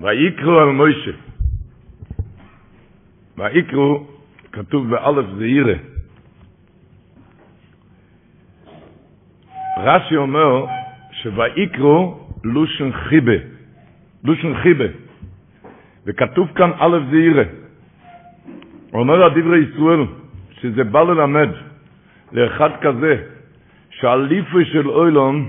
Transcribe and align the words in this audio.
ויקרו 0.00 0.58
על 0.58 0.68
מוישה. 0.68 1.10
ויקרו, 3.38 4.06
כתוב 4.52 4.90
באלף 4.90 5.26
זעירה. 5.38 5.74
רש"י 9.78 10.16
אומר 10.16 10.66
שויקרו 11.12 12.28
לושן 12.44 12.92
חיבה. 12.92 13.38
לושן 14.24 14.54
חיבה. 14.62 14.84
וכתוב 16.06 16.48
כאן 16.54 16.70
אלף 16.80 17.02
זעירה. 17.10 17.44
אומר 18.92 19.24
הדברי 19.24 19.58
ישראל 19.58 20.00
שזה 20.60 20.84
בא 20.84 21.02
ללמד 21.02 21.48
לאחד 22.32 22.70
כזה 22.80 23.22
שהליפו 23.90 24.58
של 24.64 24.88
אוילון 24.88 25.48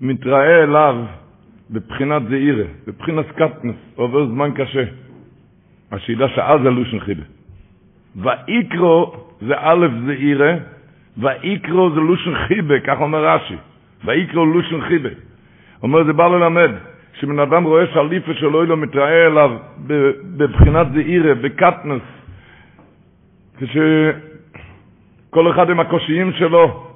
מתראה 0.00 0.62
אליו 0.62 0.96
בבחינת 1.70 2.22
זעירה, 2.28 2.64
בבחינת 2.86 3.26
קטנס, 3.30 3.76
עובר 3.94 4.26
זמן 4.26 4.50
קשה. 4.54 4.84
אז 5.90 6.00
שידע 6.00 6.28
שאז 6.28 6.60
זה 6.62 6.70
לושן 6.70 7.00
חיבה. 7.00 7.22
ויקרו 8.16 9.16
זה 9.40 9.54
א' 9.56 9.86
זעירה, 10.06 10.54
ויקרו 11.18 11.90
זה 11.90 12.00
לושן 12.00 12.34
חיבה, 12.34 12.74
כך 12.80 13.00
אומר 13.00 13.26
רש"י. 13.26 13.56
ויקרו 14.04 14.46
לושן 14.46 14.80
חיבה. 14.80 15.08
אומר 15.82 16.04
זה 16.04 16.12
בא 16.12 16.26
ללמד, 16.28 16.70
כשבן 17.12 17.38
אדם 17.38 17.64
רואה 17.64 17.86
שהליפה 17.86 18.34
שלו 18.34 18.64
לא 18.64 18.76
מתראה 18.76 19.26
אליו 19.26 19.50
בבחינת 20.36 20.86
זעירה, 20.92 21.34
בקטנס, 21.34 22.02
כשכל 23.56 25.50
אחד 25.50 25.70
עם 25.70 25.80
הקושיים 25.80 26.32
שלו, 26.32 26.86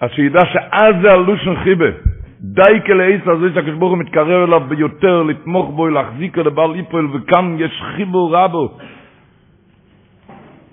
אז 0.00 0.10
שידע 0.10 0.40
שאז 0.52 0.94
זה 1.02 1.12
הלושן 1.12 1.56
חיבה. 1.64 2.09
די 2.40 2.80
כלעיס 2.86 3.20
שהקדוש 3.54 3.74
ברוך 3.78 3.90
הוא 3.90 3.98
מתקרב 3.98 4.48
אליו 4.48 4.60
ביותר, 4.68 5.22
לתמוך 5.22 5.70
בו, 5.70 5.88
להחזיק 5.88 6.38
לבעל 6.38 6.70
ליפול, 6.70 7.10
וכאן 7.12 7.56
יש 7.58 7.82
חיבור 7.96 8.36
רבו. 8.36 8.78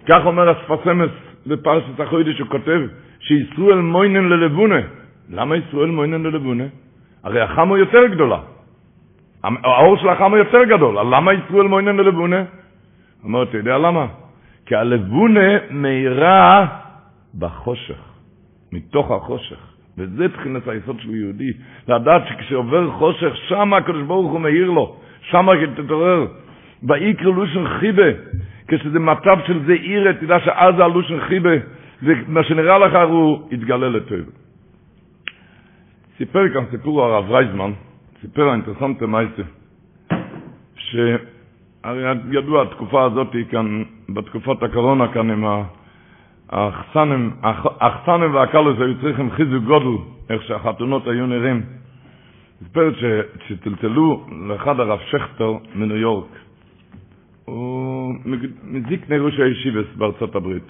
כך 0.07 0.25
אומר 0.25 0.49
הספסמס 0.49 1.09
בפרשת 1.47 1.99
החוידש, 1.99 2.39
הוא 2.39 2.47
כותב, 2.47 2.81
שישראל 3.19 3.81
מוינן 3.81 4.29
ללבונה. 4.29 4.81
למה 5.29 5.55
ישראל 5.55 5.89
מוינן 5.89 6.23
ללבונה? 6.23 6.63
הרי 7.23 7.41
החמו 7.41 7.77
יותר 7.77 8.07
גדולה. 8.07 8.39
האור 9.43 9.97
של 9.97 10.09
החמו 10.09 10.37
יותר 10.37 10.63
גדול, 10.63 10.99
אז 10.99 11.07
למה 11.11 11.33
ישראל 11.33 11.67
מוינן 11.67 11.97
ללבונה? 11.97 12.43
אומר, 13.23 13.43
אתה 13.43 13.57
יודע 13.57 13.77
למה? 13.77 14.05
כי 14.65 14.75
הלבונה 14.75 15.49
מאירה 15.71 16.65
בחושך, 17.39 18.01
מתוך 18.71 19.11
החושך. 19.11 19.76
וזה 19.97 20.29
תחילת 20.29 20.67
היסוד 20.67 20.99
של 20.99 21.15
יהודי, 21.15 21.53
לדעת 21.87 22.21
שכשעובר 22.27 22.91
חושך, 22.91 23.35
שם 23.47 23.73
הקדוש 23.73 24.03
ברוך 24.03 24.31
הוא 24.31 24.39
מאיר 24.39 24.71
לו, 24.71 24.95
שם 25.21 25.45
תתעורר. 25.75 26.27
ויקרא 26.83 27.31
לושן 27.31 27.67
חיבה, 27.79 28.11
כשזה 28.67 28.99
מצב 28.99 29.37
של 29.47 29.65
זעירה, 29.65 30.13
תדע 30.13 30.39
שאז 30.39 30.75
זה 30.75 30.83
הלושן 30.83 31.19
חיבה, 31.19 31.55
ומה 32.03 32.43
שנראה 32.43 32.77
לך 32.77 32.93
הוא 33.09 33.47
יתגלה 33.51 33.89
לטוב. 33.89 34.19
סיפר 36.17 36.49
כאן 36.53 36.63
סיפור 36.71 37.03
הרב 37.03 37.31
רייזמן, 37.31 37.71
סיפר 38.21 38.49
האינטרסנטה 38.49 39.07
מייסה, 39.07 39.43
שהרי 40.75 42.03
ידוע 42.31 42.63
התקופה 42.63 43.03
הזאת 43.03 43.35
כאן, 43.49 43.83
בתקופת 44.09 44.63
הקורונה 44.63 45.07
כאן 45.07 45.31
עם 45.31 45.45
ה... 45.45 45.63
האחסנים, 46.49 47.31
האחסנים 47.43 48.35
והקלוס 48.35 48.77
היו 48.79 49.01
צריכים 49.01 49.31
חיזוק 49.31 49.63
גודל, 49.63 50.01
איך 50.29 50.43
שהחתונות 50.43 51.07
היו 51.07 51.27
נראים. 51.27 51.61
סיפרת 52.63 52.93
שצלצלו 53.47 54.25
לאחד 54.47 54.79
הרב 54.79 54.99
שכטר 55.11 55.53
מניו 55.75 55.97
יורק. 55.97 56.27
הוא 57.45 58.13
מזיקני 58.63 59.17
ראש 59.17 59.39
הישיבס 59.39 59.95
בארצות 59.97 60.35
הברית. 60.35 60.63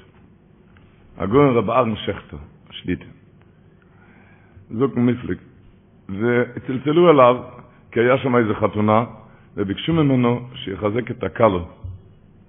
הגויין 1.18 1.54
רב 1.54 1.70
ארן 1.70 1.96
שכטר, 1.96 2.38
השליט. 2.70 3.04
זוג 4.72 4.92
מפליג. 4.96 5.38
וצלצלו 6.10 7.12
אליו, 7.12 7.38
כי 7.92 8.00
היה 8.00 8.18
שם 8.18 8.36
איזו 8.36 8.54
חתונה, 8.54 9.06
וביקשו 9.56 9.94
ממנו 9.94 10.40
שיחזק 10.56 11.12
את 11.12 11.24
הקלו. 11.24 11.68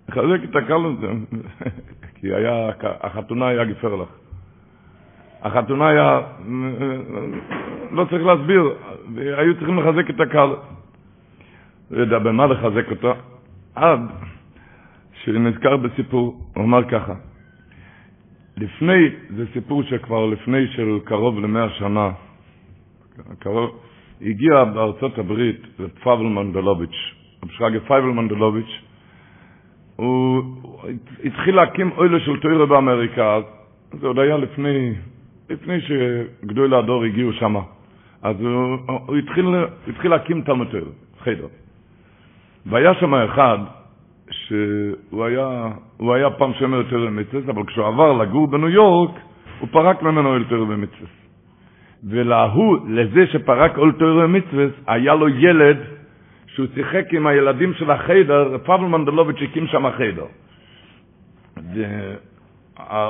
יחזק 0.08 0.44
את 0.44 0.56
הקלו, 0.56 0.92
כי 2.20 2.34
היה, 2.34 2.70
החתונה 3.00 3.48
היה 3.48 3.64
גפרלך. 3.64 4.08
החתונה 5.42 5.88
היה, 5.88 6.20
לא 7.90 8.04
צריך 8.10 8.22
להסביר, 8.26 8.74
היו 9.16 9.54
צריכים 9.54 9.78
לחזק 9.78 10.10
את 10.10 10.20
הקהל. 10.20 10.50
לא 11.90 12.00
יודע 12.00 12.18
במה 12.18 12.46
לחזק 12.46 12.90
אותו, 12.90 13.12
עד 13.74 14.00
שנזכר 15.24 15.76
בסיפור, 15.76 16.40
הוא 16.54 16.64
אמר 16.64 16.84
ככה, 16.90 17.14
לפני, 18.56 19.08
זה 19.36 19.44
סיפור 19.52 19.82
שכבר 19.82 20.26
לפני 20.26 20.66
של 20.66 20.98
קרוב 21.04 21.38
למאה 21.40 21.70
שנה, 21.70 22.10
קרוב, 23.38 23.80
הגיע 24.22 24.64
בארצות 24.64 25.18
הברית 25.18 25.60
לפאבל 25.78 26.22
מנדלוביץ', 26.22 26.98
רב 27.42 27.50
שרגא 27.50 27.78
פייבל 27.78 28.08
מנדלוביץ', 28.08 28.87
הוא 29.98 30.42
התחיל 31.24 31.56
להקים 31.56 31.90
אוהלה 31.96 32.20
של 32.20 32.40
תוירה 32.40 32.66
באמריקה, 32.66 33.40
זה 34.00 34.06
עוד 34.06 34.18
היה 34.18 34.36
לפני, 34.36 34.92
לפני 35.50 35.80
שגדולי 35.80 36.76
הדור 36.76 37.04
הגיעו 37.04 37.32
שם. 37.32 37.56
אז 38.22 38.40
הוא, 38.40 38.76
הוא 39.06 39.16
התחיל, 39.16 39.46
התחיל 39.88 40.10
להקים 40.10 40.42
תלמוד 40.42 40.68
תוירה, 40.70 40.90
חדר. 41.20 41.46
והיה 42.66 42.94
שם 42.94 43.14
אחד 43.14 43.58
שהוא 44.30 45.24
היה, 45.24 45.68
הוא 45.96 46.14
היה 46.14 46.30
פעם 46.30 46.54
שומר 46.54 46.82
תוירה 46.82 47.06
במצווה, 47.06 47.52
אבל 47.52 47.66
כשהוא 47.66 47.86
עבר 47.86 48.12
לגור 48.12 48.46
בניו 48.46 48.68
יורק, 48.68 49.10
הוא 49.60 49.68
פרק 49.72 50.02
ממנו 50.02 50.28
אוהל 50.28 50.44
תוירה 50.44 50.64
במצווה. 50.64 51.08
ולהוא, 52.04 52.78
לזה 52.88 53.26
שפרק 53.26 53.78
אוהל 53.78 53.92
תוירה 53.92 54.22
במצווה, 54.22 54.64
היה 54.86 55.14
לו 55.14 55.28
ילד 55.28 55.97
שהוא 56.58 56.68
שיחק 56.74 57.14
עם 57.14 57.26
הילדים 57.26 57.74
של 57.74 57.90
החדר, 57.90 58.58
פאבל 58.64 58.84
מנדלוביץ' 58.84 59.36
הקים 59.42 59.66
שם 59.66 59.84
חדר. 59.90 60.26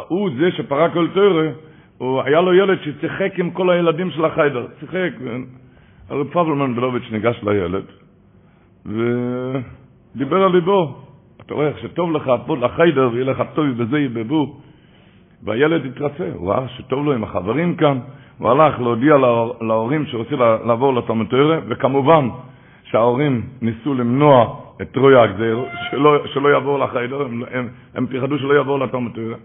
הוא 0.09 0.31
זה 0.38 0.50
שפרק 0.53 0.92
כל 0.92 1.09
תוירה, 1.14 1.50
היה 2.25 2.41
לו 2.41 2.54
ילד 2.54 2.78
ששיחק 2.82 3.38
עם 3.38 3.50
כל 3.50 3.70
הילדים 3.70 4.10
של 4.10 4.25
החדר, 4.25 4.66
שיחק, 4.81 5.10
הרב 6.08 6.28
פאבל 6.28 6.53
מנדלוביץ' 6.53 7.03
ניגש 7.10 7.41
לילד, 7.42 7.84
ודיבר 8.87 10.42
על 10.42 10.53
ליבו, 10.53 10.97
אתה 11.47 11.54
רואה 11.54 11.69
איך 11.69 11.78
שטוב 11.78 12.12
לך 12.12 12.32
פה 12.47 12.56
לחדר, 12.56 13.10
ויהיה 13.12 13.25
לך 13.25 13.42
טוב 13.54 13.66
בזה 13.66 13.98
יבבו, 13.98 14.60
והילד 15.42 15.87
התרצה, 15.87 16.31
הוא 16.34 16.53
ראה 16.53 16.69
שטוב 16.69 17.04
לו 17.04 17.12
עם 17.12 17.25
החברים 17.25 17.76
כאן, 17.76 17.98
הוא 18.38 18.50
הלך 18.50 18.81
להודיע 18.81 19.16
להורים 19.60 20.06
שרוצים 20.06 20.38
לעבור 20.38 20.94
לתלמוד 20.94 21.34
וכמובן, 21.69 22.28
שההורים 22.91 23.43
ניסו 23.62 23.94
למנוע 23.94 24.56
את 24.82 24.96
רוי 24.96 25.20
הגזיר, 25.20 25.64
שלא, 25.90 26.26
שלא 26.26 26.49
יעבור 26.49 26.79
לחיידר, 26.79 27.23
הם, 27.23 27.43
הם, 27.50 27.69
הם 27.94 28.06
פחדו 28.06 28.38
שלא 28.38 28.55
יעבור 28.55 28.79
לתלמוד 28.79 29.12
תורה. 29.12 29.37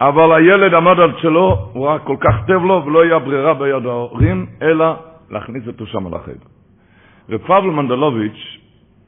אבל 0.00 0.32
הילד 0.32 0.74
עמד 0.74 1.00
על 1.00 1.12
שלו, 1.18 1.70
הוא 1.72 1.86
ראה 1.86 1.98
כל 1.98 2.16
כך 2.20 2.46
טוב 2.46 2.64
לו, 2.64 2.82
ולא 2.86 3.02
היה 3.02 3.18
ברירה 3.18 3.54
ביד 3.54 3.86
ההורים, 3.86 4.46
אלא 4.62 4.86
להכניס 5.30 5.66
אותו 5.66 5.86
שם 5.86 6.14
לחיידר. 6.14 6.46
ופבל 7.28 7.60
מנדלוביץ', 7.60 8.58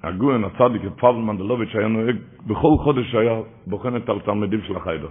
הגויין 0.02 0.44
הצדיק, 0.44 0.82
פבל 0.96 1.12
מנדלוביץ', 1.12 1.74
היה 1.74 1.88
נוהג, 1.88 2.16
בכל 2.46 2.74
חודש 2.78 3.14
היה 3.14 3.40
בוחן 3.66 3.96
את 3.96 4.08
התלמידים 4.08 4.60
של 4.66 4.76
החיידר. 4.76 5.08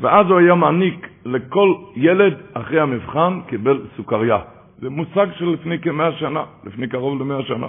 ואז 0.00 0.26
הוא 0.26 0.38
היה 0.38 0.54
מעניק 0.54 1.08
לכל 1.24 1.74
ילד 1.96 2.34
אחרי 2.54 2.80
המבחן, 2.80 3.40
קיבל 3.46 3.80
סוכריה. 3.96 4.38
זה 4.80 4.90
מושג 4.90 5.26
של 5.34 5.48
לפני 5.48 5.78
כמאה 5.78 6.12
שנה, 6.12 6.44
לפני 6.64 6.88
קרוב 6.88 7.20
למאה 7.20 7.42
שנה. 7.42 7.66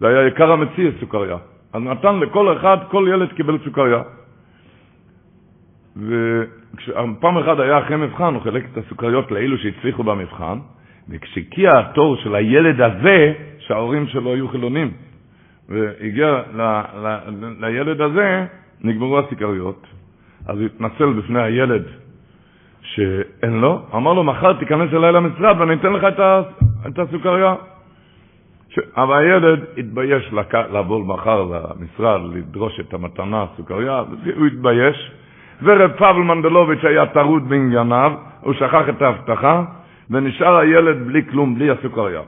זה 0.00 0.08
היה 0.08 0.26
יקר 0.26 0.52
המציא 0.52 0.90
סוכריה. 1.00 1.36
אז 1.72 1.82
נתן 1.82 2.20
לכל 2.20 2.56
אחד, 2.56 2.76
כל 2.88 3.06
ילד 3.12 3.32
קיבל 3.32 3.58
סוכריה. 3.64 4.02
ופעם 5.96 7.38
אחת 7.38 7.58
היה 7.58 7.78
אחרי 7.78 7.96
מבחן, 7.96 8.34
הוא 8.34 8.42
חילק 8.42 8.64
את 8.72 8.78
הסוכריות 8.78 9.30
לאלו 9.30 9.58
שהצליחו 9.58 10.02
במבחן, 10.02 10.58
וכשהגיע 11.08 11.78
התור 11.78 12.16
של 12.16 12.34
הילד 12.34 12.80
הזה, 12.80 13.32
שההורים 13.58 14.06
שלו 14.06 14.34
היו 14.34 14.48
חילונים, 14.48 14.90
והגיע 15.68 16.42
ל, 16.54 16.60
ל, 16.62 17.06
ל, 17.28 17.66
לילד 17.66 18.00
הזה, 18.00 18.46
נגמרו 18.80 19.18
הסוכריות, 19.18 19.86
אז 20.46 20.58
הוא 20.58 20.66
התנצל 20.66 21.12
בפני 21.12 21.42
הילד 21.42 21.84
שאין 22.94 23.60
לו, 23.60 23.78
אמר 23.94 24.12
לו, 24.12 24.24
מחר 24.24 24.52
תיכנס 24.52 24.94
אליי 24.94 25.12
למשרד 25.12 25.60
ואני 25.60 25.74
אתן 25.74 25.92
לך 25.92 26.04
את, 26.04 26.20
ה, 26.20 26.42
את 26.88 26.98
הסוכריה. 26.98 27.54
ש... 28.68 28.78
אבל 28.96 29.16
הילד 29.16 29.60
התבייש 29.78 30.32
לק... 30.32 30.54
לבוא 30.54 31.04
מחר 31.04 31.42
למשרד, 31.42 32.20
לדרוש 32.34 32.80
את 32.80 32.94
המתנה, 32.94 33.42
הסוכריה, 33.42 34.02
הוא 34.36 34.46
התבייש. 34.46 35.10
ורב 35.62 35.90
פבל 35.90 36.12
מנדלוביץ' 36.12 36.84
היה 36.84 37.06
טרוד 37.06 37.48
בענייניו, 37.48 38.12
הוא 38.40 38.54
שכח 38.54 38.88
את 38.88 39.02
ההבטחה, 39.02 39.64
ונשאר 40.10 40.56
הילד 40.56 41.06
בלי 41.06 41.22
כלום, 41.30 41.54
בלי 41.54 41.70
הסוכריה. 41.70 42.20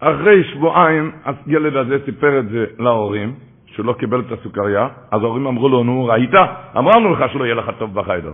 אחרי 0.00 0.44
שבועיים 0.44 1.10
הילד 1.46 1.76
הזה 1.76 1.98
סיפר 2.04 2.38
את 2.38 2.48
זה 2.48 2.64
להורים, 2.78 3.34
שהוא 3.66 3.86
לא 3.86 3.92
קיבל 3.92 4.20
את 4.20 4.32
הסוכריה, 4.32 4.88
אז 5.10 5.22
ההורים 5.22 5.46
אמרו 5.46 5.68
לו, 5.68 5.84
נו, 5.84 6.04
ראית? 6.06 6.34
אמרנו 6.78 7.12
לך 7.12 7.32
שלא 7.32 7.44
יהיה 7.44 7.54
לך 7.54 7.70
טוב 7.78 7.94
בחיידר. 7.94 8.32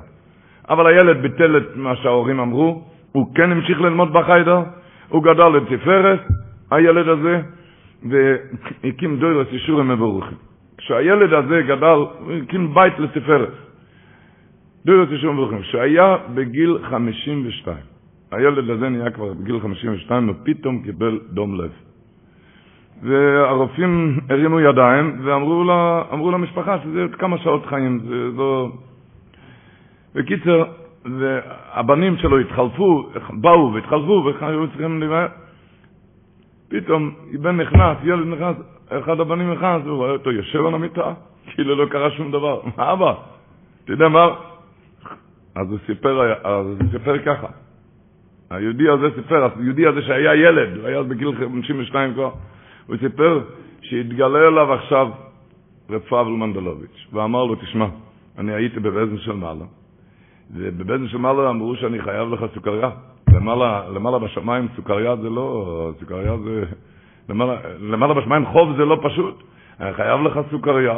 אבל 0.71 0.87
הילד 0.87 1.23
ביטל 1.23 1.57
את 1.57 1.77
מה 1.77 1.97
שההורים 1.97 2.41
אמרו, 2.41 2.83
הוא 3.13 3.35
כן 3.35 3.53
המשיך 3.53 3.81
ללמוד 3.81 4.13
בחיידר, 4.13 4.63
הוא 5.09 5.23
גדל 5.23 5.49
לתפארת, 5.49 6.21
הילד 6.71 7.09
הזה, 7.09 7.41
והקים 8.11 9.17
דוירס 9.19 9.47
אישורים 9.53 9.89
מבורכים. 9.89 10.37
כשהילד 10.79 11.33
הזה 11.33 11.63
גדל, 11.63 11.87
הוא 12.19 12.33
הקים 12.43 12.75
בית 12.75 12.99
לתפארת. 12.99 13.53
דוירס 14.85 15.09
אישורים 15.13 15.37
מבורכים. 15.37 15.63
כשהיה 15.63 16.17
בגיל 16.35 16.79
52, 16.91 17.77
הילד 18.33 18.71
הזה 18.71 18.89
נהיה 18.89 19.11
כבר 19.11 19.33
בגיל 19.35 19.61
52 19.61 20.31
ופתאום 20.31 20.83
קיבל 20.83 21.19
דום 21.31 21.61
לב. 21.61 21.71
והרופאים 23.03 24.21
הרימו 24.31 24.61
ידיים 24.61 25.21
ואמרו 25.25 25.65
לה, 25.65 26.03
למשפחה 26.33 26.79
שזה 26.79 27.03
עוד 27.03 27.15
כמה 27.15 27.39
שעות 27.39 27.67
חיים, 27.67 28.01
זה 28.09 28.15
לא... 28.37 28.69
בקיצר, 30.15 30.65
והבנים 31.05 32.17
שלו 32.17 32.39
התחלפו, 32.39 33.09
באו 33.31 33.75
והתחלפו 33.75 34.25
והיו 34.41 34.69
צריכים 34.69 35.03
למהר. 35.03 35.27
פתאום 36.69 37.11
בן 37.41 37.61
נכנס, 37.61 37.97
ילד 38.05 38.27
נכנס, 38.27 38.57
אחד 38.89 39.21
הבנים 39.21 39.53
נכנס, 39.53 39.83
הוא 39.85 39.97
רואה 39.97 40.11
אותו 40.11 40.33
יושב 40.33 40.67
על 40.67 40.75
המיטה, 40.75 41.13
כאילו 41.55 41.77
לא 41.77 41.87
קרה 41.91 42.11
שום 42.11 42.31
דבר. 42.31 42.61
מה 42.77 42.93
אבא? 42.93 43.15
אתה 43.85 43.93
יודע 43.93 44.09
מה? 44.09 44.27
אז 45.55 45.71
הוא 45.71 45.79
סיפר, 45.87 46.33
אז 46.45 46.67
הוא 46.67 46.91
סיפר 46.93 47.19
ככה. 47.19 47.47
היהודי 48.51 48.89
הזה 48.89 49.07
סיפר, 49.15 49.49
היהודי 49.57 49.87
הזה 49.87 50.03
שהיה 50.03 50.35
ילד, 50.35 50.77
הוא 50.77 50.87
היה 50.87 51.03
בגיל 51.03 51.33
52 51.39 52.15
כבר, 52.15 52.31
הוא 52.87 52.97
סיפר 52.97 53.41
שהתגלה 53.83 54.49
אליו 54.49 54.73
עכשיו 54.73 55.11
רב 55.91 56.01
פאבל 56.01 56.31
מנדלוביץ', 56.31 57.07
ואמר 57.13 57.45
לו, 57.45 57.55
תשמע, 57.55 57.87
אני 58.39 58.53
הייתי 58.53 58.81
בבזן 58.81 59.19
של 59.19 59.33
מעלה, 59.33 59.65
ובבזן 60.55 61.09
של 61.09 61.19
מעלה 61.19 61.51
אמרו 61.51 61.77
שאני 61.77 62.03
חייב 62.03 62.29
לך 62.33 62.45
סוכריה. 62.55 62.91
למעלה, 63.35 63.83
למעלה 63.95 64.19
בשמיים 64.19 64.69
סוכריה 64.77 65.17
זה 65.17 65.31
לא, 65.31 65.91
סוכריה 66.01 66.37
זה, 66.37 66.65
למעלה, 67.29 67.55
למעלה 67.81 68.15
בשמיים 68.15 68.47
חוב 68.47 68.77
זה 68.77 68.85
לא 68.85 68.99
פשוט. 69.03 69.43
אני 69.81 69.93
חייב 69.93 70.21
לך 70.21 70.41
סוכריה, 70.51 70.95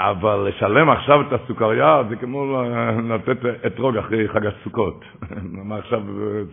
אבל 0.00 0.48
לשלם 0.48 0.90
עכשיו 0.90 1.20
את 1.20 1.32
הסוכריה 1.32 2.02
זה 2.08 2.16
כמו 2.16 2.62
לתת 3.08 3.38
אתרוג 3.66 3.96
אחרי 3.96 4.28
חג 4.28 4.46
הסוכות. 4.46 5.04
מה 5.68 5.76
עכשיו 5.76 6.02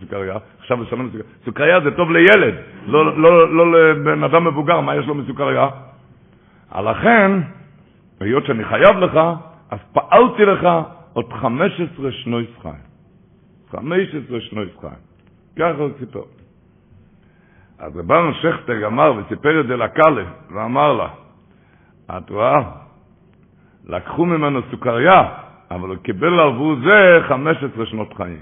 סוכריה? 0.00 0.36
עכשיו 0.60 0.82
לשלם 0.82 1.06
סוכריה. 1.06 1.24
סוכריה 1.44 1.80
זה 1.80 1.90
טוב 1.90 2.10
לילד, 2.10 2.54
לא, 2.86 3.18
לא, 3.18 3.54
לא 3.54 3.72
לבן 3.72 4.24
אדם 4.24 4.44
מבוגר, 4.44 4.80
מה 4.80 4.96
יש 4.96 5.06
לו 5.06 5.14
מסוכריה? 5.14 5.68
לכן, 6.82 7.30
היות 8.20 8.46
שאני 8.46 8.64
חייב 8.64 8.98
לך, 8.98 9.20
אז 9.70 9.78
פעלתי 9.92 10.44
לך 10.44 10.68
עוד 11.14 11.32
15 11.32 12.12
שנוי 12.12 12.46
חיים. 12.62 12.74
15 13.70 14.40
שנוי 14.40 14.66
חיים. 14.80 15.02
ככה 15.58 15.82
הוא 15.82 15.90
סיפר. 15.98 16.22
אז 17.78 17.96
רבנו 17.96 18.34
שכטר 18.34 18.86
אמר 18.86 19.12
וסיפר 19.16 19.60
את 19.60 19.66
זה 19.66 19.76
לקאלה, 19.76 20.24
ואמר 20.54 20.92
לה, 20.92 21.08
את 22.16 22.30
רואה? 22.30 22.62
לקחו 23.86 24.26
ממנו 24.26 24.60
סוכריה, 24.70 25.22
אבל 25.70 25.88
הוא 25.88 25.96
קיבל 25.96 26.40
עבור 26.40 26.74
זה 26.84 27.18
15 27.28 27.86
שנות 27.86 28.14
חיים. 28.14 28.38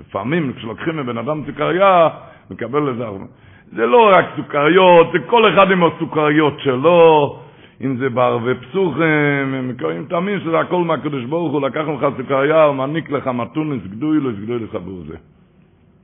לפעמים 0.00 0.52
כשלוקחים 0.52 0.96
מבן 0.96 1.18
אדם 1.18 1.42
סוכריה, 1.46 2.08
מקבל 2.50 2.90
לזה 2.90 3.04
הרבה. 3.04 3.24
זה 3.72 3.86
לא 3.86 4.10
רק 4.16 4.24
סוכריות, 4.36 5.06
זה 5.12 5.18
כל 5.26 5.54
אחד 5.54 5.70
עם 5.70 5.84
הסוכריות 5.84 6.60
שלו, 6.60 7.38
אם 7.84 7.96
זה 7.96 8.08
בערבי 8.08 8.54
פסוחים, 8.54 9.54
אם 9.54 10.04
תאמין 10.08 10.40
שזה 10.40 10.60
הכל 10.60 10.84
מהקדוש 10.84 11.24
ברוך 11.24 11.52
הוא, 11.52 11.62
לקח 11.62 11.84
ממך 11.86 12.06
סוכריה, 12.16 12.64
הוא 12.64 12.74
מעניק 12.74 13.10
לך 13.10 13.26
מתונס 13.26 13.82
גדוילס 13.82 14.36
גדוילס 14.36 14.74
עבור 14.74 15.02
זה. 15.08 15.16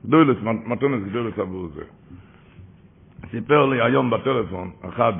גדוילס, 0.05 0.37
מתונס 0.65 1.03
גדוילס 1.09 1.39
עבור 1.39 1.67
זה. 1.75 1.81
סיפר 3.31 3.65
לי 3.65 3.81
היום 3.81 4.09
בטלפון, 4.09 4.71
אחד, 4.89 5.13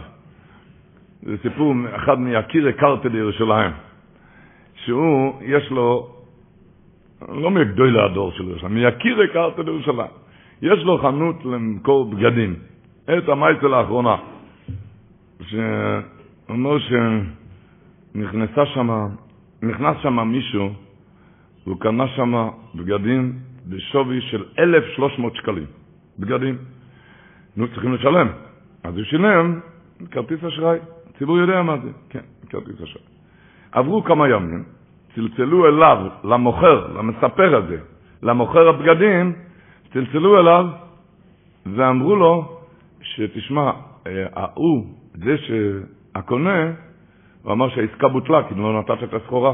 זה 1.24 1.38
סיפור, 1.42 1.74
אחד 1.96 2.20
מיקיר 2.20 2.72
קרטה 2.72 3.10
לירושלים, 3.10 3.72
שהוא, 4.76 5.34
יש 5.42 5.72
לו, 5.72 6.10
לא 7.30 7.52
מגדול 7.52 8.00
הדור 8.00 8.32
של 8.32 8.50
ירושלים, 8.50 8.74
מיקיר 8.74 9.28
קרטה 9.34 9.62
לירושלים, 9.62 10.12
יש 10.62 10.80
לו 10.84 10.98
חנות 10.98 11.46
למכור 11.46 12.06
בגדים, 12.06 12.56
את 13.04 13.30
המייצל 13.30 13.74
האחרונה, 13.74 14.16
שהוא 15.42 15.62
אומר 16.50 16.78
שנכנסה 16.80 18.66
שמה, 18.66 19.08
נכנס 19.62 19.98
שם 20.04 20.20
מישהו, 20.20 20.70
והוא 21.66 21.80
קנה 21.80 22.08
שם 22.08 22.48
בגדים 22.76 23.34
בשווי 23.70 24.22
של 24.22 24.44
1,300 24.60 25.36
שקלים, 25.36 25.66
בגדים. 26.20 26.58
נו, 27.58 27.68
צריכים 27.68 27.94
לשלם. 27.94 28.28
אז 28.84 28.96
הוא 28.96 29.04
שילם 29.04 29.60
כרטיס 30.12 30.44
אשראי. 30.44 30.80
הציבור 31.10 31.38
יודע 31.38 31.62
מה 31.62 31.78
זה, 31.84 31.90
כן, 32.10 32.20
כרטיס 32.50 32.82
אשראי. 32.82 33.04
עברו 33.72 34.04
כמה 34.04 34.30
ימים, 34.30 34.64
צלצלו 35.16 35.68
אליו, 35.68 36.08
למוכר, 36.24 36.98
למספר 36.98 37.56
הזה, 37.56 37.78
למוכר 38.24 38.70
הבגדים, 38.70 39.34
צלצלו 39.94 40.40
אליו 40.40 40.66
ואמרו 41.66 42.16
לו 42.16 42.60
שתשמע, 43.02 43.72
אה, 44.08 44.26
ההוא, 44.34 44.86
זה 45.14 45.38
שהקונה, 46.18 46.72
הוא 47.44 47.54
אמר 47.54 47.70
שהעסקה 47.70 48.08
בוטלה 48.08 48.44
כי 48.50 48.56
לא 48.56 48.80
נתת 48.80 49.04
את 49.04 49.14
הסחורה. 49.14 49.54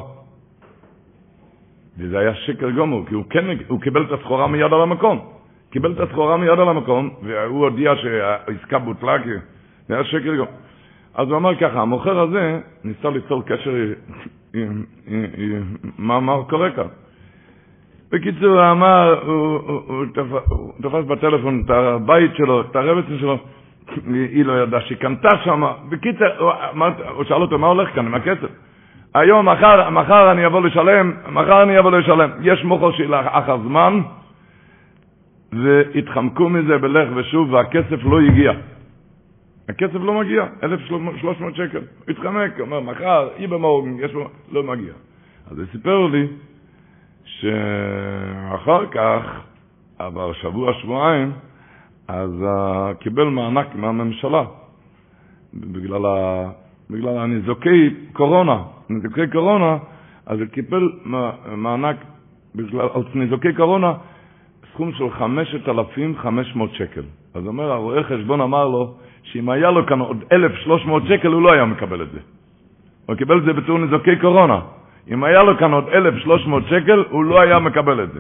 וזה 1.98 2.20
היה 2.20 2.36
שקר 2.36 2.70
גמור, 2.72 3.06
כי 3.08 3.14
הוא, 3.14 3.26
כן, 3.30 3.46
הוא 3.68 3.82
קיבל 3.82 4.04
את 4.04 4.12
הסחורה 4.12 4.48
מיד 4.48 4.74
על 4.74 4.82
המקום. 4.82 5.20
קיבל 5.70 5.92
את 5.92 6.00
הסחורה 6.00 6.38
מיד 6.38 6.60
על 6.60 6.70
המקום, 6.70 7.10
והוא 7.24 7.64
הודיע 7.64 7.96
שהעסקה 7.96 8.80
בוטלה, 8.80 9.24
כי 9.24 9.30
זה 9.88 9.94
היה 9.96 10.04
שקר 10.04 10.36
גמור. 10.36 10.48
אז 11.16 11.28
הוא 11.28 11.38
אמר 11.38 11.56
ככה, 11.56 11.82
המוכר 11.82 12.20
הזה 12.20 12.60
ניסה 12.84 13.10
ליצור 13.10 13.44
קשר 13.46 13.72
עם, 14.54 14.84
מה, 15.98 16.20
מה 16.20 16.34
קורה 16.50 16.72
כאן. 16.72 16.88
בקיצור, 18.12 18.62
הוא 18.62 18.72
אמר, 18.72 19.24
הוא, 19.26 19.60
הוא, 19.68 19.82
הוא, 19.88 20.40
הוא 20.50 20.74
תפס 20.82 21.06
בטלפון 21.08 21.64
את 21.66 21.70
הבית 21.70 22.32
שלו, 22.36 22.62
את 22.62 22.76
הרבצן 22.76 23.18
שלו, 23.20 23.38
היא 24.08 24.46
לא 24.46 24.64
ידעה 24.64 24.82
שהיא 24.82 24.98
קנתה 24.98 25.30
שם. 25.44 25.64
בקיצור, 25.90 26.28
הוא, 26.38 26.52
הוא 27.10 27.24
שאל 27.24 27.42
אותו, 27.42 27.58
מה 27.58 27.68
הולך 27.68 27.96
כאן 27.96 28.06
עם 28.06 28.14
הכסף? 28.16 28.50
היום, 29.14 29.50
מחר, 29.50 29.90
מחר 29.90 30.32
אני 30.32 30.46
אבוא 30.46 30.62
לשלם, 30.62 31.14
מחר 31.32 31.64
אני 31.64 31.80
אבוא 31.80 31.92
לשלם. 31.92 32.30
יש 32.42 32.64
מוכר 32.64 32.92
של 32.92 33.16
אחר 33.16 33.58
זמן, 33.58 34.02
והתחמקו 35.52 36.50
מזה 36.50 36.78
בלך 36.78 37.10
ושוב, 37.16 37.54
והכסף 37.54 38.04
לא 38.04 38.22
הגיע. 38.22 38.52
הכסף 39.70 39.96
לא 40.02 40.14
מגיע, 40.14 40.46
1,300 40.64 41.56
שקל. 41.56 41.78
הוא 41.78 42.10
התחמק, 42.10 42.60
אומר, 42.60 42.80
מחר, 42.80 43.28
אי 43.38 43.48
במורגן, 43.48 44.00
יש 44.00 44.14
לו, 44.14 44.28
לא 44.52 44.64
מגיע. 44.64 44.94
אז 45.52 45.60
הוא 45.60 45.68
סיפר 45.72 46.08
לי 46.08 46.28
שאחר 47.26 48.86
כך, 48.92 49.22
עבר 50.00 50.34
שבוע, 50.34 50.74
שבועיים, 50.74 51.32
אז 52.08 52.30
uh, 52.42 52.94
קיבל 53.00 53.24
מענק 53.24 53.76
מהממשלה, 53.76 54.44
בגלל, 55.54 56.06
ה, 56.06 56.50
בגלל 56.90 57.18
הניזוקי 57.18 57.96
קורונה. 58.14 58.64
ניזוקי 58.90 59.28
קורונה, 59.32 59.78
אז 60.26 60.40
הוא 60.40 60.48
קיבל 60.48 60.92
מענק 61.56 61.98
בגלל 62.56 62.88
ניזוקי 63.16 63.54
קורונה, 63.54 63.94
סכום 64.74 64.92
של 64.94 65.10
5,500 65.10 66.74
שקל. 66.74 67.04
אז 67.34 67.48
אומר, 67.48 67.72
הרואה 67.72 68.04
חשבון 68.04 68.42
אמר 68.42 68.68
לו, 68.68 68.96
שאם 69.24 69.50
היה 69.50 69.72
לו 69.72 69.86
כאן 69.86 70.00
עוד 70.00 70.24
1,300 70.32 71.04
שקל, 71.08 71.28
הוא 71.28 71.42
לא 71.42 71.54
היה 71.54 71.66
מקבל 71.66 72.02
את 72.02 72.12
זה. 72.12 72.20
הוא 73.06 73.16
קיבל 73.16 73.38
את 73.38 73.44
זה 73.44 73.54
בתור 73.54 73.78
נזוקי 73.78 74.16
קורונה. 74.16 74.60
אם 75.12 75.24
היה 75.24 75.44
לו 75.44 75.58
כאן 75.58 75.72
עוד 75.72 75.88
1,300 75.94 76.64
שקל, 76.70 77.04
הוא 77.10 77.24
לא 77.24 77.42
היה 77.42 77.60
מקבל 77.60 78.04
את 78.04 78.14
זה. 78.14 78.20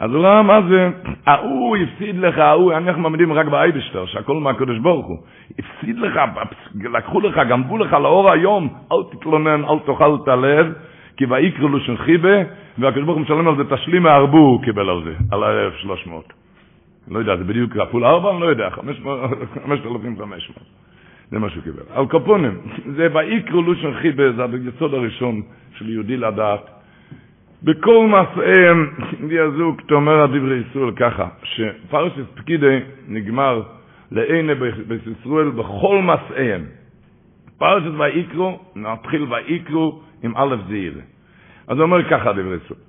אז 0.00 0.10
הוא 0.12 0.24
ראה 0.24 0.42
מה 0.42 0.60
זה, 0.68 0.90
ההוא 1.26 1.76
הפסיד 1.76 2.16
לך, 2.16 2.38
ההוא, 2.38 2.72
אנחנו 2.72 3.02
מעמידים 3.02 3.32
רק 3.32 3.46
באייבשטר, 3.46 4.06
שהכל 4.06 4.34
מהקדוש 4.34 4.78
ברוך 4.78 5.06
הוא. 5.06 5.18
הפסיד 5.58 5.98
לך, 5.98 6.20
לקחו 6.74 7.20
לך, 7.20 7.40
גנבו 7.48 7.78
לך 7.78 7.92
לאור 7.92 8.30
היום, 8.30 8.68
אל 8.92 8.96
תתלונן, 9.10 9.64
אל 9.64 9.78
תאכל 9.86 10.16
את 10.22 10.28
הלב, 10.28 10.72
כי 11.16 11.24
ויקרא 11.26 11.68
לו 11.68 11.80
שם 11.80 11.96
חיבה, 11.96 12.36
והקדוש 12.78 13.04
ברוך 13.04 13.16
הוא 13.16 13.24
משלם 13.24 13.48
על 13.48 13.56
זה 13.56 13.76
תשלים 13.76 14.02
מהרבו 14.02 14.38
הוא 14.38 14.62
קיבל 14.62 14.90
על 14.90 15.04
זה, 15.04 15.14
על 15.32 15.44
ה-1300. 15.44 16.10
לא 17.10 17.18
יודע, 17.18 17.36
זה 17.36 17.44
בדיוק 17.44 17.72
כפול 17.72 18.04
ארבע, 18.04 18.30
אני 18.30 18.40
לא 18.40 18.46
יודע, 18.46 18.70
5,500. 18.70 19.30
זה 21.30 21.38
מה 21.38 21.50
שהוא 21.50 21.62
קיבל. 21.62 21.82
על 21.94 22.06
קופונים, 22.06 22.58
זה 22.96 23.08
ויקרא 23.14 23.60
לו 23.60 23.74
שם 23.74 23.94
חיבה, 23.94 24.32
זה 24.32 24.42
היסוד 24.52 24.94
הראשון 24.94 25.42
של 25.78 25.88
יהודי 25.88 26.16
לדעת. 26.16 26.79
בכל 27.62 28.06
מסעיהם, 28.06 28.90
די 29.28 29.38
הזוג, 29.40 29.80
תאמר 29.88 30.22
הדברי 30.22 30.62
ישראל 30.70 30.90
ככה, 30.96 31.28
שפרשת 31.42 32.24
פקידי 32.34 32.78
נגמר 33.08 33.62
לעיני 34.10 34.54
בית 34.88 35.02
ישראל 35.06 35.50
בכל 35.50 36.00
מסעיהם. 36.02 36.64
פרשת 37.58 37.90
ויקרו, 37.98 38.58
נתחיל 38.76 39.26
ויקרו 39.30 40.00
עם 40.22 40.36
א' 40.36 40.56
זעיר. 40.68 40.94
אז 41.68 41.76
הוא 41.76 41.82
אומר 41.82 42.10
ככה 42.10 42.32
דברי 42.32 42.56
ישראל. 42.64 42.80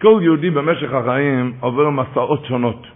כל 0.00 0.20
יהודי 0.22 0.50
במשך 0.50 0.92
החיים 0.92 1.52
עובר 1.60 1.90
מסעות 1.90 2.44
שונות. 2.44 2.86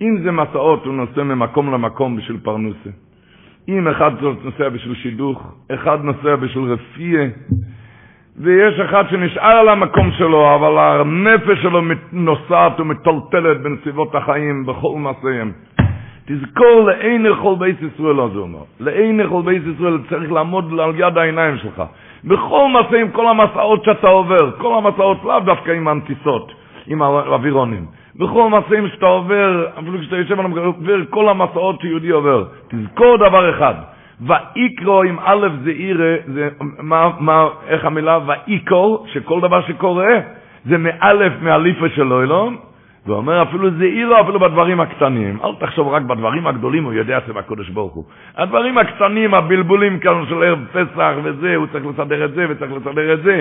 אם 0.00 0.18
זה 0.22 0.32
מסעות, 0.32 0.84
הוא 0.84 0.94
נוסע 0.94 1.22
ממקום 1.22 1.72
למקום 1.74 2.16
בשביל 2.16 2.38
פרנוסה. 2.42 2.90
אם 3.68 3.88
אחד 3.88 4.10
נוסע 4.22 4.68
בשביל 4.68 4.94
שידוך, 4.94 5.54
אחד 5.74 6.04
נוסע 6.04 6.36
בשביל 6.36 6.64
רפייה, 6.64 7.28
ויש 8.40 8.80
אחד 8.80 9.04
שנשאר 9.10 9.44
על 9.44 9.68
המקום 9.68 10.10
שלו, 10.18 10.54
אבל 10.54 10.78
הנפש 10.78 11.62
שלו 11.62 11.80
נוסעת 12.12 12.80
ומטלטלת 12.80 13.60
בנסיבות 13.62 14.14
החיים 14.14 14.66
בכל 14.66 14.94
מעשיהם. 14.96 15.52
תזכור 16.26 16.80
לאין 16.86 17.26
יכול 17.26 17.56
בית 17.58 17.76
ישראל, 17.82 18.20
אז 18.20 18.30
הוא 18.34 18.42
אומר. 18.42 18.58
לאין 18.80 19.20
יכול 19.20 19.42
בית 19.42 19.62
ישראל 19.74 19.98
צריך 20.08 20.32
לעמוד 20.32 20.80
על 20.80 20.92
יד 20.96 21.18
העיניים 21.18 21.58
שלך. 21.58 21.82
בכל 22.24 22.68
מסעים, 22.80 23.10
כל 23.10 23.28
המסעות 23.28 23.84
שאתה 23.84 24.08
עובר, 24.08 24.50
כל 24.58 24.78
המסעות 24.78 25.24
לאו 25.24 25.40
דווקא 25.40 25.70
עם 25.70 25.88
הנטיסות, 25.88 26.52
עם 26.86 27.02
האווירונים. 27.02 27.86
בכל 28.16 28.50
מסעים 28.50 28.88
שאתה 28.88 29.06
עובר, 29.06 29.66
אפילו 29.78 29.98
כשאתה 29.98 30.16
יושב 30.16 30.40
על 30.40 30.44
המקום, 30.44 30.72
כל 31.10 31.28
המסעות 31.28 31.80
שיהודי 31.80 32.10
עובר. 32.10 32.44
תזכור 32.68 33.16
דבר 33.16 33.50
אחד, 33.50 33.74
ואיקרו 34.26 35.02
עם 35.02 35.18
א' 35.24 35.48
זה 35.64 35.70
עירה, 35.70 36.14
זה, 36.26 36.48
מה, 36.78 37.10
מה, 37.20 37.48
איך 37.66 37.84
המילה? 37.84 38.18
ואיקור, 38.26 39.06
שכל 39.12 39.40
דבר 39.40 39.62
שקורה, 39.62 40.20
זה 40.64 40.78
מאלף 40.78 41.32
מהליפה 41.42 41.88
של 41.88 42.12
אילון, 42.12 42.56
ואומר 43.06 43.42
אפילו 43.42 43.70
זה 43.70 43.84
עירו 43.84 44.20
אפילו 44.20 44.40
בדברים 44.40 44.80
הקטנים. 44.80 45.38
אל 45.44 45.54
תחשוב 45.58 45.88
רק 45.88 46.02
בדברים 46.02 46.46
הגדולים, 46.46 46.84
הוא 46.84 46.92
יודע 46.92 47.18
שזה 47.26 47.38
הקודש 47.38 47.68
ברוך 47.68 47.94
הוא. 47.94 48.04
הדברים 48.36 48.78
הקטנים, 48.78 49.34
הבלבולים 49.34 49.98
כאן 49.98 50.24
של 50.28 50.42
ערב 50.42 50.58
פסח 50.72 51.12
וזה, 51.24 51.56
הוא 51.56 51.66
צריך 51.72 51.84
לסדר 51.86 52.24
את 52.24 52.34
זה 52.34 52.46
וצריך 52.48 52.72
לסדר 52.72 53.12
את 53.12 53.22
זה. 53.22 53.40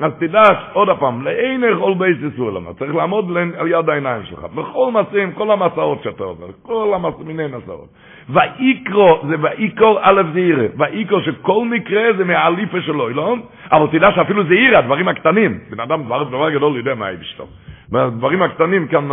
אז 0.00 0.12
תדע, 0.18 0.42
עוד 0.72 0.88
פעם, 0.98 1.22
לאין 1.22 1.64
יכול 1.72 1.94
בייס 1.94 2.18
ישראל, 2.34 2.54
צריך 2.78 2.94
לעמוד 2.94 3.36
על 3.58 3.68
יד 3.68 3.88
העיניים 3.88 4.22
שלך. 4.24 4.44
בכל 4.54 4.90
מסעים, 4.92 5.32
כל 5.32 5.50
המסעות 5.50 6.02
שאתה 6.02 6.24
עובר, 6.24 6.46
כל 6.62 6.94
מיני 7.24 7.46
מסעות. 7.46 7.88
ואיקרו, 8.28 9.22
זה 9.28 9.34
ואיקור 9.40 9.98
א' 10.02 10.22
זעירה. 10.32 10.66
ואיקרו 10.76 11.20
שכל 11.20 11.64
מקרה 11.64 12.02
זה 12.16 12.24
מהאליפה 12.24 12.80
שלו, 12.82 13.08
לא? 13.08 13.36
אבל 13.72 13.86
תדע 13.98 14.12
שאפילו 14.14 14.44
זעירה, 14.44 14.78
הדברים 14.78 15.08
הקטנים. 15.08 15.58
בן 15.70 15.80
אדם 15.80 16.04
דבר, 16.04 16.24
דבר 16.24 16.50
גדול 16.50 16.76
יודע 16.76 16.94
מה 16.94 17.12
בשבילו. 17.12 17.48
הדברים 17.92 18.42
הקטנים 18.42 18.88
כאן, 18.88 19.08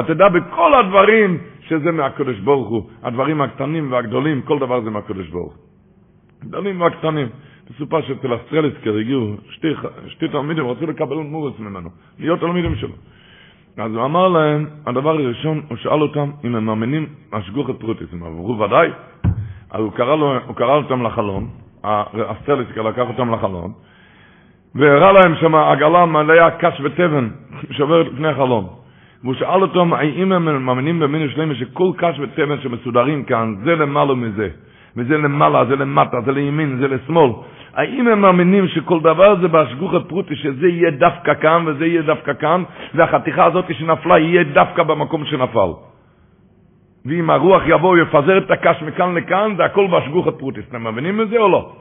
אתה 0.00 0.12
יודע, 0.12 0.28
בכל 0.28 0.74
הדברים 0.74 1.38
שזה 1.60 1.92
מהקדוש 1.92 2.38
ברוך 2.38 2.68
הוא, 2.68 2.82
הדברים 3.02 3.40
הקטנים 3.40 3.92
והגדולים, 3.92 4.42
כל 4.42 4.58
דבר 4.58 4.80
זה 4.80 4.90
מהקדוש 4.90 5.28
ברוך 5.28 5.52
הוא. 5.52 5.62
גדולים 6.44 6.80
והקטנים. 6.80 7.28
מסופר 7.70 8.02
שאצל 8.02 8.36
הסטרליסקר 8.36 8.96
הגיעו 8.96 9.36
שתי, 9.50 9.68
שתי 10.08 10.28
תלמידים, 10.28 10.66
רצו 10.66 10.86
לקבל 10.86 11.16
מורס 11.16 11.58
ממנו, 11.58 11.88
להיות 12.18 12.40
תלמידים 12.40 12.74
שלו. 12.76 12.94
אז 13.78 13.94
הוא 13.94 14.04
אמר 14.04 14.28
להם, 14.28 14.66
הדבר 14.86 15.10
הראשון, 15.10 15.60
הוא 15.68 15.76
שאל 15.76 16.02
אותם 16.02 16.30
אם 16.44 16.54
הם 16.54 16.64
מאמינים 16.64 17.06
השגחה 17.32 17.74
פרטית. 17.80 18.12
הם 18.12 18.22
אמרו, 18.22 18.58
ודאי. 18.58 18.88
אז 19.70 19.80
הוא 19.80 19.92
קרא, 19.92 20.16
לו, 20.16 20.34
הוא 20.46 20.56
קרא 20.56 20.74
אותם 20.74 21.02
לחלון, 21.02 21.48
הסטרליסקר 22.26 22.82
לקח 22.82 23.02
אותם 23.08 23.34
לחלון, 23.34 23.72
והראה 24.74 25.12
להם 25.12 25.34
שם 25.40 25.54
עגלה 25.54 26.06
מלאה 26.06 26.50
קש 26.50 26.80
ותבן 26.84 27.28
שעוברת 27.70 28.06
לפני 28.06 28.28
החלון. 28.28 28.66
והוא 29.22 29.34
שאל 29.34 29.62
אותם 29.62 29.92
האם 29.92 30.32
הם 30.32 30.64
מאמינים 30.64 31.00
במין 31.00 31.28
שלמה 31.30 31.54
שכל 31.54 31.90
קש 31.96 32.20
ותבן 32.20 32.60
שמסודרים 32.60 33.24
כאן, 33.24 33.54
זה 33.64 33.74
למעלה 33.74 34.14
מזה, 34.14 34.48
וזה 34.96 35.16
למעלה, 35.16 35.64
זה 35.64 35.76
למטה, 35.76 36.20
זה 36.20 36.32
לימין, 36.32 36.78
זה 36.80 36.88
לשמאל. 36.88 37.30
האם 37.74 38.08
הם 38.08 38.20
מאמינים 38.20 38.68
שכל 38.68 39.00
דבר 39.00 39.40
זה 39.40 39.48
בהשגוחת 39.48 40.08
פרוטי, 40.08 40.36
שזה 40.36 40.68
יהיה 40.68 40.90
דווקא 40.90 41.34
כאן 41.34 41.64
וזה 41.66 41.86
יהיה 41.86 42.02
דווקא 42.02 42.32
כאן, 42.32 42.62
והחתיכה 42.94 43.44
הזאת 43.44 43.64
שנפלה 43.78 44.18
יהיה 44.18 44.44
דווקא 44.44 44.82
במקום 44.82 45.24
שנפל. 45.24 45.70
ואם 47.06 47.30
הרוח 47.30 47.62
יבוא 47.66 47.90
ויפזר 47.90 48.38
את 48.38 48.50
הקש 48.50 48.82
מכאן 48.82 49.14
לכאן, 49.14 49.54
זה 49.56 49.64
הכל 49.64 49.86
בהשגוחת 49.86 50.34
פרוטיס. 50.38 50.64
אתם 50.68 50.86
מבינים 50.86 51.20
את 51.20 51.28
זה 51.28 51.36
או 51.38 51.48
לא? 51.48 51.72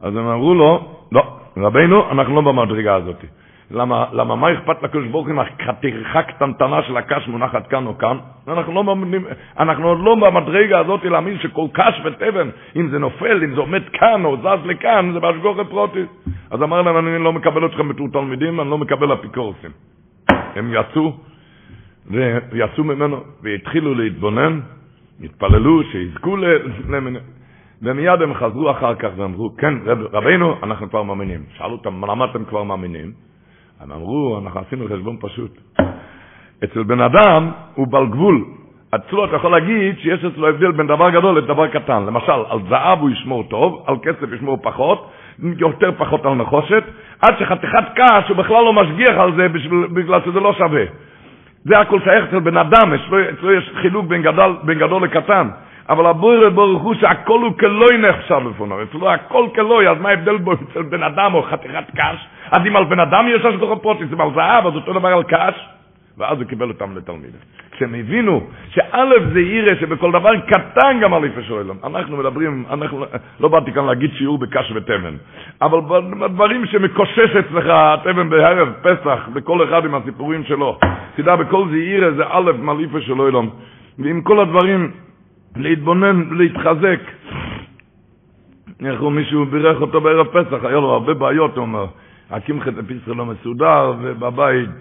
אז 0.00 0.16
הם 0.16 0.26
אמרו 0.26 0.54
לו, 0.54 0.88
לא, 1.12 1.22
רבינו, 1.56 2.10
אנחנו 2.10 2.34
לא 2.34 2.40
במדרגה 2.40 2.94
הזאת. 2.94 3.24
למה, 3.70 4.04
למה 4.12 4.36
מה 4.36 4.52
אכפת 4.52 4.82
לקדוש 4.82 5.06
ברוך 5.06 5.26
הוא 5.26 5.32
עם 5.32 5.38
החתיכה 5.38 6.22
קטנטנה 6.22 6.82
של 6.82 6.96
הקש 6.96 7.28
מונחת 7.28 7.66
כאן 7.66 7.86
או 7.86 7.98
כאן? 7.98 8.16
אנחנו 8.48 8.74
לא 8.74 8.84
מאמינים, 8.84 9.24
אנחנו 9.58 9.88
עוד 9.88 9.98
לא 10.00 10.14
במדרגה 10.14 10.78
הזאת 10.78 11.04
להאמין 11.04 11.38
שכל 11.38 11.66
קש 11.72 12.00
ותבן, 12.04 12.48
אם 12.76 12.88
זה 12.88 12.98
נופל, 12.98 13.44
אם 13.44 13.54
זה 13.54 13.60
עומד 13.60 13.82
כאן 13.92 14.24
או 14.24 14.36
זז 14.36 14.66
לכאן, 14.66 15.10
זה 15.12 15.20
באשגורת 15.20 15.66
פרוטיס. 15.68 16.06
אז 16.50 16.62
אמר 16.62 16.82
להם, 16.82 16.96
אני 16.96 17.24
לא 17.24 17.32
מקבל 17.32 17.66
אתכם 17.66 17.88
בתור 17.88 18.08
תלמידים, 18.12 18.60
אני 18.60 18.70
לא 18.70 18.78
מקבל 18.78 19.12
אפיקורסים. 19.12 19.70
הם 20.56 20.72
יצאו, 20.74 21.12
ויצאו 22.52 22.84
ממנו, 22.84 23.20
והתחילו 23.42 23.94
להתבונן, 23.94 24.60
התפללו 25.24 25.82
שיזכו 25.82 26.36
למין... 26.88 27.16
ומיד 27.82 28.22
הם 28.22 28.34
חזרו 28.34 28.70
אחר 28.70 28.94
כך 28.94 29.08
ואמרו, 29.16 29.56
כן, 29.56 29.74
רב, 29.86 29.98
רבינו, 30.12 30.56
אנחנו 30.62 30.90
כבר 30.90 31.02
מאמינים. 31.02 31.40
שאלו 31.56 31.72
אותם, 31.72 32.04
למה 32.04 32.24
אתם 32.24 32.44
כבר 32.44 32.62
מאמינים? 32.62 33.29
הם 33.80 33.92
אמרו, 33.92 34.40
אנחנו 34.44 34.60
עשינו 34.60 34.86
חשבון 34.86 35.16
פשוט. 35.20 35.58
אצל 36.64 36.82
בן 36.82 37.00
אדם 37.00 37.50
הוא 37.74 37.86
בעל 37.86 38.06
גבול. 38.06 38.44
אצלו 38.94 39.24
אתה 39.24 39.36
יכול 39.36 39.50
להגיד 39.50 39.98
שיש 39.98 40.24
אצלו 40.24 40.48
הבדל 40.48 40.72
בין 40.72 40.86
דבר 40.86 41.10
גדול 41.10 41.38
לדבר 41.38 41.66
קטן. 41.66 42.06
למשל, 42.06 42.32
על 42.48 42.58
זהב 42.68 43.00
הוא 43.00 43.10
ישמור 43.10 43.42
טוב, 43.42 43.84
על 43.86 43.96
כסף 44.02 44.32
ישמור 44.32 44.58
פחות, 44.62 45.10
יותר 45.58 45.92
פחות 45.98 46.26
על 46.26 46.34
נחושת, 46.34 46.84
עד 47.22 47.34
שחתיכת 47.38 47.84
קש 47.94 48.28
הוא 48.28 48.36
בכלל 48.36 48.64
לא 48.64 48.72
משגיח 48.72 49.16
על 49.18 49.32
זה 49.36 49.48
בשביל, 49.48 49.86
בגלל 49.86 50.20
שזה 50.24 50.40
לא 50.40 50.52
שווה. 50.52 50.84
זה 51.64 51.78
הכל 51.78 52.00
שייך 52.00 52.24
אצל 52.28 52.38
בן 52.38 52.56
אדם, 52.56 52.92
אצלו, 52.94 53.18
אצלו 53.30 53.52
יש 53.52 53.70
חילוק 53.82 54.06
בין 54.06 54.22
גדול, 54.22 54.56
בין 54.62 54.78
גדול 54.78 55.04
לקטן. 55.04 55.48
אבל 55.88 56.06
הבורא 56.06 56.48
ברוך 56.48 56.82
הוא 56.82 56.94
שהכל 56.94 57.40
הוא 57.40 57.58
כלוי 57.58 57.98
נחשב 57.98 58.40
בפניו, 58.48 58.82
אצלו 58.82 59.10
הכל 59.10 59.46
כלוי, 59.54 59.88
אז 59.88 60.00
מה 60.00 60.08
ההבדל 60.08 60.36
בו 60.36 60.52
אצל 60.52 60.82
בן 60.82 61.02
אדם 61.02 61.34
או 61.34 61.42
חתיכת 61.42 61.84
קש? 61.96 62.26
אז 62.50 62.66
אם 62.68 62.76
על 62.76 62.84
בן 62.84 63.00
אדם 63.00 63.26
יש 63.28 63.44
השגחה 63.44 63.76
פרוטיס, 63.76 64.12
אם 64.12 64.20
על 64.20 64.28
זהב, 64.34 64.66
אז 64.66 64.74
אותו 64.74 64.92
דבר 64.92 65.08
על 65.08 65.22
קש. 65.22 65.54
ואז 66.18 66.38
הוא 66.38 66.48
קיבל 66.48 66.68
אותם 66.68 66.96
לתלמיד. 66.96 67.30
כשהם 67.72 67.94
הבינו 67.94 68.46
שא' 68.70 69.32
זה 69.32 69.40
ירא 69.40 69.74
שבכל 69.80 70.12
דבר 70.12 70.40
קטן 70.40 70.98
גם 71.00 71.14
על 71.14 71.24
איפה 71.24 71.42
שואלם. 71.42 71.76
אנחנו 71.84 72.16
מדברים, 72.16 72.64
אנחנו, 72.70 73.04
לא 73.40 73.48
באתי 73.48 73.72
כאן 73.72 73.84
להגיד 73.84 74.10
שיעור 74.18 74.38
בקש 74.38 74.72
ותבן, 74.74 75.14
אבל 75.62 75.80
בדברים 76.20 76.66
שמקושש 76.66 77.36
אצלך 77.36 77.64
התבן 77.68 78.30
בערב 78.30 78.68
פסח, 78.82 79.28
בכל 79.32 79.64
אחד 79.64 79.84
עם 79.84 79.94
הסיפורים 79.94 80.44
שלו. 80.44 80.78
תדע, 81.16 81.36
בכל 81.36 81.68
זה 81.70 81.76
ירא 81.76 82.10
זה 82.10 82.22
א' 82.28 82.52
מליפה 82.58 83.00
של 83.00 83.20
אילום. 83.20 83.50
ועם 83.98 84.22
כל 84.22 84.40
הדברים 84.40 84.90
להתבונן, 85.56 86.22
להתחזק. 86.30 87.00
איך 88.86 89.00
הוא 89.00 89.12
מישהו 89.12 89.46
בירך 89.46 89.80
אותו 89.80 90.00
בערב 90.00 90.26
פסח, 90.26 90.64
היה 90.64 90.76
לו 90.76 90.90
הרבה 90.90 91.14
בעיות, 91.14 91.56
הוא 91.56 91.62
אומר. 91.62 91.86
הקמחא 92.30 92.70
דפיסחא 92.70 93.10
לא 93.10 93.26
מסודר, 93.26 93.92
ובבית, 94.00 94.78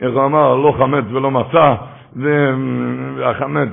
איך 0.00 0.16
אמר, 0.16 0.56
לא 0.56 0.74
חמץ 0.78 1.04
ולא 1.12 1.30
מצה, 1.30 1.74
והחמץ, 2.16 3.68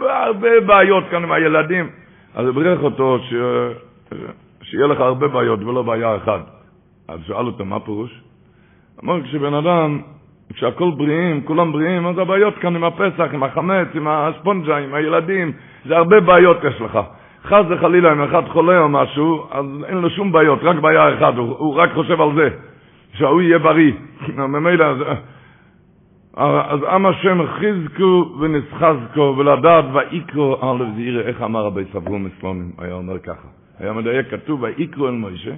והרבה 0.00 0.60
בעיות 0.66 1.04
כאן 1.10 1.22
עם 1.22 1.32
הילדים. 1.32 1.88
אז 2.34 2.46
בירך 2.54 2.82
אותו 2.82 3.18
ש... 3.18 3.34
שיהיה 4.62 4.86
לך 4.86 5.00
הרבה 5.00 5.28
בעיות 5.28 5.60
ולא 5.64 5.82
בעיה 5.82 6.16
אחת. 6.16 6.40
אז 7.08 7.20
שאל 7.26 7.46
אותו, 7.46 7.64
מה 7.64 7.80
פירוש? 7.80 8.22
אמר, 9.04 9.22
כשבן 9.22 9.54
אדם 9.54 10.00
כשהכול 10.52 10.90
בריאים, 10.90 11.40
כולם 11.44 11.72
בריאים, 11.72 12.06
אז 12.06 12.18
הבעיות 12.18 12.58
כאן 12.58 12.76
עם 12.76 12.84
הפסח, 12.84 13.28
עם 13.32 13.42
החמץ, 13.42 13.88
עם 13.94 14.08
הספונג'ה, 14.08 14.76
עם 14.76 14.94
הילדים, 14.94 15.52
זה 15.84 15.96
הרבה 15.96 16.20
בעיות 16.20 16.56
יש 16.64 16.80
לך. 16.80 16.98
חס 17.44 17.64
וחלילה, 17.68 18.12
אם 18.12 18.22
אחד 18.22 18.42
חולה 18.48 18.80
או 18.80 18.88
משהו, 18.88 19.46
אז 19.50 19.64
אין 19.86 19.98
לו 19.98 20.10
שום 20.10 20.32
בעיות, 20.32 20.58
רק 20.62 20.76
בעיה 20.76 21.14
אחת, 21.14 21.34
הוא, 21.36 21.56
הוא 21.58 21.74
רק 21.74 21.92
חושב 21.92 22.20
על 22.20 22.28
זה, 22.34 22.48
שההוא 23.14 23.42
יהיה 23.42 23.58
בריא. 23.58 23.92
ממילא, 24.52 24.84
אז 26.36 26.80
עם 26.90 27.06
השם 27.06 27.46
חיזקו 27.46 28.34
ונסחזקו 28.40 29.34
ולדעת 29.38 29.84
ויקרו 29.92 30.56
א' 30.60 30.84
זעירה, 30.94 31.20
איך 31.20 31.42
אמר 31.42 31.64
רבי 31.64 31.84
סברום 31.92 32.24
מסלונים, 32.24 32.70
היה 32.78 32.94
אומר 32.94 33.18
ככה, 33.18 33.48
היה 33.78 33.92
מדייק 33.92 34.30
כתוב 34.30 34.62
ויקרו 34.62 35.08
אל 35.08 35.12
מוישה, 35.12 35.54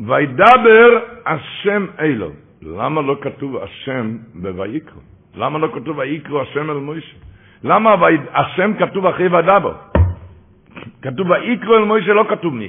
וידבר 0.00 0.98
השם 1.26 1.86
אלו. 2.00 2.30
למה 2.62 3.02
לא 3.02 3.16
כתוב 3.20 3.56
השם 3.56 4.16
בויקרו? 4.34 5.00
למה 5.36 5.58
לא 5.58 5.68
כתוב 5.74 5.98
ויקרו 5.98 6.40
השם 6.40 6.70
אל 6.70 6.76
מוישה? 6.76 7.16
למה 7.64 7.94
השם 8.34 8.72
כתוב 8.78 9.06
אחרי 9.06 9.28
וידבר? 9.28 9.72
כתוב 11.02 11.30
ויקרו 11.30 11.74
אל 11.74 11.84
מוישה 11.84 12.12
לא 12.12 12.24
כתוב 12.28 12.54
מי. 12.54 12.68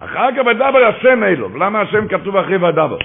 אחר 0.00 0.28
כך 0.36 0.46
וידבר 0.46 0.84
השם 0.86 1.22
אלו. 1.24 1.48
למה 1.58 1.80
השם 1.80 2.08
כתוב 2.08 2.36
אחרי 2.36 2.56
וידבר? 2.56 2.98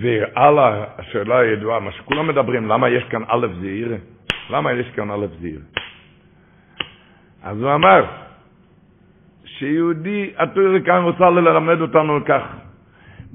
ועל 0.00 0.58
השאלה 0.98 1.38
הידועה, 1.38 1.80
מה 1.80 1.92
שכולם 1.92 2.26
מדברים, 2.28 2.68
למה 2.68 2.88
יש 2.88 3.04
כאן 3.04 3.22
א' 3.28 3.46
זעיר? 3.60 3.96
למה 4.50 4.72
יש 4.72 4.86
כאן 4.90 5.10
א' 5.10 5.26
זעיר? 5.40 5.60
אז 7.42 7.62
הוא 7.62 7.74
אמר, 7.74 8.04
שיהודי, 9.44 10.30
התורה 10.36 10.80
כאן 10.80 11.02
רוצה 11.02 11.30
ללמד 11.30 11.80
אותנו 11.80 12.18
כך, 12.26 12.42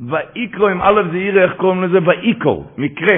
ואיקרו 0.10 0.68
עם 0.68 0.82
א' 0.82 1.02
זעיר, 1.12 1.44
איך 1.44 1.54
קוראים 1.58 1.84
לזה? 1.84 2.00
ואיקו, 2.06 2.66
מקרה. 2.78 3.18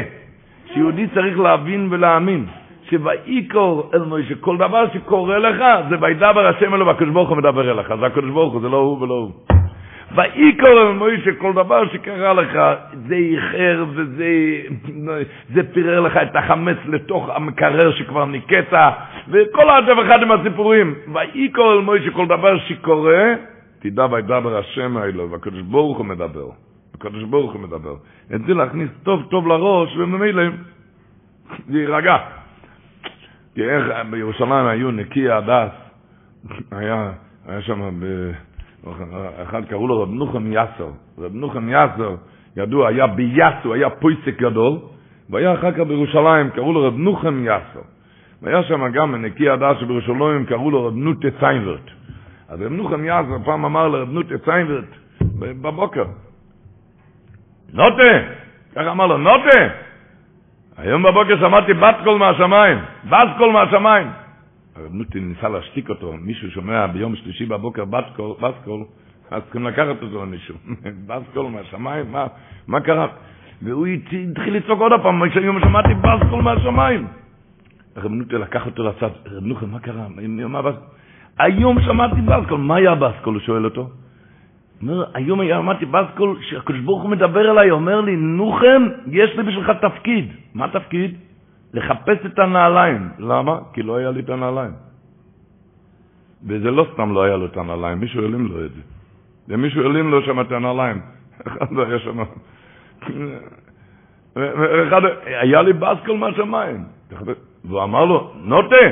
שיהודי 0.74 1.08
צריך 1.14 1.40
להבין 1.40 1.88
ולהאמין, 1.92 2.46
שוואיקור 2.90 3.92
אל 3.94 4.02
מוישה, 4.02 4.36
כל 4.36 4.58
דבר 4.58 4.86
שקורה 4.94 5.40
לך, 5.40 5.64
זה 5.90 5.96
וידבר 6.02 6.48
השם 6.48 6.74
אלו, 6.74 6.86
והקדוש 6.86 7.10
ברוך 7.10 7.30
הוא 7.30 7.38
מדבר 7.38 7.72
אליך, 7.72 7.96
זה 8.00 8.06
הקדוש 8.06 8.32
ברוך 8.32 8.54
הוא, 8.54 8.62
זה 8.62 8.70
לא 8.70 8.78
הוא 8.78 9.02
ולא 9.02 9.14
הוא. 9.14 9.32
ויקור 10.16 10.82
אל 10.82 10.92
מוישה, 10.92 11.32
כל 11.38 11.54
דבר 11.54 11.88
שקרה 11.94 12.34
לך, 12.34 12.60
זה 13.08 13.16
איחר 13.16 13.86
וזה 13.90 14.62
זה 15.54 15.74
פירר 15.74 16.00
לך 16.00 16.18
את 16.18 16.36
החמץ 16.36 16.78
לתוך 16.86 17.30
המקרר 17.30 17.92
שכבר 17.92 18.26
ניקית, 18.26 18.74
וכל 19.28 19.70
הדבר 19.70 20.06
אחד 20.06 20.22
עם 20.22 20.32
הסיפורים. 20.32 20.96
ויקור 21.14 21.74
אל 21.74 21.80
מוישה, 21.80 22.12
כל 22.12 22.26
דבר 22.26 22.58
שקורה, 22.58 23.34
תדע 23.80 24.06
וידבר 24.12 24.58
השם 24.58 24.98
האלו, 24.98 25.32
והקדוש 25.32 25.62
ברוך 25.62 25.98
הוא 25.98 26.06
מדבר. 26.06 26.50
הקדוש 26.94 27.24
ברוך 27.24 27.54
הוא 27.54 27.62
מדבר. 27.62 27.96
את 28.36 28.42
זה 28.48 28.54
להכניס 28.54 28.90
טוב 29.04 29.24
טוב 29.30 29.48
לראש, 29.48 29.98
וממילא 29.98 30.44
זה 31.68 31.80
יירגע. 31.80 32.18
תראה 33.56 33.78
איך 33.78 33.86
בירושלים 34.10 34.68
היו 34.68 34.92
נקי 34.92 35.30
הדס, 35.30 35.72
היה, 36.72 37.12
היה 37.48 37.62
שם 37.62 38.00
ב... 38.00 38.32
אחד 39.44 39.66
קראו 39.66 39.88
לו 39.88 40.02
רב 40.02 40.10
נוחם 40.12 40.52
יאסר. 40.52 40.90
רב 41.18 41.32
נוחם 41.34 41.70
יאסר, 41.70 42.16
ידוע, 42.58 42.88
היה 42.88 43.08
ביאסו, 43.08 43.74
היה 43.74 43.90
פויסק 43.90 44.38
גדול, 44.38 44.78
והיה 45.30 45.54
אחר 45.54 45.72
כך 45.72 45.80
בירושלים, 45.80 46.50
קראו 46.50 46.74
לו 46.74 46.84
רב 46.88 46.98
נוחם 46.98 47.46
יאסר. 47.46 47.82
והיה 48.42 48.64
שם 48.64 48.92
גם 48.92 49.12
מנקי 49.12 49.50
הדס 49.50 49.78
שבירושלים, 49.80 50.46
קראו 50.46 50.72
לו 50.72 50.86
רב 50.86 50.96
נוטה 50.96 51.28
ציינברט. 51.40 51.90
אז 52.50 52.62
רב 52.62 52.72
נוחם 52.72 53.06
יאסר 53.06 53.38
פעם 53.46 53.66
אמר 53.66 53.88
לרב 53.88 54.10
נוטה 54.12 54.38
ציינברט, 54.38 54.90
בבוקר, 55.40 56.06
נוטה, 57.74 58.14
ככה 58.76 58.92
אמר 58.92 59.08
לו, 59.08 59.18
נוטה, 59.18 59.85
היום 60.78 61.04
בבוקר 61.04 61.40
שמעתי 61.40 61.74
בת 61.74 61.96
קול 62.04 62.18
מהשמיים, 62.20 62.78
בת 63.10 63.30
קול 63.38 63.52
מהשמיים. 63.52 64.08
הרב 64.76 64.92
נוטי 64.94 65.20
ניסה 65.20 65.50
להשתיק 65.50 65.90
אותו, 65.90 66.14
מישהו 66.22 66.52
שומע 66.52 66.88
ביום 66.88 67.16
שלישי 67.16 67.46
בבוקר 67.46 67.86
בת 67.86 68.06
קול, 68.16 68.36
בת 68.42 68.54
קול, 68.66 68.84
אז 69.32 69.44
צריכים 69.44 69.68
לקחת 69.68 70.02
אותו 70.02 70.22
למישהו. 70.26 70.56
בת 71.08 71.22
קול 71.34 71.46
מהשמיים, 71.46 72.12
מה, 72.12 72.28
מה 72.68 72.80
קרה? 72.80 73.08
והוא 73.62 73.88
התחיל 73.88 74.56
לצעוק 74.56 74.80
עוד 74.80 74.92
פעם, 75.04 75.22
היום 75.24 75.60
שמעתי 75.60 75.94
בת 75.94 76.30
קול 76.30 76.42
מהשמיים. 76.42 77.08
הרב 77.96 78.12
נוטי 78.12 78.36
לקח 78.36 78.66
אותו 78.66 78.84
לצד, 78.84 79.10
רב 79.26 79.44
נוחם, 79.44 79.72
מה 79.72 79.80
קרה? 79.80 80.08
מה, 80.48 80.62
היום 81.38 81.82
שמעתי 81.82 82.22
בת 82.22 82.48
קול, 82.50 82.60
מה 82.60 82.76
היה 82.76 82.96
בת 82.96 83.16
קול? 83.22 83.34
הוא 83.34 83.42
שואל 83.42 83.66
אותו. 83.66 83.90
אומר, 84.82 85.04
היום 85.14 85.42
אמרתי 85.42 85.86
בת 85.86 86.03
קול, 86.03 86.38
שהקדוש 86.42 86.80
ברוך 86.80 87.02
הוא 87.02 87.12
מדבר 87.12 87.52
אליי, 87.52 87.72
אומר 87.72 88.02
לי, 88.02 88.16
נוחם, 88.16 88.84
יש 89.12 89.38
לי 89.38 89.44
בשבילך 89.44 89.72
תפקיד. 89.82 90.32
מה 90.54 90.68
תפקיד? 90.68 91.16
לחפש 91.74 92.26
את 92.26 92.40
הנעליים. 92.40 93.10
למה? 93.20 93.60
כי 93.74 93.84
לא 93.84 93.96
היה 93.96 94.12
לי 94.12 94.20
את 94.20 94.30
הנעליים. 94.30 94.72
וזה 96.48 96.72
לא 96.72 96.86
סתם 96.94 97.14
לא 97.14 97.24
היה 97.24 97.38
לו 97.38 97.46
את 97.46 97.58
הנעליים, 97.58 98.00
מישהו 98.00 98.24
הרים 98.24 98.48
לו 98.48 98.66
את 98.66 98.72
זה. 98.72 98.82
ומישהו 99.48 99.82
הרים 99.86 100.12
לו 100.12 100.22
שם 100.22 100.42
את 100.42 100.52
הנעליים. 100.52 101.02
אחד 101.48 101.72
לא 101.72 101.86
היה 101.86 102.00
שם. 102.00 102.20
אחד, 104.88 105.02
היה 105.26 105.62
לי 105.62 105.74
באסקול 105.74 106.18
מהשמיים. 106.18 106.84
והוא 107.66 107.84
אמר 107.84 108.06
לו, 108.06 108.34
נוטה, 108.36 108.86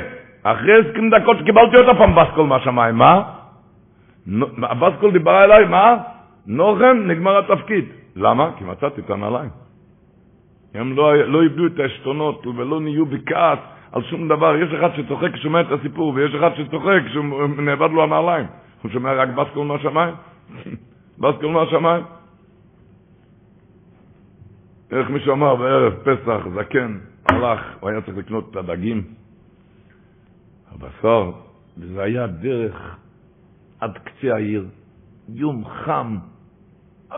אחרי 0.44 0.74
20 0.92 1.10
דקות 1.10 1.38
קיבלתי 1.46 1.76
עוד 1.76 1.98
פעם 1.98 2.16
באסקול 2.16 2.46
מהשמיים, 2.46 2.96
מה? 2.96 3.24
הבסקול 4.64 5.12
דיבר 5.12 5.44
אליי, 5.44 5.66
מה? 5.66 5.98
נוחם, 6.48 6.98
נגמר 7.08 7.38
התפקיד. 7.38 7.86
למה? 8.16 8.52
כי 8.58 8.64
מצאתי 8.64 9.02
את 9.02 9.10
הנעליים. 9.10 9.50
הם 10.74 10.96
לא, 10.96 11.16
לא 11.16 11.42
איבדו 11.44 11.66
את 11.66 11.80
העשתונות 11.80 12.48
ולא 12.48 12.80
נהיו 12.82 13.06
בכעס 13.06 13.60
על 13.92 14.04
שום 14.04 14.28
דבר. 14.28 14.56
יש 14.56 14.74
אחד 14.74 14.90
שצוחק 14.96 15.34
כשומע 15.34 15.62
את 15.62 15.72
הסיפור, 15.72 16.14
ויש 16.16 16.36
אחד 16.36 16.50
שצוחק 16.56 17.02
כשנאבד 17.06 17.90
לו 17.92 18.04
הנעליים. 18.04 18.46
הוא 18.82 18.92
שומע 18.92 19.14
רק 19.14 19.30
בסקול 19.30 19.68
מהשמיים? 19.68 20.16
בסקול 21.22 21.52
מהשמיים? 21.52 22.04
איך 24.92 25.10
מישהו 25.10 25.34
אמר 25.34 25.56
בערב 25.56 25.94
פסח, 25.94 26.48
זקן, 26.56 26.98
הלך, 27.26 27.62
הוא 27.80 27.90
היה 27.90 28.02
צריך 28.02 28.18
לקנות 28.18 28.52
את 28.52 28.56
הדגים, 28.56 29.04
הבשר, 30.72 31.32
וזה 31.78 32.04
היה 32.04 32.28
דרך 32.28 32.98
עד 33.84 33.98
קצה 34.04 34.34
העיר. 34.34 34.66
יום 35.34 35.66
חם, 35.66 36.18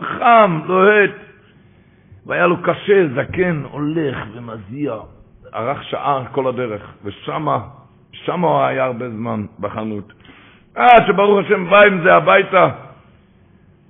חם, 0.00 0.60
לוהט. 0.66 1.10
והיה 2.26 2.46
לו 2.46 2.56
קשה, 2.62 3.06
זקן, 3.14 3.62
הולך 3.70 4.18
ומזיע. 4.34 4.94
ארך 5.54 5.84
שעה 5.84 6.24
כל 6.32 6.46
הדרך, 6.46 6.82
ושמה, 7.04 7.58
שמה 8.12 8.46
הוא 8.46 8.60
היה 8.60 8.84
הרבה 8.84 9.10
זמן 9.10 9.46
בחנות. 9.60 10.12
עד 10.74 11.06
שברוך 11.06 11.46
השם 11.46 11.70
בא 11.70 11.82
עם 11.82 12.02
זה 12.04 12.14
הביתה. 12.14 12.68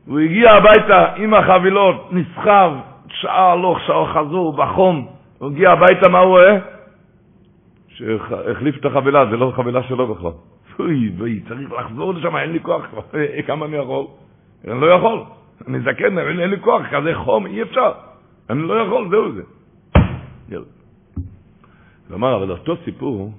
הוא 0.06 0.18
הגיע 0.18 0.50
הביתה 0.52 1.14
עם 1.16 1.34
החבילות, 1.34 2.12
נסחב, 2.12 2.72
שעה 3.08 3.52
הלוך, 3.52 3.80
שעה 3.80 4.14
חזור, 4.14 4.56
בחום. 4.56 5.08
הוא 5.38 5.50
הגיע 5.50 5.70
הביתה, 5.70 6.08
מה 6.08 6.18
הוא 6.18 6.28
רואה? 6.28 6.58
שהחליף 7.88 8.76
את 8.76 8.84
החבילה, 8.84 9.26
זה 9.30 9.36
לא 9.36 9.52
חבילה 9.56 9.82
שלו 9.82 10.14
בכלל. 10.14 10.55
אוי 10.78 11.12
ואי, 11.18 11.40
צריך 11.40 11.72
לחזור 11.72 12.14
לשם, 12.14 12.36
אין 12.36 12.50
לי 12.50 12.60
כוח 12.60 12.86
כבר, 12.90 13.02
כמה 13.46 13.66
אני 13.66 13.76
יכול? 13.76 14.06
אני 14.64 14.80
לא 14.80 14.86
יכול, 14.86 15.22
אני 15.68 15.80
זקן, 15.80 16.18
אין, 16.18 16.50
לי 16.50 16.60
כוח, 16.60 16.82
כזה 16.92 17.14
חום, 17.14 17.46
אי 17.46 17.62
אפשר, 17.62 17.92
אני 18.50 18.62
לא 18.62 18.74
יכול, 18.74 19.08
זהו 19.10 19.32
זה. 19.32 19.42
הוא 22.08 22.16
אמר, 22.16 22.36
אבל 22.36 22.50
אותו 22.50 22.76
סיפור, 22.84 23.32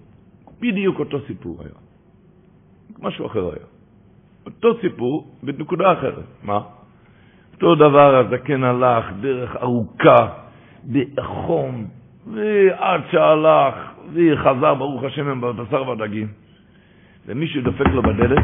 בדיוק 0.60 1.00
אותו 1.00 1.20
סיפור 1.28 1.58
היה. 1.60 1.74
משהו 3.00 3.26
אחר 3.26 3.44
היה. 3.44 3.66
אותו 4.46 4.80
סיפור 4.82 5.28
בנקודה 5.44 5.94
אחרת. 5.94 6.26
מה? 6.44 6.60
אותו 7.54 7.76
דבר, 7.76 8.16
הזקן 8.16 8.64
הלך 8.64 9.06
דרך 9.22 9.56
ארוכה, 9.56 10.28
בחום, 10.92 11.88
ועד 12.34 13.02
שהלך, 13.12 13.76
וחזר, 14.14 14.74
ברוך 14.74 15.04
השם, 15.04 15.28
עם 15.28 15.42
בשר 15.42 15.90
ודגים. 15.90 16.28
ומישהו 17.28 17.62
דופק 17.62 17.88
לו 17.94 18.02
בדלת, 18.02 18.44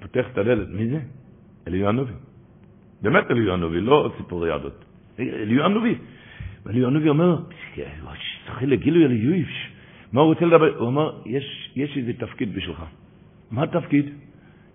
פותח 0.00 0.26
את 0.32 0.38
הדלת, 0.38 0.68
מי 0.68 0.88
זה? 0.88 1.00
אליהו 1.68 1.88
הנובי. 1.88 2.12
באמת 3.02 3.30
אליהו 3.30 3.54
הנובי, 3.54 3.80
לא 3.80 4.12
סיפור 4.16 4.46
יהדות. 4.46 4.84
אליהו 5.18 5.64
הנובי. 5.64 5.94
ואליהו 6.66 6.86
הנובי 6.86 7.08
אומר, 7.08 7.36
זוכה 8.46 8.66
לגילוי 8.66 9.04
אליהו, 9.04 9.46
מה 10.12 10.20
הוא 10.20 10.28
רוצה 10.28 10.44
לדבר? 10.44 10.76
הוא 10.76 10.86
אומר, 10.86 11.12
יש, 11.26 11.72
יש 11.76 11.96
איזה 11.96 12.12
תפקיד 12.12 12.54
בשבילך. 12.54 12.82
מה 13.50 13.62
התפקיד? 13.62 14.06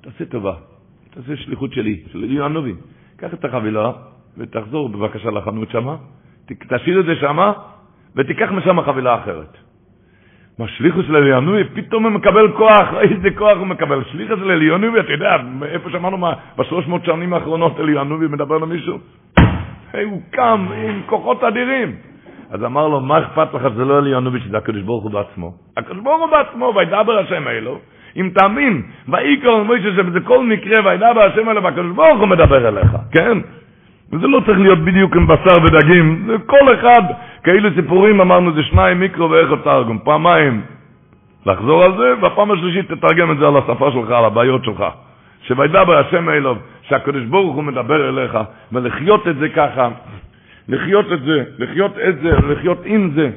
תעשה 0.01 0.25
טובה, 0.25 0.55
תעשה 1.09 1.37
שליחות 1.37 1.73
שלי, 1.73 2.03
של 2.11 2.23
אליהו 2.23 2.45
הנובי. 2.45 2.73
קח 3.15 3.33
את 3.33 3.45
החבילה 3.45 3.91
ותחזור 4.37 4.89
בבקשה 4.89 5.29
לחנות 5.29 5.71
שמה, 5.71 5.97
תשאיר 6.45 6.99
את 6.99 7.05
זה 7.05 7.15
שמה, 7.21 7.53
ותיקח 8.15 8.51
משם 8.51 8.81
חבילה 8.81 9.21
אחרת. 9.21 9.66
מה 10.59 10.67
שליחו 10.67 11.03
של 11.03 11.15
אליונובי, 11.15 11.63
פתאום 11.63 12.03
הוא 12.03 12.11
מקבל 12.11 12.51
כוח, 12.51 12.93
איזה 13.09 13.29
כוח 13.37 13.57
הוא 13.57 13.67
מקבל. 13.67 14.03
שליחו 14.11 14.37
של 14.37 14.51
אליונובי, 14.51 14.99
אתה 14.99 15.11
יודע, 15.11 15.35
איפה 15.65 15.89
שמענו 15.89 16.17
מה, 16.17 16.33
בשלוש 16.57 16.87
מאות 16.87 17.05
שנים 17.05 17.33
האחרונות 17.33 17.79
אליונובי 17.79 18.27
מדבר 18.27 18.57
למישהו? 18.57 18.97
הוא 20.05 20.21
קם 20.31 20.65
עם 20.75 21.01
כוחות 21.05 21.43
אדירים. 21.43 21.95
אז 22.51 22.63
אמר 22.63 22.87
לו, 22.87 23.01
מה 23.01 23.19
אכפת 23.19 23.53
לך 23.53 23.61
שזה 23.73 23.85
לא 23.85 23.99
אליונובי, 23.99 24.39
שזה 24.39 24.57
הקדוש 24.57 24.81
ברוך 24.81 25.03
הוא 25.03 25.11
בעצמו? 25.11 25.53
הקדוש 25.77 26.03
ברוך 26.03 26.21
הוא 26.21 26.29
בעצמו, 26.31 26.73
וידבר 26.75 27.19
השם 27.19 27.47
אלו, 27.47 27.79
אם 28.17 28.29
תאמין, 28.33 28.81
ויקרא 29.07 29.63
מוישה 29.63 29.89
שבזה 29.97 30.19
כל 30.19 30.45
מקרה 30.45 30.85
וידבר 30.85 31.21
השם 31.33 31.49
אלו, 31.49 31.63
והקדוש 31.63 31.95
ברוך 31.95 32.19
הוא 32.19 32.27
מדבר 32.27 32.67
אליך, 32.67 32.91
כן? 33.11 33.37
וזה 34.13 34.27
לא 34.27 34.41
צריך 34.45 34.59
להיות 34.59 34.79
בדיוק 34.79 35.15
עם 35.15 35.27
בשר 35.27 35.63
ודגים, 35.63 36.23
זה 36.27 36.35
כל 36.45 36.73
אחד, 36.73 37.03
כאילו 37.43 37.69
סיפורים 37.75 38.21
אמרנו 38.21 38.53
זה 38.53 38.63
שניים 38.63 38.99
מיקרו 38.99 39.29
ואיך 39.29 39.49
תרגום, 39.63 39.99
פעמיים 40.03 40.61
לחזור 41.45 41.83
על 41.83 41.97
זה, 41.97 42.21
והפעם 42.21 42.51
השלישית 42.51 42.91
תתרגם 42.91 43.31
את 43.31 43.37
זה 43.37 43.47
על 43.47 43.57
השפה 43.57 43.91
שלך, 43.91 44.11
על 44.11 44.25
הבעיות 44.25 44.65
שלך. 44.65 44.83
שוידבר 45.41 45.97
השם 45.97 46.29
אלוב, 46.29 46.57
שהקדוש 46.81 47.23
ברוך 47.23 47.55
הוא 47.55 47.63
מדבר 47.63 48.09
אליך, 48.09 48.37
ולחיות 48.71 49.27
את 49.27 49.35
זה 49.35 49.49
ככה, 49.49 49.89
לחיות 50.67 51.05
את 51.11 51.21
זה, 51.21 51.43
לחיות 51.57 51.91
את 52.09 52.19
זה, 52.19 52.31
לחיות 52.31 52.81
עם 52.85 53.11
זה. 53.15 53.29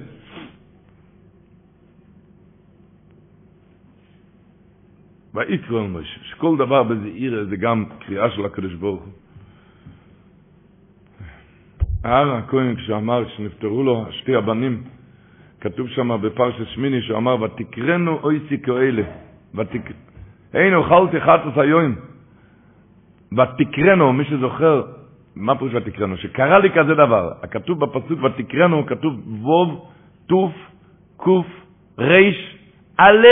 ויקרא 5.35 5.81
משה, 5.81 6.19
שכל 6.23 6.57
דבר 6.57 6.83
בזה 6.83 7.07
עיר 7.07 7.47
זה 7.51 7.57
גם 7.57 7.85
קריאה 8.07 8.31
של 8.31 8.45
הקדוש 8.45 8.75
ברוך 8.75 9.03
הוא. 9.03 9.20
אהרן 12.05 12.39
הכהן 12.39 12.75
כשאמר 12.77 13.25
שנפטרו 13.29 13.83
לו 13.83 14.07
שתי 14.11 14.35
הבנים, 14.35 14.83
כתוב 15.61 15.89
שם 15.89 16.21
בפרשת 16.23 16.67
שמיני 16.67 17.03
שהוא 17.03 17.19
אמר 17.19 17.43
ותקרנו 17.43 18.19
אויסי 18.23 18.59
כאלה, 18.63 19.03
ותק... 19.55 19.91
אין 20.55 20.75
אוכלתי 20.75 21.21
חטוס 21.21 21.53
היום, 21.57 21.95
ותקרנו, 23.33 24.13
מי 24.13 24.25
שזוכר, 24.25 24.83
מה 25.37 25.59
פירוש 25.59 25.75
ותקרנו? 25.75 26.17
שקרה 26.17 26.59
לי 26.59 26.71
כזה 26.71 26.95
דבר, 26.95 27.33
הכתוב 27.43 27.81
בפסוק 27.85 28.23
ותקרנו, 28.23 28.87
כתוב 28.87 29.15
ווב, 29.43 29.89
תוף, 30.27 30.53
קוף, 31.17 31.47
ריש, 31.99 32.57
א', 32.97 33.27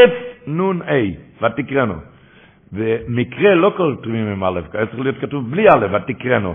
נון, 0.47 0.83
א', 0.83 1.45
ותקרנו. 1.45 1.95
ומקרה 2.73 3.55
לא 3.55 3.73
כותבים 3.77 4.27
עם 4.27 4.45
א', 4.45 4.61
צריך 4.73 4.99
להיות 5.01 5.19
כתוב 5.19 5.51
בלי 5.51 5.69
א', 5.69 5.87
ותקרנו. 5.97 6.55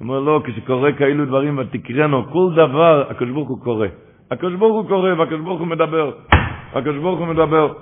אומר 0.00 0.20
לא, 0.20 0.40
כשקורה 0.44 0.92
כאלו 0.92 1.24
דברים 1.24 1.58
ותקרנו, 1.58 2.26
כל 2.32 2.52
דבר, 2.54 3.04
הקדוש 3.10 3.30
ברוך 3.30 3.48
הוא 3.48 3.58
קורא. 3.60 3.86
הקדוש 4.30 4.54
ברוך 4.54 4.74
הוא 4.82 4.88
קורא 4.88 5.10
והקדוש 5.18 5.40
ברוך 5.40 5.60
הוא 5.60 5.66
מדבר. 5.66 6.12
הקדוש 6.72 6.96
ברוך 6.96 7.18
הוא 7.18 7.26
מדבר. 7.26 7.72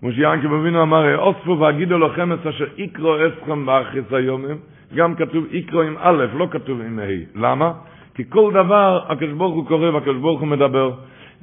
כמו 0.00 0.12
שיענקי 0.12 0.48
בבינו 0.48 0.82
אמר, 0.82 1.18
אוספו 1.18 1.58
והגידו 1.58 1.98
לכם 1.98 2.32
את 2.32 2.46
אשר 2.46 2.64
איקרו 2.78 3.16
אסכם 3.16 3.66
באחריס 3.66 4.12
היומים, 4.12 4.56
גם 4.94 5.14
כתוב 5.14 5.44
איקרו 5.52 5.82
עם 5.82 5.94
א', 5.98 6.26
לא 6.34 6.46
כתוב 6.50 6.80
עם 6.80 6.98
ה'. 6.98 7.38
למה? 7.40 7.72
כי 8.14 8.22
כל 8.28 8.50
דבר 8.54 9.04
הקדוש 9.08 9.32
ברוך 9.32 9.54
הוא 9.54 9.66
קורא 9.66 9.90
והקדוש 9.90 10.16
ברוך 10.16 10.40
הוא 10.40 10.48
מדבר. 10.48 10.90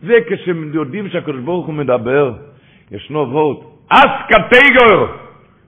זה 0.01 0.13
כשיודעים 0.29 1.09
שהקדוש 1.09 1.41
ברוך 1.41 1.65
הוא 1.65 1.75
מדבר, 1.75 2.33
ישנו 2.91 3.19
וורט, 3.19 3.57
אס 3.89 4.13
קטגור, 4.29 5.07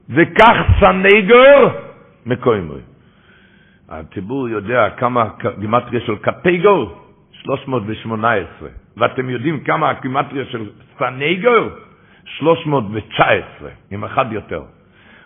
וכך 0.10 0.56
סנגור, 0.80 1.70
מקוימוי. 2.26 2.95
הציבור 3.90 4.50
יודע 4.50 4.90
כמה 4.98 5.30
גימטריה 5.60 6.02
של 6.06 6.16
קטגור? 6.16 6.94
318. 7.32 8.70
ואתם 8.98 9.30
יודעים 9.30 9.60
כמה 9.60 9.90
הגימטריה 9.90 10.46
של 10.46 10.70
סנגור? 11.00 11.70
319, 12.26 13.70
עם 13.92 14.04
אחד 14.04 14.26
יותר. 14.32 14.62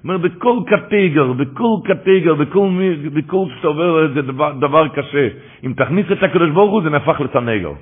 אומר, 0.03 0.17
בכל 0.17 0.57
קטגור, 0.67 1.33
בכל 1.33 1.75
קטגור, 1.85 2.35
בכל, 2.35 2.69
בכל 3.13 3.45
סובר 3.61 4.07
זה 4.13 4.21
דבר, 4.21 4.51
דבר 4.59 4.87
קשה. 4.87 5.27
אם 5.63 5.73
תכניס 5.77 6.05
את 6.11 6.23
הקדוש 6.23 6.49
ברוך 6.49 6.71
הוא, 6.71 6.83
זה 6.83 6.89
נהפך 6.89 7.21
לסנגור. 7.21 7.75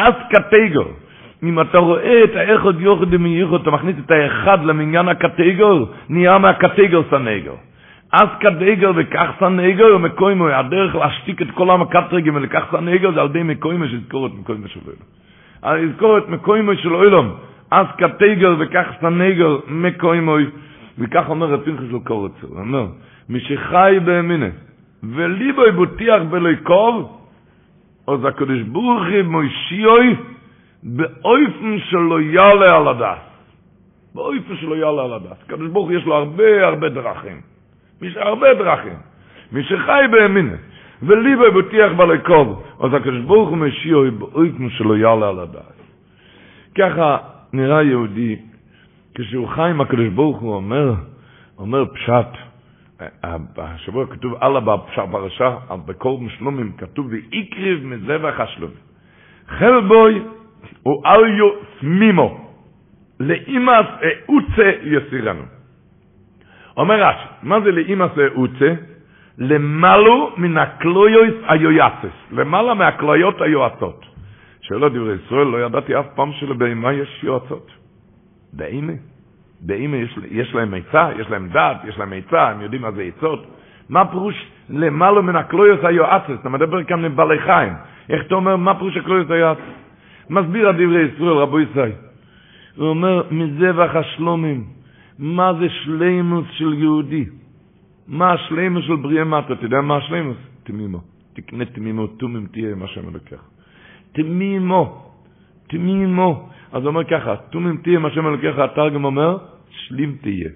אז 0.00 0.14
קטגור. 0.30 0.88
אם 1.42 1.60
אתה 1.60 1.78
רואה 1.78 2.24
את 2.24 2.30
האחד 2.36 2.80
יוחד 2.80 3.06
ומייחוד, 3.14 3.60
אתה 3.60 3.70
מכניס 3.70 3.96
את 4.06 4.10
האחד 4.10 4.64
למניין 4.64 5.08
הקטגור, 5.08 5.88
נהיה 6.08 6.38
מהקטגור 6.38 7.04
סנגור. 7.10 7.56
אז 8.12 8.28
קטגור 8.40 8.92
וכך 8.96 9.30
סנגור 9.40 9.94
ומקוימו, 9.96 10.48
הדרך 10.48 10.94
להשתיק 10.94 11.42
את 11.42 11.50
כל 11.54 11.70
המקטרגים 11.70 12.34
ולקח 12.34 12.64
סנגור 12.70 13.12
זה 13.12 13.20
על 13.20 13.28
די 13.28 13.42
מקוימו 13.42 13.84
שיזכור 13.88 14.26
את 14.26 14.32
מקוימו 14.32 14.68
של 14.68 14.80
אילום. 14.80 15.90
יזכור 15.90 16.18
את 16.18 16.28
מקוימו 16.28 16.74
של 16.74 16.94
אילום. 16.94 17.34
אז 17.70 17.86
קטגר 17.98 18.54
וכך 18.58 18.86
סנגר 19.00 19.58
מקוימוי, 19.68 20.46
וכך 20.98 21.24
אומר 21.28 21.46
רב 21.46 21.60
פנחס 21.64 21.84
של 21.90 21.98
קורצר, 22.04 22.46
הוא 22.46 22.58
אומר, 22.58 22.86
מי 23.28 23.40
שחי 23.40 23.96
באמינה, 24.04 24.48
וליבוי 25.02 25.70
בוטיח 25.72 26.22
בליקוב, 26.30 27.16
אז 28.08 28.24
הקדוש 28.24 28.62
ברוך 28.62 29.02
הוא 29.02 29.22
מושיעוי 29.22 30.16
באופן 30.82 31.78
שלא 31.78 32.20
יעלה 32.20 32.76
על 32.76 32.88
הדס. 32.88 33.22
באופן 34.14 34.56
שלא 34.56 34.74
יעלה 34.74 35.04
על 35.04 35.12
הדס. 35.12 35.38
הקדוש 35.46 35.68
ברוך 35.68 35.90
יש 35.90 36.04
לו 36.04 36.14
הרבה 36.14 36.66
הרבה 36.66 36.88
דרכים. 36.88 37.40
יש 38.02 38.16
הרבה 38.16 38.54
דרכים. 38.54 38.96
מי 39.52 39.64
שחי 39.64 40.04
באמינה, 40.10 40.56
וליבוי 41.02 41.50
בוטיח 41.50 41.92
בליקוב, 41.92 42.62
אז 42.80 42.94
הקדוש 42.94 43.20
ברוך 43.20 43.48
הוא 43.48 43.58
מושיעוי 43.58 44.10
באופן 44.10 44.70
שלא 44.70 44.96
יעלה 44.96 45.28
על 45.28 45.38
הדס. 45.38 45.80
ככה 46.78 47.18
נראה 47.52 47.82
יהודי, 47.82 48.36
כשהוא 49.14 49.48
חי 49.48 49.70
עם 49.70 49.80
הקדוש 49.80 50.08
ברוך 50.08 50.38
הוא 50.38 50.54
אומר, 50.54 50.94
אומר 51.58 51.84
פשט, 51.94 52.50
השבוע 53.58 54.06
כתוב 54.06 54.34
הלאה 54.40 54.60
בפרשה, 54.60 55.56
בקור 55.86 56.20
משלומים, 56.20 56.72
כתוב 56.78 57.06
ויקריב 57.10 57.86
מזבח 57.86 58.40
השלום. 58.40 58.70
חלבוי 59.48 60.22
הוא 60.82 61.06
אליו 61.06 61.48
סמימו, 61.80 62.50
לאימאס 63.20 63.86
אוצה 64.28 64.70
יסירנו. 64.82 65.59
אומר 66.80 67.02
רש"י, 67.02 67.28
מה 67.42 67.60
זה 67.60 67.70
לאימאס 67.70 68.10
אוצה? 68.34 68.74
למעלו 69.38 70.32
מן 70.36 70.58
הקלויוס 70.58 71.34
היועצס, 71.48 72.16
למעלה 72.32 72.74
מהקלויות 72.74 73.40
היועצות. 73.40 74.06
שאלה 74.60 74.88
דברי 74.88 75.14
ישראל, 75.26 75.46
לא 75.46 75.66
ידעתי 75.66 75.98
אף 75.98 76.06
פעם 76.14 76.32
שלבהמה 76.32 76.92
יש 76.92 77.24
יועצות. 77.24 77.70
בהמה? 78.52 78.92
בהמה 79.60 79.96
יש, 79.96 80.18
יש 80.30 80.54
להם 80.54 80.74
עצה, 80.74 81.08
יש 81.18 81.30
להם 81.30 81.48
דת, 81.48 81.76
יש 81.88 81.98
להם 81.98 82.12
עצה, 82.12 82.48
הם 82.48 82.60
יודעים 82.60 82.82
מה 82.82 82.90
זה 82.90 83.02
עצות. 83.02 83.46
מה 83.88 84.04
פירוש 84.04 84.46
למעלה 84.70 85.20
מן 85.20 85.36
הקלויוס 85.36 85.84
היועצת? 85.84 86.40
אתה 86.40 86.48
מדבר 86.48 86.84
כאן 86.84 87.02
לבעלי 87.02 87.38
חיים. 87.38 87.72
איך 88.10 88.22
אתה 88.26 88.34
אומר, 88.34 88.56
מה 88.56 88.74
פירוש 88.74 88.96
הקלויוס 88.96 89.30
היועצת? 89.30 89.60
מסביר 90.30 90.68
על 90.68 90.74
דברי 90.74 91.08
ישראל, 91.14 91.36
רבו 91.36 91.60
ישראל. 91.60 91.92
הוא 92.76 92.88
אומר, 92.88 93.22
מזבח 93.30 93.90
השלומים, 93.94 94.64
מה 95.20 95.52
זה 95.60 95.66
שלימוס 95.68 96.46
של 96.50 96.72
יהודי? 96.72 97.24
מה 98.08 98.32
השלימוס 98.32 98.84
של 98.84 98.96
בריאה 98.96 99.24
מטה? 99.24 99.52
אתה 99.52 99.64
יודע 99.64 99.80
מה 99.80 99.96
השלימוס? 99.96 100.36
תמימו. 100.62 101.00
תקנה 101.32 101.64
תמימו, 101.64 102.06
תומם 102.06 102.46
תהיה 102.46 102.74
מה 102.74 102.86
שם 102.86 103.08
אלוקיך. 103.08 103.40
תמימו, 104.12 105.02
תמימו. 105.68 106.48
אז 106.72 106.82
הוא 106.82 106.88
אומר 106.88 107.04
ככה, 107.04 107.36
תומם 107.36 107.76
תהיה 107.76 107.98
מה 107.98 108.10
שם 108.10 108.26
אלוקיך, 108.26 108.58
התרגם 108.58 109.04
אומר, 109.04 109.38
שלים 109.70 110.16
תהיה. 110.20 110.50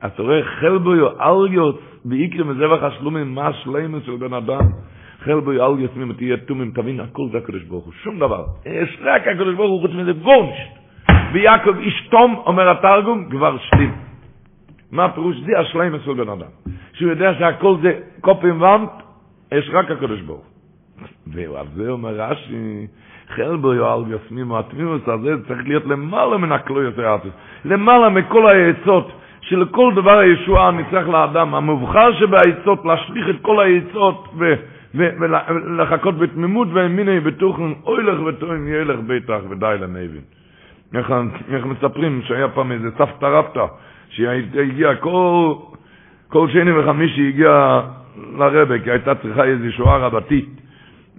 אז 0.00 0.10
אתה 0.14 0.22
רואה, 0.22 0.42
חלבויו 0.42 1.08
אליוס, 1.20 1.76
בעיקר 2.04 2.44
מזבח 2.44 2.82
השלומים, 2.82 3.34
מה 3.34 3.46
השלימוס 3.46 4.02
של 4.06 4.16
בן 4.16 4.34
אדם? 4.34 4.64
חלבויו 5.18 5.74
אליוס, 5.74 5.90
מי 5.96 6.14
תהיה 6.14 6.36
תומם, 6.36 6.70
תבין, 6.70 7.00
הכל 7.00 7.28
זה 7.32 7.38
הקדוש 7.38 7.62
ברוך 7.62 7.84
הוא, 7.84 7.92
שום 7.92 8.18
דבר. 8.18 8.44
יש 8.66 8.98
רק 9.00 9.22
הקדוש 9.28 9.54
ברוך 9.54 9.70
הוא, 9.70 9.80
חוץ 9.80 9.90
מזה 9.90 10.12
גורנשט. 10.12 10.77
ויעקב 11.32 11.78
איש 11.78 12.08
תום, 12.10 12.42
אומר 12.46 12.70
התרגום, 12.70 13.28
כבר 13.30 13.56
שלים. 13.58 13.92
מה 14.92 15.04
הפירוש? 15.04 15.36
זה 15.46 15.58
השלימוס 15.58 16.02
של 16.04 16.14
בן 16.14 16.28
אדם. 16.28 16.50
שהוא 16.92 17.10
יודע 17.10 17.34
שהכל 17.38 17.76
זה 17.82 17.92
קופים 18.20 18.62
ואנט, 18.62 18.90
יש 19.52 19.70
רק 19.72 19.90
הקדוש 19.90 20.20
ברוך. 20.20 20.46
ועל 21.26 21.66
זה 21.74 21.90
אומר 21.90 22.14
רש"י, 22.20 22.86
חלבו 23.28 23.74
יועל 23.74 24.02
יסמימו 24.14 24.58
התמימוס 24.58 25.02
הזה 25.08 25.34
צריך 25.48 25.60
להיות 25.66 25.86
למעלה 25.86 26.38
מן 26.38 26.52
הכלויות 26.52 26.98
הארצות, 26.98 27.32
למעלה 27.64 28.08
מכל 28.08 28.46
העצות, 28.46 29.12
שלכל 29.40 29.92
דבר 29.96 30.18
הישועה 30.18 30.70
נצטרך 30.70 31.08
לאדם, 31.08 31.54
המובחר 31.54 32.12
שבעצות, 32.12 32.84
להשליך 32.84 33.28
את 33.28 33.36
כל 33.42 33.60
העצות 33.60 34.34
ולחכות 34.94 36.18
בתמימות 36.18 36.68
ואמיני 36.72 37.20
בתוכן, 37.20 37.72
אוי 37.86 38.02
לך 38.02 38.20
וטועם 38.26 38.68
ילך 38.68 39.00
ביתך 39.06 39.40
ודי 39.50 39.76
לנבין. 39.80 40.37
איך 40.94 41.66
מספרים 41.66 42.22
שהיה 42.22 42.48
פעם 42.48 42.72
איזה 42.72 42.90
סבתא 42.90 43.26
רבתא, 43.26 43.66
שהגיעה 44.08 44.94
כל, 44.94 45.54
כל 46.28 46.48
שני 46.52 46.72
וחמישי 46.72 47.28
הגיעה 47.28 47.82
לרבה, 48.38 48.78
כי 48.78 48.90
הייתה 48.90 49.14
צריכה 49.14 49.44
איזו 49.44 49.72
שואה 49.72 49.96
רבתית. 49.96 50.48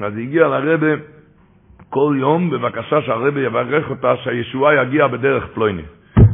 אז 0.01 0.17
היא 0.17 0.27
הגיעה 0.27 0.47
לרבה 0.47 0.87
כל 1.89 2.15
יום 2.19 2.49
בבקשה 2.49 3.01
שהרבה 3.01 3.41
יברך 3.41 3.89
אותה 3.89 4.15
שהישועה 4.23 4.75
יגיע 4.81 5.07
בדרך 5.07 5.47
פלויני. 5.53 5.81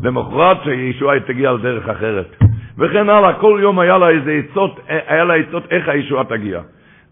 למחרת 0.03 0.57
שהישועה 0.63 1.19
תגיע 1.19 1.49
על 1.49 1.61
דרך 1.61 1.89
אחרת. 1.89 2.35
וכן 2.77 3.09
הלאה, 3.09 3.33
כל 3.33 3.59
יום 3.61 3.79
היה 3.79 3.97
לה 3.97 4.09
איזה 4.09 4.31
עצות, 4.31 4.79
היה 4.87 5.23
לה 5.23 5.33
עצות 5.33 5.63
איך 5.71 5.89
הישועה 5.89 6.23
תגיע. 6.23 6.61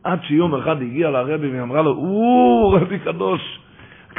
עד 0.04 0.20
שיום 0.24 0.56
אחד 0.56 0.82
הגיע 0.82 1.10
לרבי 1.10 1.48
והיא 1.48 1.62
אמרה 1.62 1.82
לו, 1.82 1.92
או, 1.92 2.72
רבי 2.72 3.00
קדוש, 3.00 3.60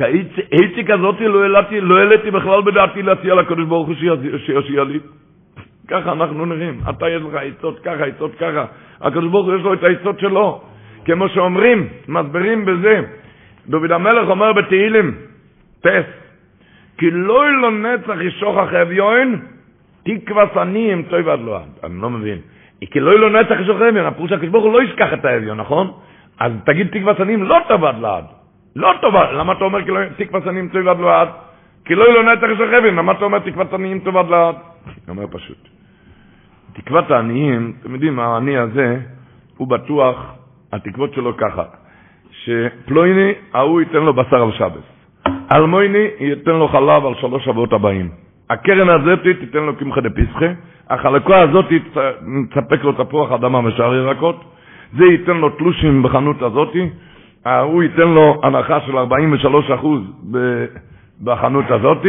הייתי 0.00 0.84
כזאת, 0.84 1.20
לא 1.20 1.48
לא 1.82 1.98
העליתי 1.98 2.30
בכלל 2.30 2.60
בדעתי 2.62 3.02
להציע 3.02 3.34
לקדוש 3.34 3.66
ברוך 3.66 3.88
הוא 3.88 3.94
שיושיע 4.46 4.84
לי. 4.84 4.98
ככה 5.88 6.12
אנחנו 6.12 6.46
נראים. 6.46 6.80
אתה 6.90 7.08
יש 7.08 7.22
לך 7.22 7.34
עצות 7.34 7.78
ככה, 7.78 8.04
עצות 8.04 8.34
ככה. 8.34 8.64
הקדוש 9.00 9.30
ברוך 9.30 9.46
הוא 9.46 9.56
יש 9.56 9.62
לו 9.62 9.74
את 9.74 9.82
העצות 9.82 10.20
שלו. 10.20 10.60
כמו 11.04 11.28
שאומרים, 11.28 11.88
מסבירים 12.08 12.64
בזה. 12.64 13.00
דוד 13.68 13.92
המלך 13.92 14.28
אומר 14.28 14.52
בתהילים, 14.52 15.14
טס, 15.80 16.08
כי 16.98 17.10
לא 17.10 17.48
ילו 17.48 17.70
נצח 17.70 18.16
ישוך 18.20 18.56
אחרי 18.58 18.82
אביון, 18.82 19.40
תקווה 20.04 20.44
שנים 20.54 21.02
טוב 21.02 21.28
עד 21.28 21.40
לא. 21.40 21.60
אני 21.84 22.02
לא 22.02 22.10
מבין. 22.10 22.38
כי 22.90 23.00
לא 23.00 23.14
ילו 23.14 23.28
נצח 23.28 23.56
ישוך 23.60 23.76
אחרי 23.76 23.88
אביון, 23.88 24.06
הפירוש 24.06 24.32
הקדוש 24.32 24.48
ברוך 24.48 24.64
הוא 24.64 24.72
לא 24.72 24.82
ישכח 24.82 25.12
את 25.12 25.24
האביון, 25.24 25.60
נכון? 25.60 25.92
אז 26.40 26.52
תגיד 26.64 26.86
תקווה 26.92 27.14
שנים 27.14 27.42
לא 27.42 27.58
טוב 27.68 27.84
עד 27.84 27.98
לעד. 28.00 28.24
לא 28.76 28.92
טוב, 29.00 29.14
למה 29.16 29.52
אתה 29.52 29.64
אומר 29.64 29.80
תקווה 30.16 30.40
שנים 30.44 30.68
טוב 30.68 30.88
עד 30.88 31.00
לעד? 31.00 31.28
כי 31.84 31.94
לא 31.94 32.04
ילו 32.10 32.22
נצח 32.22 32.42
ישוך 32.42 32.72
אביון, 32.78 32.96
למה 32.96 33.12
אתה 33.12 33.24
אומר 33.24 33.38
טוב 34.04 34.16
עד 34.16 34.28
לעד? 34.28 34.54
אני 34.86 35.16
אומר 35.16 35.26
פשוט. 35.30 35.68
תקוות 36.72 37.10
העניים, 37.10 37.72
אתם 37.80 37.94
יודעים, 37.94 38.18
העני 38.18 38.56
הזה, 38.58 38.96
הוא 39.56 39.68
בטוח, 39.68 40.34
התקוות 40.72 41.14
שלו 41.14 41.36
ככה, 41.36 41.62
שפלויני, 42.30 43.32
ההוא 43.52 43.80
ייתן 43.80 43.98
לו 43.98 44.14
בשר 44.14 44.42
על 44.42 44.52
שבס. 44.52 44.94
אלמויני 45.52 46.08
ייתן 46.20 46.50
לו 46.50 46.68
חלב 46.68 47.06
על 47.06 47.14
שלוש 47.20 47.44
שבועות 47.44 47.72
הבאים. 47.72 48.08
הקרן 48.50 48.88
הזאת 48.88 49.22
תיתן 49.40 49.62
לו 49.62 49.76
קמחא 49.76 50.00
דפסחא, 50.00 50.52
החלקה 50.90 51.40
הזאת 51.40 51.64
תספק 52.50 52.84
לו 52.84 52.92
תפוח 52.92 53.32
אדמה 53.32 53.60
ושאר 53.64 53.94
ירקות, 53.94 54.44
זה 54.98 55.04
ייתן 55.04 55.36
לו 55.36 55.50
תלושים 55.50 56.02
בחנות 56.02 56.42
הזאת, 56.42 56.76
ההוא 57.44 57.82
ייתן 57.82 58.08
לו 58.08 58.40
הנחה 58.42 58.80
של 58.80 58.98
43 58.98 59.70
אחוז 59.70 60.02
בחנות 61.24 61.64
הזאת, 61.70 62.06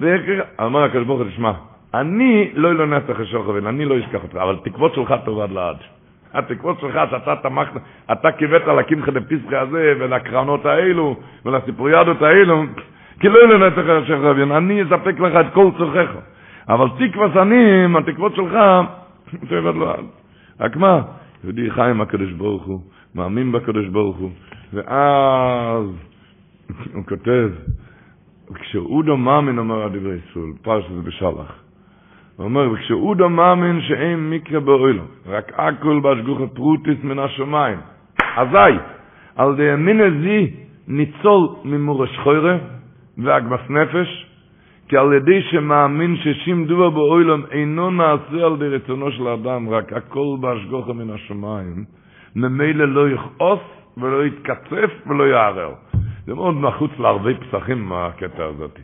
ואמר 0.00 0.82
הקדוש 0.84 1.06
ברוך 1.06 1.20
הוא, 1.20 1.28
תשמע, 1.28 1.52
אני 1.94 2.50
לא 2.54 2.68
ילונס 2.68 3.02
לך 3.08 3.26
שוכבין, 3.26 3.66
אני 3.66 3.84
לא 3.84 3.98
אשכח 3.98 4.22
אותך, 4.22 4.36
אבל 4.36 4.56
תקוות 4.64 4.94
שלך 4.94 5.14
טוב 5.24 5.40
עד 5.40 5.50
לעד. 5.50 5.76
התקוות 6.34 6.80
שלך 6.80 7.00
שאתה 7.10 7.36
תמכת, 7.36 7.72
אתה 8.12 8.32
קיבאת 8.32 8.62
לקמחא 8.66 9.10
דפסחא 9.10 9.54
הזה 9.54 9.94
ולקרנות 9.98 10.66
האלו 10.66 11.16
ולסיפוריאדות 11.46 12.22
האלו, 12.22 12.62
כי 13.20 13.28
לא 13.28 13.38
ילונס 13.44 13.76
לך 13.76 14.06
שוכבין, 14.06 14.52
אני 14.52 14.82
אספק 14.82 15.20
לך 15.20 15.36
את 15.36 15.52
כל 15.52 15.70
צורכיך. 15.78 16.10
אבל 16.68 16.86
תקווה 16.98 17.28
סנים, 17.34 17.96
התקוות 17.96 18.34
שלך, 18.36 18.52
טוב 19.48 19.66
עד 19.66 19.74
לעד. 19.74 20.04
רק 20.60 20.76
מה, 20.76 21.00
יהודי 21.44 21.70
חי 21.70 21.90
עם 21.90 22.00
הקדוש 22.00 22.32
ברוך 22.32 22.64
הוא, 22.64 22.80
מאמין 23.14 23.52
בקדוש 23.52 23.86
ברוך 23.86 24.16
הוא, 24.16 24.30
ואז 24.72 25.86
הוא 26.94 27.04
כותב, 27.08 27.50
כשאודו 28.54 29.16
מאמין 29.16 29.58
אומר 29.58 29.82
הדברי 29.82 30.16
ישראל, 30.16 30.52
פרשת 30.62 30.90
בשלח, 30.90 31.62
הוא 32.36 32.44
אומר, 32.44 32.70
וכשאודו 32.72 33.28
מאמין 33.28 33.80
שאין 33.80 34.30
מקרה 34.30 34.60
באוילו, 34.60 35.02
רק 35.26 35.52
הכל 35.56 36.00
בהשגוחה 36.00 36.46
פרוטיס 36.46 37.04
מן 37.04 37.18
השמיים. 37.18 37.78
אזי, 38.36 38.78
על 39.36 39.56
די 39.56 39.72
אמין 39.72 40.00
הזי 40.00 40.50
ניצול 40.88 41.48
ממורש 41.64 42.18
חוירה 42.18 42.56
ואגמס 43.18 43.60
נפש, 43.70 44.26
כי 44.88 44.96
על 44.96 45.12
ידי 45.12 45.42
שמאמין 45.42 46.16
ששים 46.16 46.64
דובר 46.64 46.90
באוילם 46.90 47.42
אינו 47.50 47.90
נעשה 47.90 48.46
על 48.46 48.56
די 48.58 48.68
רצונו 48.68 49.12
של 49.12 49.26
האדם, 49.26 49.68
רק 49.68 49.92
הכל 49.92 50.36
בהשגוחה 50.40 50.92
מן 50.92 51.10
השמיים, 51.10 51.84
ממילא 52.36 52.84
לא 52.84 53.10
יכעוס 53.10 53.77
ולא 54.00 54.24
יתקצף 54.26 54.90
ולא 55.06 55.24
יערער. 55.24 55.74
זה 56.26 56.34
מאוד 56.34 56.54
נחוץ 56.60 56.90
להרבה 56.98 57.30
פסחים 57.34 57.84
מהקטע 57.84 58.44
הזאת. 58.44 58.78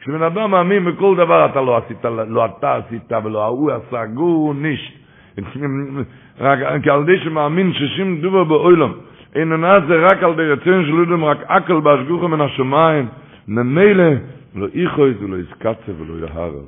כשבן 0.00 0.22
אדם 0.22 0.50
מאמין 0.50 0.84
בכל 0.84 1.16
דבר 1.16 1.46
אתה 1.46 1.60
לא 1.60 1.76
עשית, 1.76 2.04
לא 2.04 2.46
אתה 2.46 2.76
עשית 2.76 3.12
ולא 3.24 3.44
ההוא 3.44 3.70
עשה, 3.70 4.06
גור 4.06 4.54
נישט. 4.54 4.94
רק 6.40 6.86
על 6.88 7.02
ידי 7.02 7.24
שמאמין 7.24 7.72
ששים 7.72 8.20
דובר 8.20 8.44
באוילם, 8.44 8.92
אין 9.34 9.52
עונה 9.52 9.80
זה 9.88 9.94
רק 10.06 10.22
על 10.22 10.32
ידי 10.32 10.42
רצון 10.42 10.84
של 10.84 10.94
יודם 10.94 11.24
רק 11.24 11.38
אקל 11.46 11.80
בהשגוחה 11.80 12.28
מן 12.28 12.40
השמיים, 12.40 13.08
ממילא 13.48 14.10
לא 14.54 14.66
איכויס 14.74 15.16
ולא 15.20 15.36
יסקצה 15.36 15.92
ולא 15.98 16.26
יהרר. 16.26 16.64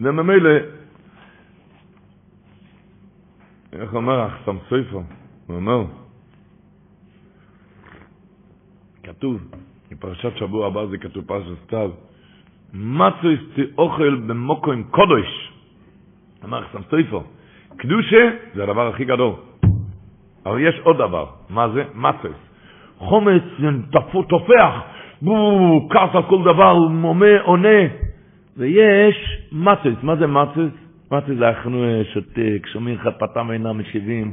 וממילא, 0.00 0.50
איך 3.72 3.94
אומר 3.94 4.26
אחסם 4.26 4.56
סופר? 4.68 5.00
הוא 5.46 5.56
אומר, 5.56 5.84
כתוב, 9.06 9.40
בפרשת 9.90 10.36
שבוע 10.36 10.66
הבא 10.66 10.86
זה 10.86 10.98
כתוב 10.98 11.24
פרשת 11.26 11.50
סתיו, 11.64 11.90
מצו 12.74 13.28
אסתי 13.34 13.62
אוכל 13.78 14.14
במוקו 14.26 14.72
עם 14.72 14.82
קודש. 14.82 15.52
אמר 16.44 16.64
חסם 16.64 16.82
סופר, 16.82 17.20
קדושה 17.76 18.30
זה 18.54 18.62
הדבר 18.62 18.88
הכי 18.88 19.04
גדול. 19.04 19.32
אבל 20.46 20.60
יש 20.60 20.74
עוד 20.82 20.96
דבר, 20.96 21.26
מה 21.50 21.68
זה? 21.68 21.84
מצו. 21.94 22.28
חומץ 22.98 23.42
תופח, 24.28 24.72
בואו, 25.22 25.88
כעס 25.90 26.10
על 26.14 26.22
כל 26.22 26.42
דבר, 26.44 26.70
הוא 26.70 26.90
מומה, 26.90 27.40
עונה. 27.42 27.82
ויש 28.56 29.42
מצוס, 29.52 30.02
מה 30.02 30.16
זה 30.16 30.26
מצוס? 30.26 30.72
מצוס 31.10 31.38
זה 31.38 31.48
אנחנו 31.48 31.84
שותק, 32.14 32.66
שומעים 32.72 32.98
חפתם 32.98 33.50
אינם 33.50 33.78
משיבים. 33.78 34.32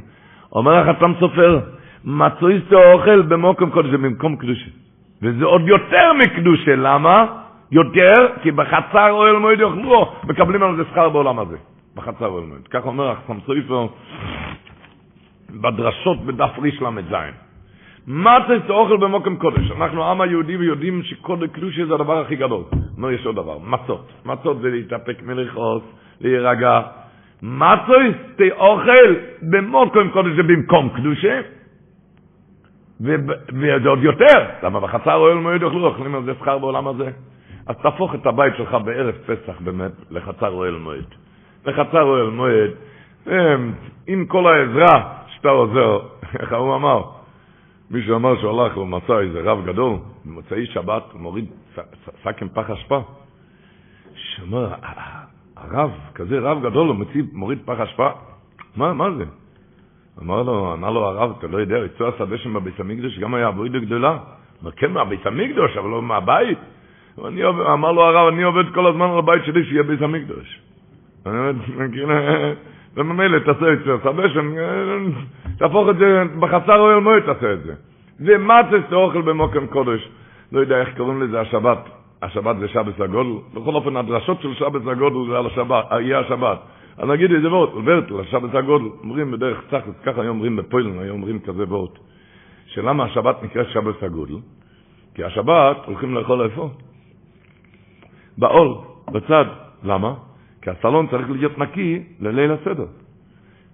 אומר 0.52 0.74
החתם 0.78 1.12
סופר, 1.20 1.60
מצויס 2.04 2.62
זה 2.70 2.76
אוכל 2.76 3.22
במוקם 3.22 3.70
קודש, 3.70 3.90
במקום 3.90 4.36
קדושה. 4.36 4.70
וזה 5.22 5.44
עוד 5.44 5.68
יותר 5.68 6.12
מקדושה, 6.12 6.76
למה? 6.76 7.26
יותר, 7.72 8.14
כי 8.42 8.50
בחצר 8.50 9.10
אוהל 9.10 9.36
מועד 9.36 9.60
יאכלו, 9.60 10.12
מקבלים 10.24 10.62
על 10.62 10.76
זה 10.76 10.82
שכר 10.90 11.08
בעולם 11.08 11.38
הזה. 11.38 11.56
בחצר 11.96 12.26
אוהל 12.26 12.44
מועד. 12.44 12.68
כך 12.70 12.86
אומר 12.86 13.10
החתם 13.10 13.40
סופר 13.40 13.86
בדרשות 15.50 16.26
בדף 16.26 16.50
ריש 16.62 16.82
ל"ז. 16.82 17.14
מצה 18.06 18.58
זה 18.66 18.72
אוכל 18.72 18.96
במוקם 18.96 19.36
קודש. 19.36 19.70
אנחנו 19.70 20.10
עם 20.10 20.20
היהודי 20.20 20.56
ויודעים 20.56 21.02
שקדושה 21.02 21.86
זה 21.86 21.94
הדבר 21.94 22.20
הכי 22.20 22.36
גדול. 22.36 22.62
אומר, 22.96 23.10
יש 23.10 23.26
עוד 23.26 23.36
דבר, 23.36 23.58
מצות. 23.58 24.12
מצות 24.24 24.60
זה 24.60 24.70
להתאפק 24.70 25.22
מלכעוס, 25.22 25.82
להירגע. 26.20 26.80
מצות 27.42 28.14
זה 28.38 28.44
אוכל 28.56 29.14
במוקם 29.42 30.08
קודש 30.08 30.32
זה 30.36 30.42
במקום 30.42 30.88
קדושה. 30.88 31.40
וזה 33.00 33.88
עוד 33.88 34.02
יותר, 34.02 34.44
למה 34.62 34.80
בחצר 34.80 35.14
אוהל 35.14 35.38
מועד 35.38 35.62
יאכלו, 35.62 35.86
אוכלים 35.86 36.14
על 36.14 36.24
זה 36.24 36.32
שכר 36.40 36.58
בעולם 36.58 36.88
הזה. 36.88 37.10
אז 37.66 37.76
תהפוך 37.82 38.14
את 38.14 38.26
הבית 38.26 38.54
שלך 38.56 38.76
בערב 38.84 39.14
פסח 39.26 39.60
באמת 39.60 39.92
לחצר 40.10 40.48
אוהל 40.48 40.78
מועד. 40.78 41.04
לחצר 41.66 42.02
אוהל 42.02 42.30
מועד, 42.30 42.70
עם 44.06 44.26
כל 44.26 44.46
העזרה 44.46 45.12
שאתה 45.28 45.48
עוזר, 45.48 45.98
איך 46.40 46.52
הוא 46.52 46.74
אמר? 46.76 47.02
מישהו 47.90 48.16
אמר 48.16 48.40
שהוא 48.40 48.62
הלך 48.62 48.76
ומצא 48.76 49.18
איזה 49.18 49.40
רב 49.40 49.66
גדול, 49.66 49.96
במוצאי 50.24 50.66
שבת 50.66 51.02
הוא 51.12 51.20
מוריד 51.20 51.50
שק 52.22 52.42
עם 52.42 52.48
פח 52.48 52.70
אשפה. 52.70 53.00
שאומר, 54.14 54.72
הרב, 55.56 55.90
כזה 56.14 56.38
רב 56.38 56.66
גדול, 56.66 56.88
הוא 56.88 56.96
מוריד 57.32 57.58
פח 57.64 57.80
אשפה, 57.80 58.08
מה, 58.76 58.92
מה 58.92 59.10
זה? 59.10 59.24
אמר 60.22 60.42
לו, 60.42 60.72
אמר 60.72 60.90
לו 60.90 61.04
הרב, 61.04 61.32
אתה 61.38 61.46
לא 61.46 61.58
יודע, 61.58 61.78
יצוא 61.78 62.08
השדה 62.08 62.38
שם 62.38 62.54
בבית 62.54 62.80
המקדוש, 62.80 63.18
גם 63.18 63.34
היה 63.34 63.46
עבודה 63.46 63.78
גדולה. 63.78 64.18
אמר, 64.62 64.70
כן, 64.70 64.92
מהבית 64.92 65.26
המקדוש, 65.26 65.76
אבל 65.76 65.90
לא 65.90 66.02
מהבית. 66.02 66.58
אמר 67.18 67.92
לו 67.92 68.02
הרב, 68.02 68.32
אני 68.32 68.42
עובד 68.42 68.74
כל 68.74 68.86
הזמן 68.86 69.10
על 69.10 69.18
הבית 69.18 69.44
שלי, 69.44 69.64
שיהיה 69.64 69.82
בית 69.82 70.02
המקדוש. 70.02 70.60
אני 71.26 71.38
אומר, 71.38 71.52
כאילו, 71.92 72.08
וממילא 72.96 73.38
תעשה 73.38 73.72
את 73.72 73.78
זה, 73.84 73.94
השדה 73.94 74.28
שם, 74.28 74.54
תהפוך 75.58 75.88
את 75.88 75.96
זה, 75.96 76.22
בחצר 76.40 76.80
אוהל 76.80 77.00
מועד 77.00 77.22
תעשה 77.22 77.52
את 77.52 77.62
זה. 77.62 77.74
זה 78.18 78.38
מצס 78.38 78.92
אוכל 78.92 79.22
במוקם 79.22 79.66
קודש. 79.66 80.08
לא 80.52 80.60
יודע 80.60 80.80
איך 80.80 80.96
קוראים 80.96 81.22
לזה 81.22 81.40
השבת. 81.40 81.78
השבת 82.22 82.56
זה 82.60 82.68
שבס 82.68 83.00
הגודל. 83.00 83.30
בכל 83.54 83.74
אופן, 83.74 83.96
הדרשות 83.96 84.42
של 84.42 84.54
שבס 84.54 84.86
הגודל 84.86 85.30
זה 85.30 85.38
על 85.38 85.46
השבת, 85.46 85.84
יהיה 85.90 86.18
השבת. 86.18 86.58
אז 86.98 87.08
נגיד 87.08 87.32
איזה 87.32 87.48
וורט, 87.48 87.70
וורט, 87.74 88.10
לשבת 88.10 88.54
הגודל. 88.54 88.84
אומרים 89.02 89.30
בדרך 89.30 89.60
צחת, 89.70 90.00
ככה 90.04 90.22
היום 90.22 90.36
אומרים 90.36 90.56
בפוילן, 90.56 90.98
היום 90.98 91.22
אומרים 91.22 91.38
כזה 91.38 91.64
וורט. 91.64 91.98
שלמה 92.66 93.04
השבת 93.04 93.42
נקראת 93.42 93.66
שבס 93.68 94.02
הגודל? 94.02 94.34
כי 95.14 95.24
השבת 95.24 95.76
הולכים 95.86 96.14
לאכול 96.14 96.42
איפה? 96.42 96.70
בעול, 98.38 98.74
בצד. 99.12 99.44
למה? 99.84 100.14
כי 100.62 100.70
הסלון 100.70 101.06
צריך 101.06 101.30
להיות 101.30 101.58
נקי 101.58 102.02
לליל 102.20 102.52
הסדר. 102.52 102.86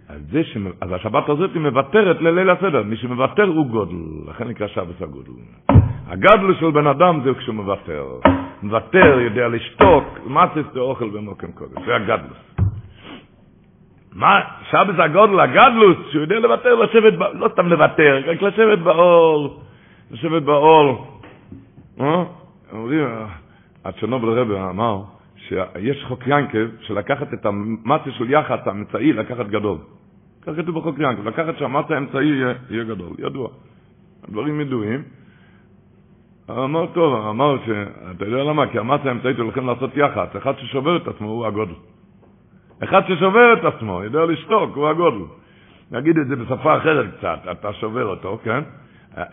אז, 0.08 0.20
זה 0.30 0.44
ש... 0.44 0.56
אז 0.80 0.92
השבת 0.92 1.28
הזאת 1.28 1.50
היא 1.54 1.62
מוותרת 1.62 2.20
לליל 2.20 2.50
הסדר. 2.50 2.82
מי 2.82 2.96
שמוותר 2.96 3.44
הוא 3.44 3.66
גודל, 3.66 3.96
לכן 4.30 4.48
נקרא 4.48 4.66
שבת 4.66 5.02
הגודל. 5.02 5.32
הגדל 6.06 6.54
של 6.60 6.70
בן 6.70 6.86
אדם 6.86 7.20
זה 7.24 7.30
כשהוא 7.38 7.54
מוותר. 7.54 8.06
מוותר, 8.62 9.20
יודע 9.20 9.48
לשתוק, 9.48 10.04
מה 10.26 10.44
זה 10.74 10.80
אוכל 10.80 11.10
במוקם 11.10 11.52
קודש, 11.52 11.84
זה 11.86 11.96
הגדלוס. 11.96 12.69
מה, 14.14 14.40
שבת 14.70 14.98
הגודל, 14.98 15.40
הגדלוס, 15.40 15.96
שהוא 16.10 16.22
יודע 16.22 16.38
לוותר, 16.38 16.74
לשבת, 16.74 17.12
ב... 17.12 17.22
לא 17.22 17.48
סתם 17.52 17.66
לוותר, 17.66 18.22
רק 18.26 18.42
לשבת 18.42 18.78
באור, 18.78 19.60
לשבת 20.10 20.42
באור. 20.42 21.20
אה? 22.00 22.24
אומרים, 22.72 23.06
הצ'רנובל 23.84 24.28
רבי 24.28 24.54
אמר, 24.54 25.00
שיש 25.36 26.04
חוק 26.08 26.26
ינקב 26.26 26.66
שלקחת 26.80 27.34
את 27.34 27.46
המצה 27.46 28.10
של 28.10 28.30
יח"צ 28.30 28.66
האמצעי 28.66 29.12
לקחת 29.12 29.46
גדול. 29.46 29.78
כך 30.42 30.52
כתוב 30.56 30.78
בחוק 30.78 30.96
ינקב, 30.98 31.28
לקחת 31.28 31.58
שהמצה 31.58 31.94
האמצעי 31.94 32.26
יהיה, 32.26 32.54
יהיה 32.70 32.84
גדול, 32.84 33.12
ידוע. 33.18 33.48
הדברים 34.24 34.60
ידועים. 34.60 35.02
אמר 36.50 36.86
טוב, 36.86 37.26
אמר 37.26 37.56
שאתה 37.66 38.24
יודע 38.24 38.44
למה? 38.44 38.66
כי 38.66 38.78
המצה 38.78 39.08
האמצעית 39.08 39.38
הולכים 39.38 39.66
לעשות 39.66 39.96
יח"צ, 39.96 40.36
אחד 40.36 40.58
ששובר 40.58 40.96
את 40.96 41.08
עצמו 41.08 41.28
הוא 41.28 41.46
הגודל. 41.46 41.74
אחד 42.84 43.02
ששובר 43.08 43.52
את 43.52 43.64
עצמו, 43.64 44.04
יודע 44.04 44.24
לשתוק, 44.24 44.76
הוא 44.76 44.88
הגודל. 44.88 45.24
נגיד 45.90 46.18
את 46.18 46.26
זה 46.26 46.36
בשפה 46.36 46.76
אחרת 46.76 47.06
קצת, 47.18 47.38
אתה 47.50 47.72
שובר 47.72 48.06
אותו, 48.06 48.38
כן? 48.44 48.60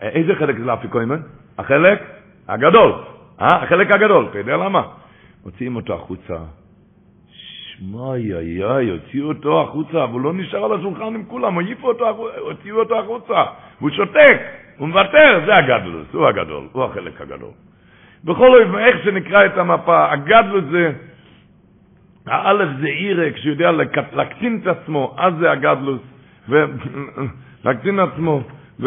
איזה 0.02 0.34
חלק 0.34 0.58
זה 0.58 0.64
לאפיקוימן? 0.64 1.20
החלק 1.58 2.02
הגדול. 2.48 2.92
אה? 3.40 3.62
החלק 3.62 3.90
הגדול, 3.90 4.26
אתה 4.30 4.38
יודע 4.38 4.56
למה? 4.56 4.82
מוציאים 5.44 5.76
אותו 5.76 5.94
החוצה. 5.94 6.36
שמאי, 7.32 8.34
איי, 8.34 8.64
איי, 8.64 8.90
הוציאו 8.90 9.28
אותו 9.28 9.62
החוצה, 9.62 10.04
אבל 10.04 10.12
הוא 10.12 10.20
לא 10.20 10.32
נשאר 10.32 10.64
על 10.64 10.78
השולחן 10.78 11.02
עם 11.14 11.24
כולם, 11.24 11.58
העיפו 11.58 11.88
אותו, 11.88 12.08
הוציאו 12.38 12.78
אותו 12.78 12.98
החוצה, 12.98 13.44
והוא 13.80 13.90
שותק, 13.90 14.36
הוא 14.78 14.88
מוותר, 14.88 15.40
זה 15.46 15.56
הגדלוס, 15.56 16.06
הוא 16.12 16.26
הגדול, 16.26 16.64
הוא 16.72 16.84
החלק 16.84 17.20
הגדול. 17.20 17.50
בכל 18.24 18.62
אופן, 18.62 18.78
איך 18.78 19.04
שנקרא 19.04 19.46
את 19.46 19.58
המפה, 19.58 20.12
הגדלוס 20.12 20.64
זה, 20.70 20.92
האלף 22.26 22.68
זה 22.80 22.86
עירה, 22.86 23.32
כשהוא 23.32 23.50
יודע 23.50 23.70
להקטין 24.12 24.60
את 24.62 24.66
עצמו, 24.66 25.14
אז 25.18 25.34
זה 25.40 25.50
הגדלוס, 25.50 26.00
ולהקטין 26.48 28.00
את 28.00 28.08
עצמו, 28.12 28.42
ו... 28.80 28.86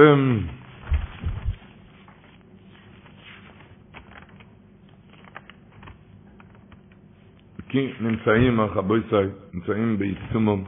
כי 7.69 7.91
נמצאים, 8.01 8.59
החבויסאי, 8.59 9.25
נמצאים 9.53 9.97
בעיצומם 9.99 10.63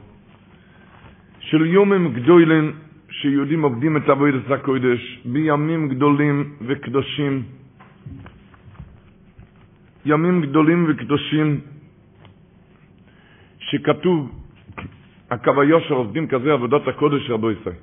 של 1.40 1.66
יומים 1.66 2.14
גדולים 2.14 2.72
שיהודים 3.10 3.62
עובדים 3.62 3.96
את 3.96 4.08
עבודת 4.08 4.50
הקודש 4.50 5.20
בימים 5.24 5.88
גדולים 5.88 6.52
וקדושים. 6.66 7.42
ימים 10.06 10.40
גדולים 10.42 10.86
וקדושים 10.88 11.60
שכתוב, 13.74 14.30
הקו 15.30 15.60
היושר 15.60 15.94
עובדים 15.94 16.26
כזה 16.26 16.52
עבודת 16.52 16.88
הקודש 16.88 17.30
רבו 17.30 17.50
ישראל. 17.50 17.74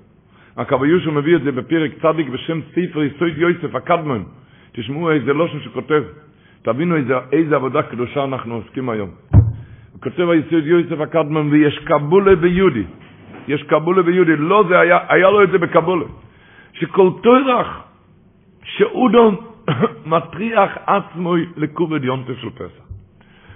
הקו 0.57 0.83
היושר 0.83 1.11
מביא 1.11 1.35
את 1.35 1.43
זה 1.43 1.51
בפרק 1.51 1.91
צדיק 2.01 2.29
בשם 2.29 2.59
ספר 2.71 3.03
יסוד 3.03 3.37
יוסף 3.37 3.75
הקדמון. 3.75 4.23
תשמעו 4.71 5.11
איזה 5.11 5.33
לושן 5.33 5.59
שכותב. 5.59 6.03
תבינו 6.61 6.95
איזה, 6.95 7.13
איזה 7.31 7.55
עבודה 7.55 7.81
קדושה 7.83 8.23
אנחנו 8.23 8.55
עוסקים 8.55 8.89
היום. 8.89 9.09
הוא 9.91 10.01
כותב 10.01 10.29
היסוד 10.29 10.65
יוסף 10.65 10.99
הקדמן, 10.99 11.47
ויש 11.51 11.79
קבולה 11.79 12.35
ביהודי. 12.35 12.83
יש 13.47 13.63
קבולה 13.63 14.01
ביהודי. 14.01 14.35
לא 14.35 14.63
זה 14.69 14.79
היה, 14.79 14.99
היה 15.09 15.29
לו 15.29 15.43
את 15.43 15.51
זה 15.51 15.57
בקבולה. 15.57 16.05
שכל 16.73 17.09
תוירח 17.23 17.83
שאודון 18.63 19.35
מטריח 20.11 20.71
עצמו 20.85 21.35
לכובד 21.57 22.03
יונטף 22.03 22.37
של 22.41 22.49
פסח. 22.49 22.90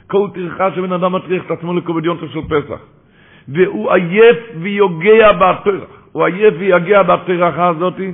כל 0.08 0.28
טרחה 0.34 0.72
שבן 0.72 0.94
אדם 0.94 1.16
מטריח 1.16 1.46
את 1.46 1.52
עצמו 1.52 1.74
לכובד 1.74 2.04
של 2.04 2.42
פסח. 2.42 2.80
והוא 3.48 3.92
עייף 3.92 4.38
ויוגע 4.62 5.32
בתוירח. 5.32 5.90
הוא 6.12 6.26
עייף 6.26 6.54
ויגע 6.58 7.04
בתוירחה 7.04 7.68
הזאתי. 7.68 8.14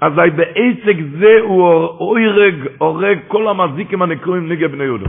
אזי 0.00 0.30
בעסק 0.36 0.96
זה 1.18 1.36
הוא 1.42 1.62
אוירג, 2.00 2.54
הורג 2.78 3.18
כל 3.28 3.48
המזיקים 3.48 4.02
הנקרואים 4.02 4.48
נגד 4.48 4.72
בני 4.72 4.84
יהודה. 4.84 5.06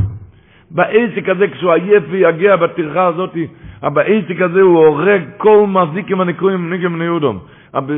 בעסק 0.71 1.29
הזה, 1.29 1.47
כשהוא 1.47 1.71
עייף 1.71 2.03
ויגע 2.09 2.55
בטרחה 2.55 3.07
הזאת, 3.07 3.38
בעסק 3.83 4.41
הזה 4.41 4.61
הוא 4.61 4.85
הורג 4.85 5.21
כל 5.38 5.65
מזיקים 5.67 6.21
הנקרואים 6.21 6.73
נגד 6.73 6.91
בני 6.91 7.03
יהודה. 7.03 7.27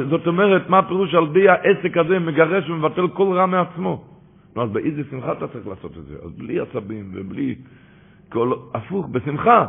זאת 0.09 0.27
אומרת, 0.27 0.69
מה 0.69 0.77
הפירוש 0.77 1.15
על 1.15 1.27
די 1.27 1.49
העסק 1.49 1.97
הזה 1.97 2.19
מגרש 2.19 2.69
ומבטל 2.69 3.07
כל 3.07 3.33
רע 3.33 3.45
מעצמו? 3.45 4.03
נו, 4.55 4.61
אז 4.63 4.69
באיזה 4.69 5.01
שמחה 5.11 5.31
אתה 5.31 5.47
צריך 5.47 5.67
לעשות 5.67 5.97
את 5.97 6.05
זה? 6.05 6.15
אז 6.25 6.31
בלי 6.37 6.59
עצבים 6.59 7.11
ובלי 7.13 7.55
כל... 8.29 8.53
הפוך, 8.73 9.07
בשמחה. 9.11 9.65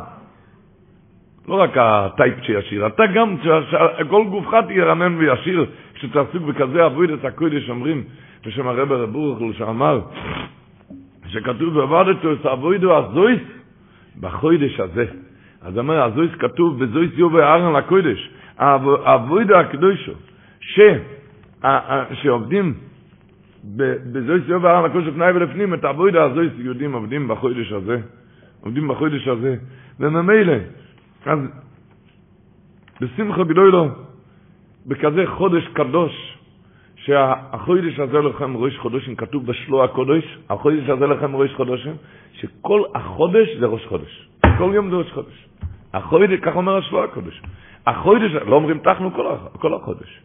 לא 1.47 1.61
רק 1.61 1.71
הטייפ 1.75 2.35
שישיר, 2.41 2.87
אתה 2.87 3.03
גם, 3.15 3.35
כל 4.09 4.25
גופך 4.29 4.53
תירנן 4.67 5.15
וישיר, 5.17 5.65
כשאתה 5.93 6.21
עסוק 6.21 6.43
בכזה 6.43 6.85
אבוידס 6.85 7.25
הקודש, 7.25 7.69
אומרים, 7.69 8.03
בשם 8.45 8.67
הרב 8.67 8.91
הרב 8.91 9.09
ברוך 9.09 9.39
שאמר, 9.57 10.01
שכתוב 11.27 11.75
ועבדתו 11.75 12.33
את 12.33 12.45
אבוידו 12.45 12.97
הזויס 12.97 13.41
בחודש 14.19 14.79
הזה. 14.79 15.05
אז 15.61 15.77
אומר, 15.77 16.03
הזויס 16.03 16.31
כתוב 16.39 16.83
בזויס 16.83 17.11
יובי 17.15 17.41
ארן 17.41 17.75
לקודש, 17.75 18.29
אבוידו 19.03 19.55
הקדושו, 19.55 20.11
ש, 20.59 20.79
שעובדים 22.13 22.73
בזויס 24.13 24.43
יובי 24.47 24.67
ארן 24.67 24.85
לקודש 24.85 25.07
לפני 25.07 25.25
ולפנים, 25.25 25.73
את 25.73 25.85
אבוידו 25.85 26.19
הזויס 26.19 26.53
יהודים 26.57 26.93
עובדים 26.93 27.27
בחודש 27.27 27.71
הזה, 27.71 27.97
עובדים 28.61 28.87
בחודש 28.87 29.27
הזה, 29.27 29.55
וממילא, 29.99 30.53
אז 31.25 31.39
בשמחה 33.01 33.43
גדולו, 33.43 33.87
בכזה 34.85 35.23
חודש 35.27 35.67
קדוש, 35.73 36.37
שהחודש 36.95 37.99
הזה 37.99 38.19
לכם 38.19 38.57
ראש 38.57 38.77
חודשים, 38.77 39.15
כתוב 39.15 39.45
בשלו 39.45 39.83
הקודש, 39.83 40.37
החודש 40.49 40.89
הזה 40.89 41.07
לכם 41.07 41.35
ראש 41.35 41.53
חודשים, 41.53 41.95
שכל 42.33 42.83
החודש 42.95 43.47
זה 43.59 43.65
ראש 43.65 43.85
חודש. 43.85 44.29
כל 44.57 44.71
יום 44.73 44.89
זה 44.89 44.95
ראש 44.95 45.11
חודש. 45.11 45.47
החודש, 45.93 46.39
כך 46.41 46.55
אומר 46.55 46.77
השלו 46.77 47.03
הקודש. 47.03 47.41
החודש, 47.87 48.31
לא 48.31 48.55
אומרים 48.55 48.79
תחנו 48.79 49.11
כל, 49.13 49.25
כל 49.59 49.73
החודש. 49.73 50.21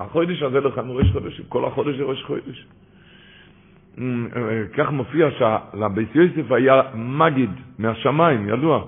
החודש 0.00 0.42
הזה 0.42 0.60
לכם 0.60 0.90
ראש 0.90 1.12
חודש, 1.12 1.40
כל 1.48 1.64
החודש 1.64 1.96
זה 1.96 2.02
ראש 2.02 2.22
חודש. 2.24 2.66
כך 4.76 4.90
מופיע 4.90 5.28
שלבית 5.30 6.14
יוסף 6.14 6.52
היה 6.52 6.82
מגיד 6.94 7.50
מהשמיים, 7.78 8.48
ידוע, 8.48 8.84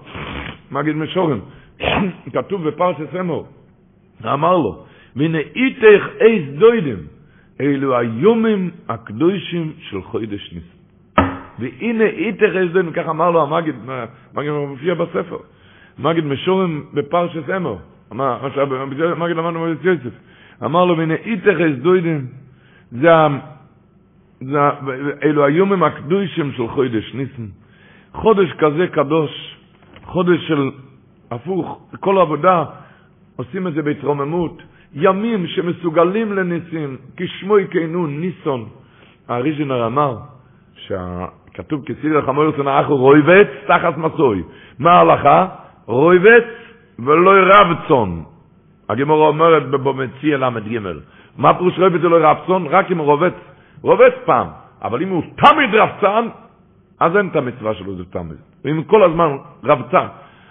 מגיד 0.70 0.96
משורם. 0.96 1.38
כתוב 2.34 2.68
בפרשת 2.68 3.16
אמור, 3.20 3.46
אמר 4.24 4.56
לו, 4.56 4.84
והנה 5.16 5.38
איתך 5.38 6.04
אייס 6.20 6.44
דוידם, 6.58 6.98
אלו 7.60 7.98
היומים 7.98 8.70
הקדושים 8.88 9.72
של 9.78 10.02
חודש 10.02 10.52
ניס. 10.52 10.64
והנה 11.58 12.04
איתך 12.04 12.50
אייס 12.54 12.72
דוידם, 12.72 12.92
כך 12.92 13.08
אמר 13.08 13.30
לו 13.30 13.42
המגיד, 13.42 13.74
מגיד 14.34 14.50
מופיע 14.50 14.94
בספר, 14.94 15.38
מגיד 15.98 16.24
משורם 16.24 16.82
בפרשת 16.94 17.50
אמור, 17.56 17.78
מגיד 19.16 19.38
אמרנו 19.38 19.64
בבית 19.64 19.84
יוסף, 19.84 20.16
אמר 20.64 20.84
לו, 20.84 20.98
והנה 20.98 21.14
איתך 21.14 21.60
אייס 21.60 21.76
דוידם, 21.76 22.20
זה, 22.92 23.08
אלו 25.22 25.44
היומים 25.44 25.82
הקדושים 25.82 26.52
של 26.52 26.68
חודש 26.68 27.14
ניסן. 27.14 27.46
חודש 28.12 28.52
כזה 28.52 28.86
קדוש, 28.86 29.56
חודש 30.04 30.48
של 30.48 30.70
הפוך, 31.30 31.80
כל 32.00 32.18
עבודה 32.18 32.64
עושים 33.36 33.66
את 33.66 33.74
זה 33.74 33.82
בהתרוממות, 33.82 34.62
ימים 34.94 35.46
שמסוגלים 35.46 36.32
לניסים, 36.32 36.96
כשמוי 37.16 37.66
כנו 37.70 38.06
ניסון. 38.06 38.68
הריז'נר 39.28 39.86
אמר, 39.86 40.16
שכתוב 40.76 41.84
כסידי 41.86 42.14
לחמור 42.14 42.44
ירצון 42.44 42.68
אחו 42.68 42.96
רויבץ 42.96 43.48
תחת 43.66 43.96
מסוי. 43.96 44.42
מה 44.78 44.90
ההלכה? 44.92 45.46
רויבץ 45.86 46.44
ולא 46.98 47.32
רבצון. 47.54 48.24
הגמור 48.88 49.28
אומרת 49.28 49.70
בבומצי 49.70 50.30
ל"ג. 50.30 50.80
מה 51.38 51.54
פירוש 51.54 51.78
רויבץ 51.78 52.04
ולא 52.04 52.30
רבצון? 52.30 52.66
רק 52.66 52.90
אם 52.92 52.98
רובץ 53.82 54.12
פעם, 54.24 54.46
אבל 54.82 55.02
אם 55.02 55.08
הוא 55.08 55.22
תמיד 55.36 55.74
רבצן, 55.74 56.28
אז 57.00 57.16
אין 57.16 57.28
את 57.28 57.36
המצווה 57.36 57.74
שלו, 57.74 57.96
זה 57.96 58.04
תמיד. 58.04 58.36
אם 58.66 58.82
כל 58.82 59.02
הזמן 59.02 59.36
רבצן. 59.64 60.06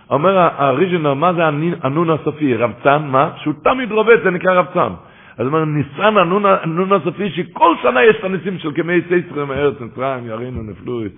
אומר 0.09 0.37
הריז'נר, 0.57 1.13
מה 1.13 1.33
זה 1.33 1.45
הנון 1.81 2.09
הסופי? 2.09 2.55
רבצן, 2.55 3.07
מה? 3.07 3.29
שהוא 3.37 3.53
תמיד 3.63 3.91
רובץ, 3.91 4.19
זה 4.23 4.31
נקרא 4.31 4.53
רבצן. 4.53 4.93
אז 5.37 5.47
אומר, 5.47 5.65
ניסן 5.65 6.17
הנון 6.17 6.93
הסופי, 6.93 7.29
שכל 7.29 7.75
שנה 7.81 8.03
יש 8.03 8.15
את 8.19 8.23
הניסים 8.23 8.59
של 8.59 8.71
כמי 8.75 9.01
סייסטרים 9.07 9.47
מארץ 9.47 9.79
מצרים, 9.81 10.27
ירינו 10.27 10.63
נפלויס. 10.63 11.11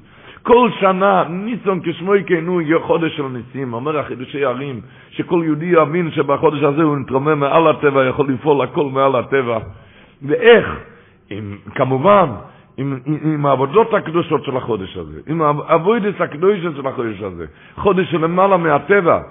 כל 0.43 0.69
שנה, 0.79 1.23
ניסון 1.29 1.79
כשמוי 1.83 2.23
כנו, 2.27 2.61
יהיה 2.61 2.79
חודש 2.79 3.17
של 3.17 3.23
ניסים. 3.23 3.73
אומר 3.73 3.99
החידושי 3.99 4.45
ערים, 4.45 4.81
שכל 5.09 5.41
יהודי 5.43 5.65
יבין 5.65 6.11
שבחודש 6.11 6.63
הזה 6.63 6.83
הוא 6.83 6.97
נתרומם 6.97 7.39
מעל 7.39 7.67
הטבע, 7.67 8.05
יכול 8.05 8.29
לפעול 8.29 8.61
הכל 8.61 8.85
מעל 8.85 9.15
הטבע. 9.15 9.59
ואיך? 10.21 10.79
עם, 11.29 11.57
כמובן, 11.75 12.29
עם, 12.77 12.99
עם, 13.05 13.17
עם 13.33 13.45
העבודות 13.45 13.93
הקדושות 13.93 14.43
של 14.43 14.57
החודש 14.57 14.97
הזה, 14.97 15.21
עם 15.27 15.41
העבודות 15.41 16.21
הקדושות 16.21 16.75
של 16.75 16.87
החודש 16.87 17.21
הזה, 17.21 17.45
חודש 17.75 18.11
של 18.11 18.17
למעלה 18.17 18.57
מהטבע, 18.57 19.21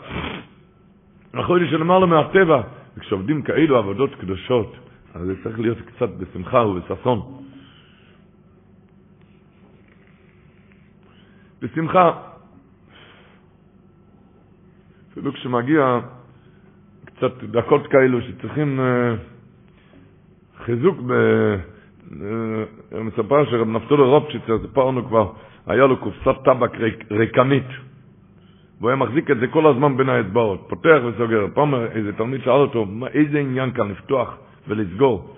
החודש 1.35 1.71
של 1.71 1.81
למעלה 1.81 2.07
מהטבע, 2.07 2.63
וכשעובדים 2.97 3.43
כאלו 3.43 3.77
עבודות 3.79 4.15
קדושות, 4.15 4.77
אז 5.15 5.27
זה 5.27 5.35
צריך 5.45 5.61
להיות 5.61 5.79
קצת 5.81 6.09
בשמחה 6.19 6.67
ובששון. 6.67 7.43
בשמחה. 11.63 12.13
אפילו 15.13 15.33
כשמגיע 15.33 16.01
קצת 17.05 17.45
דקות 17.45 17.87
כאלו 17.87 18.23
שצריכים 18.23 18.81
uh, 18.81 19.19
חיזוק 20.65 20.97
ב... 21.07 21.13
Uh, 22.11 22.15
מספר 23.01 23.45
שרב 23.51 23.69
נפתול 23.69 24.01
רופשיצר, 24.01 24.59
סיפרנו 24.63 25.05
כבר, 25.09 25.31
היה 25.67 25.87
לו 25.87 25.97
קופסת 25.97 26.45
טבק 26.45 26.75
ריק, 26.77 27.05
ריקנית. 27.11 27.67
והוא 28.81 28.91
היה 28.91 28.97
מחזיק 28.97 29.31
את 29.31 29.39
זה 29.39 29.47
כל 29.47 29.67
הזמן 29.67 29.97
בין 29.97 30.09
האצבעות, 30.09 30.67
פותח 30.69 30.99
וסוגר. 31.07 31.47
פעם 31.55 31.75
איזה 31.75 32.13
תלמיד 32.13 32.41
שאל 32.45 32.53
אותו, 32.53 32.87
איזה 33.15 33.39
עניין 33.39 33.73
כאן 33.73 33.89
לפתוח 33.91 34.37
ולסגור? 34.69 35.35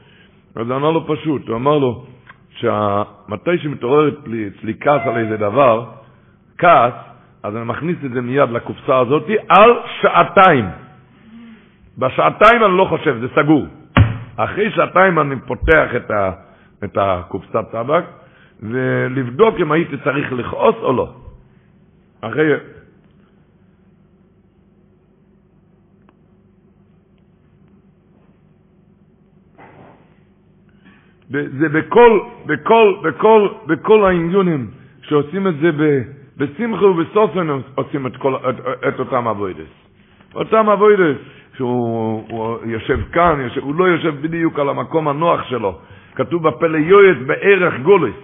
אז 0.57 0.71
אמר 0.71 0.91
לו 0.91 1.07
פשוט, 1.07 1.49
הוא 1.49 1.57
אמר 1.57 1.79
לו, 1.79 2.05
שמתי 2.51 3.59
שמתעורר 3.59 4.09
אצלי 4.09 4.75
כעס 4.81 5.01
על 5.07 5.17
איזה 5.17 5.37
דבר, 5.37 5.85
כעס, 6.59 6.93
אז 7.43 7.57
אני 7.57 7.65
מכניס 7.65 7.97
את 8.05 8.11
זה 8.11 8.21
מיד 8.21 8.51
לקופסה 8.51 8.99
הזאת 8.99 9.25
על 9.49 9.71
שעתיים. 10.01 10.65
בשעתיים 11.99 12.65
אני 12.65 12.77
לא 12.77 12.85
חושב, 12.85 13.19
זה 13.21 13.27
סגור. 13.37 13.67
אחרי 14.37 14.71
שעתיים 14.71 15.19
אני 15.19 15.37
פותח 15.47 15.89
את, 15.97 16.11
ה, 16.11 16.31
את 16.85 16.97
הקופסת 17.01 17.65
טבק, 17.73 18.05
ולבדוק 18.63 19.55
אם 19.61 19.73
הייתי 19.73 19.97
צריך 20.05 20.33
לכעוס 20.33 20.77
או 20.83 20.93
לא. 20.93 21.09
אחרי... 22.21 22.53
זה 31.31 31.69
בכל, 31.69 32.21
בכל, 32.47 32.95
בכל, 33.03 33.49
בכל 33.67 34.05
העניונים 34.05 34.71
שעושים 35.03 35.47
את 35.49 35.55
זה 35.61 35.71
בשמחה 36.37 36.85
ובסופן 36.87 37.49
עושים 37.75 38.07
את, 38.07 38.17
כל, 38.17 38.35
את, 38.37 38.57
את 38.89 38.99
אותם 38.99 39.29
אבוידס. 39.29 39.73
אותם 40.35 40.69
אבוידס, 40.69 41.17
שהוא 41.57 42.59
יושב 42.65 42.99
כאן, 43.13 43.41
יושב, 43.41 43.61
הוא 43.61 43.75
לא 43.75 43.85
יושב 43.85 44.15
בדיוק 44.21 44.59
על 44.59 44.69
המקום 44.69 45.09
הנוח 45.09 45.43
שלו. 45.49 45.79
כתוב 46.19 46.49
בפלא 46.49 46.79
יועץ 46.79 47.17
בערך 47.27 47.75
גולס. 47.83 48.15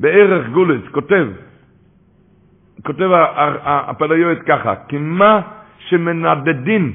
בערך 0.00 0.48
גולס, 0.48 0.80
כותב, 0.90 1.26
כותב 2.86 3.10
הפלא 3.64 4.14
יועץ 4.14 4.38
ככה, 4.46 4.74
כי 4.88 4.98
מה 4.98 5.40
שמנדדים 5.78 6.92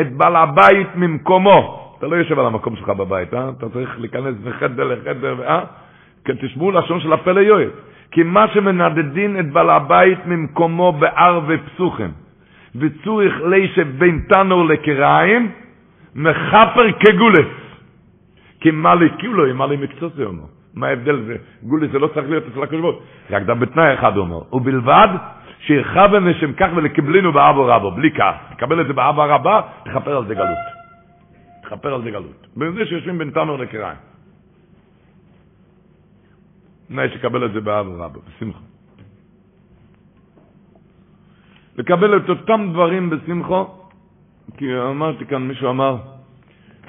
את 0.00 0.12
בעל 0.12 0.36
הבית 0.36 0.88
ממקומו, 0.96 1.58
אתה 1.98 2.06
לא 2.06 2.16
יושב 2.16 2.38
על 2.38 2.46
המקום 2.46 2.76
שלך 2.76 2.88
בבית, 2.88 3.34
אה? 3.34 3.50
אתה 3.58 3.68
צריך 3.68 4.00
להיכנס 4.00 4.34
מחדר 4.44 4.84
לחדר, 4.84 5.42
אה? 5.42 5.64
כן, 6.24 6.34
תשמעו 6.40 6.70
לשון 6.70 7.00
של 7.00 7.12
הפלא 7.12 7.40
יועץ. 7.40 7.72
כי 8.10 8.22
מה 8.22 8.48
שמנדדין 8.54 9.40
את 9.40 9.52
בעל 9.52 9.70
הבית 9.70 10.26
ממקומו 10.26 10.92
בער 10.92 11.40
ופסוחם, 11.46 12.10
וצוריך 12.76 13.34
לישב 13.50 13.88
בין 13.98 14.20
תנור 14.28 14.64
לקריים, 14.64 15.50
מחפר 16.14 16.92
כגולס. 17.00 17.63
כאילו, 19.18 19.54
מה 19.54 19.66
לי 19.66 19.76
מקצוץ 19.76 20.12
זה 20.14 20.24
אומר. 20.24 20.44
מה 20.74 20.86
ההבדל? 20.86 21.22
זה, 21.26 21.36
גולס 21.62 21.90
זה 21.92 21.98
לא 21.98 22.06
צריך 22.06 22.30
להיות 22.30 22.44
אצל 22.52 22.62
הקדוש 22.62 22.96
רק 23.30 23.42
דם 23.42 23.60
בתנאי 23.60 23.94
אחד 23.94 24.16
הוא 24.16 24.24
אומר. 24.24 24.40
ובלבד 24.52 25.08
שירחבם 25.60 26.28
לשם 26.28 26.52
כך 26.52 26.68
ולקבלינו 26.76 27.32
באבו 27.32 27.66
רבו, 27.66 27.90
בלי 27.90 28.10
כעס. 28.10 28.36
תקבל 28.56 28.80
את 28.80 28.86
זה 28.86 28.92
באבו 28.92 29.22
רבה, 29.22 29.60
תכפר 29.84 30.16
על 30.16 30.26
זה 30.26 30.34
גלות. 30.34 30.64
תכפר 31.62 31.94
על 31.94 32.02
זה 32.02 32.10
גלות. 32.10 32.46
בזה 32.56 32.86
שיושבים 32.86 33.18
בין 33.18 33.30
תנור 33.30 33.58
לקריים. 33.58 33.98
תנאי 36.88 37.08
שקבל 37.08 37.46
את 37.46 37.52
זה 37.52 37.60
באב 37.60 37.86
רבא, 37.86 38.18
בשמחה. 38.28 38.58
לקבל 41.78 42.16
את 42.16 42.28
אותם 42.28 42.68
דברים 42.72 43.10
בשמחו, 43.10 43.66
כי 44.56 44.66
אמרתי 44.76 45.26
כאן, 45.26 45.42
מישהו 45.48 45.70
אמר, 45.70 45.96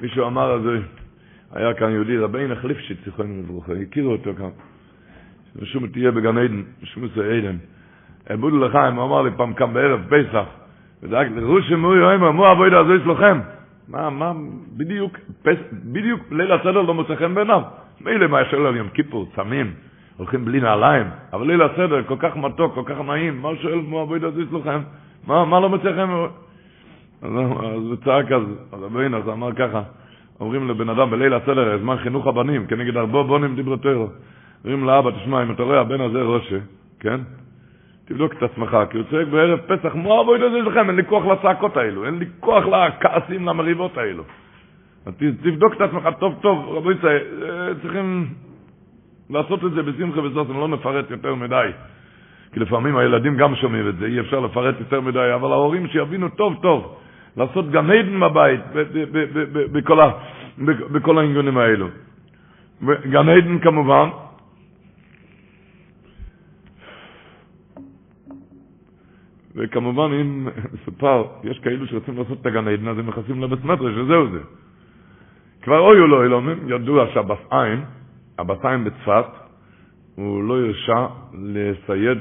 מישהו 0.01 0.27
אמר, 0.27 0.51
אז 0.51 0.61
היה 1.51 1.73
כאן 1.73 1.91
יהודי, 1.91 2.17
רביין 2.17 2.51
החליפשיץ, 2.51 2.97
זיכרונו 3.05 3.41
לברכה, 3.43 3.73
הכירו 3.81 4.11
אותו 4.11 4.31
כאן, 4.37 4.49
ושום 5.55 5.87
תהיה 5.87 6.11
בגן 6.11 6.37
עדן, 6.37 6.61
שום 6.83 7.03
עושה 7.03 7.33
עדן. 7.33 7.57
בודו 8.39 8.59
לחיים, 8.59 8.95
הוא 8.95 9.05
אמר 9.05 9.21
לי 9.21 9.29
פעם 9.37 9.53
כאן 9.53 9.73
בערב 9.73 10.01
פסח, 10.09 10.45
ודאג, 11.03 11.27
רושם 11.41 11.79
מוי 11.79 12.13
יאמר, 12.13 12.31
מו 12.31 12.51
אבוידע 12.51 12.77
הזו 12.77 12.95
אצלכם. 12.95 13.39
מה, 13.87 14.09
מה, 14.09 14.33
בדיוק, 14.77 15.17
פס, 15.43 15.57
בדיוק 15.71 16.21
ליל 16.31 16.51
הסדר 16.51 16.81
לא 16.81 16.93
מוצא 16.93 17.15
חן 17.15 17.35
בעיניו. 17.35 17.61
מילא 18.01 18.27
מה 18.27 18.41
ישאל 18.41 18.65
על 18.65 18.75
יום 18.75 18.89
כיפור, 18.89 19.29
צמים, 19.35 19.73
הולכים 20.17 20.45
בלי 20.45 20.59
נעליים, 20.59 21.07
אבל 21.33 21.47
ליל 21.47 21.61
הסדר 21.61 22.03
כל 22.03 22.15
כך 22.19 22.37
מתוק, 22.37 22.73
כל 22.73 22.83
כך 22.85 22.95
נעים, 23.07 23.41
מה 23.41 23.49
שואל 23.61 23.79
כמו 23.85 24.03
אבוי 24.03 24.19
דזיס 24.19 24.51
לכם? 24.51 24.79
מה, 25.27 25.45
מה 25.45 25.59
לא 25.59 25.69
מוצא 25.69 25.93
חן? 25.95 26.09
אז 27.21 27.31
הוא 27.75 27.95
צעק 27.95 28.31
אז, 28.31 28.43
אז 28.71 28.83
הבן 28.83 29.13
אז 29.13 29.29
אמר 29.29 29.53
ככה, 29.53 29.81
אומרים 30.39 30.69
לבן 30.69 30.89
אדם 30.89 31.09
בליל 31.09 31.33
הסדר, 31.33 31.77
זמן 31.77 31.97
חינוך 31.97 32.27
הבנים, 32.27 32.67
כנגד 32.67 32.97
הרבה 32.97 33.23
בונים 33.23 33.55
דיברו. 33.55 33.75
אומרים 34.65 34.85
לאבא, 34.85 35.11
תשמע, 35.11 35.43
אם 35.43 35.51
אתה 35.51 35.63
רואה 35.63 35.79
הבן 35.79 36.01
הזה 36.01 36.21
ראשה, 36.21 36.57
כן? 36.99 37.19
תבדוק 38.05 38.33
את 38.33 38.43
עצמך, 38.43 38.77
כי 38.89 38.97
הוא 38.97 39.05
צועק 39.09 39.27
בערב 39.27 39.59
פסח, 39.59 39.95
מה 39.95 40.21
אבוי 40.21 40.39
דזיס 40.39 40.65
לכם? 40.65 40.89
אין 40.89 40.95
לי 40.95 41.05
כוח 41.05 41.25
לצעקות 41.25 41.77
האלו, 41.77 42.05
אין 42.05 42.19
לי 42.19 42.25
כוח 42.39 42.63
לכעסים, 42.65 43.45
למריבות 43.45 43.97
האלו. 43.97 44.23
תבדוק 45.17 45.73
את 45.73 45.81
עצמך 45.81 46.09
טוב 46.19 46.35
טוב, 46.41 46.69
רבו 46.69 46.91
ישראל, 46.91 47.23
צריכים 47.81 48.27
לעשות 49.29 49.65
את 49.65 49.71
זה 49.71 49.83
בשמחה 49.83 50.21
וסוסן, 50.21 50.53
לא 50.53 50.67
נפרט 50.67 51.11
יותר 51.11 51.35
מדי. 51.35 51.69
כי 52.53 52.59
לפעמים 52.59 52.97
הילדים 52.97 53.37
גם 53.37 53.55
שומעים 53.55 53.89
את 53.89 53.97
זה, 53.97 54.05
אי 54.05 54.19
אפשר 54.19 54.39
לפרט 54.39 54.75
יותר 54.79 55.01
מדי, 55.01 55.31
אבל 55.35 55.51
ההורים 55.51 55.87
שיבינו 55.87 56.29
טוב 56.29 56.55
טוב, 56.61 56.95
לעשות 57.37 57.71
גן 57.71 57.91
עדן 57.91 58.19
בבית, 58.19 58.61
בכל, 59.71 59.99
בכל 60.91 61.17
העניונים 61.17 61.57
האלו. 61.57 61.87
גן 63.09 63.29
עדן 63.29 63.59
כמובן, 63.59 64.09
וכמובן 69.55 70.11
אם 70.21 70.47
סופר, 70.85 71.25
יש 71.43 71.59
כאלו 71.59 71.87
שרוצים 71.87 72.17
לעשות 72.17 72.41
את 72.41 72.45
הגן 72.45 72.67
עדן, 72.67 72.87
אז 72.87 72.99
הם 72.99 73.07
נכנסים 73.07 73.43
לבית 73.43 73.65
מטרה, 73.65 73.91
שזהו 73.91 74.31
זה. 74.31 74.39
כבר 75.61 75.79
אוי 75.79 75.97
לא 76.07 76.23
אלוהים, 76.23 76.69
ידוע 76.69 77.05
שהבס 77.13 77.39
עין, 77.51 77.83
הבס 78.37 78.65
עין 78.65 78.83
בצפת, 78.83 79.25
הוא 80.15 80.43
לא 80.43 80.59
הרשה 80.59 81.07
לסייד, 81.33 82.17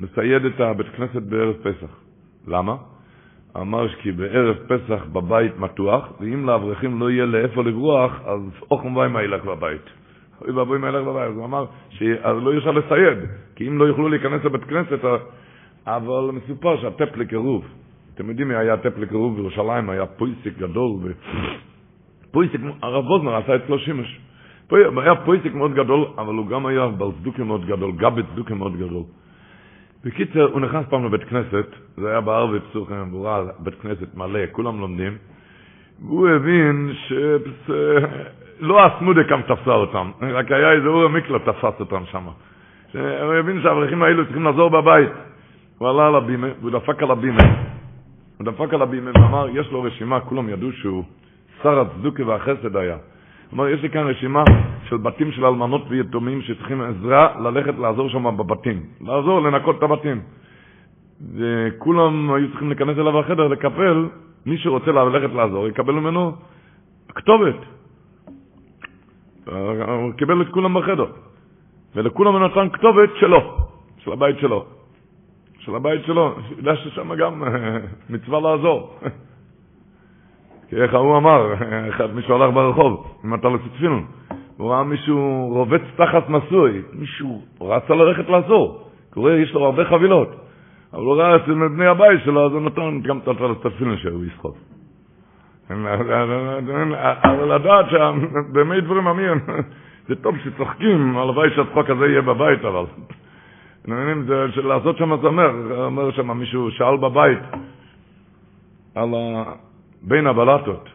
לסייד 0.00 0.44
את 0.44 0.60
הבית 0.60 0.86
כנסת 0.96 1.22
בערב 1.22 1.54
פסח. 1.62 1.96
למה? 2.46 2.76
אמר 3.56 3.88
כי 3.88 4.12
בערב 4.12 4.56
פסח 4.56 5.04
בבית 5.12 5.58
מתוח, 5.58 6.12
ואם 6.20 6.46
לאברכים 6.46 7.00
לא 7.00 7.10
יהיה 7.10 7.24
לאיפה 7.24 7.62
לברוח, 7.62 8.20
אז 8.24 8.40
אוכם 8.70 8.96
ואי 8.96 9.08
מילך 9.08 9.44
בבית. 9.44 9.90
אוי 10.40 10.52
ואבוי 10.52 10.78
מילך 10.78 11.04
בבית. 11.06 11.30
אז 11.30 11.36
הוא 11.36 11.44
אמר 11.44 11.64
שאז 11.90 12.36
לא 12.42 12.54
ירשה 12.54 12.72
לסייד, 12.72 13.18
כי 13.56 13.68
אם 13.68 13.78
לא 13.78 13.84
יוכלו 13.84 14.08
להיכנס 14.08 14.44
לבית 14.44 14.64
כנסת, 14.64 15.04
אבל 15.86 16.30
מסופר 16.32 16.80
שהטפ 16.80 17.16
לקירוב, 17.16 17.64
אתם 18.14 18.28
יודעים 18.28 18.48
מי 18.48 18.54
היה 18.54 18.76
טפ 18.76 18.98
לקירוב 18.98 19.36
בירושלים, 19.36 19.90
היה 19.90 20.06
פויסיק 20.06 20.58
גדול, 20.58 20.90
ו... 21.02 21.12
פויסיק, 22.30 22.60
הרב 22.82 23.04
ווזנר 23.04 23.36
עשה 23.36 23.56
אצלו 23.56 23.78
שימוש. 23.78 24.20
היה 24.70 25.14
פויסיק 25.24 25.54
מאוד 25.54 25.74
גדול, 25.74 26.06
אבל 26.18 26.34
הוא 26.34 26.46
גם 26.46 26.66
היה 26.66 26.88
בעל 26.88 27.10
מאוד 27.44 27.66
גדול, 27.66 27.92
גבי 27.92 28.22
צדוקה 28.32 28.54
מאוד 28.54 28.76
גדול. 28.76 29.02
בקיצר, 30.04 30.50
הוא 30.52 30.60
נכנס 30.60 30.84
פעם 30.90 31.04
לבית 31.04 31.24
כנסת, 31.24 31.66
זה 31.96 32.10
היה 32.10 32.20
פסוחים, 32.70 33.08
והוא 33.10 33.26
ראה 33.26 33.42
בית 33.58 33.74
כנסת 33.80 34.14
מלא, 34.14 34.40
כולם 34.52 34.80
לומדים, 34.80 35.16
והוא 36.00 36.28
הבין 36.28 36.92
שלא 38.58 38.86
הסמודה 38.86 39.24
כאן 39.24 39.40
תפסה 39.42 39.74
אותם, 39.74 40.10
רק 40.22 40.52
היה 40.52 40.72
איזה 40.72 40.88
אור 40.88 41.04
המקלע 41.04 41.38
תפס 41.38 41.80
אותם 41.80 42.02
שם. 42.12 42.24
הוא 42.94 43.34
הבין 43.34 43.62
שהאברכים 43.62 44.02
האלו 44.02 44.24
צריכים 44.24 44.44
לחזור 44.44 44.70
בבית. 44.70 45.10
הוא 45.78 45.88
עלה 45.88 46.06
על 46.06 46.14
הבימה, 46.14 46.46
והוא 46.60 46.70
דפק 46.70 47.02
על 47.02 47.10
הבימה. 47.10 47.42
הוא 48.38 48.46
דפק 48.46 48.74
על 48.74 48.82
הבימה 48.82 49.10
ואמר, 49.14 49.46
יש 49.52 49.72
לו 49.72 49.82
רשימה, 49.82 50.20
כולם 50.20 50.48
ידעו 50.48 50.72
שהוא 50.72 51.04
שר 51.62 51.80
הצדוקה 51.80 52.26
והחסד 52.26 52.76
היה. 52.76 52.94
הוא 52.94 53.00
אמר, 53.56 53.68
יש 53.68 53.82
לי 53.82 53.90
כאן 53.90 54.06
רשימה 54.06 54.44
של 54.92 54.98
בתים 54.98 55.32
של 55.32 55.44
אלמנות 55.44 55.82
ויתומים 55.88 56.42
שצריכים 56.42 56.80
עזרה 56.80 57.40
ללכת 57.40 57.78
לעזור 57.78 58.08
שם 58.08 58.36
בבתים. 58.36 58.82
לעזור, 59.00 59.40
לנקות 59.40 59.78
את 59.78 59.82
הבתים. 59.82 60.20
וכולם 61.36 62.32
היו 62.32 62.48
צריכים 62.50 62.68
להיכנס 62.68 62.98
אליו 62.98 63.20
לחדר, 63.20 63.48
לקפל, 63.48 64.08
מי 64.46 64.58
שרוצה 64.58 64.92
ללכת 64.92 65.34
לעזור, 65.34 65.68
יקבל 65.68 65.92
ממנו 65.94 66.32
כתובת. 67.08 67.56
הוא 69.46 70.12
קיבל 70.16 70.42
את 70.42 70.48
כולם 70.48 70.74
בחדר. 70.74 71.06
ולכולם 71.94 72.32
הוא 72.32 72.40
נתן 72.40 72.68
כתובת 72.72 73.10
שלו, 73.20 73.56
של 73.98 74.12
הבית 74.12 74.38
שלו. 74.38 74.64
של 75.58 75.74
הבית 75.74 76.04
שלו, 76.04 76.34
יודע 76.56 76.76
ששם 76.76 77.14
גם 77.14 77.42
מצווה 78.10 78.40
לעזור. 78.40 78.98
כי 80.68 80.76
איך 80.76 80.94
ההוא 80.94 81.16
אמר, 81.16 81.54
אחד 81.90 82.14
מישהו 82.14 82.34
הלך 82.34 82.54
ברחוב, 82.54 83.16
אם 83.24 83.34
אתה 83.34 83.48
לא 83.48 83.58
תתפילון, 83.58 84.06
הוא 84.56 84.70
ראה 84.70 84.84
מישהו 84.84 85.48
רובץ 85.52 85.80
תחת 85.96 86.30
נשוי, 86.30 86.82
מישהו 86.92 87.42
רצה 87.60 87.94
ללכת 87.94 88.28
לעזור, 88.28 88.88
קורא, 89.10 89.32
יש 89.32 89.52
לו 89.52 89.64
הרבה 89.64 89.84
חבילות. 89.84 90.28
אבל 90.92 91.02
הוא 91.02 91.14
ראה 91.14 91.36
אצל 91.36 91.54
בני 91.54 91.86
הבית 91.86 92.20
שלו, 92.24 92.46
אז 92.46 92.52
הוא 92.52 92.60
נתן 92.60 93.00
גם 93.02 93.18
את 93.18 93.28
התפילין 93.66 93.96
שהוא 93.96 94.24
יסחוב. 94.24 94.56
אבל 95.70 97.54
לדעת 97.54 97.86
שבאמת 97.90 98.84
דברים 98.84 99.08
עמים, 99.08 99.38
זה 100.08 100.14
טוב 100.16 100.34
שצוחקים, 100.44 101.18
הלוואי 101.18 101.50
שהצחוק 101.50 101.90
הזה 101.90 102.06
יהיה 102.06 102.22
בבית, 102.22 102.64
אבל... 102.64 102.84
מבינים, 103.88 104.22
זה 104.22 104.62
לעשות 104.62 104.96
שם 104.96 105.16
זמר, 105.22 105.84
אומר 105.84 106.10
שם 106.10 106.30
מישהו 106.30 106.70
שאל 106.70 106.96
בבית 106.96 107.38
על 108.94 109.08
בין 110.02 110.26
הבלטות, 110.26 110.88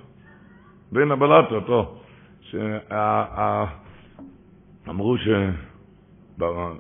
בין 0.91 1.12
הבלטות, 1.12 1.70
או, 1.70 1.97
שאמרו. 4.86 5.16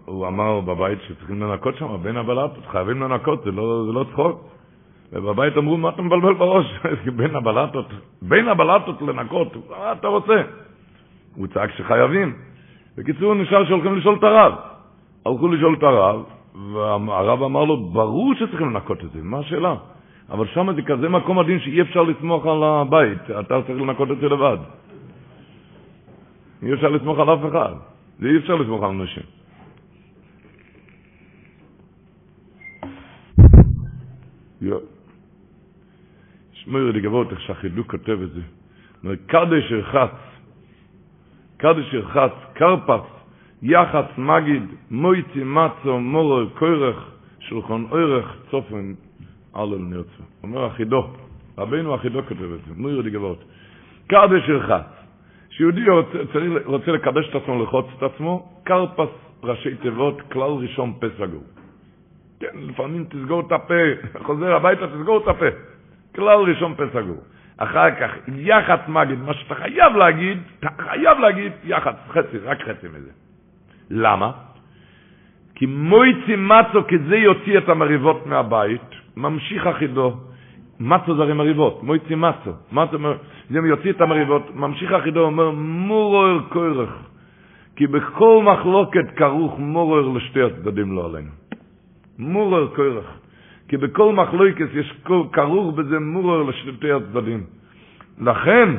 הוא 0.05 0.27
אמר 0.27 0.59
בבית 0.61 0.99
שצריכים 1.07 1.41
לנקות 1.41 1.75
שם, 1.77 1.97
בין 2.01 2.17
הבלטות, 2.17 2.65
חייבים 2.65 3.01
לנקות, 3.01 3.43
זה 3.43 3.51
לא, 3.51 3.83
זה 3.87 3.91
לא 3.91 4.05
צחוק. 4.11 4.49
ובבית 5.13 5.57
אמרו, 5.57 5.77
מה 5.77 5.89
אתה 5.89 6.01
מבלבל 6.01 6.33
בראש? 6.33 6.65
בין 7.17 7.35
הבלטות, 7.35 7.85
בין 8.21 8.47
הבלטות 8.47 9.01
לנקות, 9.01 9.55
מה 9.69 9.91
אתה 9.91 10.07
רוצה? 10.07 10.41
הוא 11.35 11.47
צעק 11.47 11.71
שחייבים. 11.77 12.35
בקיצור, 12.97 13.33
נשאר 13.33 13.65
שהולכים 13.65 13.95
לשאול 13.95 14.15
את 14.15 14.23
הרב. 14.23 14.53
הלכו 15.25 15.47
לשאול 15.47 15.75
את 15.77 15.83
הרב, 15.83 16.23
והרב 16.73 17.43
אמר 17.43 17.63
לו, 17.63 17.77
ברור 17.77 18.33
שצריכים 18.35 18.69
לנקות 18.69 19.03
את 19.03 19.11
זה, 19.11 19.19
מה 19.23 19.39
השאלה? 19.39 19.75
אבל 20.29 20.47
שם 20.47 20.75
זה 20.75 20.81
כזה 20.81 21.09
מקום 21.09 21.39
עדין 21.39 21.59
שאי 21.59 21.81
אפשר 21.81 22.03
לסמוך 22.03 22.45
על 22.45 22.63
הבית, 22.63 23.21
אתה 23.39 23.61
צריך 23.67 23.79
לנקות 23.81 24.11
את 24.11 24.17
זה 24.19 24.29
לבד. 24.29 24.57
אי 26.63 26.73
אפשר 26.73 26.89
לסמוך 26.89 27.19
על 27.19 27.33
אף 27.33 27.39
אחד, 27.49 27.73
זה 28.19 28.27
אי 28.27 28.37
אפשר 28.37 28.55
לסמוך 28.55 28.83
על 28.83 28.89
אנשים. 28.89 29.23
שמיר 36.67 36.91
לי 36.91 37.01
איך 37.31 37.41
שהחידוק 37.41 37.91
כותב 37.91 38.17
את 38.21 38.29
זה. 38.31 38.41
קדש 39.27 39.71
ירחץ, 39.71 40.15
קדש 41.57 41.93
ירחץ, 41.93 42.31
קרפס, 42.53 43.07
יחץ 43.61 44.05
מגיד, 44.17 44.63
מויצי 44.91 45.43
מצו, 45.43 45.99
מורר, 45.99 46.49
קוירך, 46.49 47.11
שולחון 47.39 47.87
אורך, 47.91 48.35
צופן, 48.51 48.93
אלל 49.55 49.77
נרצו. 49.77 50.23
אומר 50.43 50.65
החידו, 50.65 51.07
רבינו 51.57 51.93
החידו 51.93 52.21
כותב 52.27 52.51
את 52.53 52.59
זה, 52.67 52.73
מויר 52.75 53.01
לי 53.01 53.11
גבות. 53.11 53.43
קדש 54.07 54.49
ירחץ, 54.49 54.96
שיהודי 55.57 55.89
רוצה, 56.65 56.91
לקדש 56.91 57.29
את 57.29 57.35
עצמו, 57.35 57.63
לחוץ 57.63 57.85
את 57.97 58.03
עצמו, 58.03 58.49
קרפס 58.63 59.09
ראשי 59.43 59.75
תיבות, 59.75 60.21
כלל 60.31 60.51
ראשון 60.61 60.93
פה 60.99 61.07
סגור. 61.17 61.43
כן, 62.39 62.47
לפעמים 62.55 63.05
תסגור 63.09 63.41
את 63.47 63.51
הפה, 63.51 63.83
חוזר 64.25 64.55
הביתה, 64.55 64.87
תסגור 64.87 65.17
את 65.23 65.27
הפה. 65.27 65.45
כלל 66.15 66.39
ראשון 66.39 66.75
פה 66.75 66.83
סגור. 66.93 67.21
אחר 67.57 67.91
כך, 67.99 68.11
יח"צ 68.35 68.87
מגיד, 68.87 69.19
מה 69.19 69.33
שאתה 69.33 69.55
חייב 69.55 69.95
להגיד, 69.95 70.37
אתה 70.59 70.69
חייב 70.77 71.19
להגיד 71.19 71.51
יח"צ, 71.63 71.95
חצי, 72.09 72.37
רק 72.37 72.61
חצי 72.61 72.87
מזה. 72.87 73.11
למה? 73.89 74.31
כי 75.55 75.65
מויצי 75.65 76.35
מצו 76.35 76.81
כזה 76.87 77.17
יוציא 77.17 77.57
את 77.57 77.69
המריבות 77.69 78.25
מהבית, 78.25 78.89
ממשיך 79.17 79.67
החידו, 79.67 80.17
מצו 80.79 81.15
זה 81.15 81.21
הרי 81.21 81.33
מריבות, 81.33 81.83
מויצי 81.83 82.15
מצו, 82.15 82.51
מצו 82.71 82.97
זה 83.49 83.59
יוציא 83.59 83.91
את 83.91 84.01
המריבות, 84.01 84.55
ממשיך 84.55 84.91
החידו, 84.91 85.19
אומר 85.19 85.51
מורר 85.51 86.39
קורך, 86.49 86.89
כי 87.75 87.87
בכל 87.87 88.43
מחלוקת 88.43 89.11
כרוך 89.15 89.59
מורר 89.59 90.07
לשתי 90.07 90.41
הצדדים 90.41 90.91
לא 90.91 91.05
עלינו. 91.05 91.29
מורר 92.19 92.67
קורך. 92.75 93.05
כי 93.67 93.77
בכל 93.77 94.13
מחלוקת 94.13 94.67
יש 94.73 94.93
כרוך 95.31 95.75
בזה 95.75 95.99
מורר 95.99 96.43
לשתי 96.43 96.91
הצדדים. 96.91 97.43
לכן, 98.21 98.69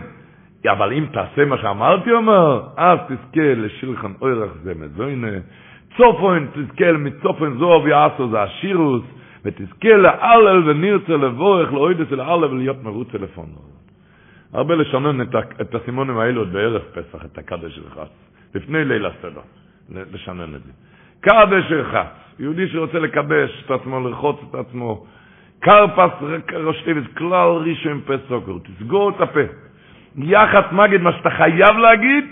אבל 0.66 0.92
אם 0.92 1.04
תעשה 1.12 1.44
מה 1.44 1.58
שאמרתי, 1.58 2.12
אומר, 2.12 2.62
אז 2.76 2.98
תזכה 3.08 3.54
לשילחן 3.54 4.12
אורך 4.20 4.52
זה 4.62 4.74
מזוינה, 4.74 5.28
צופן 5.96 6.46
תזכה 6.54 6.92
מצופן 6.92 7.58
זו 7.58 7.80
ויעשו 7.84 8.28
זה 8.30 8.42
השירוס, 8.42 9.02
ותזכה 9.44 9.96
לאלל 9.96 10.68
ונרצה 10.68 11.16
לבורך 11.16 11.72
לאוידס 11.72 12.12
אל 12.12 12.20
ולהיות 12.44 12.82
מרוץ 12.82 13.08
טלפון. 13.10 13.46
הרבה 14.52 14.74
לשנן 14.74 15.20
את, 15.20 15.34
את 15.60 15.74
הסימונים 15.74 16.18
האלו 16.18 16.46
בערב 16.46 16.82
פסח, 16.82 17.24
את 17.24 17.38
הקדש 17.38 17.80
חץ, 17.94 18.08
לפני 18.54 18.84
ליל 18.84 19.06
הסדר, 19.06 19.40
לשנן 20.12 20.54
את 20.54 20.62
זה. 20.62 20.72
קדש 21.20 21.72
חץ, 21.92 22.38
יהודי 22.38 22.68
שרוצה 22.68 22.98
לקבש 22.98 23.64
את 23.66 23.70
עצמו, 23.70 24.00
לרחוץ 24.00 24.36
את 24.50 24.54
עצמו, 24.54 25.06
קרפס 25.60 26.22
ראש 26.52 26.82
תיבס, 26.82 27.06
כלל 27.16 27.48
ראשון 27.48 28.00
פסוקר, 28.06 28.52
תסגור 28.64 29.10
את 29.10 29.20
הפה. 29.20 29.40
יחד 30.16 30.62
מגיד 30.72 31.00
מה 31.00 31.12
שאתה 31.12 31.30
חייב 31.30 31.78
להגיד, 31.78 32.24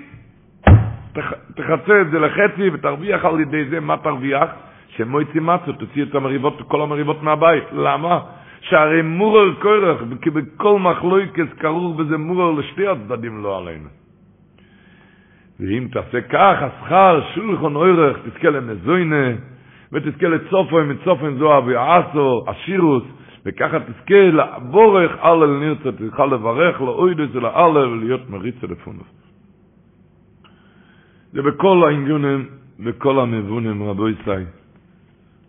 תחצה 1.54 2.00
את 2.00 2.10
זה 2.10 2.18
לחצי 2.18 2.68
ותרוויח 2.72 3.24
על 3.24 3.40
ידי 3.40 3.64
זה, 3.64 3.80
מה 3.80 3.96
תרוויח? 3.96 4.50
שמויצי 4.96 5.40
מצו, 5.40 5.72
תוציא 5.72 6.02
את 6.02 6.14
המריבות, 6.14 6.62
כל 6.68 6.82
המריבות 6.82 7.22
מהבית. 7.22 7.64
למה? 7.72 8.20
שהרי 8.60 9.02
מורר 9.02 9.54
קורח, 9.54 10.00
כי 10.22 10.30
בכל 10.30 10.78
מחלויקס 10.78 11.52
כרוך 11.58 11.96
בזה 11.96 12.16
מורר 12.16 12.50
לשתי 12.50 12.86
הצדדים 12.86 13.42
לא 13.42 13.58
עלינו. 13.58 13.88
ואם 15.60 15.88
תעשה 15.92 16.20
כך, 16.20 16.56
השכר, 16.62 17.20
שולחון 17.34 17.76
אורך, 17.76 18.16
תזכה 18.18 18.50
למזוינה, 18.50 19.26
ותזכה 19.92 20.28
לצופן, 20.28 20.90
מצופן 20.90 21.38
זו 21.38 21.58
אבי 21.58 21.74
עשו, 21.76 22.44
השירוס, 22.48 23.02
וככה 23.46 23.78
תזכה 23.80 24.22
לבורך 24.32 25.12
אל 25.24 25.46
נרצה, 25.46 25.92
תזכה 25.92 26.26
לברך 26.26 26.80
לאויד 26.80 27.20
את 27.20 27.32
זה 27.32 27.40
לאלה 27.40 27.88
ולהיות 27.88 28.30
מריץ 28.30 28.54
טלפונוס. 28.60 29.06
זה 31.32 31.42
בכל 31.42 31.84
העניונים, 31.86 32.44
בכל 32.80 33.18
המבונים, 33.20 33.82
רבו 33.82 34.08
ישראל. 34.08 34.44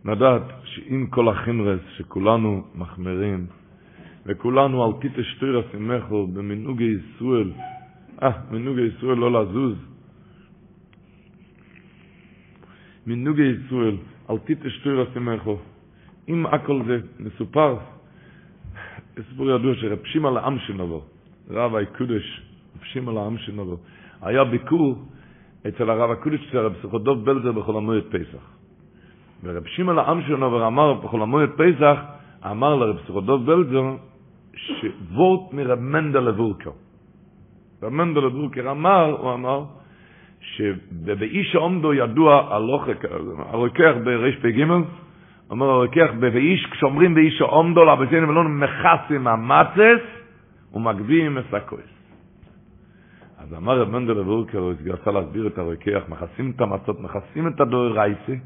נדעת 0.06 0.42
שעם 0.64 1.08
כל 1.08 1.30
החינרס 1.30 1.82
שכולנו 1.98 2.64
מחמרים, 2.76 3.48
וכולנו 4.26 4.84
על 4.84 4.92
טיטה 5.02 5.24
שטוירה 5.24 5.62
שמחו 5.72 6.28
במנהוגי 6.28 6.84
ישראל, 6.98 7.52
אה, 8.24 8.32
מנהוגי 8.52 8.82
ישראל 8.82 9.18
לא 9.18 9.42
לזוז, 9.42 9.76
מנהוגי 13.08 13.44
ישראל, 13.44 13.98
על 14.28 14.38
טיטה 14.38 14.70
שטוירה 14.70 15.04
שמחו, 15.14 15.58
אם 16.30 16.46
הכל 16.46 16.82
זה 16.88 17.00
מסופר, 17.20 17.78
סיפור 19.30 19.50
ידוע 19.52 19.76
שרב 19.76 20.00
שמעון 20.04 20.34
לעם 20.34 20.60
שנבוא, 20.60 21.02
רב 21.50 21.76
הקודש, 21.76 22.42
רב 22.76 22.84
שמעון 22.84 23.16
לעם 23.16 23.38
שנבוא, 23.38 23.78
היה 24.22 24.44
ביקור 24.44 25.06
אצל 25.68 25.90
הרב 25.90 26.12
הקודש 26.12 26.40
של 26.52 26.58
רב 26.58 26.74
סחודוב 26.82 27.26
בלזר 27.26 27.52
בכל 27.52 27.78
המועד 27.78 28.04
פסח. 28.04 28.57
ורב 29.48 29.64
שמעון 29.66 29.96
לעם 29.96 30.22
שנבוא 30.22 30.68
אמר 30.68 30.94
בכל 30.94 31.22
המועד 31.22 31.50
פסח, 31.50 31.98
אמר 32.52 32.76
לרב 32.76 32.98
סחודוב 33.08 33.46
בלזר, 33.46 33.84
שוורט 34.56 35.54
מרב 35.54 35.80
מנדל 35.80 36.20
לבורקר. 36.20 36.72
רב 37.84 37.94
מנדל 37.94 38.22
לבורקר 38.22 38.72
אמר, 38.72 39.18
הוא 39.20 39.34
אמר, 39.34 39.64
שבאיש 40.40 41.56
העומדו 41.56 41.94
ידוע 41.94 42.56
הלוקח 43.54 43.94
בריש 44.04 44.36
פ"ג, 44.36 44.64
אומר 45.50 45.70
הרוקח 45.70 46.10
ב"ואיש", 46.20 46.66
כשאומרים 46.72 47.16
"ואיש 47.16 47.42
העומדו 47.42 47.86
לבזינו 47.86 48.28
ולא 48.30 48.44
מכסים 48.44 49.28
המצס 49.28 50.04
ומגביהים 50.74 51.38
את 51.38 51.54
הכוס. 51.54 51.98
אז 53.38 53.54
אמר 53.54 53.82
רב 53.82 53.90
מנדל 53.90 54.20
אבורקר, 54.20 54.58
הוא 54.60 54.74
רצה 54.86 55.12
להסביר 55.12 55.48
את 55.48 55.58
הרוקח, 55.58 56.02
מכסים 56.10 56.52
את 56.56 56.62
המצות, 56.62 57.00
מכסים 57.00 57.48
את 57.48 57.62
הדוירייסי, 57.62 58.40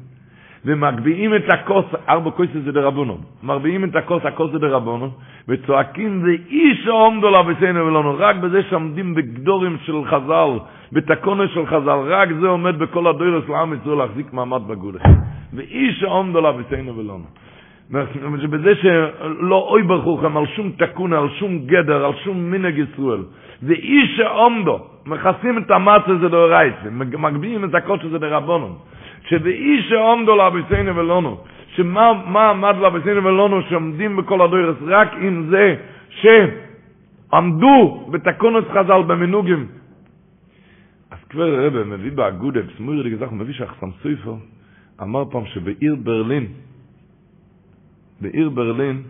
ומגביהים 0.64 1.34
את 1.34 1.52
הכוס, 1.52 1.84
ארבע 2.08 2.30
כוסי 2.30 2.60
זה 2.64 2.72
דרבונו, 2.72 3.18
מרביעים 3.42 3.84
את 3.84 3.96
הכוס, 3.96 4.24
הכוס 4.24 4.50
זה 4.52 4.58
דרבונו, 4.58 5.10
וצועקים 5.48 6.22
ואיש 6.24 6.86
העומדו 6.86 7.30
לבזינו 7.30 7.86
ולא 7.86 8.16
רק 8.18 8.36
בזה 8.36 8.62
שעומדים 8.70 9.14
בגדורים 9.14 9.76
של 9.84 10.04
חז"ל, 10.04 10.50
בתקונה 10.92 11.48
של 11.48 11.66
חז"ל, 11.66 11.98
רק 12.06 12.28
זה 12.40 12.48
עומד 12.48 12.78
בכל 12.78 13.06
הדוירס 13.06 13.48
לעם 13.48 13.74
ישראל 13.74 13.98
להחזיק 13.98 14.32
מעמד 14.32 14.62
בגודש. 14.68 15.02
ואיש 15.52 16.02
העומדו 16.02 16.40
לה 16.40 16.52
בסיינו 16.52 16.96
ולונו. 16.96 17.24
בזה 18.50 18.74
שלא 18.74 19.66
אוי 19.70 19.82
ברכוכם 19.82 20.36
על 20.36 20.46
שום 20.46 20.70
תקונה, 20.76 21.18
על 21.18 21.28
שום 21.38 21.58
גדר, 21.66 22.04
על 22.04 22.12
שום 22.24 22.50
מנהג 22.50 22.78
ישראל. 22.78 23.22
זה 23.62 23.72
איש 23.72 24.20
העומדו, 24.20 24.78
מכסים 25.06 25.58
את 25.58 25.70
המצ 25.70 26.02
הזה 26.06 26.28
דאורייס, 26.28 26.74
מגביעים 27.18 27.64
את 27.64 27.74
הקודש 27.74 28.04
הזה 28.04 28.18
דרבונון. 28.18 28.72
שבאיש 29.28 29.92
העומדו 29.92 30.36
לה 30.36 30.50
בסיינו 30.50 30.96
ולונו. 30.96 31.40
שמה 31.76 32.50
עמד 32.50 32.74
לה 32.80 32.90
בסיינו 32.90 33.24
ולונו 33.24 33.62
שעומדים 33.62 34.16
בכל 34.16 34.40
הדוירס, 34.40 34.76
רק 34.86 35.12
עם 35.20 35.46
זה 35.50 35.76
שעמדו 36.10 38.08
בתקונות 38.10 38.64
חז"ל 38.68 39.02
במנוגים. 39.06 39.66
אז 41.10 41.18
כבר 41.30 41.66
רבי 41.66 41.84
מביא 41.84 42.12
באגודה, 42.12 42.62
בסמורי 42.62 43.02
לגזח, 43.02 43.32
מביא 43.32 43.54
שחסם 43.54 43.90
סויפר, 44.02 44.34
אמר 45.02 45.24
פעם 45.30 45.46
שבעיר 45.46 45.96
ברלין, 46.02 46.46
בעיר 48.20 48.48
ברלין, 48.50 49.02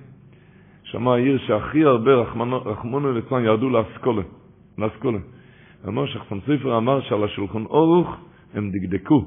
שמע 0.83 1.15
העיר 1.15 1.39
שהכי 1.47 1.85
הרבה 1.85 2.15
רחמונו 2.65 3.13
ליצלן 3.13 3.45
ירדו 3.45 3.71
לאסכולה, 3.71 4.23
לאסכולה. 4.79 5.19
אמר 5.89 6.07
שחסם 6.07 6.41
ספר 6.41 6.77
אמר 6.77 7.01
שעל 7.01 7.25
השולחון 7.25 7.65
אורוך 7.65 8.17
הם 8.55 8.71
דקדקו. 8.71 9.25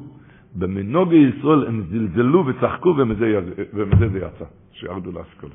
במנוגי 0.55 1.15
ישראל 1.15 1.67
הם 1.67 1.83
זלזלו 1.89 2.45
וצחקו 2.45 2.95
ומזה, 2.97 3.39
ומזה 3.73 4.07
זה 4.07 4.17
יצא, 4.17 4.45
שירדו 4.71 5.11
לאסכולה. 5.11 5.53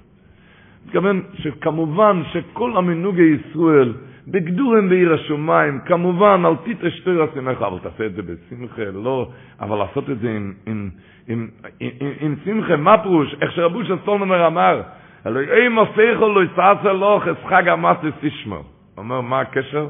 מתכוון 0.87 1.23
שכמובן 1.35 2.23
שכל 2.33 2.77
המנוגי 2.77 3.23
ישראל 3.23 3.93
בגדורים 4.29 4.89
בעיר 4.89 5.15
השמיים, 5.15 5.81
כמובן, 5.87 6.43
אל 6.45 6.57
תיטה 6.65 6.91
שתי 6.91 7.11
רסימך, 7.11 7.63
אבל 7.63 7.79
תעשה 7.79 8.07
את 8.07 8.15
זה 8.15 8.23
בשמחה, 8.23 8.85
לא, 8.95 9.29
אבל 9.61 9.79
לעשות 9.79 10.11
את 10.11 10.19
זה 10.19 10.31
עם, 10.31 10.53
עם, 10.67 10.91
עם, 11.29 11.49
עם, 11.81 11.91
עם 12.21 12.35
שמחה, 12.45 12.77
מה 12.77 12.99
פירוש? 13.03 13.35
איך 13.41 13.53
שרבו 13.53 13.85
של 13.85 13.97
סולמנר 14.05 14.47
אמר, 14.47 14.83
אלוהים 15.27 15.79
הופכו 15.79 16.29
לא 16.29 16.45
יסעשה 16.45 16.93
לו 16.93 17.21
חס 17.21 17.49
חג 17.49 17.69
המסס 17.69 18.13
תשמע. 18.21 18.57
הוא 18.57 18.65
אומר, 18.97 19.21
מה 19.21 19.41
הקשר? 19.41 19.87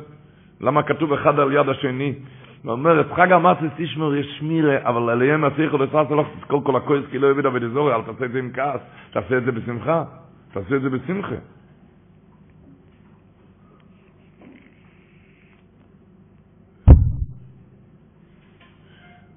למה 0.61 0.83
כתוב 0.83 1.13
אחד 1.13 1.41
על 1.41 1.53
יד 1.53 1.69
השני? 1.69 2.13
הוא 2.65 2.73
אומר, 2.73 3.01
את 3.01 3.07
חג 3.17 3.33
המסס 3.33 3.73
תשמע 3.77 4.17
יש 4.17 4.27
שמירה, 4.39 4.77
אבל 4.89 5.11
אלוהים 5.11 5.45
הופכו 5.45 5.79
לא 5.79 5.85
יסעשה 5.85 6.15
לו 6.15 6.25
כל 6.47 6.61
כל 6.65 6.77
הכויס, 6.77 7.05
כי 7.11 7.19
לא 7.19 7.31
יביד 7.31 7.47
עבד 7.47 7.63
אזורי, 7.63 7.95
אל 7.95 8.03
תעשה 8.03 8.25
את 8.25 8.33
זה 8.33 8.39
עם 8.39 8.51
כעס, 8.53 8.81
תעשה 9.11 9.39
את 9.39 9.45
זה 9.45 9.53
בשמחה. 9.53 10.05
תעשה 10.53 10.77
את 10.77 10.83
זה 10.83 10.91
בשמחה. 10.91 11.35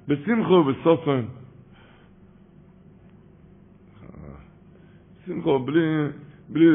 בשמחו 0.08 0.54
ובסופן. 0.54 1.22
שמחו 5.26 5.60
בלי, 5.60 6.08
בלי, 6.50 6.66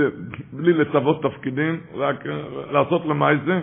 בלי 0.52 0.72
לצוות 0.72 1.22
תפקידים, 1.22 1.80
רק 1.94 2.24
לעשות 2.70 3.06
למעשה. 3.06 3.60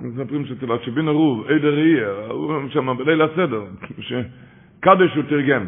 מספרים 0.00 0.46
שאצל 0.46 0.72
השבין 0.72 1.08
הרוב, 1.08 1.46
עדר 1.46 1.78
יהיה, 1.78 2.26
הוא 2.28 2.68
שם 2.68 2.96
בליל 2.98 3.22
הסדר, 3.22 3.64
שקדש 4.00 5.14
הוא 5.16 5.24
תרגם. 5.28 5.66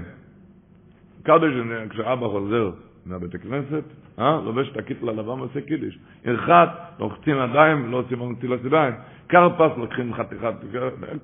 קדש, 1.22 1.52
כשאבא 1.90 2.28
חוזר 2.28 2.70
מהבית 3.06 3.34
הכנסת, 3.34 3.84
אה? 4.18 4.40
לובש 4.44 4.68
את 4.72 4.76
הקיטל 4.76 5.08
הלבן 5.08 5.40
ועושה 5.40 5.60
קידיש. 5.60 5.98
ירחת, 6.24 6.68
לוחצים 6.98 7.36
ידיים, 7.36 7.90
לא 7.90 7.96
עושים 7.96 8.32
נטילת 8.32 8.64
ידיים. 8.64 8.94
קרפס, 9.26 9.78
לוקחים 9.78 10.14
חתיכת, 10.14 10.54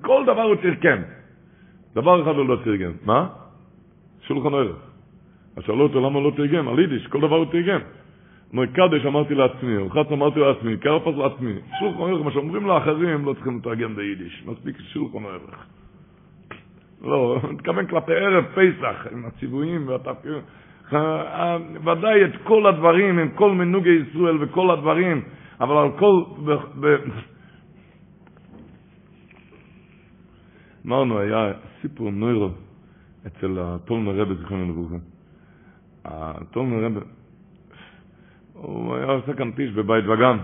כל 0.01 0.23
דבר 0.23 0.41
הוא 0.41 0.55
תרגם. 0.55 0.97
דבר 1.95 2.23
אחד 2.23 2.31
הוא 2.31 2.45
לא 2.45 2.57
תרגם. 2.63 2.91
מה? 3.05 3.27
שולחן 4.21 4.53
ערך. 4.53 4.75
אז 5.57 5.63
שאלו 5.63 5.83
אותו 5.83 6.09
למה 6.09 6.19
לא 6.19 6.31
תרגם, 6.37 6.67
על 6.67 6.79
יידיש, 6.79 7.07
כל 7.07 7.21
דבר 7.21 7.35
הוא 7.35 7.45
תרגם. 7.51 7.79
אומר, 8.53 8.65
קדש 8.65 9.05
אמרתי 9.05 9.35
לעצמי, 9.35 9.77
רוחץ 9.77 10.11
אמרתי 10.11 10.39
לעצמי, 10.39 10.77
קרפס 10.77 11.17
לעצמי. 11.17 11.53
שולחן 11.79 12.01
ערך, 12.01 12.25
מה 12.25 12.31
שאומרים 12.31 12.67
לאחרים, 12.67 13.25
לא 13.25 13.33
צריכים 13.33 13.57
לתרגם 13.57 13.95
ביידיש. 13.95 14.43
מספיק 14.45 14.75
שולחן 14.79 15.25
ערך. 15.25 15.65
לא, 17.01 17.39
מתכוון 17.49 17.87
כלפי 17.87 18.13
ערב 18.13 18.45
פסח, 18.45 19.07
עם 19.11 19.25
הציוויים 19.25 19.87
והתפקידים. 19.87 20.41
ודאי 21.83 22.25
את 22.25 22.41
כל 22.43 22.67
הדברים, 22.67 23.19
עם 23.19 23.29
כל 23.35 23.51
מנוגי 23.51 23.89
ישראל 23.89 24.37
וכל 24.43 24.71
הדברים, 24.71 25.21
אבל 25.61 25.77
על 25.77 25.91
כל... 25.99 26.23
אמרנו, 30.85 31.19
היה 31.19 31.51
סיפור 31.81 32.09
נוירו 32.11 32.49
אצל 33.27 33.57
הטולנר 33.59 34.21
רבי, 34.21 34.35
זיכרונו 34.35 34.73
לברכה. 34.73 35.03
הטולנר 36.05 36.85
רבי, 36.85 36.99
הוא 38.61 38.95
היה 38.95 39.05
עושה 39.05 39.33
כאן 39.33 39.51
טיש 39.51 39.71
בבית 39.71 40.05
וגן, 40.07 40.37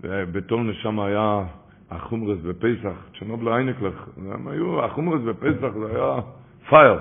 ובטולנר 0.00 0.72
שם 0.72 1.00
היה 1.00 1.44
החומרס 1.90 2.38
בפסח, 2.38 3.06
צ'נוב 3.18 3.42
לאיינקלך, 3.42 4.08
הם 4.16 4.48
היו, 4.48 4.84
החומרס 4.84 5.22
בפסח 5.22 5.72
זה 5.74 5.86
היה 5.90 6.20
פייר. 6.68 6.98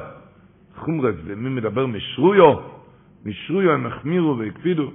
חומרס, 0.76 1.16
ומי 1.26 1.50
מדבר 1.50 1.86
משרויו, 1.86 2.54
משרויו 3.26 3.72
הם 3.72 3.86
החמירו 3.86 4.38
והקפידו. 4.38 4.92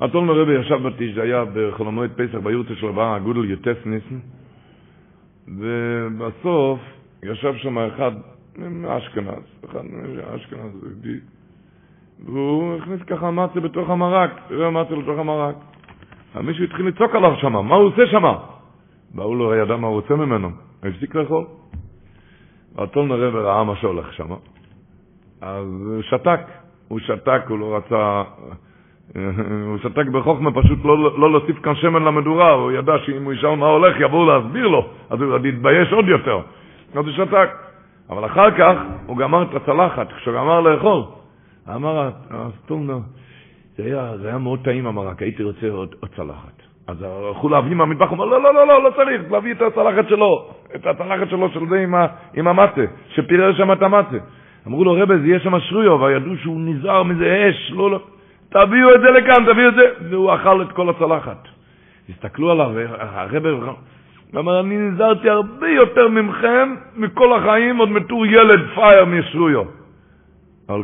הטולנר 0.00 0.42
רבי 0.42 0.54
ישב 0.60 0.86
בטיש, 0.86 1.14
זה 1.14 1.22
היה 1.22 1.44
בחלומות 1.54 2.10
פסח 2.16 2.38
ביורצה 2.38 2.74
של 2.74 2.86
רבה 2.86 3.16
הגודל 3.16 3.44
יוטס 3.44 3.86
ניסן, 3.86 4.18
ובסוף 5.48 6.80
ישב 7.22 7.54
שם 7.56 7.78
אחד 7.78 8.12
מאשכנז, 8.58 9.44
אחד 9.64 9.80
מאשכנז 9.84 10.72
יהודי, 10.82 11.20
והוא 12.26 12.76
הכניס 12.76 13.02
ככה 13.02 13.30
מצה 13.30 13.60
בתוך 13.60 13.90
המרק, 13.90 14.30
תראה 14.48 14.70
מצה 14.70 14.94
לתוך 14.94 15.18
המרק. 15.18 15.54
מישהו 16.42 16.64
התחיל 16.64 16.86
לצעוק 16.86 17.14
עליו 17.14 17.36
שם, 17.36 17.52
מה 17.52 17.74
הוא 17.74 17.86
עושה 17.86 18.06
שם? 18.06 18.32
באו 19.14 19.34
לו, 19.34 19.54
ידע 19.54 19.76
מה 19.76 19.86
הוא 19.86 19.94
רוצה 19.94 20.14
ממנו, 20.14 20.50
הפסיק 20.82 21.14
לאכול. 21.14 21.44
והטון 22.74 23.10
הרב 23.10 23.36
ראה 23.36 23.64
מה 23.64 23.76
שהולך 23.76 24.12
שם, 24.12 24.28
אז 25.40 25.66
הוא 25.66 26.02
שתק, 26.02 26.40
הוא 26.88 27.00
שתק, 27.00 27.42
הוא 27.48 27.58
לא 27.58 27.76
רצה, 27.76 28.22
הוא 29.66 29.78
שתק 29.82 30.06
בחוכמה, 30.06 30.52
פשוט 30.52 30.78
לא, 30.84 31.18
לא 31.18 31.30
להוסיף 31.30 31.58
כאן 31.62 31.74
שמן 31.74 32.02
למדורה, 32.02 32.52
הוא 32.52 32.72
ידע 32.72 32.92
שאם 33.04 33.24
הוא 33.24 33.32
ישאל 33.32 33.54
מה 33.54 33.66
הולך, 33.66 34.00
יבואו 34.00 34.26
להסביר 34.26 34.68
לו, 34.68 34.88
אז 35.10 35.20
הוא 35.20 35.46
יתבייש 35.46 35.92
עוד 35.92 36.08
יותר. 36.08 36.40
אז 36.94 37.06
הוא 37.06 37.12
שתק. 37.12 37.48
אבל 38.10 38.26
אחר 38.26 38.50
כך 38.50 38.76
הוא 39.06 39.16
גמר 39.16 39.42
את 39.42 39.54
הצלחת, 39.54 40.12
כשהוא 40.12 40.34
גמר 40.34 40.60
לאכול, 40.60 41.02
אמר 41.68 42.10
הסטולנר, 42.30 42.98
זה 43.76 43.84
היה, 43.84 44.12
זה 44.16 44.28
היה 44.28 44.38
מאוד 44.38 44.58
טעים 44.64 44.86
המרק, 44.86 45.22
הייתי 45.22 45.42
רוצה 45.42 45.70
עוד, 45.70 45.94
עוד 46.00 46.10
צלחת. 46.16 46.62
אז 46.86 47.02
הלכו 47.02 47.48
להביא 47.48 47.74
מהמטבח, 47.74 48.08
הוא 48.08 48.16
אמר, 48.16 48.24
לא, 48.24 48.42
לא, 48.42 48.54
לא, 48.54 48.66
לא, 48.66 48.84
לא 48.84 48.90
צריך, 48.96 49.32
להביא 49.32 49.52
את 49.52 49.62
הצלחת 49.62 50.08
שלו, 50.08 50.50
את 50.74 50.86
הצלחת 50.86 51.30
שלו 51.30 51.48
של 51.48 51.68
זה 51.68 51.80
עם, 51.80 51.94
עם 52.34 52.48
המצה, 52.48 52.84
שפירר 53.08 53.54
שם 53.54 53.72
את 53.72 53.82
המצה. 53.82 54.16
אמרו 54.66 54.84
לו, 54.84 54.92
רבי, 54.92 55.18
זה 55.18 55.26
יהיה 55.26 55.40
שם 55.40 55.60
שרויו, 55.60 56.00
וידעו 56.00 56.36
שהוא 56.36 56.60
נזהר 56.60 57.02
מזה 57.02 57.48
אש, 57.50 57.72
לא, 57.76 57.90
לא, 57.90 58.00
תביאו 58.48 58.94
את 58.94 59.00
זה 59.00 59.10
לכאן, 59.10 59.52
תביאו 59.52 59.68
את 59.68 59.74
זה, 59.74 59.82
והוא 60.10 60.34
אכל 60.34 60.62
את 60.62 60.72
כל 60.72 60.88
הצלחת. 60.88 61.48
הסתכלו 62.08 62.50
עליו, 62.50 62.70
הרבי 62.98 63.48
אמר, 64.36 64.60
אני 64.60 64.78
נזהרתי 64.78 65.30
הרבה 65.30 65.68
יותר 65.68 66.08
ממכם, 66.08 66.74
מכל 66.96 67.38
החיים, 67.38 67.76
עוד 67.76 67.90
מתור 67.90 68.26
ילד 68.26 68.60
פייר 68.74 69.04
משרויו. 69.04 69.83
אבל 70.68 70.82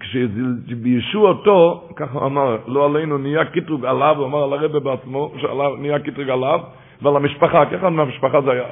כשביישו 0.00 1.28
אותו, 1.28 1.88
ככה 1.96 2.26
אמר, 2.26 2.56
לא 2.66 2.86
עלינו, 2.86 3.18
נהיה 3.18 3.44
קיטרוג 3.44 3.84
עליו, 3.86 4.16
הוא 4.18 4.26
אמר 4.26 4.42
על 4.44 4.52
הרבה 4.52 4.80
בעצמו, 4.80 5.32
נהיה 5.78 5.98
קיטרוג 5.98 6.30
עליו, 6.30 6.60
ועל 7.02 7.16
המשפחה, 7.16 7.66
ככה 7.66 7.90
מהמשפחה 7.90 8.40
זה 8.40 8.50
היה, 8.50 8.64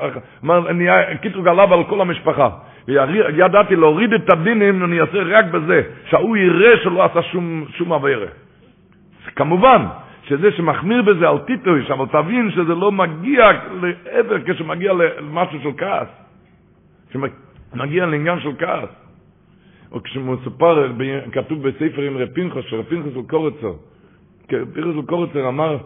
אמר, 0.44 0.72
נהיה 0.72 1.16
קיטרוג 1.16 1.48
עליו 1.48 1.74
על 1.74 1.84
כל 1.84 2.00
המשפחה. 2.00 2.48
וידעתי 2.88 3.76
להוריד 3.76 4.12
את 4.12 4.32
הדינים, 4.32 4.84
אני 4.84 5.00
אעשה 5.00 5.18
רק 5.22 5.44
בזה, 5.44 5.82
שההוא 6.04 6.36
יראה 6.36 6.76
שלא 6.82 7.04
עשה 7.04 7.22
שום, 7.22 7.64
שום 7.68 7.92
עבירה. 7.92 8.26
כמובן, 9.36 9.86
שזה 10.24 10.52
שמחמיר 10.52 11.02
בזה 11.02 11.28
על 11.28 11.38
טיטוש, 11.38 11.90
אבל 11.90 12.06
תבין 12.06 12.50
שזה 12.50 12.74
לא 12.74 12.92
מגיע 12.92 13.50
לעבר 13.82 14.36
כשמגיע 14.46 14.92
למשהו 14.92 15.58
של 15.62 15.70
כעס. 15.78 16.08
שמגיע 17.12 18.06
לעניין 18.06 18.40
של 18.40 18.52
כעס. 18.58 18.99
או 19.92 20.02
כשמסופר, 20.02 20.92
כתוב 21.32 21.68
בספר 21.68 22.02
עם 22.02 22.16
רפינחוס, 22.16 22.64
שרפינחוס 22.68 23.14
הוא 23.14 23.28
קורצר. 23.28 23.72
רפינחוס 24.52 24.94
הוא 24.94 25.04
קורצר 25.04 25.48
אמר, 25.48 25.76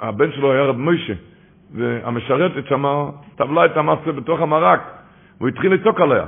הבן 0.00 0.32
שלו 0.32 0.52
היה 0.52 0.62
רב 0.62 0.76
מוישה, 0.76 1.14
והמשרתת 1.74 2.68
שמה 2.68 3.10
טבלה 3.36 3.66
את 3.66 3.76
המסה 3.76 4.12
בתוך 4.12 4.40
המרק, 4.40 4.80
והוא 5.38 5.48
התחיל 5.48 5.72
לצעוק 5.72 6.00
עליה. 6.00 6.26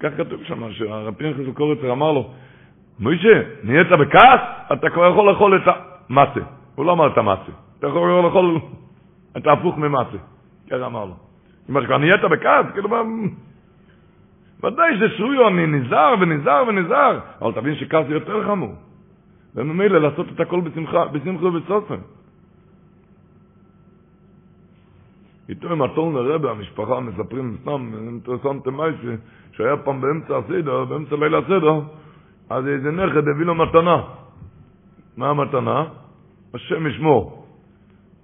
כך 0.00 0.08
כתוב 0.16 0.44
שם, 0.44 0.72
שהרפינחוס 0.72 1.46
הוא 1.46 1.54
קורצר 1.54 1.92
אמר 1.92 2.12
לו, 2.12 2.30
מוישה, 3.00 3.42
נהיית 3.62 3.88
בכעס? 3.88 4.40
אתה 4.72 4.90
כבר 4.90 5.10
יכול 5.10 5.30
לאכול 5.30 5.56
את 5.56 5.74
המסה. 6.08 6.40
הוא 6.74 6.86
לא 6.86 6.92
אמר 6.92 7.06
את 7.06 7.18
המסה. 7.18 7.52
אתה 7.78 7.86
יכול 7.86 8.22
לאכול 8.24 8.58
את 9.36 9.46
ההפוך 9.46 9.78
ממסה. 9.78 10.18
ככה 10.70 10.86
אמר 10.86 11.04
לו. 11.04 11.14
אם 11.70 11.86
כבר 11.86 11.98
נהיית 11.98 12.24
בכעס, 12.24 12.66
כאילו, 12.72 12.88
ודאי 14.64 14.98
ששויו, 14.98 15.48
אני 15.48 15.66
נזהר 15.66 16.14
ונזהר 16.20 16.64
ונזהר, 16.68 17.18
אבל 17.42 17.52
תבין 17.52 17.74
שכעס 17.74 18.06
יותר 18.08 18.44
חמור. 18.44 18.74
וממילא 19.54 19.98
לעשות 19.98 20.26
את 20.34 20.40
הכל 20.40 20.60
בשמחה, 20.60 21.04
בשמחה 21.06 21.44
ובסופן. 21.44 21.98
איתו 25.48 25.72
עם 25.72 25.82
הטון 25.82 26.16
הרבה, 26.16 26.50
המשפחה 26.50 27.00
מספרים 27.00 27.56
סתם, 27.62 27.90
אינטרסנטי 27.94 28.70
מייסי, 28.70 29.22
שהיה 29.52 29.76
פעם 29.76 30.00
באמצע 30.00 30.36
הסדר, 30.36 30.84
באמצע 30.84 31.16
ליל 31.16 31.34
הסדר, 31.34 31.80
אז 32.50 32.66
איזה 32.66 32.90
נכד 32.90 33.28
הביא 33.28 33.46
לו 33.46 33.54
מתנה. 33.54 34.02
מה 35.16 35.30
המתנה? 35.30 35.84
השם 36.54 36.86
ישמור. 36.86 37.46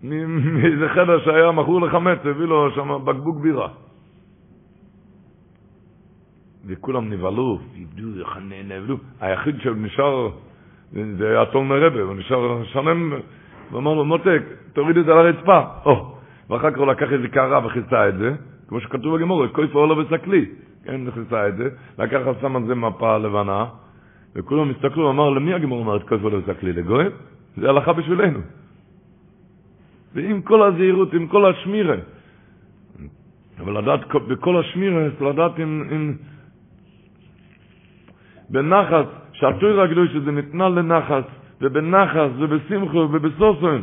מאיזה 0.03 0.89
חדר 0.89 1.25
שהיה 1.25 1.53
מכור 1.53 1.81
לחמץ, 1.81 2.19
הביא 2.25 2.47
לו 2.47 2.71
שם 2.71 3.05
בקבוק 3.05 3.37
בירה. 3.41 3.69
וכולם 6.67 7.11
נבהלו, 7.13 7.59
איבדו, 7.77 8.23
נבלו. 8.65 8.97
היחיד 9.21 9.61
שנשאר, 9.61 10.31
זה 10.93 11.31
היה 11.31 11.47
תומר 11.47 11.87
רבה, 11.87 12.01
הוא 12.01 12.15
נשאר 12.15 12.65
שלם, 12.65 13.13
הוא 13.71 13.79
אמר 13.79 13.95
לו, 13.95 14.05
מותק, 14.05 14.43
תוריד 14.73 14.97
את 14.97 15.05
זה 15.05 15.13
על 15.13 15.19
הרצפה. 15.19 15.61
או, 15.85 16.17
ואחר 16.51 16.71
כך 16.71 16.79
הוא 16.79 16.87
לקח 16.87 17.13
איזה 17.13 17.29
קערה 17.29 17.67
וכיסה 17.67 18.09
את 18.09 18.19
זה, 18.19 18.35
כמו 18.69 18.81
שכתוב 18.81 19.17
בגמור, 19.17 19.47
כוי 19.47 19.69
פועלו 19.69 19.97
וסקלי, 19.97 20.47
כן, 20.85 21.01
וכיסה 21.07 21.49
את 21.49 21.57
זה, 21.57 21.69
לקח 21.99 22.21
שם 22.41 22.57
על 22.57 22.67
זה 22.67 22.75
מפה 22.75 23.19
לבנה, 23.19 23.65
וכולם 24.35 24.71
הסתכלו, 24.71 25.11
אמר, 25.11 25.31
למי 25.31 25.55
הגמור 25.55 25.79
אומרת 25.79 26.09
כוי 26.09 26.19
פועלו 26.19 26.39
וסקלי? 26.39 26.73
לגויים? 26.73 27.11
זה 27.57 27.69
הלכה 27.69 27.93
בשבילנו. 27.93 28.39
ועם 30.15 30.43
כל 30.43 30.63
הזהירות, 30.63 31.15
עם 31.15 31.27
כל 31.27 31.51
השמירה. 31.51 31.97
אבל 33.61 33.79
לדעת, 33.79 34.01
בכל 34.29 34.61
השמירה, 34.61 35.09
לדעת 35.21 35.59
עם, 35.59 35.83
עם 35.91 36.15
בנחס, 38.51 39.07
שהתויר 39.33 39.81
הגדול 39.81 40.09
שזה 40.09 40.31
ניתנה 40.31 40.69
לנחס, 40.69 41.25
ובנחס, 41.61 42.31
ובשמחו, 42.39 42.99
ובסוסון. 42.99 43.83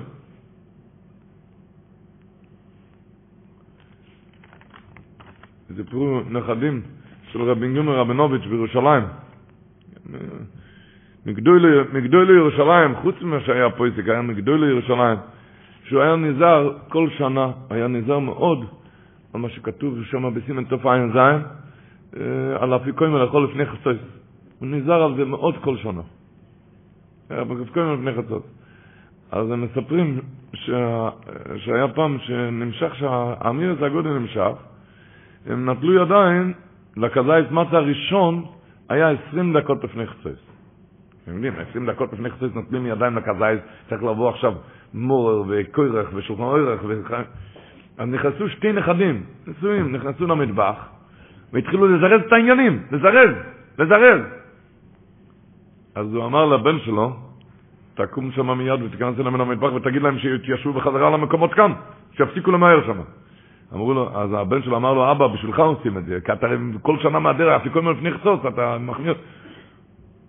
זה 5.69 5.83
פרו 5.83 6.21
נכדים 6.29 6.81
של 7.31 7.41
רבי 7.41 7.73
גימר 7.73 7.99
רבינוביץ' 7.99 8.45
בירושלים. 8.49 9.03
מגדוי 11.25 12.25
לירושלים, 12.25 12.95
חוץ 12.95 13.15
ממה 13.21 13.39
שהיה 13.39 13.67
איציק, 13.85 14.07
היה 14.07 14.21
מגדוי 14.21 14.59
לירושלים, 14.59 15.17
שהוא 15.83 16.01
היה 16.01 16.15
נזהר 16.15 16.77
כל 16.89 17.09
שנה, 17.17 17.51
היה 17.69 17.87
נזהר 17.87 18.19
מאוד 18.19 18.65
על 19.33 19.41
מה 19.41 19.49
שכתוב 19.49 20.03
שם 20.03 20.33
בסימן 20.33 20.63
תע"ז, 20.63 21.17
על 22.59 22.75
אפיקוים 22.75 23.15
לאכול 23.15 23.43
לפני 23.43 23.65
חצות. 23.65 24.20
הוא 24.61 24.67
נזהר 24.69 25.03
על 25.03 25.15
זה 25.15 25.25
מאוד 25.25 25.55
כל 25.63 25.77
שנה. 25.77 26.01
בקפקוים 27.29 27.93
לפני 27.93 28.23
חצות. 28.23 28.45
אז 29.31 29.51
הם 29.51 29.61
מספרים 29.61 30.19
שה, 30.53 31.09
שהיה 31.57 31.87
פעם 31.87 32.17
שנמשך, 32.19 32.95
שהאמיר 32.95 33.85
הגודל 33.85 34.09
נמשך, 34.09 34.51
הם 35.45 35.69
נטלו 35.69 36.03
ידיים, 36.03 36.53
לכזייס 36.97 37.51
מצה 37.51 37.77
הראשון 37.77 38.45
היה 38.89 39.09
20 39.29 39.57
דקות 39.57 39.83
לפני 39.83 40.07
חצות. 40.07 40.33
אתם 41.23 41.33
יודעים, 41.35 41.53
20 41.69 41.89
דקות 41.89 42.13
לפני 42.13 42.29
חצות 42.29 42.55
נוטלים 42.55 42.85
ידיים 42.85 43.17
לכזייס, 43.17 43.59
צריך 43.89 44.03
לבוא 44.03 44.29
עכשיו 44.29 44.53
מורר 44.93 45.43
וקוירך 45.47 46.09
ושולחן 46.13 46.43
אוירך 46.43 46.81
וחיים. 46.87 47.25
אז 47.97 48.09
נכנסו 48.09 48.49
שתי 48.49 48.71
נכדים, 48.71 49.23
נשואים, 49.47 49.95
נכנסו 49.95 50.27
למטבח, 50.27 50.75
והתחילו 51.53 51.87
לזרז 51.87 52.21
את 52.27 52.33
העניינים, 52.33 52.83
לזרז, 52.91 53.35
לזרז. 53.79 54.40
אז 55.95 56.13
הוא 56.13 56.25
אמר 56.25 56.45
לבן 56.45 56.79
שלו, 56.79 57.13
תקום 57.93 58.31
שם 58.31 58.57
מיד 58.57 58.81
ותיכנס 58.83 59.19
אליהם 59.19 59.35
למטבח 59.35 59.73
ותגיד 59.73 60.01
להם 60.01 60.19
שיתיישבו 60.19 60.73
בחזרה 60.73 61.09
למקומות 61.09 61.53
כאן, 61.53 61.71
שיפסיקו 62.17 62.51
למהר 62.51 62.85
שם. 62.85 62.97
אמרו 63.73 63.93
לו, 63.93 64.09
אז 64.15 64.29
הבן 64.33 64.61
שלו 64.61 64.77
אמר 64.77 64.93
לו, 64.93 65.11
אבא, 65.11 65.27
בשבילך 65.27 65.59
עושים 65.59 65.97
את 65.97 66.05
זה, 66.05 66.19
כי 66.25 66.33
אתה 66.33 66.47
כל 66.81 66.97
שנה 66.99 67.19
מהדרך, 67.19 67.61
כל 67.73 67.81
מיני 67.81 67.93
לפני 67.93 68.11
חצות, 68.11 68.45
אתה 68.45 68.77
מחמיא. 68.79 69.11
הוא 69.11 69.15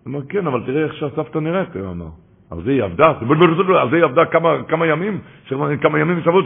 אמר, 0.07 0.21
כן, 0.29 0.47
אבל 0.47 0.63
תראה 0.67 0.85
איך 0.85 0.95
שהסבתא 0.95 1.39
נראית, 1.39 1.77
הוא 1.77 1.91
אמר. 1.91 2.07
על 2.51 2.63
זה 2.65 2.71
היא 2.71 2.83
עבדה, 2.83 3.13
על 3.81 3.91
זה 3.91 3.97
היא 3.97 4.05
עבדה 4.05 4.25
כמה, 4.69 4.87
ימים, 4.87 5.19
כמה 5.81 5.99
ימים 5.99 6.21
שבועות 6.21 6.45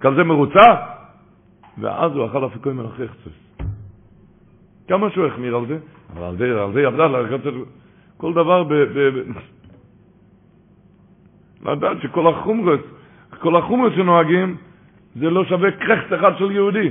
שכזה 0.00 0.24
מרוצה, 0.24 0.74
ואז 1.78 2.16
הוא 2.16 2.26
אכל 2.26 2.46
אפיקוי 2.46 2.72
מלאכי 2.72 3.08
חצות. 3.08 3.61
כמה 4.92 5.10
שהוא 5.10 5.26
החמיר 5.26 5.56
על 5.56 5.66
זה, 5.66 5.78
אבל 6.12 6.22
על 6.22 6.36
זה, 6.36 6.62
על 6.62 6.72
זה 6.72 6.86
עבדה, 6.86 7.06
כל 8.16 8.32
דבר 8.32 8.64
ב... 8.64 8.74
ב, 8.74 8.98
ב 9.08 9.22
לדעת 11.68 11.96
שכל 12.02 12.26
החומרס, 12.26 12.80
כל 13.40 13.56
החומרס 13.56 13.92
שנוהגים, 13.96 14.56
זה 15.16 15.30
לא 15.30 15.44
שווה 15.44 15.70
קרחט 15.70 16.12
אחד 16.12 16.32
של 16.38 16.50
יהודי. 16.50 16.90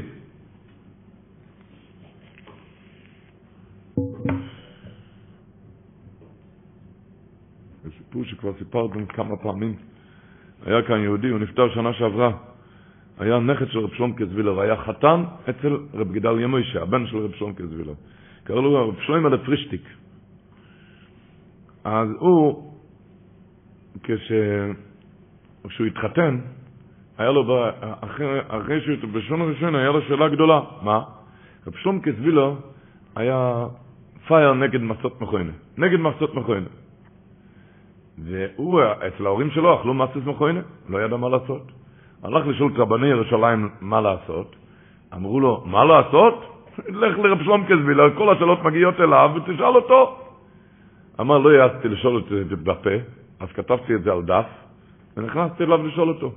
זה 7.83 7.89
סיפור 7.97 8.23
שכבר 8.25 8.53
סיפרתם 8.57 9.05
כמה 9.05 9.37
פעמים. 9.37 9.75
היה 10.65 10.81
כאן 10.81 10.99
יהודי, 10.99 11.27
הוא 11.27 11.39
נפטר 11.39 11.69
שנה 11.69 11.93
שעברה. 11.93 12.50
היה 13.19 13.39
נכד 13.39 13.67
של 13.71 13.79
רב 13.79 13.93
שלום 13.93 14.13
קזווילר, 14.13 14.61
היה 14.61 14.75
חתן 14.75 15.23
אצל 15.49 15.77
רב 15.93 16.11
גדל 16.11 16.39
ימוישה, 16.39 16.81
הבן 16.81 17.07
של 17.07 17.17
רב 17.17 17.31
שלום 17.31 17.53
קזווילר. 17.53 17.93
קראו 18.43 18.61
לו 18.61 18.89
רב 18.89 18.95
שלום 18.99 19.25
אלה 19.25 19.37
פרישטיק. 19.37 19.81
אז 21.83 22.09
הוא, 22.19 22.73
כשהוא 24.03 25.87
התחתן, 25.87 26.39
היה 27.17 27.31
לו, 27.31 27.65
אחרי, 28.01 28.39
אחרי 28.47 28.81
שהוא, 28.81 29.09
בשון 29.13 29.41
הראשון 29.41 29.75
היה 29.75 29.89
לו 29.89 30.01
שאלה 30.01 30.29
גדולה. 30.29 30.61
מה? 30.81 31.03
רב 31.67 31.75
שלום 31.75 31.99
קזווילר 31.99 32.55
היה 33.15 33.65
פייר 34.27 34.53
נגד 34.53 34.81
מסות 34.81 35.21
מכוינה. 35.21 35.51
נגד 35.77 35.99
מסות 35.99 36.35
מכוינה. 36.35 36.67
והוא, 38.17 38.81
אצל 39.07 39.25
ההורים 39.25 39.51
שלו 39.51 39.81
אכלו 39.81 39.93
מסות 39.93 40.25
מכוינה, 40.25 40.61
לא 40.89 40.97
ידע 41.05 41.17
מה 41.17 41.29
לעשות. 41.29 41.80
הלך 42.23 42.47
לשאול 42.47 42.71
את 42.73 42.77
רבני 42.77 43.07
ירושלים 43.07 43.69
מה 43.81 44.01
לעשות. 44.01 44.55
אמרו 45.13 45.39
לו, 45.39 45.63
מה 45.65 45.85
לעשות? 45.85 46.45
לך 46.87 47.19
לרב 47.19 47.43
שלום 47.43 47.65
קזווילר, 47.65 48.15
כל 48.17 48.35
השאלות 48.35 48.63
מגיעות 48.63 48.99
אליו 48.99 49.31
ותשאל 49.35 49.75
אותו. 49.75 50.17
אמר, 51.19 51.37
לא 51.37 51.49
יעצתי 51.49 51.87
לשאול 51.87 52.17
את 52.17 52.49
זה 52.49 52.55
בפה, 52.55 52.95
אז 53.39 53.49
כתבתי 53.49 53.95
את 53.95 54.03
זה 54.03 54.11
על 54.11 54.21
דף, 54.23 54.45
ונכנסתי 55.17 55.63
אליו 55.63 55.87
לשאול 55.87 56.09
אותו. 56.09 56.31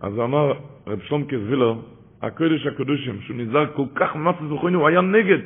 אז 0.00 0.18
אמר, 0.18 0.52
רב 0.86 1.00
שלום 1.00 1.24
קזווילר, 1.24 1.74
הקודש 2.22 2.66
הקדושים, 2.66 3.20
שהוא 3.20 3.36
נזהר 3.36 3.66
כל 3.74 3.84
כך 3.94 4.16
ממצת 4.16 4.38
זכוינו, 4.48 4.80
הוא 4.80 4.88
היה 4.88 5.00
נגד. 5.00 5.38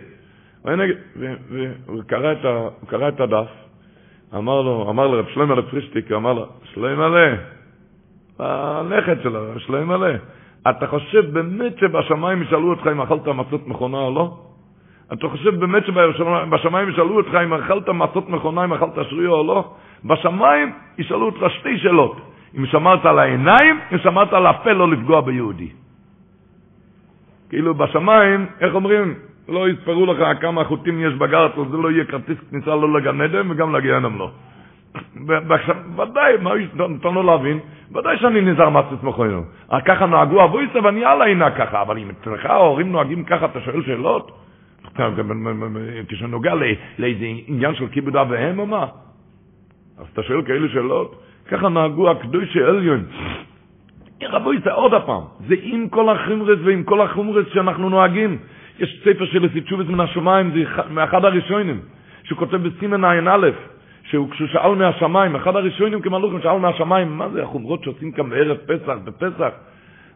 הוא 0.63 0.71
היה 0.71 0.77
נגד, 0.77 0.95
והוא 1.17 2.03
קרא 2.87 3.09
את, 3.09 3.21
הדף, 3.21 3.49
אמר 4.35 4.63
לו, 4.63 4.91
אמר 4.91 5.07
לרב 5.07 5.27
שלמה 5.35 5.55
לפרישטיק, 5.55 6.13
אמר 6.13 6.33
לו, 6.33 6.47
שלמה 6.65 7.09
מלא, 7.09 7.37
הנכד 8.43 9.23
שלו, 9.23 9.59
שלם 9.59 9.89
מלא. 9.89 10.13
אתה 10.71 10.87
חושב 10.87 11.33
באמת 11.33 11.79
שבשמיים 11.79 12.43
ישאלו 12.43 12.71
אותך 12.71 12.87
אם 12.93 13.01
אכלת 13.01 13.29
מצות 13.29 13.67
מכונה 13.67 13.99
או 13.99 14.15
לא? 14.15 14.35
אתה 15.13 15.29
חושב 15.29 15.61
באמת 15.61 15.83
שבשמיים 15.87 16.89
ישאלו 16.89 17.17
אותך 17.17 17.35
אם 17.45 17.55
אכלת 17.55 17.89
מצות 17.89 18.29
מכונה, 18.29 18.65
אם 18.65 18.73
אכלת 18.73 18.95
שריו 19.11 19.33
או 19.33 19.45
לא? 19.47 19.75
בשמיים 20.05 20.73
ישאלו 20.99 21.27
אותך 21.27 21.55
שתי 21.59 21.79
שאלות. 21.79 22.17
אם 22.59 22.67
שמרת 22.67 23.05
על 23.07 23.19
העיניים, 23.19 23.81
אם 23.93 23.99
שמרת 23.99 24.33
על 24.33 24.47
הפה 24.47 24.73
לא 24.73 24.91
לפגוע 24.91 25.21
ביהודי. 25.21 25.69
כאילו 27.49 27.75
בשמיים, 27.75 28.47
איך 28.61 28.75
אומרים? 28.75 29.15
לא 29.49 29.69
יספרו 29.69 30.07
לך 30.07 30.41
כמה 30.41 30.65
חוטים 30.65 31.01
יש 31.01 31.15
בגרט, 31.15 31.53
זה 31.71 31.77
לא 31.77 31.91
יהיה 31.91 32.05
כרטיס 32.05 32.39
כניסה 32.51 32.71
לא 32.71 32.93
לגן 32.93 33.21
עדן 33.21 33.51
וגם 33.51 33.77
לגיהנם 33.77 34.19
לא. 34.19 34.31
ודאי, 35.97 36.37
מה 36.41 36.51
נתן 36.89 37.15
לו 37.15 37.23
להבין? 37.23 37.59
ודאי 37.95 38.19
שאני 38.19 38.41
נזהר 38.41 38.69
מעצמס 38.69 39.03
מכוינו. 39.03 39.43
ככה 39.85 40.07
נהגו 40.07 40.45
אבויסה 40.45 40.79
ואני 40.85 41.05
הלאה 41.05 41.27
אינה 41.27 41.51
ככה, 41.51 41.83
אבל 41.83 41.99
אם 41.99 42.11
אצלך 42.11 42.47
ההורים 42.47 42.93
נוהגים 42.93 43.25
ככה, 43.25 43.47
אתה 43.47 43.61
שואל 43.61 43.83
שאלות? 43.83 44.39
כשנוגע 46.09 46.55
לאיזה 46.99 47.25
עניין 47.47 47.75
של 47.75 47.89
כיבוד 47.89 48.17
אב 48.17 48.27
ואם 48.31 48.59
או 48.59 48.67
מה? 48.67 48.87
אז 49.99 50.07
אתה 50.13 50.23
שואל 50.23 50.43
כאלה 50.43 50.69
שאלות? 50.69 51.23
ככה 51.49 51.69
נהגו 51.69 52.11
הקדוש 52.11 52.57
עליון. 52.57 53.05
רבויסה, 54.23 54.73
עוד 54.73 54.95
הפעם, 54.95 55.23
זה 55.49 55.55
עם 55.63 55.89
כל 55.89 56.09
החומרס 56.09 56.59
ועם 56.65 56.83
כל 56.83 57.01
החומרס 57.01 57.47
שאנחנו 57.53 57.89
נוהגים. 57.89 58.39
יש 58.79 59.01
ספר 59.05 59.27
של 59.27 59.61
תשובס 59.61 59.87
מן 59.87 60.01
השמיים, 60.01 60.51
זה 60.51 60.65
מאחד 60.91 61.25
הראשונים, 61.25 61.81
שהוא 62.25 62.39
כותב 62.39 62.57
בסימן 62.57 63.05
ע"א. 63.05 63.51
כשהוא 64.13 64.49
שאל 64.49 64.75
מהשמיים, 64.75 65.37
אחד 65.37 65.57
הראשונים 65.57 66.01
כמלוכים 66.01 66.41
שאל 66.41 66.59
מהשמיים, 66.59 67.19
מה 67.19 67.29
זה 67.29 67.43
החומרות 67.43 67.85
שעושים 67.85 68.13
כאן 68.13 68.31
בערב 68.31 68.57
פסח, 68.57 68.97
בפסח? 69.05 69.51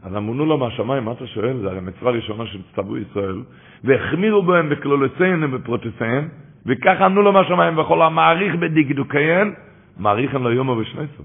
אז 0.02 0.16
אמרו 0.16 0.34
לו 0.34 0.58
מהשמיים, 0.58 1.04
מה 1.04 1.12
אתה 1.12 1.26
שואל? 1.26 1.56
זה 1.56 1.66
הרי 1.66 1.80
מצווה 1.80 2.12
ראשונה 2.12 2.46
של 2.46 2.58
צטבו 2.72 2.96
ישראל, 2.96 3.42
והחמירו 3.84 4.42
בהם 4.42 4.68
בכלולותיהם 4.68 5.40
ובפרוטסיהם, 5.44 6.28
וככה 6.66 7.04
ענו 7.04 7.22
לו 7.22 7.32
מהשמיים, 7.32 7.78
וכל 7.78 8.02
המעריך 8.02 8.54
בדקדוקיהם, 8.54 9.52
מעריכם 9.98 10.42
לו 10.42 10.52
יומו 10.52 10.72
ושנסו. 10.72 11.22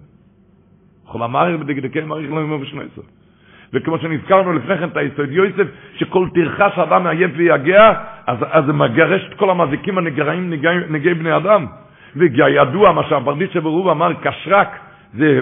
כל 1.06 1.24
המעריך 1.24 1.60
בדקדוקיהם, 1.60 2.08
מעריך 2.08 2.32
לו 2.32 2.42
יומו 2.42 2.62
ושנסו. 2.62 3.02
וכמו 3.74 3.98
שנזכרנו 4.00 4.54
לפני 4.54 4.78
כן 4.78 4.88
את 4.88 4.98
היסוד 4.98 5.32
יוסף, 5.32 5.68
שכל 5.96 6.28
טרחה 6.36 6.70
שאדם 6.76 7.08
עייף 7.08 7.32
ויגע, 7.36 7.94
אז, 8.28 8.66
זה 8.66 8.74
מגרש 8.74 9.28
את 9.30 9.34
כל 9.34 9.50
המזיקים 9.50 9.98
הנגרעים 9.98 10.50
נגעי, 10.50 10.78
נגעי 10.90 11.14
בני 11.14 11.36
אדם. 11.38 11.66
וידוע 12.16 12.92
מה 12.92 13.04
שהברדיצ'ה 13.10 13.62
ברוב 13.62 13.88
אמר, 13.88 14.14
קשרק, 14.14 14.80
זה 15.14 15.40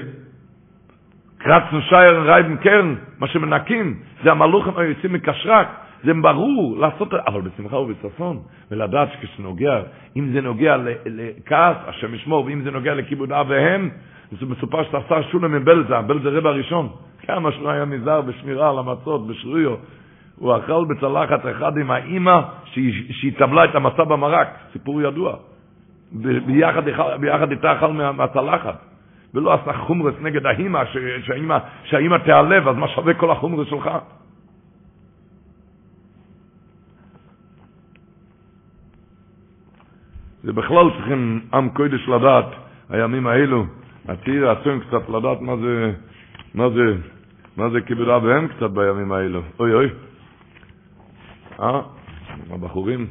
קרצן 1.38 1.82
שייר 1.82 2.32
רייבן 2.32 2.58
קרן, 2.58 2.96
מה 3.20 3.28
שמנקים, 3.28 4.00
זה 4.24 4.32
המלוכים 4.32 4.74
היוצאים 4.78 5.14
מקשרק, 5.14 5.68
זה 6.04 6.14
ברור 6.14 6.78
לעשות, 6.80 7.14
אבל 7.14 7.42
בשמחה 7.42 7.78
ובששון, 7.78 8.40
ולדעת 8.72 9.10
שכשנוגע, 9.14 9.82
אם 10.18 10.30
זה 10.34 10.42
נוגע 10.42 10.76
לכעס, 11.06 11.78
השם 11.88 12.14
ישמור, 12.14 12.46
ואם 12.46 12.62
זה 12.62 12.72
נוגע 12.72 12.94
לכיבוד 12.94 13.32
אב 13.32 13.46
והם, 13.50 13.90
זה 14.40 14.46
מסופר 14.46 14.84
שעשה 14.84 15.24
שולם 15.24 15.52
מבלזה, 15.52 16.02
בלזה 16.02 16.30
רבע 16.30 16.50
הראשון, 16.50 16.90
כמה 17.22 17.52
שהוא 17.52 17.70
היה 17.70 17.86
נזהר 17.86 18.22
בשמירה 18.22 18.70
על 18.70 18.80
המצות, 18.80 19.28
בשרויו, 19.28 19.76
הוא 20.36 20.58
אכל 20.58 20.86
בצלחת 20.90 21.46
אחד 21.52 21.78
עם 21.78 21.92
האימא 21.92 22.40
שהיא 22.66 23.34
טבלה 23.38 23.66
את 23.66 23.76
המצה 23.76 24.04
במרק, 24.04 24.48
סיפור 24.74 25.02
ידוע. 25.02 25.36
ביחד, 26.12 26.84
ביחד 27.20 27.52
איתה 27.52 27.74
אכל 27.74 27.92
מהצלחת. 27.94 28.90
ולא 29.34 29.54
עשה 29.54 29.74
חומרס 29.74 30.16
נגד 30.22 30.46
האימא, 30.46 30.84
שהאימא, 31.22 31.58
שהאימא 31.84 32.18
תיעלב, 32.18 32.68
אז 32.68 32.76
מה 32.76 32.88
שווה 32.88 33.14
כל 33.14 33.32
החומרס 33.32 33.68
שלך? 33.68 33.90
זה 40.44 40.54
בכלל 40.54 40.90
צריכים 40.98 41.42
עם 41.54 41.70
קודש 41.70 42.08
לדעת, 42.08 42.46
הימים 42.90 43.28
האלו, 43.28 43.66
הצעיר 44.08 44.52
רצון 44.52 44.80
קצת 44.80 45.10
לדעת 45.10 45.42
מה 45.42 45.56
זה, 45.58 45.94
מה 46.54 46.70
זה, 46.70 46.96
מה 47.58 47.70
זה 47.70 47.82
כיבוד 47.82 48.10
אב 48.10 48.24
והם 48.24 48.48
קצת 48.48 48.72
בימים 48.72 49.12
האלו. 49.12 49.42
אוי 49.60 49.74
אוי. 49.74 49.90
אה? 51.60 51.82
הבחורים, 52.52 53.08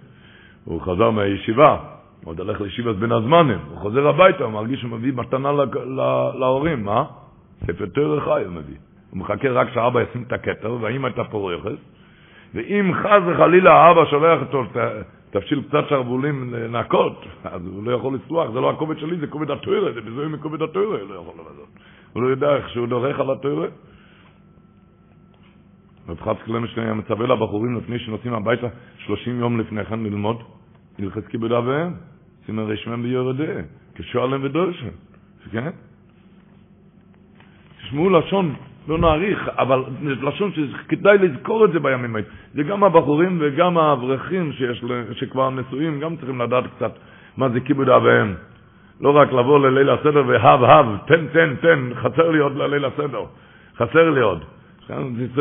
הוא 0.64 0.80
חזר 0.82 1.10
מהישיבה, 1.10 1.95
עוד 2.26 2.40
הולך 2.40 2.60
לישיבת 2.60 2.96
בין 2.96 3.12
הזמנים, 3.12 3.58
הוא 3.70 3.78
חוזר 3.78 4.08
הביתה, 4.08 4.44
הוא 4.44 4.52
מרגיש 4.52 4.80
שהוא 4.80 4.90
מביא 4.90 5.12
מתנה 5.12 5.52
להורים, 6.38 6.84
מה? 6.84 7.04
ספר 7.66 7.86
תרא 7.86 8.20
חי 8.20 8.44
הוא 8.44 8.54
מביא. 8.54 8.76
הוא 9.10 9.18
מחכה 9.18 9.50
רק 9.50 9.68
שאבא 9.74 10.00
ישים 10.02 10.22
את 10.22 10.32
הכתר, 10.32 10.76
והאמא 10.80 11.06
את 11.06 11.18
הפורחת, 11.18 11.78
ואם 12.54 12.92
חס 12.94 13.22
וחלילה 13.26 13.72
האבא 13.72 14.04
שולח 14.04 14.40
אותו, 14.40 14.64
תבשיל 15.30 15.62
קצת 15.68 15.84
שרוולים 15.88 16.54
לנקות, 16.54 17.24
אז 17.44 17.66
הוא 17.66 17.84
לא 17.84 17.92
יכול 17.92 18.14
לסלוח, 18.14 18.50
זה 18.50 18.60
לא 18.60 18.70
הכובד 18.70 18.98
שלי, 18.98 19.16
זה 19.16 19.26
כובד 19.26 19.50
התוירה, 19.50 19.92
זה 19.92 20.00
בזוי 20.00 20.28
מכובד 20.28 20.62
התוירה, 20.62 21.00
הוא 21.00 21.08
לא 21.08 21.14
יכול 21.14 21.34
לבזות. 21.40 21.68
הוא 22.12 22.22
לא 22.22 22.28
יודע 22.28 22.56
איך 22.56 22.68
שהוא 22.68 22.86
דורך 22.86 23.20
על 23.20 23.30
התוירה. 23.30 23.66
רב 26.08 26.20
חצקי 26.20 26.52
למשטיין 26.52 26.86
היה 26.86 26.94
מצווה 26.94 27.26
לבחורים 27.26 27.76
לפני 27.76 27.98
שנוסעים 27.98 28.34
הביתה 28.34 28.66
30 28.98 29.40
יום 29.40 29.60
לפני 29.60 29.84
כן 29.84 30.00
ללמוד 30.00 30.42
הלכס 30.98 31.22
כיבוד 32.46 32.58
אביהם, 32.58 32.66
סימן 32.66 32.72
רשמם 32.72 33.02
ביורדה, 33.02 33.62
כשואלם 33.94 34.44
ודורשם, 34.44 34.88
כן? 35.52 35.70
תשמעו 37.82 38.10
לשון, 38.10 38.54
לא 38.88 38.98
נאריך, 38.98 39.48
אבל 39.58 39.84
לשון 40.02 40.50
שכדאי 40.52 41.18
לזכור 41.18 41.64
את 41.64 41.72
זה 41.72 41.78
בימים 41.80 42.16
האלה. 42.16 42.26
זה 42.54 42.62
גם 42.62 42.84
הבחורים 42.84 43.38
וגם 43.40 43.78
האברכים 43.78 44.52
שיש, 44.52 44.84
שכבר 45.12 45.50
נשואים, 45.50 46.00
גם 46.00 46.16
צריכים 46.16 46.40
לדעת 46.40 46.64
קצת 46.76 46.92
מה 47.36 47.48
זה 47.48 47.60
כיבוד 47.60 47.88
אביהם. 47.88 48.34
לא 49.00 49.16
רק 49.16 49.32
לבוא 49.32 49.58
לליל 49.58 49.90
הסדר 49.90 50.22
והב 50.26 50.64
הב, 50.64 50.86
תן 51.06 51.26
תן 51.32 51.54
תן, 51.60 51.94
חסר 51.94 52.30
לי 52.30 52.38
עוד 52.38 52.56
לליל 52.56 52.84
הסדר, 52.84 53.24
חסר 53.76 54.10
לי 54.10 54.20
עוד. 54.20 54.44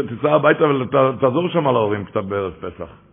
תצא 0.09 0.27
הביתה 0.27 0.65
ותעזור 0.65 1.49
שם 1.49 1.63
להורים 1.63 2.05
קצת 2.05 2.23
בערב 2.23 2.53
פסח. 2.59 3.04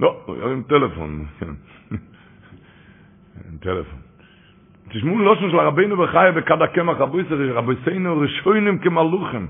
לא, 0.00 0.16
הוא 0.26 0.36
ירים 0.36 0.62
טלפון, 0.62 1.24
כן. 1.40 1.52
טלפון. 3.60 3.98
תשמעו 4.88 5.18
לושן 5.18 5.50
של 5.50 5.56
רבינו 5.56 5.96
בחי 5.96 6.28
בכד 6.34 6.62
הקמח 6.62 6.96
רבי 6.98 7.22
רביסנו 7.52 8.18
רשוינים 8.18 8.78
כמלוכם. 8.78 9.46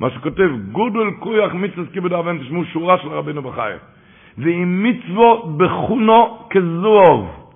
מה 0.00 0.10
שכותב, 0.10 0.50
גודל 0.72 1.10
כויח 1.18 1.54
מצווה 1.54 1.86
כיבוד 1.92 2.12
אבן, 2.12 2.38
תשמעו 2.38 2.64
שורה 2.64 2.98
של 2.98 3.08
רבינו 3.08 3.42
בחי. 3.42 3.72
ועם 4.38 4.82
מצוו 4.82 5.54
בחונו 5.56 6.38
כזוב. 6.50 7.50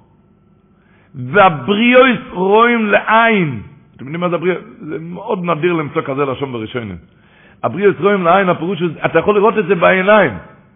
והבריאוס 1.14 2.18
רואים 2.32 2.86
לעין. 2.86 3.62
אתם 3.96 4.04
יודעים 4.04 4.20
מה 4.20 4.28
זה 4.28 4.34
הבריאוס? 4.34 4.64
זה 4.80 4.98
מאוד 5.00 5.44
נדיר 5.44 5.72
למצוא 5.72 6.02
כזה 6.02 6.24
לשון 6.24 6.52
בראשונים. 6.52 6.96
הבריאוס 7.62 7.96
רואים 8.00 8.22
לעין, 8.22 8.48
הפירוש 8.48 8.82
אתה 9.04 9.18
יכול 9.18 9.34
לראות 9.34 9.58
את 9.58 9.66
זה 9.66 9.74
בעיניים. 9.74 10.32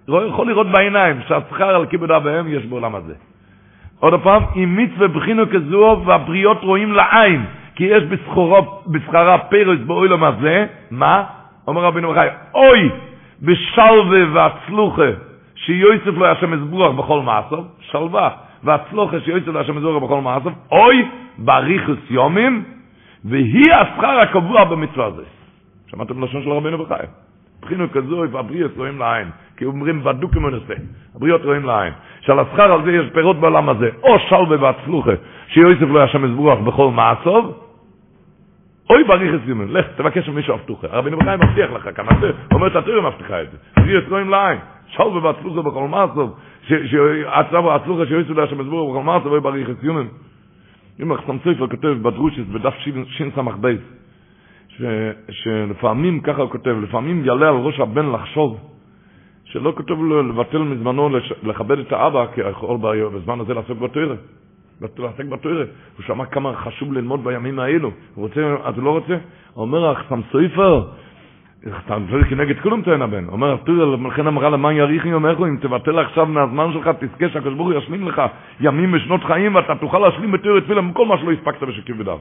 יכול 0.09 0.47
לראות 0.47 0.67
בעיניים 0.67 1.21
שהשכר 1.29 1.77
על 1.77 1.87
כיבוד 1.87 2.11
אביהם 2.11 2.49
יש 2.49 2.67
בעולם 2.67 2.95
הזה. 2.95 3.15
עוד 4.01 4.23
פעם, 4.23 4.43
עם 4.55 4.77
מצווה 4.77 5.09
בחינו 5.09 5.43
כזו 5.51 6.03
והבריות 6.07 6.63
רואים 6.63 6.93
לעין, 6.93 7.45
כי 7.75 7.85
יש 7.85 8.03
בשכרה 8.87 9.39
פרס 9.39 9.79
באוילום 9.87 10.25
הזה, 10.25 10.67
מה? 10.91 11.25
אומר 11.67 11.83
רבינו 11.83 12.13
בחי, 12.13 12.27
אוי, 12.55 12.91
בשלווה 13.43 14.21
והצלוחה, 14.33 15.11
שיוסף 15.55 16.07
לו 16.07 16.27
השם 16.27 16.51
מזבוח 16.51 16.93
בכל 16.93 17.23
מעשוב, 17.23 17.69
שלווה, 17.81 18.31
והצלוחה 18.65 19.21
שיוסף 19.21 19.49
לו 19.49 19.61
השם 19.61 19.77
מזבוח 19.77 20.03
בכל 20.03 20.21
מעשוב, 20.21 20.53
אוי, 20.73 21.09
בריחוס 21.39 21.99
יומים, 22.11 22.65
והיא 23.25 23.73
השכר 23.75 24.21
הקבוע 24.21 24.65
במצווה 24.65 25.07
הזה. 25.07 25.25
שמעתם 25.87 26.25
לשון 26.25 26.43
של 26.43 26.51
רבינו 26.51 26.79
בחי? 26.79 26.95
בחינו 27.63 27.91
כזו, 27.93 28.25
והבריות 28.31 28.77
רואים 28.77 28.99
לעין. 28.99 29.29
כי 29.57 29.65
אומרים 29.65 30.05
בדוק 30.05 30.37
מנסה, 30.37 30.75
הבריות 31.15 31.45
רואים 31.45 31.65
לעין. 31.65 31.93
שעל 32.21 32.39
השכר 32.39 32.73
על 32.73 32.85
זה 32.85 32.93
יש 32.93 33.07
פירות 33.13 33.41
בעולם 33.41 33.69
הזה, 33.69 33.91
או 34.03 34.19
שלווה 34.29 34.63
והצלוחה, 34.63 35.13
שיוסף 35.49 35.87
לא 35.89 36.05
ישם 36.05 36.23
מזבוח 36.23 36.59
בכל 36.59 36.91
מעשוב, 36.91 37.65
אוי 38.91 39.05
בריך 39.05 39.35
את 39.35 39.41
לך 39.71 39.87
תבקש 39.97 40.29
ממישהו 40.29 40.55
אבטוחה. 40.55 40.87
הרבי 40.91 41.11
נבחי 41.11 41.37
מבטיח 41.37 41.71
לך 41.71 41.89
כאן, 41.97 42.05
אומר 42.53 42.67
את 42.67 42.77
התיאור 42.77 43.11
מבטיחה 43.11 43.43
את 43.43 43.51
זה. 43.51 43.57
הבריות 43.77 44.09
רואים 44.09 44.31
לעין, 44.31 44.59
שלווה 44.87 45.25
והצלוחה 45.25 45.63
בכל 45.63 45.89
מעשוב, 45.89 46.39
הצלוחה 47.75 48.07
שיוסף 48.07 48.31
לא 48.31 48.43
ישם 48.43 48.59
מזבוח 48.59 48.91
בכל 48.91 49.03
מעשוב, 49.03 49.33
אוי 49.33 49.41
בריך 49.41 49.71
את 49.71 49.83
יומן. 49.83 50.07
אם 51.01 51.13
אחסם 51.13 51.37
סופר 51.39 51.67
כותב 51.67 51.89
בדרושס 52.03 52.45
בדף 52.53 52.75
שין 53.09 53.31
סמך 53.35 53.55
בייס, 54.81 55.17
שלפעמים, 55.31 56.21
ככה 56.21 56.43
הוא 56.43 56.51
כותב, 56.51 56.77
לפעמים 56.83 57.25
יעלה 57.25 57.49
על 57.49 57.55
ראש 57.55 57.81
הבן 57.81 58.13
לחשוב 58.13 58.59
שלא 59.45 59.73
כתוב 59.77 60.05
לו 60.05 60.23
לבטל 60.23 60.59
מזמנו 60.59 61.09
לכבד 61.43 61.79
את 61.79 61.93
האבא, 61.93 62.27
כי 62.35 62.41
יכול 62.41 62.77
בזמן 63.15 63.41
הזה 63.41 63.55
לעסוק 63.55 63.79
בתוירה. 63.79 64.15
לעסק 64.81 65.25
בתוירה. 65.25 65.65
הוא 65.97 66.05
שמע 66.07 66.25
כמה 66.27 66.57
חשוב 66.57 66.93
ללמוד 66.93 67.25
בימים 67.25 67.59
האלו. 67.59 67.91
הוא 68.15 68.25
רוצה, 68.25 68.41
אז 68.65 68.75
הוא 68.77 68.85
לא 68.85 68.91
רוצה? 68.91 69.17
אומר, 69.57 69.93
אחסם 69.93 70.21
סויפר, 70.31 70.85
אחסם 71.73 72.03
סויפר 72.11 72.31
כנגד 72.31 72.61
כולם 72.61 72.83
טוען 72.83 73.03
הבן. 73.03 73.29
אומר, 73.29 73.55
התוירה, 73.55 73.97
לכן 74.09 74.27
אמרה 74.27 74.51
למען 74.51 74.77
יריחי 74.77 75.09
יומך, 75.09 75.39
אם 75.41 75.57
תבטל 75.61 75.99
עכשיו 75.99 76.27
מהזמן 76.27 76.73
שלך, 76.73 76.91
תזכה 77.01 77.29
שהקדוש 77.29 77.55
ברוך 77.55 77.69
הוא 77.69 77.75
ישלים 77.75 78.09
לך 78.09 78.23
ימים 78.61 78.95
ושנות 78.95 79.25
חיים, 79.25 79.55
ואתה 79.55 79.75
תוכל 79.75 79.99
להשלים 79.99 80.33
בתוירה 80.33 80.61
תפילה 80.61 80.81
מכל 80.81 81.07
מה 81.07 81.19
שלא 81.19 81.33
הספקת 81.33 81.63
בשקיב 81.63 82.01
ודף. 82.01 82.21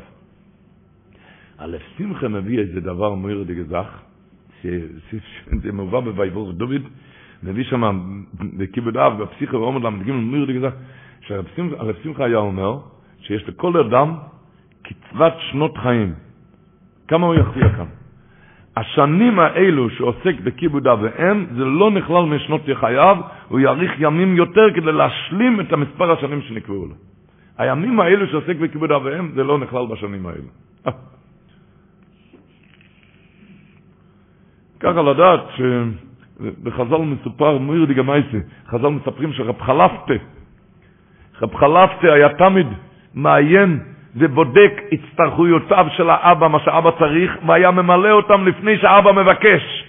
א' 1.68 1.78
שמחה 1.98 2.28
מביא 2.28 2.60
איזה 2.60 2.82
דבר 2.82 3.14
מויר 3.14 3.44
דגזך, 3.44 3.88
שזה 4.62 5.72
מובא 5.74 6.00
בויבור 6.00 6.52
דוד, 6.52 6.82
מביא 7.44 7.64
שם 7.64 7.84
בכיבוד 8.58 8.98
אב, 8.98 9.24
בפסיכו 9.24 9.56
ועומד 9.56 9.84
למדגים 9.84 10.16
למיר 10.16 10.46
דגזך, 10.46 10.72
שהרב 11.22 11.46
שמחה 12.04 12.26
היה 12.26 12.38
אומר, 12.38 12.80
שיש 13.20 13.50
לכל 13.50 13.80
אדם 13.80 14.16
קצבת 14.82 15.34
שנות 15.52 15.78
חיים. 15.78 16.14
כמה 17.08 17.28
הוא 17.28 17.36
יחזיר 17.36 17.70
כאן? 17.76 17.86
השנים 18.78 19.40
האלו 19.40 19.90
שעוסק 19.90 20.36
בכיבוד 20.44 20.88
אב 20.88 21.00
ואם, 21.02 21.46
זה 21.56 21.66
לא 21.66 21.92
נכלל 21.92 22.26
משנות 22.26 22.62
חייו, 22.74 23.18
הוא 23.48 23.60
יאריך 23.60 23.92
ימים 24.00 24.36
יותר 24.36 24.66
כדי 24.76 24.92
להשלים 24.92 25.62
את 25.62 25.74
המספר 25.74 26.12
השנים 26.12 26.42
שנקבעו 26.42 26.86
לו. 26.86 26.96
הימים 27.58 28.00
האלו 28.00 28.28
שעוסק 28.28 28.56
בכיבוד 28.56 28.92
אב 28.92 29.02
ואם, 29.06 29.32
זה 29.36 29.44
לא 29.44 29.58
נכלל 29.58 29.86
בשנים 29.86 30.26
האלו. 30.26 30.50
ככה 34.80 35.02
לדעת 35.02 35.40
שבחז"ל 35.58 36.98
מסופר 36.98 37.58
מויר 37.58 37.86
דגמייסי, 37.86 38.38
חז"ל 38.68 38.88
מספרים 38.88 39.34
שרב 39.34 39.62
חלפתה, 39.62 40.14
רב 41.42 41.56
חלפתה 41.56 42.14
היה 42.14 42.30
תמיד 42.30 42.68
מעיין 43.14 43.80
ובודק 44.16 44.82
הצטרכויותיו 44.92 45.86
של 45.98 46.10
האבא, 46.10 46.48
מה 46.48 46.60
שאבא 46.60 46.92
צריך, 47.00 47.38
והיה 47.46 47.72
ממלא 47.72 48.12
אותם 48.12 48.48
לפני 48.48 48.78
שאבא 48.78 49.12
מבקש. 49.12 49.84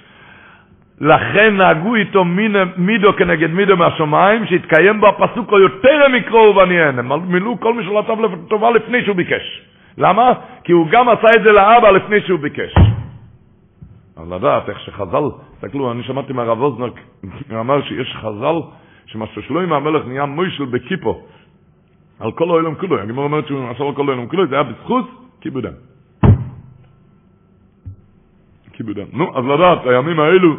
לכן 1.00 1.56
נהגו 1.56 1.94
איתו 1.94 2.24
מידו 2.76 3.12
כנגד 3.16 3.50
מידו 3.50 3.76
מהשמיים, 3.76 4.46
שהתקיים 4.46 5.00
בו 5.00 5.08
הפסוק 5.08 5.52
או 5.52 5.58
יותר 5.58 6.04
הם 6.06 6.14
יקראו 6.14 6.50
ובניהן. 6.50 6.98
הם 6.98 7.12
מילאו 7.32 7.60
כל 7.60 7.74
מי 7.74 7.84
שלטב 7.84 8.16
טובה 8.48 8.70
לפני 8.70 9.04
שהוא 9.04 9.16
ביקש. 9.16 9.62
למה? 9.98 10.32
כי 10.64 10.72
הוא 10.72 10.86
גם 10.90 11.08
עשה 11.08 11.28
את 11.36 11.42
זה 11.42 11.52
לאבא 11.52 11.90
לפני 11.90 12.20
שהוא 12.20 12.38
ביקש. 12.40 12.74
אז 14.18 14.32
לדעת 14.32 14.68
איך 14.68 14.80
שחז"ל, 14.80 15.24
תסתכלו, 15.54 15.92
אני 15.92 16.02
שמעתי 16.02 16.32
מהרב 16.32 16.60
אוזנר, 16.60 16.90
אמר 17.60 17.82
שיש 17.82 18.16
חז"ל, 18.20 18.56
שמה 19.06 19.26
ששלוים 19.26 19.72
המלך 19.72 20.06
נהיה 20.06 20.26
מוישל 20.26 20.64
בקיפו, 20.64 21.22
על 22.20 22.32
כל 22.32 22.48
העולם 22.48 22.74
כולו, 22.74 22.98
הגמור 22.98 23.24
אומרת 23.24 23.46
שהוא 23.46 23.70
עשה 23.70 23.84
על 23.84 23.94
כל 23.94 24.08
העולם 24.08 24.26
כולו, 24.28 24.46
זה 24.46 24.54
היה 24.54 24.64
בזכות 24.64 25.06
כיבודם. 25.40 25.72
כיבודם. 28.72 29.06
נו, 29.12 29.38
אז 29.38 29.44
לדעת, 29.44 29.86
הימים 29.86 30.20
האלו, 30.20 30.56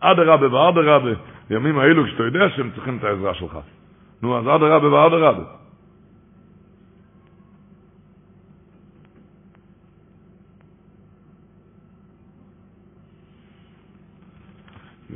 אדרבה 0.00 0.46
ואדרבה, 0.52 1.10
הימים 1.50 1.78
האלו, 1.78 2.04
כשאתה 2.04 2.22
יודע 2.22 2.48
שהם 2.56 2.70
צריכים 2.74 2.96
את 2.96 3.04
העזרה 3.04 3.34
שלך. 3.34 3.58
נו, 4.22 4.38
אז 4.38 4.44
אדרבה 4.44 4.88
ואדרבה. 4.88 5.44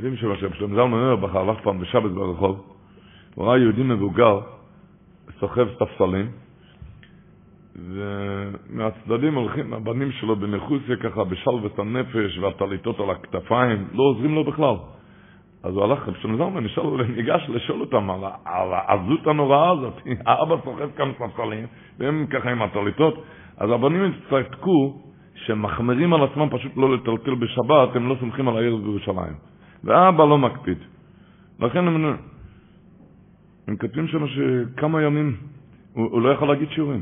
יודעים 0.04 0.16
שמה 0.16 0.36
ששלום 0.36 0.74
זלמן 0.74 0.92
אוירבך 0.92 1.34
הלך 1.34 1.60
פעם 1.62 1.80
בשבת 1.80 2.10
ברחוב, 2.10 2.64
הוא 3.34 3.46
ראה 3.46 3.58
יהודי 3.58 3.82
מבוגר, 3.82 4.40
סוחב 5.40 5.66
ספסלים, 5.78 6.30
ומהצדדים 7.76 9.34
הולכים 9.34 9.72
הבנים 9.74 10.12
שלו 10.12 10.36
בנחוסיה 10.36 10.96
ככה 10.96 11.24
בשלוות 11.24 11.78
הנפש 11.78 12.38
והטליטות 12.38 13.00
על 13.00 13.10
הכתפיים, 13.10 13.86
לא 13.92 14.02
עוזרים 14.02 14.34
לו 14.34 14.44
בכלל. 14.44 14.74
אז 15.62 15.74
הוא 15.74 15.84
הלך, 15.84 16.08
רב 16.08 16.14
זלמן, 16.22 16.64
ניגש 17.16 17.42
לשאול 17.48 17.80
אותם 17.80 18.10
על, 18.10 18.20
העזות 18.72 19.26
הנוראה 19.26 19.70
הזאת. 19.70 19.94
האבא 20.26 20.56
סוחב 20.64 20.90
כאן 20.96 21.12
ספסלים, 21.18 21.66
והם 21.98 22.26
ככה 22.30 22.50
עם 22.50 22.62
הטליטות. 22.62 23.24
אז 23.56 23.70
הבנים 23.70 24.12
הצטרקו 24.12 25.00
שמחמירים 25.34 26.12
על 26.12 26.22
עצמם 26.22 26.48
פשוט 26.50 26.72
לא 26.76 26.94
לטלטל 26.94 27.34
בשבת, 27.34 27.96
הם 27.96 28.08
לא 28.08 28.16
סומכים 28.20 28.48
על 28.48 28.56
העיר 28.56 28.76
בירושלים. 28.76 29.59
ואבא 29.84 30.24
לא 30.24 30.38
מקפיד. 30.38 30.78
לכן 31.60 31.88
הם, 31.88 32.16
הם 33.68 33.76
כותבים 33.76 34.08
שם 34.08 34.26
שכמה 34.26 35.02
ימים 35.02 35.36
הוא, 35.92 36.08
הוא 36.10 36.22
לא 36.22 36.28
יכול 36.28 36.48
להגיד 36.48 36.68
שיעורים. 36.70 37.00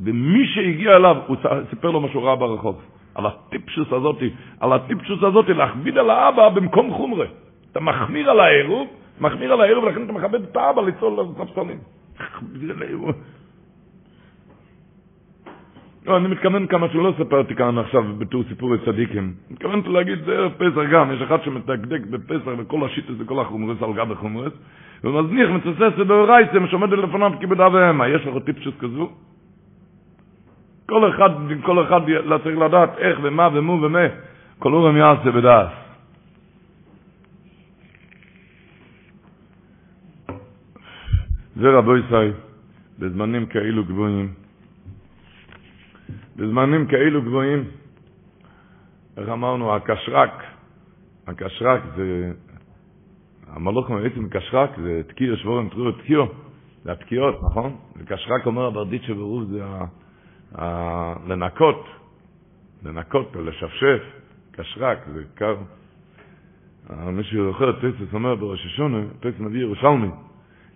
ומי 0.00 0.46
שהגיע 0.46 0.96
אליו, 0.96 1.16
הוא 1.26 1.36
סיפר 1.70 1.90
לו 1.90 2.00
מה 2.00 2.08
שהוא 2.08 2.22
ראה 2.22 2.36
ברחוב. 2.36 2.80
על 3.14 3.26
הטיפשוס 3.26 3.92
הזאתי, 3.92 4.30
על 4.60 4.72
הטיפשוס 4.72 5.22
הזאתי 5.22 5.54
להכביד 5.54 5.98
על 5.98 6.10
האבא 6.10 6.48
במקום 6.48 6.92
חומרה. 6.92 7.26
אתה 7.72 7.80
מחמיר 7.80 8.30
על 8.30 8.40
העירוב, 8.40 8.88
מחמיר 9.20 9.52
על 9.52 9.60
העירוב, 9.60 9.84
ולכן 9.84 10.04
אתה 10.04 10.12
מכבד 10.12 10.42
את 10.42 10.56
האבא 10.56 10.82
לצלול 10.82 11.20
לספסלים. 11.20 11.78
לא, 16.06 16.16
אני 16.16 16.28
מתכוון 16.28 16.66
כמה 16.66 16.88
שלא 16.88 17.14
ספרתי 17.18 17.54
כאן 17.54 17.78
עכשיו 17.78 18.04
בתור 18.18 18.42
סיפורי 18.48 18.78
צדיקים. 18.84 19.32
מתכוון 19.50 19.82
להגיד, 19.86 20.18
זה 20.24 20.32
ערב 20.32 20.52
פסח 20.52 20.90
גם, 20.92 21.12
יש 21.12 21.22
אחד 21.22 21.42
שמתקדק 21.44 22.00
בפסח 22.10 22.50
וכל 22.58 22.86
השיטס 22.86 23.14
וכל 23.18 23.40
החומרס 23.40 23.82
על 23.82 23.92
גב 23.92 24.12
החומרס, 24.12 24.52
ומזניח 25.04 25.50
מתסס 25.50 25.98
בדאורייסם 25.98 26.66
שעומד 26.66 26.88
לפניו 26.92 27.32
כיבדה 27.40 27.68
והמה. 27.68 28.08
יש 28.08 28.26
לך 28.26 28.44
טיפשוס 28.44 28.74
כזו? 28.80 29.10
כל 30.86 31.10
אחד, 31.10 31.30
כל 31.62 31.84
אחד 31.84 32.00
צריך 32.42 32.58
לדעת 32.58 32.98
איך 32.98 33.18
ומה 33.22 33.48
ומו 33.52 33.78
ומה. 33.82 34.06
כל 34.58 34.72
אורם 34.72 34.96
יעשה 34.96 35.30
בדעת. 35.30 35.68
זה 41.56 41.70
רבו 41.70 41.96
ישראל, 41.96 42.32
בזמנים 42.98 43.46
כאלו 43.46 43.84
גבוהים. 43.84 44.39
בזמנים 46.40 46.86
כאלו 46.86 47.22
גבוהים, 47.22 47.64
איך 49.16 49.28
אמרנו, 49.28 49.76
הקשרק, 49.76 50.42
הקשרק 51.26 51.80
זה, 51.96 52.32
המלוך 53.48 53.90
בעצם 53.90 54.28
קשרק 54.28 54.70
זה 54.82 55.02
תקיר 55.08 55.36
שבורם 55.36 55.68
תראו 55.68 55.92
תקיעו, 55.92 56.26
זה 56.84 56.92
התקיעות, 56.92 57.42
נכון? 57.42 57.76
וקשרק 57.96 58.46
אומר 58.46 58.66
הברדית 58.66 59.02
שברוב 59.02 59.44
זה 59.44 59.64
ה, 59.64 59.84
ה, 60.58 61.14
לנקות, 61.26 61.86
לנקות 62.84 63.36
או 63.36 63.42
לשפשף, 63.42 64.02
קשרק 64.52 64.98
זה 65.14 65.22
קר. 65.34 65.56
מי 66.90 67.24
שזוכר, 67.24 67.72
טקסס 67.72 68.14
אומר 68.14 68.34
בראש 68.34 68.66
השונה, 68.66 68.98
טקסס 69.20 69.40
מביא 69.40 69.60
ירושלמי, 69.60 70.08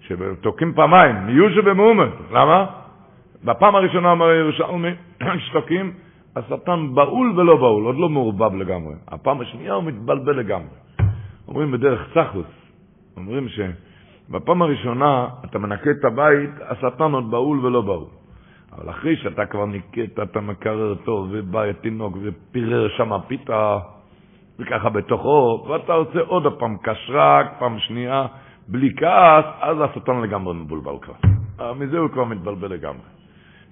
שתוקעים 0.00 0.74
פעמיים, 0.74 1.26
מיושע 1.26 1.60
במאומת, 1.60 2.12
למה? 2.30 2.83
בפעם 3.44 3.74
הראשונה 3.74 4.12
אמר 4.12 4.30
ירושלמי, 4.30 4.88
שתוקעים, 5.48 5.92
השטן 6.36 6.94
בהול 6.94 7.32
ולא 7.36 7.56
בהול, 7.56 7.84
עוד 7.84 7.96
לא 7.96 8.08
מעורבב 8.08 8.54
לגמרי. 8.54 8.94
הפעם 9.08 9.40
השנייה 9.40 9.74
הוא 9.74 9.84
מתבלבל 9.84 10.38
לגמרי. 10.38 10.76
אומרים 11.48 11.72
בדרך 11.72 12.14
צחוס, 12.14 12.46
אומרים 13.16 13.46
שבפעם 13.48 14.62
הראשונה 14.62 15.28
אתה 15.44 15.58
מנקה 15.58 15.90
את 15.90 16.04
הבית, 16.04 16.50
השטן 16.68 17.12
עוד 17.12 17.30
בהול 17.30 17.66
ולא 17.66 17.80
בהול. 17.80 18.06
אבל 18.72 18.90
אחרי 18.90 19.16
שאתה 19.16 19.46
כבר 19.46 19.66
ניקית, 19.66 20.20
אתה 20.20 20.40
מקרר 20.40 20.94
טוב, 20.94 21.28
ובא 21.30 21.72
תינוק 21.72 22.16
ופירר 22.22 22.88
שם 22.96 23.10
פיתה, 23.28 23.78
וככה 24.58 24.88
בתוכו, 24.88 25.66
ואתה 25.68 25.92
עושה 25.92 26.20
עוד 26.20 26.58
פעם 26.58 26.76
קשרק, 26.82 27.46
פעם 27.58 27.78
שנייה, 27.78 28.26
בלי 28.68 28.94
כעס, 28.96 29.44
אז 29.60 29.76
השטן 29.80 30.20
לגמרי 30.20 30.54
מבולבל 30.54 30.98
כבר. 31.02 31.14
מזה 31.74 31.98
הוא 31.98 32.08
כבר 32.08 32.24
מתבלבל 32.24 32.68
לגמרי. 32.72 33.14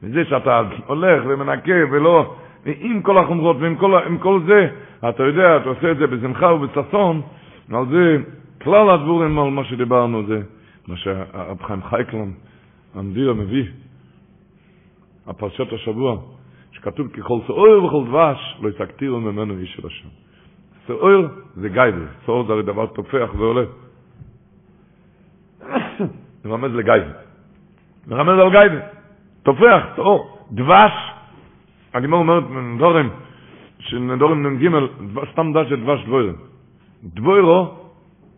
מזה 0.03 0.25
שאתה 0.25 0.63
הולך 0.87 1.23
ומנקה 1.29 1.73
ולא, 1.91 2.35
עם 2.65 3.03
כל 3.03 3.19
החומרות 3.19 3.57
ועם 3.61 3.77
כל, 3.77 4.01
כל 4.21 4.41
זה, 4.47 4.69
אתה 5.09 5.23
יודע, 5.23 5.57
אתה 5.57 5.69
עושה 5.69 5.91
את 5.91 5.97
זה 5.97 6.07
בשמחה 6.07 6.53
ובששון, 6.53 7.23
על 7.73 7.87
זה 7.91 8.17
כלל 8.63 8.91
הדבורים 8.91 9.39
על 9.39 9.51
מה 9.51 9.65
שדיברנו, 9.65 10.27
זה 10.27 10.41
מה 10.89 10.97
שהרב 10.97 11.63
חיים 11.63 11.83
חייקלן, 11.83 12.31
הנביא 12.95 13.33
מביא, 13.33 13.65
הפרשת 15.27 15.73
השבוע, 15.73 16.17
שכתוב 16.73 17.09
ככל 17.09 17.39
סעור 17.47 17.85
וכל 17.85 18.05
דבש, 18.09 18.59
לא 18.63 18.69
יסקתירו 18.69 19.21
ממנו 19.21 19.59
איש 19.59 19.75
של 19.77 19.87
השם. 19.87 20.09
סעור 20.87 21.25
זה 21.55 21.69
גייבר, 21.69 22.07
סעור 22.27 22.47
זה 22.47 22.53
הרי 22.53 22.63
דבר 22.63 22.87
תופח 22.87 23.31
ועולה. 23.39 23.65
מרמז 26.45 26.75
לגייבר. 26.75 27.13
מרמז 28.07 28.39
על 28.39 28.51
גייבר. 28.51 28.81
תופח, 29.43 29.87
טהור, 29.97 30.39
דבש, 30.51 30.93
הגמר 31.95 32.17
אומרת 32.17 32.45
נדורם, 32.51 33.09
שנדורם 33.79 34.47
נ"ג, 34.47 34.69
סתם 35.33 35.53
דש 35.53 35.73
דבש 35.73 36.05
דבוירם. 36.05 36.35
דבוירו, 37.05 37.75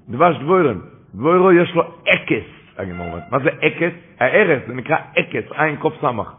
דבש 0.09 0.37
דבוירם. 0.37 0.79
דבוירו 1.15 1.53
יש 1.53 1.75
לו 1.75 1.83
אקס, 1.83 2.47
הגמר 2.79 3.05
אומרת. 3.05 3.23
מה 3.31 3.39
זה 3.39 3.51
אקס? 3.67 3.93
הארס, 4.21 4.63
זה 4.67 4.75
נקרא 4.75 4.97
אקס, 5.19 5.53
עין 5.53 5.77
קוף 5.77 5.95
סמך. 6.01 6.33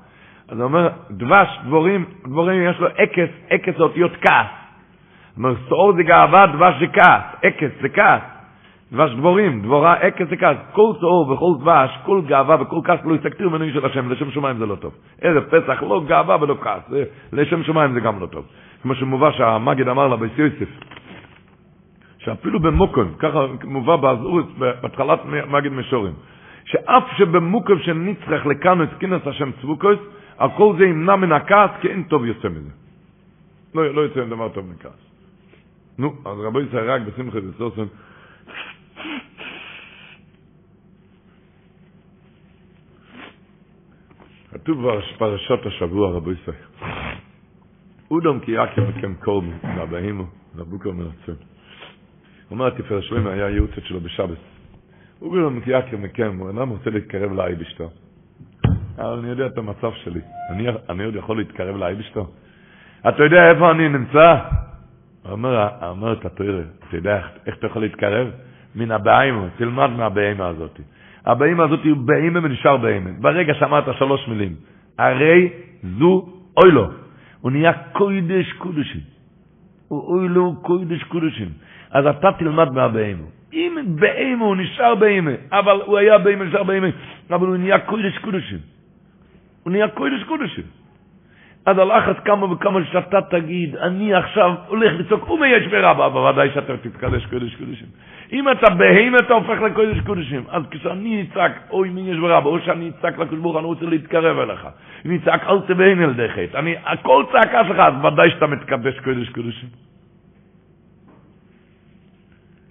אז 0.48 0.58
הוא 0.58 0.64
אומר, 0.64 0.90
דבש, 1.12 1.60
דבורים, 1.66 2.06
דבורים 2.26 2.70
יש 2.70 2.80
לו 2.80 2.88
אקס, 2.88 3.30
אקס 3.56 3.78
זה 3.78 3.84
אותיות 3.84 4.12
כעס. 4.22 4.48
זאת 5.30 5.38
אומרת, 5.38 5.58
סעור 5.70 5.94
זה 5.94 6.04
גאווה, 6.04 6.48
דבש 6.48 6.74
זה 6.80 6.88
כעס, 6.88 7.24
אקס 7.46 7.72
זה 7.82 7.90
כעס. 7.90 8.22
דבש 8.92 9.12
דבורים, 9.12 9.62
דבורה 9.62 9.94
עקס 9.94 10.26
וכעס, 10.30 10.58
כל 10.72 10.92
צהור 11.00 11.32
וכל 11.32 11.62
דבש, 11.62 11.90
כל 12.06 12.22
גאווה 12.28 12.62
וכל 12.62 12.80
כעס 12.84 13.00
לא 13.06 13.16
יסתכתיר 13.16 13.50
מנוי 13.50 13.74
של 13.74 13.86
השם, 13.86 14.12
לשם 14.12 14.32
שמיים 14.32 14.58
זה 14.58 14.66
לא 14.66 14.76
טוב. 14.76 14.94
ערב 15.22 15.44
פסח 15.44 15.84
לא 15.84 16.04
גאווה 16.08 16.38
ולא 16.42 16.58
כעס, 16.62 16.84
לשם 17.34 17.64
שמיים 17.64 17.94
זה 17.94 18.00
גם 18.00 18.20
לא 18.20 18.26
טוב. 18.26 18.46
כמו 18.82 18.96
שמובא 18.96 19.32
שהמגיד 19.32 19.88
אמר 19.88 20.08
לבית 20.08 20.32
יוסף, 20.38 20.70
שאפילו 22.18 22.60
במקום, 22.60 23.08
ככה 23.20 23.40
מובא 23.64 23.96
באזהרות, 23.96 24.46
בהתחלת 24.58 25.20
מגיד 25.26 25.72
מישרים, 25.72 26.14
שאף 26.66 27.04
שבמקום 27.18 27.80
שנצרך 27.80 28.46
לקנא 28.46 28.84
קנאת 28.84 29.28
השם 29.28 29.52
צבאות, 29.62 30.00
הכל 30.40 30.76
זה 30.78 30.86
ימנע 30.86 31.16
מן 31.16 31.32
הכעס, 31.32 31.72
כי 31.82 31.88
אין 31.88 32.04
טוב 32.04 32.26
יוצא 32.26 32.50
מזה. 32.50 32.70
לא, 33.76 33.94
לא 33.94 34.02
יוצא 34.02 34.26
דבר 34.26 34.50
טוב 34.50 34.66
מכעס. 34.70 35.06
נו, 35.98 36.14
אז 36.26 36.40
רבי 36.40 36.60
ישראל 36.62 36.92
רק 36.92 37.02
בשמחה 37.02 37.38
וששון, 37.50 37.86
כתוב 44.66 44.88
בפרשת 44.88 45.66
השבוע, 45.66 46.12
רבו 46.12 46.32
ישראל. 46.32 46.56
אודם 48.12 48.40
כי 48.40 48.52
יקי 48.52 48.82
מכם 48.82 49.14
קורמי, 49.16 49.52
מהבהימו, 49.64 50.24
נבוקר 50.56 50.92
מנצל. 50.92 51.34
אומר 52.52 52.68
התפאר 52.68 53.02
שלמה, 53.02 53.32
היה 53.32 53.50
ייעוצת 53.50 53.84
שלו 53.84 54.00
בשבס. 54.00 54.38
אודם 55.22 55.62
כי 55.62 55.72
יקי 55.72 55.96
מכם, 55.96 56.38
הוא 56.40 56.50
אינם 56.50 56.70
רוצה 56.70 56.90
להתקרב 56.90 57.32
לאייבשתו. 57.32 57.90
אבל 58.98 59.20
אני 59.20 59.30
יודע 59.30 59.46
את 59.46 59.58
המצב 59.58 59.92
שלי. 60.04 60.20
אני, 60.50 60.68
אני 60.90 61.04
עוד 61.04 61.16
יכול 61.16 61.38
להתקרב 61.38 61.76
לאייבשתו? 61.76 62.28
אתה 63.10 63.24
יודע 63.24 63.50
איפה 63.52 63.72
אני 63.72 63.90
נמצא? 63.90 64.36
הוא 65.24 65.32
אומר, 65.32 65.68
אומר 65.90 66.14
את 66.14 66.26
התואר, 66.26 66.64
אתה 66.90 66.96
יודע 66.98 67.22
איך 67.46 67.56
אתה 67.58 67.68
יכול 67.68 67.82
להתקרב? 67.82 68.28
מן 68.76 68.92
הבהימה, 68.92 69.48
תלמד 69.58 69.90
מהבהימה 69.90 70.48
הזאת. 70.48 70.80
הבהימה 71.26 71.64
הזאת 71.64 71.80
היא 71.84 71.96
בהימה 71.96 72.40
ונשאר 72.44 72.78
בהימה. 72.78 73.10
ברגע 73.20 73.54
שאמרת 73.54 73.84
שלוש 74.00 74.28
מילים, 74.28 74.56
הרי 74.98 75.50
זו 76.00 76.28
אוי 76.58 76.72
לו, 76.72 76.88
הוא 77.42 77.52
נהיה 77.52 77.74
קוידש 77.92 78.54
קודשים. 78.54 79.02
הוא 79.88 80.02
אוי 80.02 80.28
לו 80.28 80.56
קוידש 80.62 81.04
קודשים. 81.04 81.50
אז 81.92 82.06
אתה 82.06 82.32
תלמד 82.32 82.72
מהבהימה. 82.72 83.24
אם 83.54 83.76
בהימה 84.00 84.46
הוא 84.46 84.56
נשאר 84.56 84.96
בהימה, 84.96 85.32
אבל 85.52 85.82
הוא 85.86 85.98
היה 85.98 86.18
בהימה, 86.18 86.46
נשאר 86.46 86.64
בהימה, 86.64 86.88
אבל 87.30 87.48
הוא 87.48 87.58
נהיה 87.58 87.80
קוידש 87.80 88.18
קודשים. 88.18 88.60
הוא 89.64 89.72
נהיה 89.72 89.88
קוידש 89.88 90.24
קודשים. 90.24 90.64
על 91.66 91.92
אחת 91.92 92.26
כמה 92.26 92.52
וכמה 92.52 92.80
שאתה 92.92 93.22
תגיד, 93.22 93.76
אני 93.76 94.14
עכשיו 94.14 94.54
הולך 94.68 94.94
לצעוק, 95.00 95.30
ומי 95.30 95.48
יש 95.48 95.68
ברבה, 95.68 96.10
בוודאי 96.10 96.50
שאתה 96.54 96.78
תתקדש 96.78 97.26
קודש 97.26 97.56
קודשים. 97.56 97.88
אם 98.34 98.52
אתה 98.52 98.70
בהמה 98.70 99.18
אתה 99.18 99.34
הופך 99.34 99.62
לקודש 99.62 100.00
קודשים. 100.06 100.44
אז 100.50 100.64
כשאני 100.72 101.26
אצעק, 101.32 101.52
אוי 101.70 101.90
מי 101.90 102.02
יש 102.12 102.18
ברבה, 102.18 102.50
או 102.50 102.60
שאני 102.60 102.90
אצעק 102.90 103.20
לקודש 103.20 103.40
ברוך 103.42 103.58
אני 103.58 103.66
רוצה 103.66 103.86
להתקרב 103.86 104.40
אליך. 104.40 104.68
אם 105.06 105.12
אצעק 105.12 105.44
אל 105.50 105.62
תבהן 105.68 106.04
אל 106.04 106.14
דחת, 106.14 106.56
אני, 106.56 106.76
הכל 106.86 107.24
צעקה 107.32 107.66
שלך, 107.68 107.80
אז 107.80 107.94
ודאי 108.06 108.30
שאתה 108.32 108.48
מתקדש 108.48 109.00
קודש 109.00 109.30
קודשים. 109.30 109.70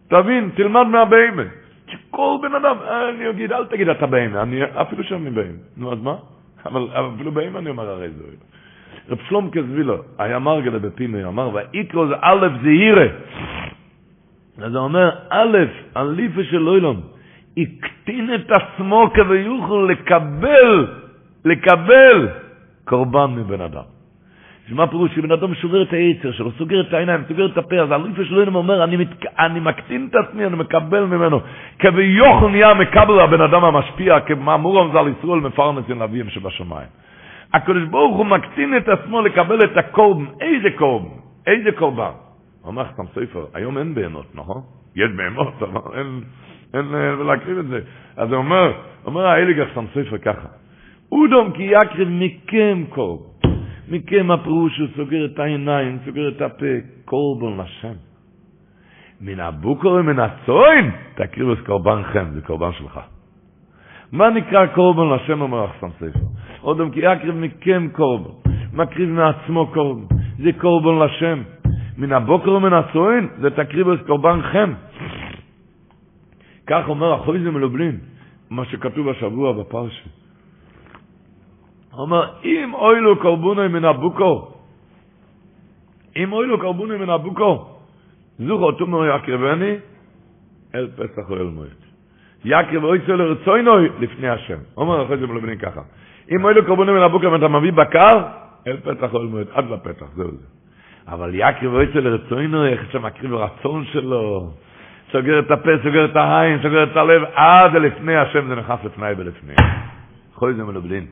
תבין, 0.08 0.50
תלמד 0.54 0.86
מהבהמה. 0.86 1.42
כל 2.10 2.38
בן 2.42 2.54
אדם, 2.54 2.76
אני 3.14 3.30
אגיד, 3.30 3.52
אל 3.52 3.66
תגיד 3.66 3.88
אתה 3.88 4.06
בהמה, 4.06 4.42
אני 4.42 4.60
אפילו 4.64 5.04
שאני 5.04 5.30
בהמה. 5.30 5.58
נו, 5.76 5.92
אז 5.92 5.98
מה? 6.02 6.14
אבל 6.66 6.88
אפילו 6.92 7.32
בהמה 7.32 7.58
אני 7.58 7.70
אומר 7.70 7.90
הרי 7.90 8.08
זה. 8.10 8.24
רב 9.08 9.18
שלום 9.28 9.50
כזבילו, 9.50 9.96
היה 10.18 10.38
מרגלה 10.38 10.78
בפינוי, 10.78 11.24
אמר, 11.24 11.50
ויקרו 11.54 12.06
זה 12.06 12.14
א' 12.20 12.46
זהירה. 12.62 13.06
אז 14.58 14.74
הוא 14.74 14.84
אומר, 14.84 15.10
א', 15.30 15.58
הליפה 15.94 16.44
של 16.44 16.68
אילון, 16.68 17.00
הקטין 17.56 18.34
את 18.34 18.50
עצמו 18.50 19.10
כדי 19.14 19.34
יוכל 19.34 19.88
לקבל, 19.90 20.86
לקבל 21.44 22.28
קורבן 22.84 23.30
מבן 23.36 23.60
אדם. 23.60 23.82
מה 24.68 24.86
פירוש? 24.86 25.10
שבן 25.14 25.32
אדם 25.32 25.54
שובר 25.54 25.82
את 25.82 25.92
היצר 25.92 26.32
שלו, 26.32 26.50
סוגר 26.58 26.80
את 26.80 26.94
העיניים, 26.94 27.20
סוגר 27.28 27.46
את 27.46 27.58
הפה, 27.58 27.76
אז 27.76 27.90
הליפה 27.90 28.24
של 28.24 28.38
אילון 28.38 28.54
אומר, 28.54 28.84
אני, 28.84 28.96
מת, 28.96 29.08
אני 29.38 29.60
מקטין 29.60 30.08
את 30.10 30.14
עצמי, 30.14 30.46
אני 30.46 30.56
מקבל 30.56 31.04
ממנו. 31.04 31.40
כביכול 31.78 32.50
נהיה 32.50 32.74
מקבל 32.74 33.20
הבן 33.20 33.40
אדם 33.40 33.64
המשפיע, 33.64 34.20
כמאמור 34.20 34.80
המזל 34.80 35.12
ישראל 35.18 35.40
מפרנס 35.40 35.84
עם 35.88 36.02
אביהם 36.02 36.30
שבשמיים. 36.30 36.88
הקדוש 37.54 37.84
ברוך 37.90 38.16
הוא 38.16 38.26
מקטין 38.26 38.76
את 38.76 38.88
עצמו 38.88 39.22
לקבל 39.22 39.64
את 39.64 39.76
הקורבן. 39.76 40.24
איזה 40.40 40.68
קורבן? 40.76 41.16
איזה 41.46 41.72
קורבן? 41.72 42.10
אומר 42.64 42.84
סתם 42.92 43.06
ספר, 43.06 43.46
היום 43.54 43.78
אין 43.78 43.94
בהמות, 43.94 44.26
נכון? 44.34 44.62
יש 44.96 45.10
בהמות, 45.16 45.62
אבל 45.62 45.98
אין, 45.98 46.20
אין 46.74 46.94
אין 46.94 47.26
להקריב 47.26 47.58
את 47.58 47.66
זה. 47.66 47.80
אז 48.16 48.28
הוא 48.28 48.38
אומר, 48.38 48.72
אומר 49.04 49.26
האליגר 49.26 49.66
סתם 49.72 49.84
ספר 49.90 50.18
ככה, 50.18 50.48
אודום 51.12 51.52
כי 51.52 51.62
יקריב 51.62 52.08
מכם 52.10 52.84
קורבן. 52.88 53.48
מכם 53.88 54.30
הפירוש 54.30 54.78
הוא 54.78 54.88
סוגר 54.96 55.24
את 55.24 55.38
העיניים, 55.38 55.98
סוגר 56.04 56.28
את 56.28 56.42
הפה, 56.42 56.74
קורבן 57.04 57.60
לשם. 57.60 57.94
מן 59.20 59.40
הבוקר 59.40 59.88
ומן 59.88 60.18
הצוין, 60.18 60.90
תקריב 61.14 61.50
את 61.50 61.66
קורבנכם, 61.66 62.24
זה 62.34 62.42
קורבן 62.42 62.72
שלך. 62.72 63.00
מה 64.12 64.30
נקרא 64.30 64.66
קורבן 64.66 65.14
לשם, 65.14 65.40
אומר 65.40 65.64
אחסם 65.64 65.90
ספר? 65.90 66.20
אודם 66.62 66.90
כי 66.90 67.00
יקריב 67.00 67.34
מכם 67.34 67.88
קורבן, 67.92 68.50
מקריב 68.72 69.08
מעצמו 69.08 69.66
קורבן, 69.66 70.14
זה 70.38 70.50
קורבן 70.60 71.04
לשם. 71.04 71.42
מן 71.98 72.12
הבוקר 72.12 72.50
ומן 72.50 72.72
הצוין, 72.72 73.28
זה 73.40 73.50
תקריב 73.50 73.88
את 73.88 74.06
קורבנכם. 74.06 74.72
כך 76.66 76.88
אומר 76.88 77.12
החויזה 77.12 77.50
מלובלין, 77.50 77.98
מה 78.50 78.64
שכתוב 78.64 79.08
השבוע 79.08 79.52
בפרשה. 79.52 80.08
הוא 81.92 82.00
אומר, 82.00 82.24
אם 82.44 82.74
אוילו 82.74 83.20
קורבונוי 83.20 83.68
מן 83.68 83.84
הבוקו, 83.84 84.52
אם 86.16 86.32
אוילו 86.32 86.60
קורבונוי 86.60 86.98
מן 86.98 87.10
הבוקו, 87.10 87.66
זוך 88.38 88.60
אותו 88.60 88.86
מר 88.86 89.16
יקרבני, 89.16 89.74
אל 90.74 90.88
פסח 90.96 91.30
או 91.30 91.36
אל 91.36 91.42
מועד. 91.42 91.83
יקרב 92.44 92.84
אוי 92.84 92.98
צו 93.06 93.16
לרצוינוי 93.16 93.88
לפני 94.00 94.28
השם. 94.28 94.58
אומר 94.76 95.04
אחרי 95.04 95.16
זה 95.16 95.26
מלבנים 95.26 95.58
ככה. 95.58 95.80
אם 96.30 96.44
אוילו 96.44 96.64
קורבונוי 96.66 96.94
מן 96.94 97.02
הבוקו 97.02 97.32
ואתה 97.32 97.48
מביא 97.48 97.72
בקר, 97.72 98.22
אל 98.66 98.76
פסח 98.76 99.14
או 99.14 99.20
אל 99.20 99.26
מועד, 99.26 99.46
עד 99.52 99.70
לפתח, 99.70 100.06
זהו 100.14 100.30
זה. 100.30 100.46
אבל 101.08 101.30
יקרב 101.34 101.74
אוי 101.74 101.86
צו 101.92 102.00
לרצוינוי, 102.00 102.68
איך 102.68 102.92
שמקריב 102.92 103.34
רצון 103.34 103.84
שלו, 103.84 104.50
סוגר 105.12 105.38
את 105.38 105.50
הפה, 105.50 105.70
סוגר 105.82 106.04
את 106.04 106.16
העין, 106.16 106.58
סוגר 106.62 106.82
את 106.82 106.96
הלב, 106.96 107.22
עד 107.34 107.72
לפני 107.72 108.16
השם 108.16 108.48
זה 108.48 108.54
נכנס 108.54 108.84
לפני 108.84 109.06
ולפני. 109.16 109.54
חוי 110.34 110.54
זה 110.54 110.64
מלבנים. 110.64 111.06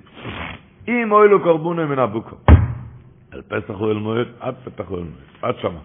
אם 0.89 1.13
אוי 1.13 1.29
לו 1.29 1.41
קורבונו 1.41 1.89
מן 1.89 1.99
הבוקו. 1.99 2.37
אל 3.35 3.41
פסח 3.49 3.81
או 3.81 3.91
אל 3.91 3.97
מועד, 3.97 4.27
עד 4.41 4.55
פתח 4.65 4.91
או 4.91 4.97
אל 4.97 5.03
מועד, 5.03 5.13
עד 5.43 5.55
שמה. 5.63 5.81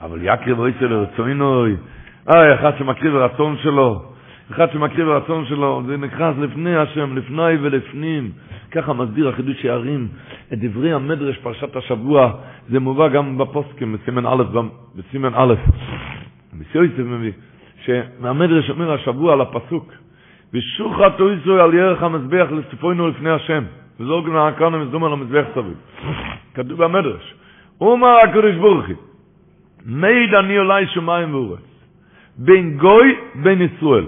אבל 0.00 0.18
יקריב 0.22 0.58
אוי 0.58 0.72
של 0.80 0.94
רצוינוי, 0.94 1.76
אה, 2.34 2.54
אחד 2.54 2.78
שמקריב 2.78 3.14
רצון 3.14 3.56
שלו, 3.62 4.13
אחד 4.50 4.72
שמקריב 4.72 5.08
רצון 5.08 5.46
שלו, 5.46 5.82
זה 5.86 5.96
נכנס 5.96 6.36
לפני 6.38 6.76
השם, 6.76 7.16
לפני 7.16 7.56
ולפנים. 7.60 8.30
ככה 8.70 8.92
מסביר 8.92 9.28
החידוש 9.28 9.64
הערים 9.64 10.08
את 10.52 10.58
דברי 10.58 10.92
המדרש, 10.92 11.38
פרשת 11.38 11.76
השבוע, 11.76 12.32
זה 12.68 12.80
מובא 12.80 13.08
גם 13.08 13.38
בפוסקים, 13.38 13.92
בסימן 13.96 14.26
א', 14.26 14.42
בסימן 14.96 15.34
א', 15.34 15.54
בסיויסף 16.58 16.98
מביא, 16.98 17.32
שהמדרש 17.84 18.70
אומר 18.70 18.92
השבוע 18.92 19.32
על 19.32 19.40
הפסוק, 19.40 19.92
ושוחת 20.54 21.20
אויסוי 21.20 21.60
על 21.60 21.74
ירך 21.74 22.02
המזבח 22.02 22.46
לצפוינו 22.50 23.08
לפני 23.08 23.30
השם. 23.30 23.64
וזוג 24.00 24.28
נעקנו 24.28 24.84
מזדום 24.84 25.04
על 25.04 25.12
המזבח 25.12 25.44
סביב. 25.54 25.74
כתוב 26.54 26.84
במדרש, 26.84 27.34
אומר 27.80 28.16
הקדוש 28.24 28.54
ברוך 28.54 28.86
הוא, 28.86 28.96
מיד 29.86 30.34
אני 30.34 30.58
אולי 30.58 30.86
שמיים 30.86 31.34
ואורץ, 31.34 31.60
בין 32.38 32.78
גוי 32.78 33.16
בין 33.34 33.62
ישראל, 33.62 34.04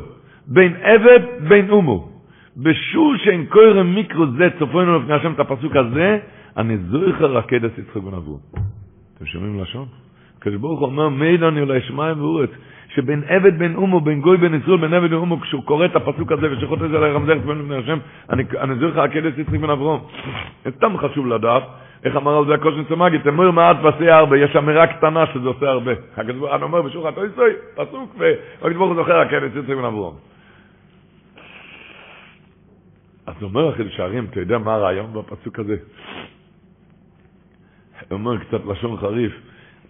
בין 0.46 0.76
עבד 0.82 1.20
בין 1.48 1.70
אומו, 1.70 2.08
בשול 2.56 3.18
שאין 3.18 3.46
קוירם 3.46 3.94
מיקרו 3.94 4.26
זה 4.26 4.48
צופוינו 4.58 4.98
לפני 4.98 5.14
השם 5.14 5.32
את 5.32 5.40
הפסוק 5.40 5.76
הזה, 5.76 6.18
אני 6.56 6.76
זוכר 6.78 7.32
רקדת 7.32 7.78
יצחק 7.78 7.96
בן 7.96 8.14
אברום. 8.14 8.38
אתם 9.16 9.26
שומעים 9.26 9.60
לשון? 9.62 9.86
הקדוש 10.38 10.56
ברוך 10.56 10.80
הוא 10.80 10.88
אומר, 10.88 11.08
מיד 11.08 11.42
אני 11.42 11.60
אולי 11.60 11.80
שמיים 11.80 12.20
ואורץ, 12.20 12.50
שבין 12.94 13.22
עבד 13.26 13.58
בין 13.58 13.74
אומו, 13.74 14.00
בין 14.00 14.20
גוי 14.20 14.36
בין 14.36 14.54
ישראל, 14.54 14.76
בין 14.76 14.94
עבד 14.94 15.10
בין 15.10 15.18
אומו, 15.18 15.40
כשהוא 15.40 15.62
קורא 15.64 15.84
את 15.86 15.96
הפסוק 15.96 16.32
הזה 16.32 16.52
ושחוט 16.52 16.82
את 16.82 16.90
זה 16.90 16.98
לרמזר 16.98 17.38
צבן 17.38 17.58
לפני 17.58 17.76
השם, 17.76 17.98
אני, 18.30 18.42
אני 18.60 18.74
זוכר 18.74 19.00
הקדש 19.00 19.38
יצחק 19.38 19.58
בן 19.58 19.70
אברום. 19.70 20.00
סתם 20.68 20.98
חשוב 20.98 21.26
לדעת, 21.26 21.62
איך 22.04 22.16
אמר 22.16 22.38
על 22.38 22.46
זה 22.46 22.54
הקושן 22.54 22.82
סמגי, 22.88 23.18
תמר 23.18 23.50
מעט 23.50 23.76
ועשה 23.82 24.16
הרבה, 24.16 24.36
יש 24.38 24.56
אמירה 24.56 24.86
קטנה 24.86 25.26
שזה 25.26 25.48
עושה 25.48 25.68
הרבה. 25.68 25.92
אני 26.18 26.62
אומר 26.62 26.82
בשוחת 26.82 27.18
אוי 27.18 27.28
פסוק, 27.74 28.16
והקדוש 28.18 28.76
ברוך 28.76 28.88
הוא 28.88 28.96
זוכר 28.96 29.18
הקדש 29.20 29.50
יצחק 29.56 29.76
בן 29.76 29.84
אברום. 29.84 30.35
אז 33.26 33.42
אומר 33.42 33.68
החידוש 33.68 34.00
הערים, 34.00 34.24
אתה 34.24 34.40
יודע 34.40 34.58
מה 34.58 34.74
הרעיון 34.74 35.12
בפסוק 35.12 35.58
הזה? 35.58 35.76
הוא 38.08 38.18
אומר 38.18 38.38
קצת 38.38 38.64
לשון 38.66 38.96
חריף, 38.96 39.32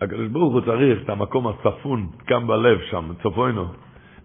הקדוש 0.01 0.29
ברוך 0.29 0.53
הוא 0.53 0.61
צריך 0.61 1.03
את 1.03 1.09
המקום 1.11 1.47
הצפון 1.47 2.07
כאן 2.27 2.47
בלב 2.47 2.79
שם, 2.91 3.13
צפוינו, 3.23 3.67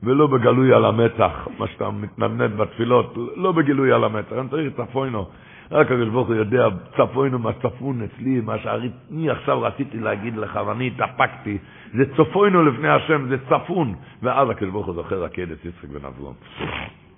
ולא 0.04 0.28
בגלוי 0.28 0.74
על 0.74 0.86
המצח, 0.86 1.48
מה 1.58 1.68
שאתה 1.68 1.90
מתנדנד 1.92 2.58
בתפילות, 2.58 3.18
לא 3.36 3.52
בגילוי 3.52 3.92
על 3.92 4.04
המצח, 4.04 4.34
אני 4.34 4.50
צריך 4.50 4.74
צפוינו. 4.78 5.26
רק 5.72 5.88
הקדוש 5.88 6.10
ברוך 6.10 6.28
הוא 6.28 6.36
יודע, 6.36 6.68
צפוינו 6.98 7.40
מה 7.40 7.54
צפון 7.54 8.02
אצלי, 8.02 8.42
מה 8.42 8.58
שאני 8.58 9.30
עכשיו 9.30 9.62
רציתי 9.62 10.00
להגיד 10.00 10.38
לך 10.38 10.60
ואני 10.68 10.88
התאפקתי, 10.88 11.58
זה 11.94 12.04
צפוינו 12.18 12.64
לפני 12.64 12.90
השם, 12.90 13.28
זה 13.30 13.38
צפון, 13.50 13.96
ואז 14.24 14.50
הקדוש 14.50 14.72
ברוך 14.72 14.86
הוא 14.86 14.96
זוכר 14.96 15.24
הקדש 15.24 15.66
יצחק 15.66 15.90
בן 15.90 16.06
אברום. 16.06 16.34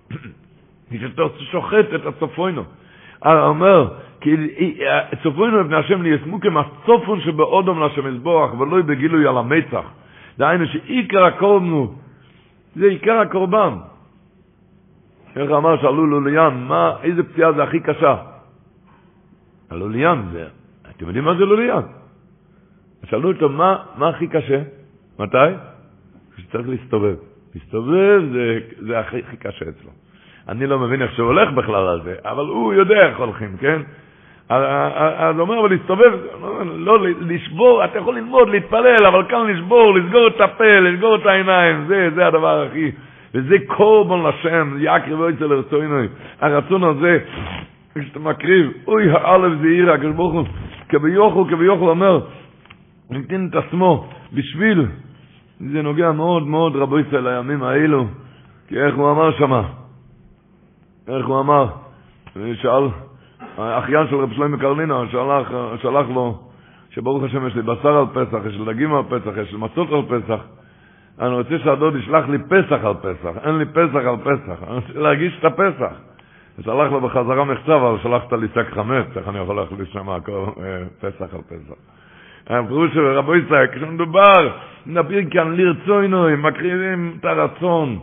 כשאתה 0.09 0.42
שוחט 1.51 1.85
את 1.95 2.05
הצפוינו. 2.05 2.63
אומר, 3.25 3.87
כי 4.21 4.35
צופוינו 5.23 5.59
לבני 5.59 5.75
השם 5.75 6.01
ליסמו 6.01 6.39
כמצופון 6.39 7.21
שבאודום 7.21 7.83
לשם 7.83 8.07
יזבוח, 8.07 8.59
ולא 8.59 8.81
בגילוי 8.81 9.27
על 9.27 9.37
המצח. 9.37 9.85
דהיינו 10.37 10.65
שעיקר 10.67 11.23
הקורבן 11.23 11.93
זה 12.75 12.85
עיקר 12.85 13.19
הקורבן. 13.19 13.73
איך 15.35 15.51
אמר 15.51 15.81
שאלו 15.81 16.05
לוליין, 16.05 16.53
מה, 16.53 16.95
איזה 17.03 17.23
פציעה 17.23 17.53
זה 17.53 17.63
הכי 17.63 17.79
קשה? 17.79 18.15
הלוליין 19.69 20.19
זה, 20.31 20.47
אתם 20.89 21.05
יודעים 21.05 21.25
מה 21.25 21.33
זה 21.35 21.45
לוליין? 21.45 21.85
שאלו 23.05 23.31
אותו, 23.31 23.49
מה, 23.49 23.83
מה 23.97 24.09
הכי 24.09 24.27
קשה? 24.27 24.61
מתי? 25.19 25.37
כשצריך 26.35 26.69
להסתובב. 26.69 27.15
להסתובב 27.55 28.21
זה, 28.33 28.59
זה 28.87 28.99
הכי, 28.99 29.19
הכי 29.19 29.37
קשה 29.37 29.65
אצלו. 29.69 29.91
אני 30.49 30.67
לא 30.67 30.79
מבין 30.79 31.01
איך 31.01 31.11
שהוא 31.15 31.27
הולך 31.27 31.51
בכלל 31.51 31.87
על 31.87 32.01
זה, 32.03 32.15
אבל 32.25 32.45
הוא 32.45 32.73
יודע 32.73 33.07
איך 33.07 33.19
הולכים, 33.19 33.57
כן? 33.59 33.81
אז 34.49 35.35
הוא 35.35 35.41
אומר, 35.41 35.59
אבל 35.59 35.69
להסתובב, 35.69 36.11
לא, 36.75 37.07
לשבור, 37.21 37.85
אתה 37.85 37.97
יכול 37.97 38.15
ללמוד, 38.15 38.49
להתפלל, 38.49 39.05
אבל 39.05 39.23
כאן 39.29 39.47
לשבור, 39.47 39.95
לסגור 39.95 40.27
את 40.27 40.41
הפה, 40.41 40.79
לסגור 40.79 41.15
את 41.15 41.25
העיניים, 41.25 41.85
זה, 41.87 42.09
זה 42.15 42.27
הדבר 42.27 42.61
הכי, 42.61 42.91
וזה 43.33 43.55
קורבן 43.67 44.27
לשם, 44.27 44.75
יקריב 44.79 45.19
אויצה 45.19 45.45
לרצוינוי. 45.45 46.07
הרצון 46.41 46.83
הזה, 46.83 47.19
כשאתה 47.95 48.19
מקריב, 48.19 48.71
אוי, 48.87 49.11
האלף 49.11 49.53
זה 49.61 49.67
עיר, 49.67 49.91
הקדוש 49.91 50.15
ברוך 50.15 50.33
הוא, 50.33 50.45
כביכול, 50.89 51.49
כביכול 51.49 51.89
אומר, 51.89 52.19
נתן 53.09 53.47
את 53.47 53.55
עצמו, 53.55 54.09
בשביל, 54.33 54.85
זה 55.59 55.81
נוגע 55.81 56.11
מאוד 56.11 56.47
מאוד 56.47 56.75
רבו 56.75 56.99
ישראל 56.99 57.29
לימים 57.29 57.63
האלו, 57.63 58.07
כי 58.67 58.79
איך 58.79 58.95
הוא 58.95 59.11
אמר 59.11 59.31
שמה, 59.37 59.63
איך 61.07 61.25
הוא 61.25 61.39
אמר, 61.39 61.67
שאל, 62.33 62.83
האחיין 63.57 64.07
של 64.07 64.15
רב 64.15 64.33
שלמה 64.33 64.57
קרלינה 64.57 65.03
שלח, 65.11 65.51
שלח 65.81 66.05
לו, 66.13 66.39
שברוך 66.89 67.23
השם 67.23 67.47
יש 67.47 67.55
לי 67.55 67.61
בשר 67.61 67.97
על 67.97 68.05
פסח, 68.13 68.37
יש 68.47 68.55
לי 68.55 68.73
דגים 68.73 68.95
על 68.95 69.03
פסח, 69.03 69.31
יש 69.37 69.51
לי 69.51 69.57
מצות 69.57 69.87
על 69.91 70.01
פסח. 70.19 70.39
אני 71.19 71.33
רוצה 71.33 71.59
שהדוד 71.63 71.95
ישלח 71.95 72.29
לי 72.29 72.37
פסח 72.39 72.79
על 72.83 72.93
פסח, 72.93 73.31
אין 73.45 73.57
לי 73.57 73.65
פסח 73.65 73.95
על 73.95 74.17
פסח, 74.23 74.63
אני 74.67 74.75
רוצה 74.75 74.99
להרגיש 74.99 75.39
את 75.39 75.45
הפסח. 75.45 75.93
ושלח 76.59 76.91
לו 76.91 77.01
בחזרה 77.01 77.43
מחצב, 77.43 77.71
אבל 77.71 77.97
שלחת 78.03 78.33
לי 78.33 78.47
שק 78.55 78.73
חמץ, 78.73 79.05
איך 79.17 79.27
אני 79.27 79.39
יכול 79.39 79.55
להחליט 79.55 79.91
שם 79.91 80.07
פסח 80.99 81.33
על 81.33 81.41
פסח. 81.41 81.73
הפירוש 82.47 82.93
של 82.93 83.17
רבו 83.17 83.33
כשמדובר, 83.71 84.49
נביר 84.85 85.21
כאן 85.31 85.55
לרצוינו, 85.55 86.27
מקריבים 86.37 87.17
את 87.19 87.25
הרצון, 87.25 87.99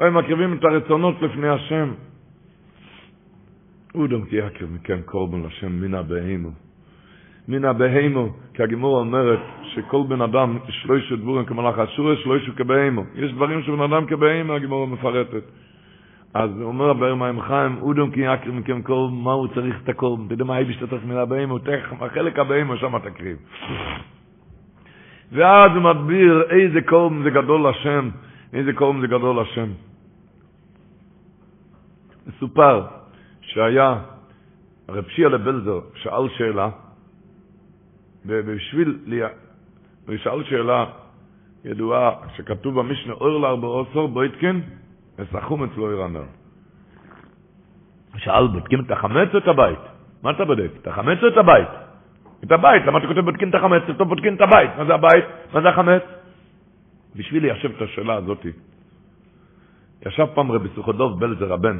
הם 0.00 0.14
מקריבים 0.14 0.54
את 0.54 0.64
הרצונות 0.64 1.22
לפני 1.22 1.48
השם. 1.48 1.90
אודם 3.94 4.24
כי 4.24 4.36
יקר 4.36 4.66
מכם 4.74 4.98
קורבן 5.04 5.42
לשם 5.42 5.80
מן 5.80 5.94
הבהימו. 5.94 6.50
מן 7.48 7.64
הבהימו, 7.64 8.28
כי 8.54 8.62
הגימור 8.62 8.98
אומרת 8.98 9.38
שכל 9.62 10.02
בן 10.08 10.20
אדם, 10.20 10.58
שלושה 10.68 11.16
דבורים 11.16 11.44
כמלאך 11.44 11.78
אסור, 11.78 12.14
שלושה 12.14 12.52
כבהימו. 12.56 13.02
יש 13.14 13.32
דברים 13.32 13.62
שבן 13.62 13.80
אדם 13.80 14.06
כבהימו, 14.06 14.52
הגימור 14.52 14.86
מפרטת. 14.86 15.42
אז 16.34 16.50
אומר 16.62 16.90
הבאר 16.90 17.14
מים 17.14 17.40
חיים, 17.40 17.76
אודם 17.80 18.10
כי 18.10 18.20
יקר 18.20 18.52
מכם 18.52 18.82
קורבן, 18.82 19.14
מה 19.14 19.32
הוא 19.32 19.48
צריך 19.54 19.82
את 19.84 19.88
הקורבן? 19.88 20.26
אתה 20.26 20.34
יודע 20.34 20.44
מה, 20.44 20.56
היביש 20.56 20.76
תתך 20.76 21.04
מן 21.04 21.16
הבהימו, 21.16 21.58
תכף, 21.58 22.02
החלק 22.02 22.38
הבהימו, 22.38 22.76
שם 22.76 22.98
תקריב. 22.98 23.36
ואז 25.32 25.70
הוא 25.74 25.82
מדביר 25.82 26.42
איזה 26.50 26.80
קורבן 26.82 27.22
זה 27.22 27.30
גדול 27.30 27.68
לשם, 27.68 28.08
איזה 28.54 28.72
קורבן 28.72 29.00
זה 29.00 29.06
גדול 29.06 29.40
לשם. 29.40 29.68
מסופר 32.26 32.86
שהיה 33.40 33.98
רב 34.88 35.04
שיעה 35.08 35.30
לבלזר 35.30 35.80
שאל 35.94 36.28
שאלה, 36.36 36.68
ובשביל, 38.26 38.98
הוא 40.06 40.16
שאל 40.16 40.44
שאלה 40.44 40.84
ידועה 41.64 42.10
שכתוב 42.36 42.80
במשנה 42.80 43.12
אור 43.12 43.40
לארבע 43.40 43.68
עשר 43.80 44.06
בויטקין 44.06 44.60
וסחום 45.18 45.64
אצלו 45.64 45.92
ירנר. 45.92 46.24
שאל, 48.16 48.46
בודקים 48.46 48.80
את 48.80 48.90
החמץ 48.90 49.28
או 49.34 49.38
את 49.38 49.48
הבית? 49.48 49.78
מה 50.22 50.30
אתה 50.30 50.44
בודק? 50.44 50.70
את 50.82 50.86
החמץ 50.86 51.18
או 51.22 51.28
את 51.28 51.36
הבית? 51.36 51.68
את 52.44 52.52
הבית, 52.52 52.82
למה 52.86 52.98
אתה 52.98 53.06
כותב 53.06 53.20
בודקים 53.20 53.48
את 53.50 53.54
החמץ? 53.54 53.82
אתה 53.90 54.04
בודקים 54.04 54.34
את 54.34 54.40
הבית. 54.40 54.70
מה 54.78 54.84
זה 54.84 54.94
הבית? 54.94 55.24
מה 55.52 55.60
זה 55.60 55.68
החמץ? 55.68 56.02
בשביל 57.16 57.42
ליישב 57.42 57.70
את 57.76 57.82
השאלה 57.82 58.14
הזאת, 58.14 58.46
ישב 60.06 60.26
פעם 60.34 60.52
רבי 60.52 60.68
סוכדוב 60.74 61.20
בלזר 61.20 61.52
הבן, 61.52 61.78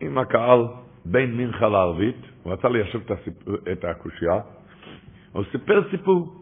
עם 0.00 0.18
הקהל 0.18 0.64
בין 1.04 1.36
מנחה 1.36 1.68
לערבית, 1.68 2.16
הוא 2.42 2.52
רצה 2.52 2.68
ליישב 2.68 3.00
את, 3.06 3.10
הסיפור, 3.10 3.54
את 3.72 3.84
הקושייה, 3.84 4.40
הוא 5.32 5.44
סיפר 5.52 5.82
סיפור, 5.90 6.34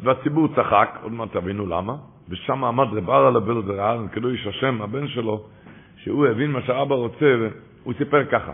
והציבור 0.00 0.48
צחק, 0.56 0.98
עוד 1.02 1.12
מעט 1.12 1.32
תבינו 1.32 1.66
למה, 1.66 1.96
ושם 2.28 2.64
עמד 2.64 2.86
רב 2.92 3.10
ארה 3.10 3.30
לבלזר, 3.30 3.80
אהרן 3.80 4.08
קדוש 4.08 4.46
השם, 4.46 4.82
הבן 4.82 5.08
שלו, 5.08 5.44
שהוא 5.96 6.26
הבין 6.26 6.50
מה 6.52 6.62
שאבא 6.62 6.94
רוצה, 6.94 7.34
והוא 7.40 7.94
סיפר 7.98 8.24
ככה. 8.24 8.52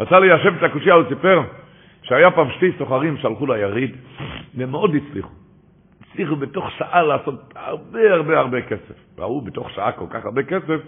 רצה 0.00 0.20
ליישב 0.20 0.54
את 0.58 0.62
הקושייה, 0.62 0.94
הוא 0.94 1.04
סיפר 1.08 1.42
שהיה 2.02 2.30
פעם 2.30 2.50
שתי 2.56 2.72
סוחרים 2.78 3.16
שהלכו 3.16 3.46
ליריד, 3.46 3.96
והם 4.54 4.70
מאוד 4.70 4.94
הצליחו. 4.94 5.47
הצליחו 6.12 6.36
בתוך 6.36 6.70
שעה 6.70 7.02
לעשות 7.02 7.52
הרבה 7.56 8.14
הרבה 8.14 8.38
הרבה 8.38 8.62
כסף. 8.62 8.94
ראו 9.18 9.40
בתוך 9.40 9.70
שעה 9.70 9.92
כל 9.92 10.06
כך 10.10 10.24
הרבה 10.24 10.42
כסף, 10.42 10.80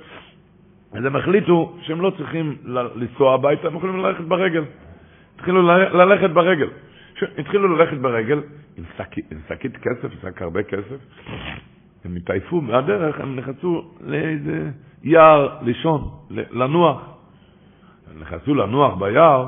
אז 0.92 1.05
הם 1.05 1.16
החליטו 1.16 1.76
שהם 1.82 2.01
לא 2.01 2.12
צריכים 2.18 2.56
לנסוע 2.97 3.34
הביתה, 3.34 3.68
הם 3.68 3.76
יכולים 3.76 3.97
ללכת 3.97 4.24
ברגל. 4.24 4.64
התחילו 5.36 5.62
ללכת 5.92 6.30
ברגל. 6.30 6.68
התחילו 7.38 7.76
ללכת 7.76 7.97
ברגל 7.97 8.40
עם 8.78 8.84
שקית 9.48 9.76
כסף, 9.76 10.09
שק 10.22 10.42
הרבה 10.42 10.62
כסף. 10.62 10.97
הם 12.05 12.16
התעייפו 12.16 12.60
מהדרך, 12.60 13.20
הם 13.20 13.36
נכנסו 13.36 13.90
לאיזה 14.01 14.70
יער 15.02 15.56
לישון, 15.62 16.10
לנוח. 16.30 17.02
הם 18.10 18.20
נכנסו 18.20 18.55
לנוח 18.55 18.94
ביער, 18.98 19.47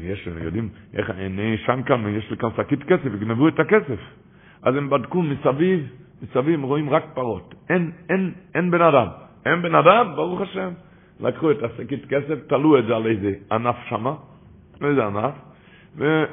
יש, 0.00 0.28
יודעים, 0.44 0.68
איך 0.94 1.10
אני 1.10 1.56
שם 1.66 1.82
כאן, 1.82 2.08
יש 2.08 2.30
לי 2.30 2.36
כאן 2.36 2.48
שקית 2.56 2.82
כסף, 2.82 3.06
יגנבו 3.06 3.48
את 3.48 3.60
הכסף. 3.60 4.00
אז 4.62 4.76
הם 4.76 4.90
בדקו 4.90 5.22
מסביב, 5.22 5.86
מסביב 6.22 6.64
רואים 6.64 6.90
רק 6.90 7.04
פרות. 7.14 7.54
אין, 7.70 7.90
אין, 8.10 8.32
אין 8.54 8.70
בן 8.70 8.82
אדם. 8.82 9.06
אין 9.46 9.62
בן 9.62 9.74
אדם, 9.74 10.12
ברוך 10.16 10.40
השם. 10.40 10.70
לקחו 11.20 11.50
את 11.50 11.62
השקית 11.62 12.06
כסף, 12.08 12.46
תלו 12.46 12.78
את 12.78 12.86
זה 12.86 12.96
על 12.96 13.06
איזה 13.06 13.32
ענף 13.52 13.76
שמה, 13.88 14.14
איזה 14.84 15.06
ענף, 15.06 15.34
ו... 15.96 16.24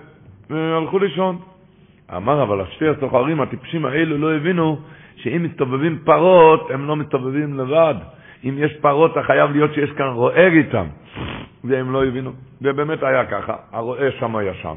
והלכו 0.49 0.99
לישון. 0.99 1.38
אמר, 2.15 2.44
אבל 2.44 2.61
השתי 2.61 2.88
הסוחרים 2.88 3.41
הטיפשים 3.41 3.85
האלו 3.85 4.18
לא 4.18 4.35
הבינו 4.35 4.80
שאם 5.15 5.44
מסתובבים 5.44 5.99
פרות, 6.06 6.72
הם 6.72 6.88
לא 6.88 6.95
מסתובבים 6.95 7.60
לבד. 7.60 7.95
אם 8.44 8.56
יש 8.57 8.73
פרות, 8.81 9.11
חייב 9.27 9.52
להיות 9.52 9.73
שיש 9.73 9.91
כאן 9.91 10.07
רועה 10.07 10.48
איתם. 10.48 10.85
והם 11.64 11.91
לא 11.91 12.06
הבינו. 12.06 12.31
ובאמת 12.61 13.03
היה 13.03 13.26
ככה, 13.26 13.56
הרועה 13.72 14.11
שם 14.19 14.35
ישן. 14.52 14.76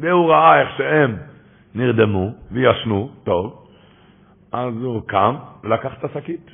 והוא 0.00 0.30
ראה 0.30 0.60
איך 0.60 0.68
שהם 0.76 1.16
נרדמו 1.74 2.30
וישנו, 2.52 3.10
טוב, 3.24 3.66
אז 4.52 4.74
הוא 4.82 5.02
קם 5.06 5.34
ולקח 5.64 5.98
את 5.98 6.04
השקית. 6.04 6.50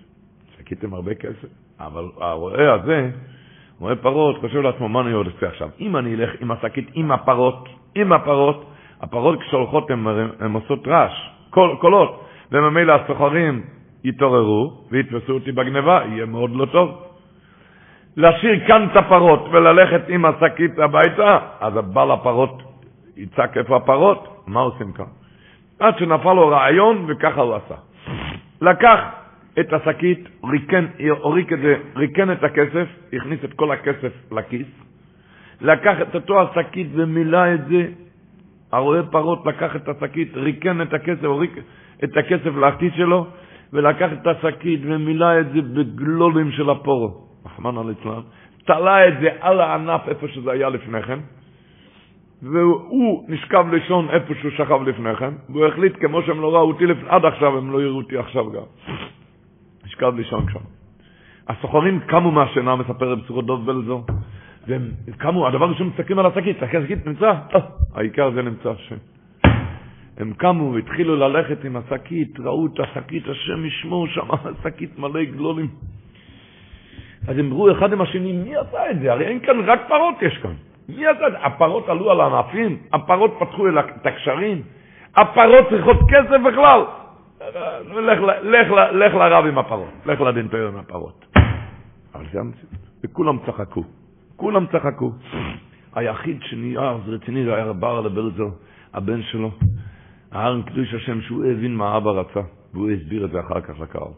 שקית 0.58 0.84
עם 0.84 0.94
הרבה 0.94 1.14
כסף. 1.14 1.48
אבל 1.80 2.04
הרועה 2.20 2.74
הזה, 2.74 3.10
רואה 3.80 3.96
פרות, 3.96 4.40
חושב 4.40 4.58
לעצמו, 4.58 4.88
מה 4.88 5.00
אני 5.00 5.12
עוד 5.12 5.26
עושה 5.26 5.46
עכשיו? 5.48 5.68
אם 5.80 5.96
אני 5.96 6.14
אלך 6.14 6.30
עם 6.40 6.50
השקית, 6.50 6.90
עם 6.94 7.12
הפרות, 7.12 7.68
עם 7.94 8.12
הפרות, 8.12 8.64
הפרות 9.00 9.40
כשהולכות 9.40 9.90
הן 10.40 10.52
עושות 10.52 10.88
רעש, 10.88 11.12
קול, 11.50 11.76
קולות, 11.80 12.24
וממילא 12.52 12.92
הסוחרים 12.92 13.62
יתעוררו 14.04 14.84
ויתפסו 14.90 15.32
אותי 15.32 15.52
בגניבה, 15.52 16.00
יהיה 16.08 16.26
מאוד 16.26 16.50
לא 16.50 16.66
טוב. 16.72 17.13
להשאיר 18.16 18.66
כאן 18.66 18.86
את 18.92 18.96
הפרות 18.96 19.48
וללכת 19.52 20.08
עם 20.08 20.24
השקית 20.24 20.78
הביתה, 20.78 21.38
אז 21.60 21.76
הבעל 21.76 22.10
הפרות 22.10 22.62
יצעק 23.16 23.56
איפה 23.56 23.76
הפרות, 23.76 24.42
מה 24.46 24.60
עושים 24.60 24.92
כאן? 24.92 25.04
עד 25.80 25.98
שנפל 25.98 26.32
לו 26.32 26.48
רעיון 26.48 27.04
וככה 27.08 27.40
הוא 27.40 27.54
עשה. 27.54 27.74
לקח 28.60 29.00
את 29.60 29.72
השקית, 29.72 30.28
ריקן, 30.52 30.86
הוריק 31.20 31.52
את 31.52 31.58
זה, 31.58 31.74
ריקן 31.96 32.32
את 32.32 32.44
הכסף, 32.44 32.86
הכניס 33.12 33.44
את 33.44 33.52
כל 33.52 33.70
הכסף 33.72 34.12
לכיס, 34.32 34.66
לקח 35.60 35.96
את 36.02 36.14
אותו 36.14 36.42
השקית 36.42 36.88
ומילא 36.94 37.54
את 37.54 37.64
זה, 37.68 37.86
הרואה 38.72 39.02
פרות 39.02 39.46
לקח 39.46 39.76
את 39.76 39.88
השקית, 39.88 40.36
ריקן 40.36 40.82
את 40.82 40.94
הכסף, 40.94 41.24
הוריק 41.24 41.58
את 42.04 42.16
הכסף 42.16 42.56
לכיס 42.56 42.92
שלו, 42.96 43.26
ולקח 43.72 44.12
את 44.12 44.26
השקית 44.26 44.80
ומילא 44.84 45.40
את 45.40 45.46
זה 45.52 45.60
בגלולים 45.62 46.50
של 46.50 46.70
הפורו, 46.70 47.23
רחמנא 47.55 47.81
ליצלן, 47.89 48.20
תלה 48.64 49.09
את 49.09 49.14
זה 49.20 49.28
על 49.40 49.60
הענף 49.60 50.01
איפה 50.09 50.28
שזה 50.28 50.52
היה 50.52 50.68
לפני 50.68 51.02
כן, 51.02 51.18
והוא 52.43 53.24
נשכב 53.28 53.64
לישון 53.72 54.09
איפה 54.10 54.35
שהוא 54.40 54.51
שכב 54.51 54.82
לפני 54.82 55.16
כן, 55.16 55.31
והוא 55.48 55.66
החליט, 55.66 55.97
כמו 56.01 56.22
שהם 56.22 56.40
לא 56.40 56.55
ראו 56.55 56.68
אותי 56.68 56.85
עד 57.09 57.24
עכשיו, 57.24 57.59
הם 57.59 57.72
לא 57.72 57.82
יראו 57.82 57.97
אותי 57.97 58.18
עכשיו 58.18 58.51
גם. 58.52 58.62
נשכב 59.86 60.12
לישון 60.16 60.44
שם. 60.52 60.59
הסוחרים 61.48 62.01
קמו 62.01 62.31
מהשינה, 62.31 62.76
מספר 62.76 63.12
רב 63.12 63.18
סורות 63.26 63.47
דוב 63.47 63.66
בלזו, 63.66 64.05
והם 64.66 64.90
קמו, 65.18 65.47
הדבר 65.47 65.70
ראשון 65.70 65.86
מסתכלים 65.86 66.18
על 66.18 66.26
השקית, 66.26 66.62
השקית 66.62 67.06
נמצא, 67.06 67.26
אה, 67.26 67.60
העיקר 67.94 68.31
זה 68.31 68.43
נמצא 68.43 68.74
שם. 68.89 68.97
הם 70.16 70.32
קמו 70.32 70.72
והתחילו 70.74 71.16
ללכת 71.16 71.64
עם 71.64 71.76
השקית, 71.76 72.40
ראו 72.40 72.66
את 72.66 72.81
השקית, 72.81 73.28
השם 73.28 73.64
ישמור 73.64 74.06
שם, 74.06 74.26
השקית 74.51 74.98
מלא 74.98 75.24
גלולים. 75.24 75.68
אז 77.28 77.38
הם 77.38 77.46
אמרו 77.46 77.72
אחד 77.72 77.92
עם 77.92 78.01
השני, 78.01 78.32
מי 78.32 78.56
עשה 78.56 78.90
את 78.90 79.01
זה? 79.01 79.12
הרי 79.12 79.26
אין 79.26 79.40
כאן, 79.40 79.60
רק 79.66 79.80
פרות 79.88 80.14
יש 80.22 80.38
כאן. 80.38 80.52
מי 80.88 81.06
עשה 81.06 81.26
את 81.26 81.32
זה? 81.32 81.38
הפרות 81.38 81.88
עלו 81.88 82.10
על 82.10 82.20
הענפים, 82.20 82.78
הפרות 82.92 83.36
פתחו 83.38 83.68
את 83.68 84.06
הקשרים, 84.06 84.62
הפרות 85.16 85.68
צריכות 85.70 85.96
כסף 86.09 86.40
בכלל. 86.48 86.80
לך, 87.90 88.20
לך, 88.42 88.68
לך 88.92 89.14
לרב 89.14 89.46
עם 89.46 89.59
הפרות, 89.59 89.90
לך 90.06 90.20
לדין 90.20 90.48
תויר 90.48 90.68
עם 90.68 90.76
הפרות. 90.76 91.26
אבל 92.14 92.24
זה 92.32 92.40
המציאות. 92.40 92.74
וכולם 93.05 93.38
צחקו, 93.46 93.84
כולם 94.36 94.66
צחקו. 94.66 95.12
היחיד 95.94 96.38
שנהיה 96.42 96.90
אז 96.90 97.09
רציני 97.09 97.44
זה 97.44 97.55
היה 97.55 97.64
רבר 97.64 98.01
לבלזר, 98.01 98.48
הבן 98.94 99.22
שלו, 99.22 99.51
הארן 100.32 100.62
קדוש 100.62 100.94
השם, 100.94 101.20
שהוא 101.20 101.44
הבין 101.44 101.76
מה 101.76 101.96
אבא 101.96 102.10
רצה, 102.10 102.40
והוא 102.74 102.90
הסביר 102.90 103.24
את 103.24 103.30
זה 103.30 103.40
אחר 103.40 103.60
כך 103.60 103.80
לקהל. 103.80 104.12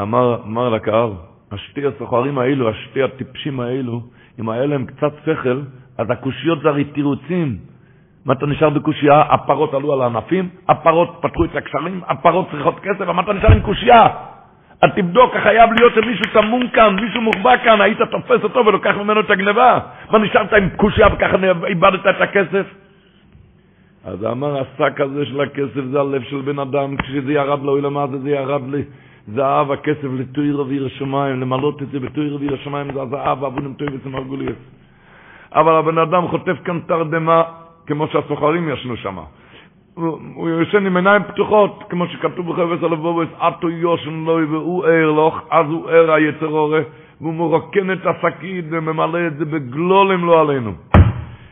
אמר, 0.00 0.42
אמר 0.44 0.68
לקהל, 0.68 1.10
השתי 1.52 1.86
הסוחרים 1.86 2.38
האלו, 2.38 2.70
השתי 2.70 3.02
הטיפשים 3.02 3.60
האלו, 3.60 4.00
אם 4.40 4.48
היה 4.48 4.66
להם 4.66 4.86
קצת 4.86 5.12
שכל, 5.24 5.60
אז 5.98 6.10
הקושיות 6.10 6.60
זה 6.62 6.68
הרי 6.68 6.84
תירוצים. 6.84 7.56
מה 8.24 8.32
אתה 8.32 8.46
נשאר 8.46 8.70
בקושייה? 8.70 9.20
הפרות 9.20 9.74
עלו 9.74 9.92
על 9.92 10.02
הענפים, 10.02 10.48
הפרות 10.68 11.18
פתחו 11.20 11.44
את 11.44 11.56
הקשרים, 11.56 12.00
הפרות 12.08 12.50
צריכות 12.50 12.80
כסף, 12.80 13.00
מה 13.00 13.22
אתה 13.22 13.32
נשאר 13.32 13.52
עם 13.52 13.60
קושייה? 13.60 13.98
תבדוק, 14.96 15.36
חייב 15.42 15.70
להיות 15.72 15.94
שמישהו 15.94 16.24
טמון 16.32 16.68
כאן, 16.68 16.96
מישהו 17.00 17.20
מוחבא 17.20 17.56
כאן, 17.64 17.80
היית 17.80 17.98
תופס 18.10 18.44
אותו 18.44 18.66
ולוקח 18.66 18.94
ממנו 18.96 19.20
את 19.20 19.30
הגניבה. 19.30 19.78
מה, 20.10 20.18
נשארת 20.18 20.52
עם 20.52 20.68
קושייה 20.76 21.08
וככה 21.12 21.36
איבדת 21.66 22.06
את 22.06 22.20
הכסף? 22.20 22.66
אז 24.04 24.24
אמר, 24.24 24.60
השק 24.60 25.00
הזה 25.00 25.26
של 25.26 25.40
הכסף 25.40 25.84
זה 25.90 26.00
הלב 26.00 26.22
של 26.22 26.40
בן 26.40 26.58
אדם, 26.58 26.96
כשזה 26.96 27.32
ירד 27.32 27.62
לו, 27.62 27.76
למה 27.76 28.06
זה 28.22 28.30
ירד 28.30 28.62
לי? 28.68 28.82
זהב 29.28 29.70
הכסף 29.70 30.08
לתויר 30.18 30.58
אוויר 30.58 30.86
השמיים, 30.86 31.40
למלות 31.40 31.82
את 31.82 31.88
זה 31.88 32.00
בתויר 32.00 32.34
אוויר 32.34 32.54
השמיים, 32.54 32.92
זה 32.92 33.02
הזהב, 33.02 33.44
אבונים 33.44 33.74
תויר 33.74 33.90
וצמר 33.94 34.22
גוליאס. 34.22 34.56
אבל 35.54 35.72
הבן 35.72 35.98
אדם 35.98 36.28
חוטף 36.28 36.56
כאן 36.64 36.80
תרדמה, 36.86 37.42
כמו 37.86 38.06
שהסוחרים 38.06 38.68
ישנו 38.68 38.96
שם. 38.96 39.16
הוא 39.94 40.50
ישן 40.62 40.86
עם 40.86 40.96
עיניים 40.96 41.22
פתוחות, 41.22 41.84
כמו 41.90 42.06
שכתוב 42.06 42.52
בחברס 42.52 42.82
הלבובס, 42.82 43.28
עטו 43.38 43.70
יושן 43.70 44.24
לוי 44.24 44.44
והוא 44.44 44.86
ער 44.86 45.10
לוך, 45.10 45.40
אז 45.50 45.66
הוא 45.66 45.90
ער 45.90 46.12
היצר 46.12 46.46
הורה, 46.46 46.80
והוא 47.20 47.34
מרוקן 47.34 47.92
את 47.92 48.06
השקית 48.06 48.64
וממלא 48.70 49.26
את 49.26 49.36
זה 49.36 49.44
בגלולים 49.44 50.24
לא 50.24 50.40
עלינו. 50.40 50.72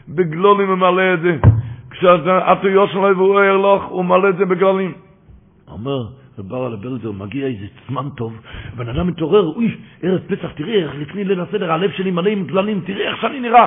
בגלולים 0.08 0.68
ממלא 0.68 1.14
את 1.14 1.20
זה. 1.20 1.36
כשעטו 1.90 2.68
יושן 2.68 2.98
לוי 2.98 3.12
והוא 3.12 3.40
ער 3.40 3.56
לוך, 3.56 3.84
הוא 3.84 4.04
מלא 4.04 4.28
את 4.28 4.36
זה 4.36 4.46
בגללים. 4.46 4.92
אומר, 5.68 6.19
ובא 6.38 6.66
על 6.66 6.72
הבלזר, 6.72 7.12
מגיע 7.12 7.46
איזה 7.46 7.66
זמן 7.88 8.08
טוב, 8.16 8.32
בן 8.76 8.88
אדם 8.88 9.06
מתעורר, 9.06 9.46
אוי, 9.46 9.76
ערב 10.02 10.20
פסח, 10.26 10.48
תראה 10.54 10.74
איך 10.74 10.90
לפני 10.98 11.24
ליל 11.24 11.40
הסדר, 11.40 11.72
הלב 11.72 11.90
שלי 11.90 12.10
מלא 12.10 12.30
עם 12.30 12.44
גללים, 12.44 12.80
תראה 12.86 13.08
איך 13.10 13.20
שאני 13.20 13.40
נראה. 13.40 13.66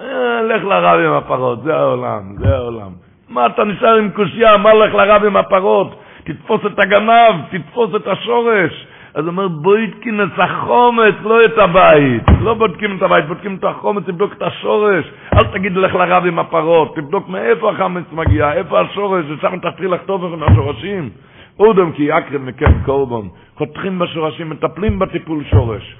אה, 0.00 0.42
לך 0.42 0.64
לרב 0.64 1.00
עם 1.00 1.12
הפרות, 1.12 1.62
זה 1.62 1.76
העולם, 1.76 2.36
זה 2.38 2.56
העולם. 2.56 2.90
מה 3.28 3.46
אתה 3.46 3.64
נשאר 3.64 3.94
עם 3.96 4.10
קושייה, 4.10 4.56
מה 4.56 4.74
לך 4.74 4.94
לרב 4.94 5.24
עם 5.24 5.36
הפרות? 5.36 6.00
תתפוס 6.24 6.60
את 6.66 6.78
הגנב, 6.78 7.34
תתפוס 7.50 7.90
את 7.96 8.08
השורש. 8.08 8.86
אז 9.14 9.26
אומר, 9.26 9.48
בואי 9.48 9.90
תקין 9.90 10.20
את 10.22 10.38
החומץ, 10.38 11.14
לא 11.22 11.44
את 11.44 11.58
הבית. 11.58 12.22
לא 12.40 12.54
בודקים 12.54 12.96
את 12.96 13.02
הבית, 13.02 13.26
בודקים 13.26 13.56
את 13.56 13.64
החומץ, 13.64 14.04
תבדוק 14.06 14.32
את 14.32 14.42
השורש. 14.42 15.04
אל 15.34 15.44
תגיד 15.52 15.76
לך 15.76 15.94
לרב 15.94 16.26
עם 16.26 16.38
הפרות, 16.38 16.96
תבדוק 16.96 17.28
מאיפה 17.28 17.70
החמץ 17.70 18.04
מגיע, 18.12 18.52
איפה 18.52 18.80
השורש, 18.80 19.24
ושם 19.28 19.58
תתחיל 19.58 19.94
לכתוב 19.94 20.24
עם 20.24 20.42
השורשים. 20.42 21.10
אודם 21.58 21.92
כי 21.92 22.02
יקרב 22.02 22.42
מקם 22.42 22.82
קורבון. 22.84 23.28
חותכים 23.54 23.98
בשורשים, 23.98 24.50
מטפלים 24.50 24.98
בטיפול 24.98 25.44
שורש. 25.44 25.96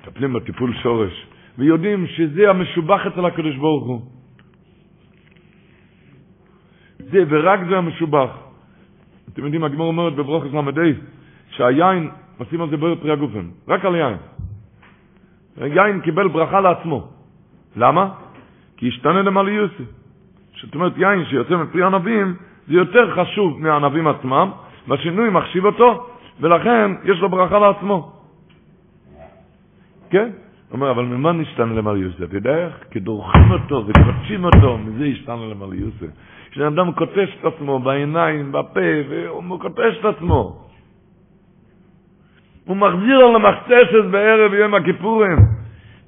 מטפלים 0.00 0.32
בטיפול 0.32 0.74
שורש. 0.82 1.26
ויודעים 1.58 2.06
שזה 2.06 2.50
המשובח 2.50 3.06
אצל 3.06 3.24
הקדוש 3.26 3.56
ברוך 3.56 3.86
הוא. 3.86 4.00
זה 6.98 7.24
ורק 7.28 7.60
זה 7.68 7.78
המשובח. 7.78 8.30
אתם 9.32 9.44
יודעים, 9.44 9.64
הגמור 9.64 9.86
אומרת 9.88 10.14
בברוכס 10.14 10.48
ל"ה, 10.52 10.82
שהיין, 11.50 12.10
עושים 12.38 12.60
על 12.60 12.70
זה 12.70 12.76
בוער 12.76 12.94
פרי 12.94 13.12
הגופן, 13.12 13.46
רק 13.68 13.84
על 13.84 13.94
יין. 13.94 14.16
יין 15.56 16.00
קיבל 16.00 16.28
ברכה 16.28 16.60
לעצמו. 16.60 17.08
למה? 17.76 18.14
כי 18.76 18.88
השתנה 18.88 19.22
למעליוסי. 19.22 19.84
זאת 20.62 20.74
אומרת, 20.74 20.92
יין 20.96 21.24
שיוצא 21.24 21.56
מפרי 21.56 21.82
ענבים, 21.82 22.34
זה 22.68 22.74
יותר 22.74 23.14
חשוב 23.14 23.62
מהענבים 23.62 24.06
עצמם, 24.08 24.50
והשינוי 24.88 25.30
מחשיב 25.30 25.64
אותו, 25.64 26.06
ולכן 26.40 26.90
יש 27.04 27.20
לו 27.20 27.28
ברכה 27.28 27.58
לעצמו. 27.58 28.12
כן? 30.10 30.30
אומר, 30.72 30.90
אבל 30.90 31.04
ממה 31.04 31.32
נשתנה 31.32 31.74
למר 31.74 31.96
יוסף? 31.96 32.32
יודע 32.32 32.56
איך? 32.56 32.74
כי 32.90 33.00
דורכים 33.00 33.50
אותו 33.50 33.84
וקודשים 33.86 34.44
אותו, 34.44 34.78
מזה 34.78 35.04
השתנה 35.04 35.46
למר 35.50 35.74
יוסף. 35.74 36.06
כשאדם 36.50 36.92
קוטש 36.92 37.36
את 37.40 37.44
עצמו 37.44 37.78
בעיניים, 37.78 38.52
בפה, 38.52 38.80
והוא 39.08 39.60
קוטש 39.60 39.98
את 40.00 40.04
עצמו. 40.04 40.64
הוא 42.66 42.76
מחזיר 42.76 43.18
על 43.18 43.34
המחצשת 43.34 44.04
בערב 44.10 44.54
יום 44.54 44.74
הכיפורים. 44.74 45.38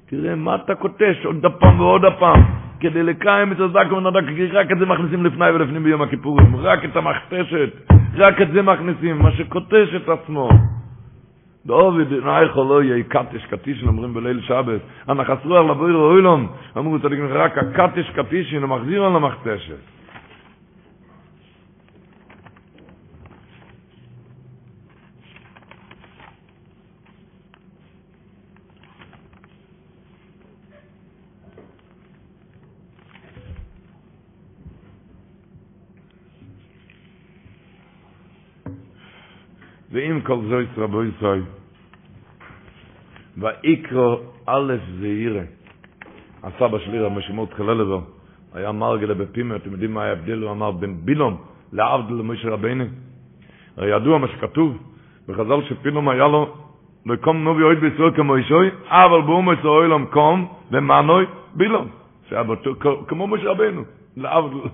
תראה, 0.05 0.35
מה 0.35 0.55
אתה 0.55 0.75
קוטש 0.75 1.25
עוד 1.25 1.45
הפעם 1.45 1.79
ועוד 1.79 2.05
הפעם? 2.05 2.56
כדי 2.79 3.03
לקיים 3.03 3.51
את 3.51 3.59
הזק 3.59 3.91
ונדק, 3.91 4.27
כי 4.35 4.45
רק 4.45 4.71
את 4.71 4.77
זה 4.79 4.85
מכניסים 4.85 5.25
לפני 5.25 5.49
ולפנים 5.49 5.83
ביום 5.83 6.01
הכיפורים. 6.01 6.55
רק 6.55 6.85
את 6.85 6.95
המחצשת, 6.95 7.69
רק 8.15 8.41
את 8.41 8.51
זה 8.51 8.61
מכניסים, 8.61 9.19
מה 9.19 9.31
שקוטש 9.31 9.95
את 9.95 10.09
עצמו. 10.09 10.49
דאביד 11.65 12.13
נייך 12.25 12.57
לא 12.57 12.83
יהיה 12.83 13.03
קטש 13.03 13.45
קטיש 13.49 13.83
אומרים 13.83 14.13
בליל 14.13 14.41
שבת 14.41 14.81
אנא 15.09 15.23
חסרו 15.23 15.57
על 15.57 15.71
לבויר 15.71 15.95
אוילום 15.95 16.47
אמרו 16.77 16.99
צדיק 16.99 17.19
רק 17.29 17.57
קטש 17.73 18.09
קטיש 18.15 18.53
מחזיר 18.53 19.03
על 19.03 19.15
המחצשת 19.15 19.96
ואם 39.91 40.21
כל 40.21 40.37
זויס 40.49 40.69
רבו 40.77 41.03
ישראל, 41.03 41.41
ויקרו 43.37 44.19
א' 44.45 44.73
זעירה, 44.99 45.41
הסבא 46.43 46.79
שלי 46.79 46.99
רב 46.99 47.11
משמעות 47.11 47.53
חללבו, 47.53 48.01
היה 48.53 48.71
מרגלה 48.71 49.13
בפימה, 49.13 49.55
אתם 49.55 49.71
יודעים 49.71 49.93
מה 49.93 50.03
ההבדל, 50.03 50.41
הוא 50.41 50.51
אמר 50.51 50.71
בין 50.71 50.97
בילום 51.05 51.37
לעבד 51.73 52.11
למשה 52.11 52.49
רבינו, 52.49 52.85
הרי 53.77 53.95
ידוע 53.95 54.17
מה 54.17 54.27
שכתוב, 54.27 54.77
בחז"ל 55.27 55.61
שפילום 55.69 56.09
היה 56.09 56.27
לו, 56.27 56.55
וקום 57.09 57.43
נובי 57.43 57.63
אוהד 57.63 57.77
בישראל 57.77 58.11
כמו 58.15 58.35
אישוי, 58.35 58.69
אבל 58.87 59.21
באום 59.21 59.51
את 59.51 59.65
אוהלם 59.65 60.05
קום, 60.05 60.47
ומנוי 60.71 61.25
בילום, 61.55 61.87
כמו 63.07 63.27
משה 63.27 63.49
רבינו, 63.49 63.83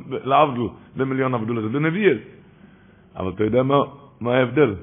לעבדל, 0.09 0.67
במיליון 0.95 1.33
עבדו 1.33 1.53
לזה, 1.53 1.69
בנביאס. 1.69 2.17
אבל 3.15 3.29
אתה 3.29 3.43
יודע 3.43 3.63
מה 4.21 4.35
ההבדל? 4.35 4.75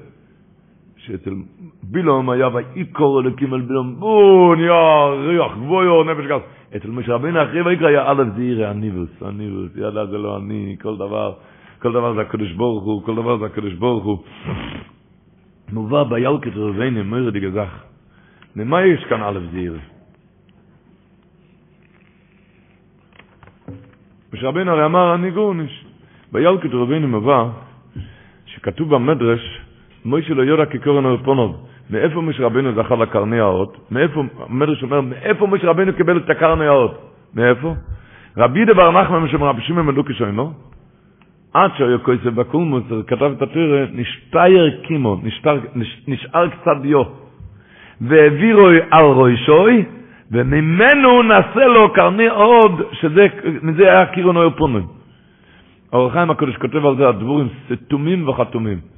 שאצל 1.05 1.33
בילום 1.83 2.29
היה 2.29 2.47
ויקור 2.47 3.21
אלוקים 3.21 3.53
על 3.53 3.61
בילום, 3.61 3.95
בון, 3.99 4.59
יא, 4.59 4.71
ריח, 5.27 5.51
גבויו, 5.57 6.03
נפש 6.03 6.25
גס. 6.25 6.41
אצל 6.75 6.87
משה 6.87 7.13
רבינו 7.13 7.43
אחרי 7.43 7.61
ויקרא 7.61 7.87
היה 7.87 8.11
א' 8.11 8.23
זעירי, 8.35 8.65
הניבוס, 8.65 9.09
הניבוס, 9.21 9.71
ידע 9.75 10.05
זה 10.05 10.17
לא 10.17 10.37
אני, 10.37 10.75
כל 10.81 10.95
דבר, 10.95 11.33
כל 11.79 11.91
דבר 11.93 12.13
זה 12.13 12.21
הקדוש 12.21 12.51
ברוך 12.51 12.83
הוא, 12.83 13.03
כל 13.03 13.15
דבר 13.15 13.37
זה 13.37 13.45
הקדוש 13.45 13.73
ברוך 13.73 14.03
הוא. 14.03 14.17
מובא 15.71 16.03
ביאלקת 16.03 16.51
רבינו, 16.55 17.03
מויר 17.03 17.29
די 17.29 17.39
גזח. 17.39 17.83
למה 18.55 18.85
יש 18.85 19.03
כאן 19.09 19.23
א' 19.23 19.39
זעירי? 19.51 19.79
משה 24.33 24.47
רבינו 24.47 24.71
הרי 24.71 24.85
אמר, 24.85 25.15
אני 25.15 25.31
גורניש. 25.31 25.85
ביאלקת 26.31 26.73
רבינו 26.73 27.07
מובא, 27.07 27.49
שכתוב 28.45 28.95
במדרש, 28.95 29.60
מוישה 30.05 30.33
לא 30.33 30.43
יורה 30.43 30.65
כקורן 30.65 31.05
ארפונוב. 31.05 31.65
מאיפה 31.89 32.21
משה 32.21 32.45
רבנו 32.45 32.73
זכה 32.73 32.95
לקרני 32.95 33.39
האות? 33.39 33.77
מאיפה, 33.91 34.23
המדרש 34.49 34.83
אומר, 34.83 35.01
מאיפה 35.01 35.47
משה 35.47 35.67
רבנו 35.69 35.93
קיבל 35.93 36.17
את 36.17 36.29
הקרני 36.29 36.67
האות? 36.67 36.97
מאיפה? 37.35 37.73
רבי 38.37 38.65
דבר 38.65 38.91
נחמן 38.91 39.27
שם 39.27 39.43
רבי 39.43 39.61
שמעון 39.61 39.85
מלוקי 39.85 40.13
שוינו, 40.13 40.51
עד 41.53 41.71
שהיה 41.77 41.97
כויסף 41.97 42.25
בקולמוס, 42.25 42.83
כתב 43.07 43.31
את 43.37 43.41
התורה, 43.41 43.85
נשתייר 43.91 44.81
קימו, 44.83 45.17
נשאר 46.07 46.47
קצת 46.47 46.77
דיו, 46.81 47.03
והעבירו 48.01 48.67
על 48.91 49.05
רוישוי, 49.05 49.85
וממנו 50.31 51.21
נעשה 51.23 51.65
לו 51.67 51.93
קרני 51.93 52.27
עוד, 52.27 52.81
שזה, 52.91 53.27
מזה 53.61 53.83
היה 53.83 54.05
קירון 54.05 54.37
ארפונוב. 54.37 54.91
האור 55.91 56.07
החיים 56.07 56.31
הקדוש 56.31 56.57
כותב 56.57 56.85
על 56.85 56.95
זה, 56.97 57.09
הדבורים 57.09 57.47
סתומים 57.73 58.29
וחתומים. 58.29 58.90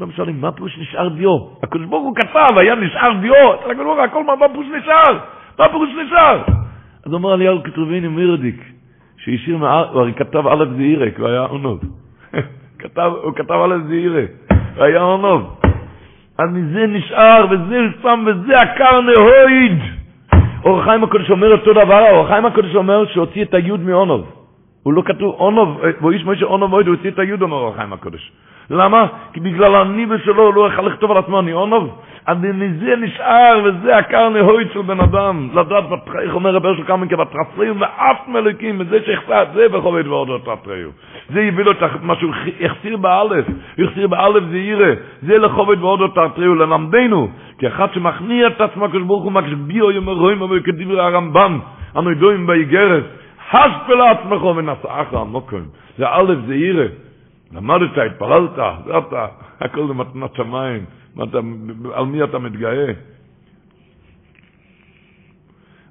כולם 0.00 0.12
שואלים, 0.12 0.40
מה 0.40 0.52
פירוש 0.52 0.78
נשאר 0.78 1.08
דיו? 1.08 1.38
הקדוש 1.62 1.86
ברוך 1.86 2.04
הוא 2.04 2.16
כתב, 2.16 2.58
היה 2.58 2.74
נשאר 2.74 3.12
דיו, 3.20 3.54
הקדוש 3.54 3.76
ברוך 3.76 3.98
הוא 3.98 4.04
הכל, 4.04 4.24
מה 4.24 4.48
פירוש 4.48 4.66
נשאר? 4.66 5.18
מה 5.58 5.68
פירוש 5.68 5.88
נשאר? 6.06 6.42
אז 7.06 7.12
אומר 7.12 7.34
אליהו 7.34 7.62
כתוביני 7.62 8.08
מירדיק, 8.08 8.64
שהשאיר, 9.16 9.56
הוא 9.56 9.66
הרי 10.00 10.12
כתב 10.12 10.46
א' 10.46 10.64
זעירה, 10.76 11.10
כי 11.10 11.20
הוא 11.20 11.28
היה 11.28 11.40
עונוב. 11.40 11.80
הוא 13.24 13.32
כתב 13.36 13.52
א' 13.52 13.76
זעירה, 13.88 14.22
הוא 14.76 14.84
היה 14.84 15.00
עונוב. 15.00 15.60
אז 16.38 16.48
מזה 16.52 16.86
נשאר, 16.86 17.46
וזה 17.50 17.78
שם, 18.02 18.24
וזה 18.26 18.56
הקר 18.56 19.00
נהויד. 19.00 19.78
אור 20.64 20.80
החיים 20.80 21.04
הקודש 21.04 21.30
אומר 21.30 21.52
אותו 21.52 21.72
דבר, 21.72 22.10
אור 22.10 22.24
החיים 22.24 22.46
הקודש 22.46 22.74
אומר 22.74 23.06
שהוציא 23.06 23.42
את 23.42 23.54
היוד 23.54 23.80
מעונוב. 23.80 24.26
הוא 24.82 24.92
לא 24.92 25.02
כתוב 25.06 25.34
עונוב, 25.34 25.80
והוא 26.00 26.12
איש 26.12 26.24
משה 26.24 26.44
עונוב 26.44 26.70
מויד, 26.70 26.86
הוא 26.86 26.96
הוציא 26.96 27.10
את 27.10 27.18
היוד, 27.18 27.42
אומר 27.42 27.56
אור 27.56 27.68
החיים 27.68 27.92
הקודש. 27.92 28.32
למה? 28.70 29.06
כי 29.32 29.40
בגלל 29.40 29.74
הניבה 29.74 30.18
שלו 30.18 30.42
הוא 30.42 30.54
לא 30.54 30.68
יכול 30.68 30.86
לכתוב 30.86 31.10
על 31.10 31.16
עצמו. 31.16 31.40
אני 32.28 32.52
מזה 32.52 32.94
נשאר, 32.96 33.60
וזה 33.64 33.96
עקר 33.96 34.28
נהוית 34.28 34.72
של 34.72 34.82
בן 34.82 35.00
אדם. 35.00 35.48
לדעת, 35.54 35.84
איך 36.22 36.34
אומר 36.34 36.54
רבי 36.54 36.68
של 36.76 36.84
כמה 36.84 37.06
כבתרסים 37.06 37.80
ואף 37.80 38.28
מלוקים, 38.28 38.76
וזה 38.80 38.98
שהחסה 39.06 39.42
את 39.42 39.48
זה 39.54 39.68
בחובד 39.68 40.06
ועוד 40.06 40.28
תתריו. 40.40 40.88
זה 41.30 41.40
הביא 41.40 41.64
לו 41.64 41.72
מה 42.02 42.14
שהוא 42.16 42.32
החסיר 42.60 42.96
באלף, 42.96 43.44
החסיר 43.78 44.06
באלף 44.06 44.42
זה 44.50 44.58
ירא, 44.58 44.94
זה 45.22 45.38
לחובד 45.38 45.82
ועוד 45.82 46.00
תתריו, 46.14 46.54
ללמדנו, 46.54 47.28
כי 47.58 47.68
אחד 47.68 47.86
שמכניע 47.94 48.46
את 48.46 48.60
עצמו 48.60 48.88
כשברוך 48.88 49.24
הוא 49.24 49.32
מקשביעו 49.32 49.90
יאמר 49.90 50.12
רואים 50.12 50.42
אבל 50.42 50.60
כדברי 50.60 51.00
הרמב"ם, 51.00 51.58
אנו 51.96 52.10
ידועים 52.10 52.46
באיגרת, 52.46 53.04
הספל 53.52 53.94
לעצמך 53.94 54.44
ונשאך 54.44 55.14
המוקם. 55.14 55.62
זה 55.98 56.08
אלף 56.08 56.38
זה 56.46 56.54
ירא. 56.54 57.09
למדת, 57.52 57.98
התפללת, 57.98 58.50
אתה, 58.98 59.26
הכל 59.60 59.86
זה 59.86 59.94
מתנת 59.94 60.34
שמיים. 60.34 60.84
על 61.92 62.04
מי 62.04 62.24
אתה 62.24 62.38
מתגאה? 62.38 62.92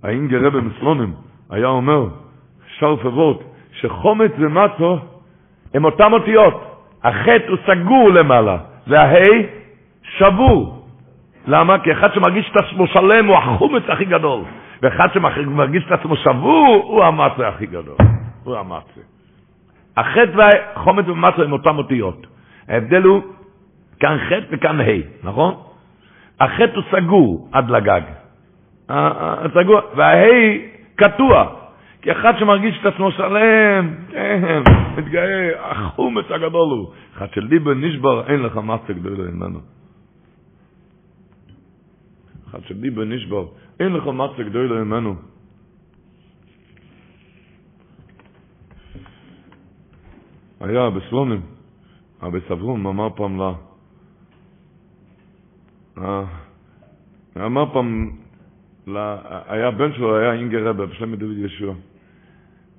האינגר 0.04 0.48
רבי 0.48 0.62
מסלונים 0.62 1.14
היה 1.50 1.68
אומר, 1.68 2.08
שרף 2.78 3.06
אבות, 3.06 3.44
שחומץ 3.72 4.32
ומצו 4.40 4.98
הם 5.74 5.86
אותם 5.86 6.14
אותיות. 6.14 6.66
החטא 7.04 7.48
הוא 7.48 7.58
סגור 7.68 8.10
למעלה, 8.10 8.58
וההי 8.88 9.46
שבור. 10.04 10.86
למה? 11.48 11.80
כי 11.80 11.92
אחד 11.92 12.14
שמרגיש 12.14 12.52
את 12.52 12.56
עצמו 12.64 12.88
שלם 12.88 13.26
הוא 13.26 13.38
החומץ 13.38 13.84
הכי 13.88 14.06
גדול, 14.06 14.42
ואחד 14.82 15.08
שמרגיש 15.14 15.84
את 15.88 15.92
עצמו 15.92 16.16
שבור 16.16 16.84
הוא 16.88 17.04
המצה 17.04 17.48
הכי 17.48 17.66
גדול. 17.66 17.96
הוא 18.44 18.58
המצה. 18.58 19.19
החטא 20.00 20.32
והחומץ 20.38 21.06
ומצו 21.08 21.44
הם 21.44 21.52
אותם 21.52 21.78
אותיות. 21.78 22.28
ההבדל 22.68 23.04
הוא 23.04 23.22
כאן 24.00 24.18
חטא 24.30 24.46
וכאן 24.52 24.82
ה', 24.82 24.84
נכון? 25.24 25.54
החטא 26.40 26.76
הוא 26.76 26.84
סגור 26.92 27.50
עד 27.52 27.70
לגג. 27.70 28.02
סגור, 29.54 29.80
והה' 29.96 30.58
קטוע. 30.96 31.56
כי 32.02 32.12
אחד 32.12 32.34
שמרגיש 32.40 32.80
את 32.82 32.86
עצמו 32.86 33.12
שלם, 33.12 33.96
כן, 34.12 34.64
מתגאה, 34.98 35.72
החומץ 35.72 36.26
הגדול 36.30 36.70
הוא. 36.70 36.92
אחד 37.18 37.28
שליבו 37.34 37.74
נשבר, 37.74 38.28
אין 38.28 38.40
לך 38.44 38.56
מסה 38.58 38.94
גדולה 38.94 39.32
ממנו. 39.32 39.60
אחד 42.50 42.60
שליבו 42.68 43.04
נשבר, 43.04 43.46
אין 43.80 43.94
לך 43.94 44.08
מסה 44.08 44.44
גדולה 44.44 44.84
ממנו. 44.84 45.16
היה 50.60 50.90
בסלונים, 50.90 51.42
אבי 52.22 52.40
סברום 52.48 52.88
אמר 52.88 53.10
פעם 53.16 53.40
לה, 53.40 53.54
אמר 57.38 57.74
פעם, 57.74 58.12
היה 59.48 59.72
בן 59.72 59.94
שלו, 59.94 60.18
היה 60.18 60.34
אינגר 60.34 60.68
רבר, 60.68 60.86
בשלם 60.86 61.16
דוד 61.16 61.38
ישוע. 61.38 61.76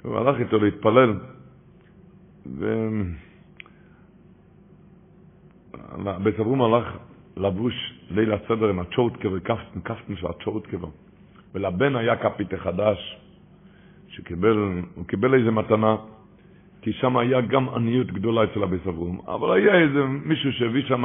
הוא 0.02 0.16
הלך 0.16 0.40
איתו 0.40 0.58
להתפלל, 0.58 1.14
ובית 2.46 2.80
אברום 6.40 6.62
הלך 6.62 6.96
לבוש 7.36 7.74
ליל 8.10 8.32
הסדר 8.32 8.68
עם 8.68 8.80
הצ'ורטקה 8.80 9.28
וקפטן, 9.32 9.80
קפטן 9.80 10.16
של 10.16 10.26
הצ'ורטקה, 10.26 10.76
ולבן 11.54 11.96
היה 11.96 12.16
קפיטה 12.16 12.56
חדש, 12.56 13.18
שקיבל, 14.08 14.82
הוא 14.94 15.06
קיבל 15.06 15.34
איזה 15.34 15.50
מתנה, 15.50 15.96
כי 16.82 16.92
שם 16.92 17.16
היה 17.16 17.40
גם 17.40 17.68
עניות 17.68 18.06
גדולה 18.06 18.44
אצל 18.44 18.62
הבית 18.62 18.86
אברום, 18.86 19.20
אבל 19.28 19.56
היה 19.56 19.74
איזה 19.74 20.04
מישהו 20.04 20.52
שהביא 20.52 20.82
שם 20.82 21.04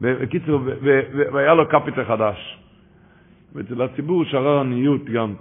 בקיצור, 0.00 0.60
והיה 1.32 1.54
לו 1.54 1.68
קפיטה 1.68 2.04
חדש. 2.04 2.58
ואצל 3.54 3.82
הציבור 3.82 4.24
שרר 4.24 4.60
עניות 4.60 5.04
גם. 5.04 5.34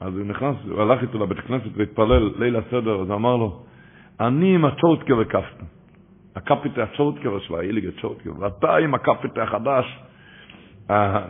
אז 0.00 0.16
הוא 0.16 0.26
נכנס, 0.26 0.56
הוא 0.70 0.82
הלך 0.82 1.02
איתו 1.02 1.18
לבית 1.18 1.38
הכנסת 1.38 1.76
והתפלל 1.76 2.30
ליל 2.38 2.56
הסדר, 2.56 3.00
אז 3.02 3.10
אמר 3.10 3.36
לו, 3.36 3.62
אני 4.20 4.54
עם 4.54 4.64
הצ'ורטקה 4.64 5.14
וקפטה. 5.18 5.64
הקפיטה 6.36 6.82
הצ'ורטקה 6.82 7.28
שלו, 7.40 7.58
האיליג 7.58 7.86
הצ'ורטקה, 7.86 8.30
ואתה 8.38 8.76
עם 8.76 8.94
הקפיטה 8.94 9.42
החדש, 9.42 9.98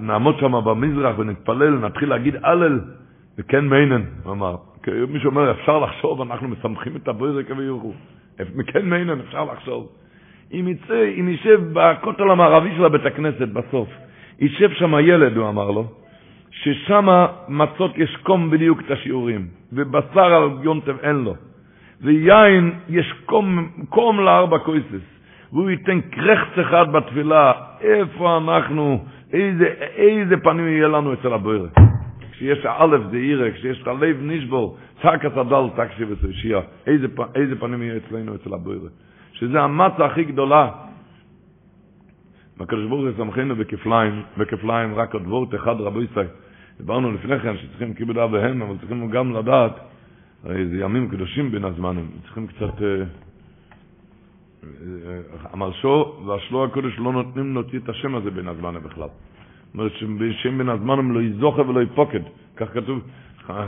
נעמוד 0.01 0.39
שם 0.41 0.53
במזרח 0.65 1.19
ונתפלל, 1.19 1.79
נתחיל 1.79 2.09
להגיד 2.09 2.35
הלל, 2.43 2.81
וכן 3.39 3.69
מיינן, 3.69 4.03
הוא 4.25 4.33
אמר. 4.33 4.57
מישהו 5.09 5.31
אומר, 5.31 5.51
אפשר 5.51 5.79
לחשוב, 5.79 6.21
אנחנו 6.21 6.49
מסמכים 6.49 6.97
את 6.97 7.09
הבוירק 7.09 7.47
ויורו. 7.57 7.93
מכן 8.55 8.89
מיינן, 8.89 9.21
אפשר 9.21 9.45
לחשוב. 9.45 9.89
אם 10.53 10.69
יצא, 10.69 11.05
אם 11.21 11.29
יישב 11.29 11.61
בכותל 11.73 12.31
המערבי 12.31 12.71
של 12.77 12.85
הבית 12.85 13.07
הכנסת 13.07 13.49
בסוף, 13.49 13.89
יישב 14.41 14.71
שם 14.73 14.95
ילד, 15.01 15.37
הוא 15.37 15.49
אמר 15.49 15.71
לו, 15.71 15.85
ששם 16.51 17.07
מצות 17.49 17.99
יש 17.99 18.17
קום 18.23 18.51
בדיוק 18.51 18.81
את 18.81 18.91
השיעורים, 18.91 19.47
ובשר 19.73 20.35
על 20.35 20.51
יונטב 20.63 20.97
אין 21.03 21.17
לו, 21.17 21.35
ויין 22.01 22.73
יש 22.89 23.13
קום, 23.27 23.69
קום 23.89 24.21
לארבע 24.21 24.59
קויסס, 24.59 25.05
והוא 25.53 25.71
ייתן 25.71 26.01
קרחץ 26.01 26.59
אחד 26.59 26.93
בתפילה, 26.93 27.53
איפה 27.81 28.37
אנחנו, 28.37 29.05
איזה, 29.33 29.67
איזה 29.97 30.37
פנים 30.37 30.69
יהיה 30.69 30.89
לנו 30.89 31.13
אצל 31.13 31.33
הבוירה. 31.33 31.84
כשיש 32.37 32.65
האלף 32.65 33.01
זה 33.11 33.17
עירה, 33.17 33.51
כשיש 33.51 33.83
את 33.83 33.87
הלב 33.87 34.17
נשבור, 34.23 34.77
צעק 35.03 35.25
הדל, 35.25 35.65
תקשיב 35.77 36.13
את 36.13 36.19
זה, 36.19 36.29
איזה, 36.87 37.07
איזה 37.35 37.61
פנים 37.61 37.83
יהיה 37.83 37.97
אצלנו 37.97 38.35
אצל 38.35 38.55
הבוירה. 38.55 38.89
שזה 39.33 39.61
המצה 39.61 40.05
הכי 40.07 40.25
גדולה. 40.25 40.71
והקדוש 42.59 42.89
ברוך 42.89 43.01
הוא 43.01 43.11
סמכנו 43.17 43.57
בכפליים, 43.57 44.23
בכפליים 44.39 44.95
רק 44.95 45.15
עוד 45.15 45.27
וורט 45.27 45.55
אחד 45.55 45.81
רבו 45.81 46.03
ישראל. 46.03 46.27
דיברנו 46.79 47.13
לפני 47.13 47.39
כן 47.41 47.57
שצריכים 47.57 47.95
כיבוד 47.95 48.19
אב 48.19 48.33
והם, 48.33 48.63
אבל 48.63 48.79
צריכים 48.79 49.11
גם 49.11 49.33
לדעת, 49.33 49.73
הרי 50.45 50.67
זה 50.67 50.77
ימים 50.77 51.09
קדושים 51.09 51.51
בין 51.51 51.65
הזמנים, 51.65 52.11
צריכים 52.25 52.47
קצת... 52.47 52.75
המרשו 55.53 56.23
והשלו 56.27 56.65
הקודש 56.65 56.99
לא 56.99 57.13
נותנים 57.13 57.55
להוציא 57.55 57.79
את 57.79 57.89
השם 57.89 58.15
הזה 58.15 58.31
בין 58.31 58.49
הזמנים 58.49 58.83
בכלל. 58.83 59.09
זאת 59.75 59.79
אומרת 59.79 59.93
ששם 60.33 60.59
בין 60.59 60.69
הזמנים 60.69 61.13
לא 61.13 61.23
יזוכה 61.23 61.63
ולא 61.63 61.83
יפוקד. 61.83 62.21
כך 62.57 62.75
כתוב, 62.75 63.01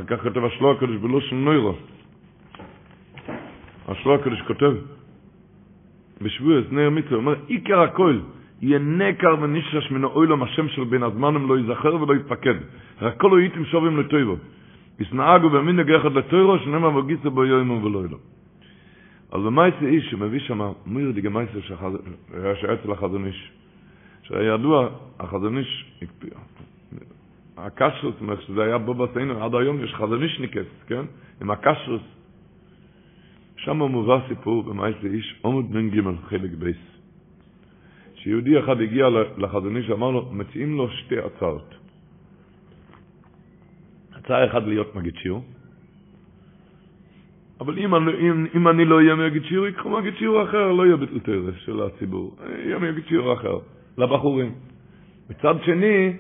כך 0.06 0.22
כתוב 0.22 0.44
השלו 0.44 0.70
הקודש 0.72 0.96
בלא 0.96 1.20
שום 1.20 1.44
נוירו. 1.44 1.74
השלו 3.88 4.14
הקודש 4.14 4.40
כותב, 4.46 4.72
בשבוע 6.22 6.54
נר 6.70 6.90
מצווה, 6.90 7.16
אומר, 7.16 7.34
עיקר 7.46 7.80
הכל, 7.80 8.18
יהיה 8.62 8.78
נקר 8.78 9.34
ונשרש 9.40 9.90
מן 9.90 10.04
האוילום 10.04 10.42
השם 10.42 10.68
של 10.68 10.84
בין 10.84 11.02
הזמנים 11.02 11.48
לא 11.48 11.58
ייזכר 11.58 12.02
ולא 12.02 12.14
יתפקד. 12.14 12.54
רק 13.02 13.20
כל 13.20 13.38
הייתם 13.38 13.64
שובים 13.64 14.00
לטויבו. 14.00 14.36
יסנהגו 15.00 15.50
במין 15.50 15.76
נגחת 15.76 16.12
לטוירו, 16.12 16.58
שנאמר 16.58 16.96
וגיסו 16.96 17.30
בו 17.30 17.44
יוימו 17.44 17.82
ולא 17.84 17.98
ילו. 17.98 18.18
אז 19.32 19.42
במייסה 19.42 19.86
איש 19.86 20.10
שמביא 20.10 20.40
שם, 20.40 20.60
מיר 20.86 21.10
דיגה 21.10 21.30
מייסה 21.30 21.60
שהיה 21.60 22.74
אצל 22.74 22.92
החזון 22.92 23.26
איש. 23.26 23.50
שהיה 24.28 24.54
ידוע, 24.54 24.88
החזון 25.18 25.58
איש, 25.58 26.00
הקשרוס, 27.56 28.14
שזה 28.46 28.62
היה 28.62 28.78
בו 28.78 28.94
בסיינו, 28.94 29.44
עד 29.44 29.54
היום 29.54 29.84
יש 29.84 29.94
חזון 29.94 30.22
איש 30.22 30.40
ניקס, 30.40 30.70
כן? 30.86 31.04
עם 31.40 31.50
הקשרוס, 31.50 32.02
שם 33.56 33.76
מובא 33.76 34.18
סיפור 34.28 34.62
במאייס 34.62 34.96
איש, 35.04 35.38
עומד 35.42 35.72
בן 35.72 35.90
גימל, 35.90 36.14
חלק 36.28 36.50
בייס. 36.58 36.76
שיהודי 38.14 38.58
אחד 38.58 38.80
הגיע 38.80 39.06
לחזוני 39.38 39.82
שאמר 39.82 40.10
לו, 40.10 40.28
מציעים 40.32 40.76
לו 40.76 40.90
שתי 40.90 41.18
הצעות. 41.18 41.74
הצעה 44.14 44.46
אחת 44.46 44.62
להיות 44.62 44.94
מגיד 44.94 45.14
שיר, 45.16 45.38
אבל 47.60 47.78
אם, 47.78 47.94
אם, 47.94 48.46
אם 48.54 48.68
אני 48.68 48.84
לא 48.84 48.96
אהיה 48.96 49.14
מגיד 49.14 49.44
שיר, 49.44 49.66
יקחו 49.66 49.90
מגיד 49.90 50.14
שיר 50.16 50.42
אחר, 50.42 50.72
לא 50.72 50.86
יהיה 50.86 50.96
ביטל 50.96 51.18
תרס 51.18 51.54
של 51.64 51.82
הציבור, 51.82 52.36
יהיה 52.64 52.78
מגיד 52.78 53.06
שיר 53.06 53.32
אחר, 53.32 53.58
לבחורים. 53.98 54.54
מצד 55.30 55.54
שני, 55.64 56.12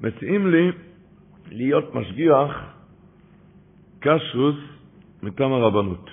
מציעים 0.00 0.46
לי 0.46 0.70
להיות 1.50 1.94
משגיח 1.94 2.64
כשרוס 4.00 4.56
מטעם 5.22 5.52
הרבנות. 5.52 6.10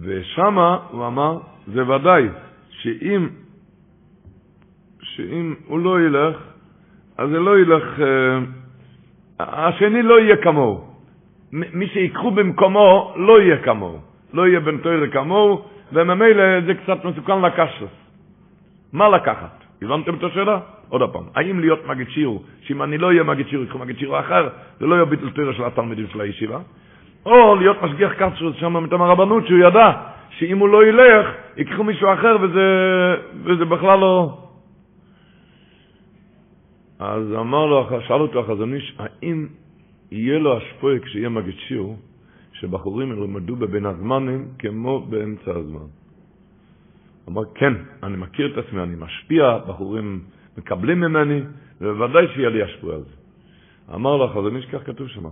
ושמה 0.00 0.78
הוא 0.90 1.06
אמר, 1.06 1.38
זה 1.66 1.88
ודאי, 1.88 2.28
שאם, 2.70 3.28
שאם 5.02 5.54
הוא 5.66 5.78
לא 5.78 6.00
ילך, 6.00 6.36
אז 7.18 7.30
זה 7.30 7.38
לא 7.38 7.58
ילך, 7.58 8.00
אה, 8.00 8.38
השני 9.40 10.02
לא 10.02 10.20
יהיה 10.20 10.36
כמוהו. 10.36 10.90
מי 11.52 11.86
שיקחו 11.86 12.30
במקומו 12.30 13.14
לא 13.16 13.40
יהיה 13.40 13.62
כמוהו. 13.62 13.98
לא 14.32 14.46
יהיה 14.46 14.60
בן 14.60 14.78
תוירה 14.78 15.08
כמוהו, 15.08 15.64
וממילא 15.92 16.60
זה 16.66 16.74
קצת 16.74 17.04
מסוכן 17.04 17.42
לקשרס. 17.42 17.90
מה 18.92 19.08
לקחת? 19.08 19.64
הבנתם 19.82 20.14
את 20.14 20.24
השאלה? 20.24 20.58
עוד 20.88 21.12
פעם, 21.12 21.24
האם 21.34 21.60
להיות 21.60 21.86
מגיד 21.86 22.08
שיעור, 22.10 22.44
שאם 22.62 22.82
אני 22.82 22.98
לא 22.98 23.06
אהיה 23.06 23.22
מגיד 23.22 23.48
שיעור, 23.48 23.64
יקחו 23.64 23.78
מגיד 23.78 23.98
שיעור 23.98 24.20
אחר, 24.20 24.48
זה 24.80 24.86
לא 24.86 24.94
יהיה 24.94 25.04
ביטל 25.04 25.30
תוירה 25.30 25.52
של 25.54 25.64
התלמידים 25.64 26.06
של 26.12 26.20
הישיבה, 26.20 26.58
או 27.26 27.56
להיות 27.56 27.82
משגיח 27.82 28.12
קצרוס 28.12 28.56
שם 28.56 28.76
מטעם 28.76 29.02
הרבנות, 29.02 29.46
שהוא 29.46 29.58
ידע 29.58 29.92
שאם 30.30 30.58
הוא 30.58 30.68
לא 30.68 30.86
ילך, 30.86 31.26
ייקחו 31.56 31.84
מישהו 31.84 32.12
אחר 32.12 32.36
וזה, 32.42 32.66
וזה 33.44 33.64
בכלל 33.64 33.98
לא... 33.98 34.38
אז 36.98 37.32
אמר 37.32 37.66
לו, 37.66 37.88
שאל 38.06 38.20
אותו 38.20 38.40
החזון 38.40 38.74
איש, 38.74 38.96
האם 38.98 39.46
יהיה 40.10 40.38
לו 40.38 40.56
השפועה 40.56 40.98
כשיהיה 40.98 41.28
מגיד 41.28 41.54
שיעור, 41.68 41.96
שבחורים 42.52 43.12
ילמדו 43.12 43.56
בבין 43.56 43.86
הזמנים 43.86 44.48
כמו 44.58 45.00
באמצע 45.00 45.50
הזמן? 45.50 45.86
אמר, 47.28 47.42
כן, 47.54 47.72
אני 48.02 48.16
מכיר 48.16 48.52
את 48.52 48.64
עצמי, 48.64 48.82
אני 48.82 48.96
משפיע, 48.98 49.58
בחורים 49.68 50.20
מקבלים 50.58 51.00
ממני, 51.00 51.40
ובוודאי 51.80 52.26
שיהיה 52.34 52.48
לי 52.48 52.62
השפועה 52.62 52.96
על 52.96 53.02
זה. 53.02 53.14
אמר 53.94 54.16
לו 54.16 54.24
החזון 54.24 54.56
איש, 54.56 54.66
כך 54.66 54.86
כתוב 54.86 55.08
שם, 55.08 55.24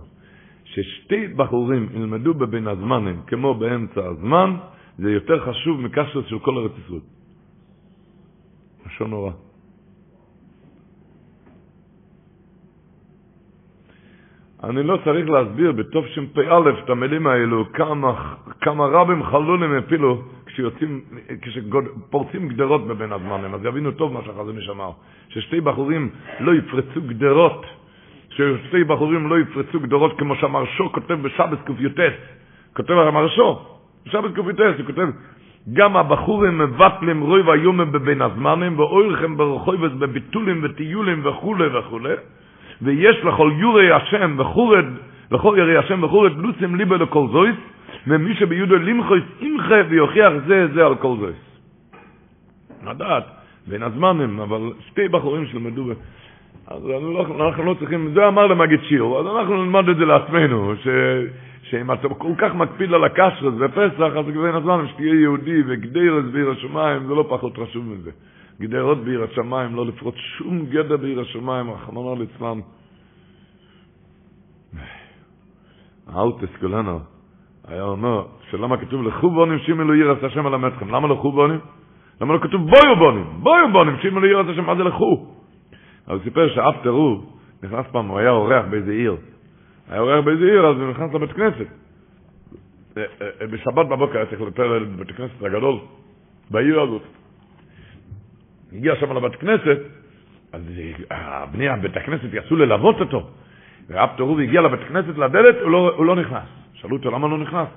ששתי 0.63 1.27
בחורים 1.27 1.89
ילמדו 1.93 2.33
בבין 2.33 2.67
הזמנים 2.67 3.21
כמו 3.27 3.53
באמצע 3.53 4.05
הזמן, 4.05 4.55
זה 4.97 5.11
יותר 5.11 5.39
חשוב 5.45 5.81
מקשת 5.81 6.27
של 6.27 6.39
כל 6.39 6.57
ארץ 6.57 6.71
ישראל. 6.85 7.01
לשון 8.85 9.09
נורא. 9.09 9.31
אני 14.63 14.83
לא 14.83 14.97
צריך 15.05 15.29
להסביר 15.29 15.71
בתוף 15.71 16.05
בתשפ"א 16.05 16.83
את 16.83 16.89
המילים 16.89 17.27
האלו, 17.27 17.73
כמה, 17.73 18.35
כמה 18.61 18.85
רבים 18.85 19.23
חלולים 19.23 19.71
הפילו 19.77 20.21
כשיוצאים, 20.53 21.01
כשפורצים 21.41 22.47
גדרות 22.47 22.87
בבין 22.87 23.11
הזמנים, 23.11 23.53
אז 23.53 23.65
יבינו 23.65 23.91
טוב 23.91 24.13
מה 24.13 24.19
שהחזון 24.25 24.55
אמר, 24.69 24.91
ששתי 25.29 25.61
בחורים 25.61 26.09
לא 26.39 26.55
יפרצו 26.55 27.01
גדרות, 27.07 27.65
ששתי 28.29 28.83
בחורים 28.83 29.29
לא 29.29 29.39
יפרצו 29.39 29.79
גדרות 29.79 30.19
כמו 30.19 30.35
שהמרשו 30.35 30.91
כותב 30.91 31.13
בשבס 31.13 31.59
קי"ט, 31.65 31.99
כותב 32.73 32.93
המרשו, 32.93 33.59
בשבס 34.05 34.31
קי"ט, 34.35 34.59
הוא 34.59 34.85
כותב, 34.85 35.07
גם 35.73 35.97
הבחורים 35.97 36.57
מבטלים 36.57 37.21
רוי 37.21 37.41
ויומם 37.41 37.91
בבין 37.91 38.21
הזמנים, 38.21 38.79
ואוירכם 38.79 39.37
ברחובות 39.37 39.99
בביטולים 39.99 40.59
וטיולים 40.63 41.21
וכולי 41.25 41.67
וכולי, 41.77 42.13
ויש 42.81 43.17
לכל 43.23 43.51
יורי 43.57 43.91
השם 43.91 44.35
וחורד, 44.37 44.85
וכל 45.31 45.55
ירי 45.57 45.77
השם 45.77 46.03
וחורד 46.03 46.37
לוסים 46.37 46.75
ליבה 46.75 46.97
לכל 46.97 47.27
זויס, 47.31 47.55
ומי 48.07 48.35
שביודו 48.35 48.75
למחויס 48.75 49.23
אימחה 49.41 49.75
ויוכיח 49.89 50.33
זה 50.47 50.67
זה 50.73 50.85
על 50.85 50.95
כל 50.95 51.17
זויס. 51.19 51.49
לדעת, 52.83 53.23
בין 53.67 53.83
הזמנים, 53.83 54.39
אבל 54.39 54.61
שתי 54.87 55.07
בחורים 55.07 55.45
שלמדו, 55.45 55.91
אז 56.67 56.85
לא, 56.85 57.47
אנחנו 57.49 57.63
לא 57.63 57.75
צריכים, 57.79 58.11
זה 58.13 58.27
אמר 58.27 58.47
למגיד 58.47 58.79
שיר, 58.89 59.03
אז 59.03 59.25
אנחנו 59.25 59.63
נלמד 59.63 59.89
את 59.89 59.97
זה 59.97 60.05
לעצמנו, 60.05 60.73
ש... 60.75 60.87
שאם 61.63 61.91
אתה 61.91 62.09
כל 62.09 62.33
כך 62.37 62.55
מקפיד 62.55 62.93
על 62.93 63.03
הקשרס 63.03 63.53
בפסח, 63.53 64.15
אז 64.17 64.25
בין 64.25 64.55
הזמנים 64.55 64.87
שתהיה 64.87 65.13
יהודי 65.13 65.61
וגדרס 65.67 66.25
בעיר 66.33 66.51
השמיים, 66.51 67.07
זה 67.07 67.13
לא 67.13 67.25
פחות 67.29 67.57
חשוב 67.57 67.85
מזה. 67.85 68.11
גדרות 68.61 69.03
בעיר 69.03 69.23
השמיים, 69.23 69.75
לא 69.75 69.85
לפרוץ 69.85 70.15
שום 70.15 70.65
גדר 70.65 70.97
בעיר 70.97 71.19
השמיים, 71.19 71.71
רחמנא 71.71 72.15
ליצלן. 72.19 72.59
האוטס 76.07 76.55
כולנו 76.59 76.99
היה 77.69 77.83
אומר, 77.83 78.25
שלמה 78.49 78.77
כתוב 78.77 79.03
לכו 79.03 79.29
בונים 79.29 79.59
שימלו 79.59 79.95
ירס 79.95 80.23
השם 80.23 80.45
על 80.45 80.53
המתכם, 80.53 80.95
למה 80.95 81.07
לכו 81.07 81.31
בונים? 81.31 81.59
למה 82.21 82.33
לא 82.33 82.39
כתוב 82.39 82.61
בויו 82.69 82.95
בונים, 82.95 83.25
בויו 83.39 83.71
בונים 83.71 83.95
שימלו 84.01 84.27
ירס 84.27 84.47
השם, 84.49 84.65
מה 84.65 84.75
זה 84.75 84.83
לכו? 84.83 85.25
אבל 86.07 86.15
הוא 86.15 86.23
סיפר 86.23 86.49
שאף 86.55 86.75
תראו, 86.83 87.21
נכנס 87.63 87.85
פעם, 87.91 88.07
הוא 88.07 88.19
היה 88.19 88.29
אורח 88.29 88.65
באיזה 88.69 88.91
עיר, 88.91 89.15
היה 89.89 90.01
אורח 90.01 90.25
באיזה 90.25 90.45
עיר, 90.45 90.67
אז 90.67 90.77
הוא 90.77 90.89
נכנס 90.89 91.13
לבית 91.13 91.31
כנסת. 91.31 91.67
בשבת 93.51 93.87
בבוקר 93.87 94.17
היה 94.17 94.25
צריך 94.25 94.41
לטפל 94.41 94.85
בבית 94.85 95.09
הכנסת 95.09 95.43
הגדול, 95.43 95.75
בעיר 96.51 96.81
הזאת. 96.81 97.01
הגיע 98.73 98.95
שם 98.95 99.17
לבית 99.17 99.35
כנסת, 99.35 99.77
אז 100.53 100.61
הבני 101.11 101.65
בית 101.81 101.97
הכנסת 101.97 102.33
יצאו 102.33 102.55
ללוות 102.55 102.99
אותו. 102.99 103.29
ואב 103.89 104.09
תורו 104.17 104.39
הגיע 104.39 104.61
לבית 104.61 104.79
כנסת 104.87 105.17
לדלת, 105.17 105.55
הוא 105.61 105.71
לא, 105.71 105.93
הוא 105.95 106.05
לא 106.05 106.15
נכנס. 106.15 106.49
שאלו 106.81 106.97
אותו, 106.97 107.11
למה 107.11 107.27
לא 107.27 107.37
נכנס? 107.37 107.67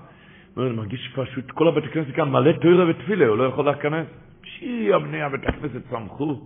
הוא 0.54 0.56
אומר, 0.56 0.68
אני 0.68 0.76
מרגיש 0.76 1.12
פשוט, 1.14 1.50
כל 1.50 1.68
הבית 1.68 1.84
הכנסת 1.84 2.14
כאן 2.14 2.30
מלא 2.30 2.52
תוירה 2.52 2.84
ותפילה, 2.88 3.26
הוא 3.26 3.38
לא 3.38 3.44
יכול 3.44 3.64
להיכנס. 3.64 4.06
שי, 4.44 4.92
הבני 4.92 5.22
הבית 5.22 5.48
הכנסת 5.48 5.80
צמחו. 5.90 6.40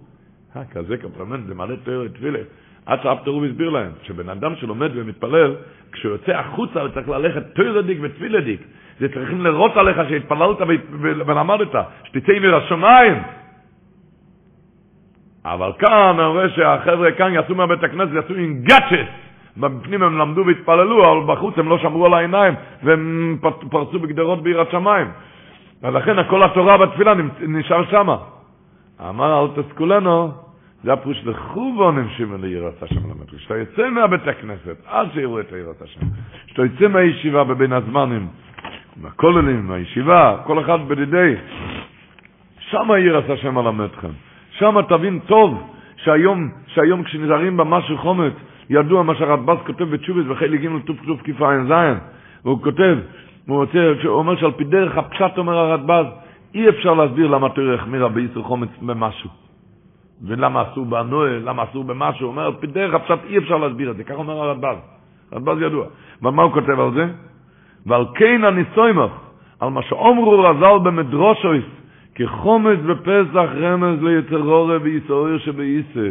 אה, 0.57 0.65
כזה 0.65 0.97
קפרמנט, 0.97 1.47
זה 1.47 1.55
מלא 1.55 1.75
תוירה 1.85 2.05
ותפילה. 2.05 2.39
עד 2.87 2.99
תורו 3.25 3.45
הסביר 3.45 3.71
להם, 3.71 3.93
שבן 4.03 4.29
אדם 4.29 4.57
שלומד 4.57 4.91
ומתפלל, 4.95 5.57
כשהוא 5.93 6.13
יוצא 6.13 6.33
החוצה 6.33 6.81
הוא 6.81 6.89
צריך 6.89 7.09
ללכת 7.09 7.43
תוירה 7.55 7.83
דיק 7.83 7.99
ותפילה 8.03 8.41
דיק. 8.41 8.61
זה 9.01 9.09
צריכים 9.09 9.45
לראות 9.45 9.77
עליך 9.77 9.97
שהתפללת 10.09 10.57
ולמדת, 11.01 11.75
שתצא 12.05 12.33
עם 12.33 12.55
השמיים. 12.55 13.23
אבל 15.45 15.73
כאן, 15.79 16.15
אני 16.19 16.27
רואה 16.27 16.49
שהחבר'ה 16.49 17.13
כאן 17.13 17.33
יצאו 17.35 17.55
מהבית 17.55 17.83
הכנסת, 17.85 18.11
יצאו 18.15 18.35
עם 18.35 18.63
גאצ'ס. 18.63 19.26
בפנים 19.57 20.03
הם 20.03 20.19
למדו 20.19 20.47
והתפללו, 20.47 21.13
אבל 21.13 21.35
בחוץ 21.35 21.59
הם 21.59 21.69
לא 21.69 21.79
שמרו 21.79 22.07
על 22.07 22.15
העיניים, 22.15 22.55
והם 22.83 23.39
פרצו 23.71 23.99
בגדרות 23.99 24.43
ביראת 24.43 24.71
שמיים. 24.71 25.07
ולכן 25.83 26.29
כל 26.29 26.43
התורה 26.43 26.79
בתפילה 26.79 27.15
נשאר 27.41 27.85
שמה. 27.91 28.17
אמר 29.09 29.45
אל 29.45 29.63
תסכולנו, 29.63 30.33
זה 30.85 30.93
הפירוש 30.93 31.23
לחובונים 31.25 32.09
שימו 32.17 32.37
ליראת 32.37 32.83
השם 32.83 33.11
למטרי. 33.11 33.39
כשאתה 33.39 33.57
יוצא 33.57 33.91
מהבית 33.91 34.29
הכנסת, 34.29 34.77
עד 34.87 35.09
שיראו 35.15 35.41
את 35.41 35.53
יראת 35.53 35.83
השם. 35.83 36.01
כשאתה 36.47 36.63
יוצא 36.63 36.89
מהישיבה 36.89 37.45
בבין 37.45 37.73
הזמנים, 37.73 38.27
מהכוללים, 39.03 39.67
מהישיבה, 39.67 40.37
כל 40.45 40.61
אחד 40.61 40.79
בדידי, 40.89 41.35
שמה 42.59 42.99
יראת 42.99 43.31
השם 43.31 43.59
על. 43.59 44.11
שם 44.51 44.77
תבין 44.89 45.19
טוב 45.27 45.71
שהיום, 45.97 46.51
שהיום 46.67 47.03
כשנזהרים 47.03 47.57
במשהו 47.57 47.99
חומץ, 47.99 48.33
ידוע 48.71 49.03
מה 49.03 49.15
שהרדב"ז 49.15 49.59
כותב 49.67 49.85
בתשובס 49.85 50.25
בחלק 50.27 50.61
ג' 50.61 50.69
ט"ו 50.87 50.93
כתוב 51.03 51.21
כיפה 51.21 51.55
ע"ז, 51.55 51.73
והוא 52.45 52.63
כותב, 52.63 52.99
הוא, 53.47 53.57
רוצה, 53.57 53.93
הוא 54.05 54.15
אומר 54.15 54.37
שעל 54.37 54.53
פי 54.53 54.65
דרך 54.65 54.99
הפשט 54.99 55.39
אומר 55.39 55.59
הרדב"ז, 55.59 56.07
אי 56.55 56.69
אפשר 56.69 56.95
להסביר 56.95 57.27
למה 57.27 57.49
תראה 57.49 57.75
החמירה 57.75 58.09
באיסור 58.09 58.45
חומץ 58.45 58.69
במשהו. 58.83 59.31
ולמה 60.23 60.63
אסור 60.63 60.85
בנואל, 60.85 61.43
למה 61.45 61.65
אסור 61.65 61.85
במשהו, 61.85 62.27
הוא 62.27 62.33
אומר, 62.33 62.47
על 62.47 62.53
פי 62.61 62.67
דרך 62.67 62.95
הפשט 62.95 63.19
אי 63.29 63.39
אפשר 63.39 63.57
להסביר 63.57 63.91
את 63.91 63.97
זה, 63.97 64.05
כך 64.05 64.15
אומר 64.15 64.41
הרדב"ז, 64.41 64.77
הרדב"ז 65.33 65.63
ידוע. 65.63 65.87
ומה 66.23 66.43
הוא 66.43 66.53
כותב 66.53 66.81
על 66.81 66.95
זה? 66.95 67.07
ועל 67.87 68.05
כן 68.15 68.45
אני 68.45 68.63
סוימך, 68.75 69.11
על 69.61 69.69
מה 69.69 69.83
שאומרו 69.83 70.39
רז"ל 70.39 70.79
במדרושויס, 70.85 71.65
כי 72.15 72.27
חומץ 72.27 72.79
בפסח 72.79 73.49
רמז 73.61 74.03
ליצרורי 74.03 74.77
ויסעור 74.77 75.39
שבאיסה. 75.39 76.11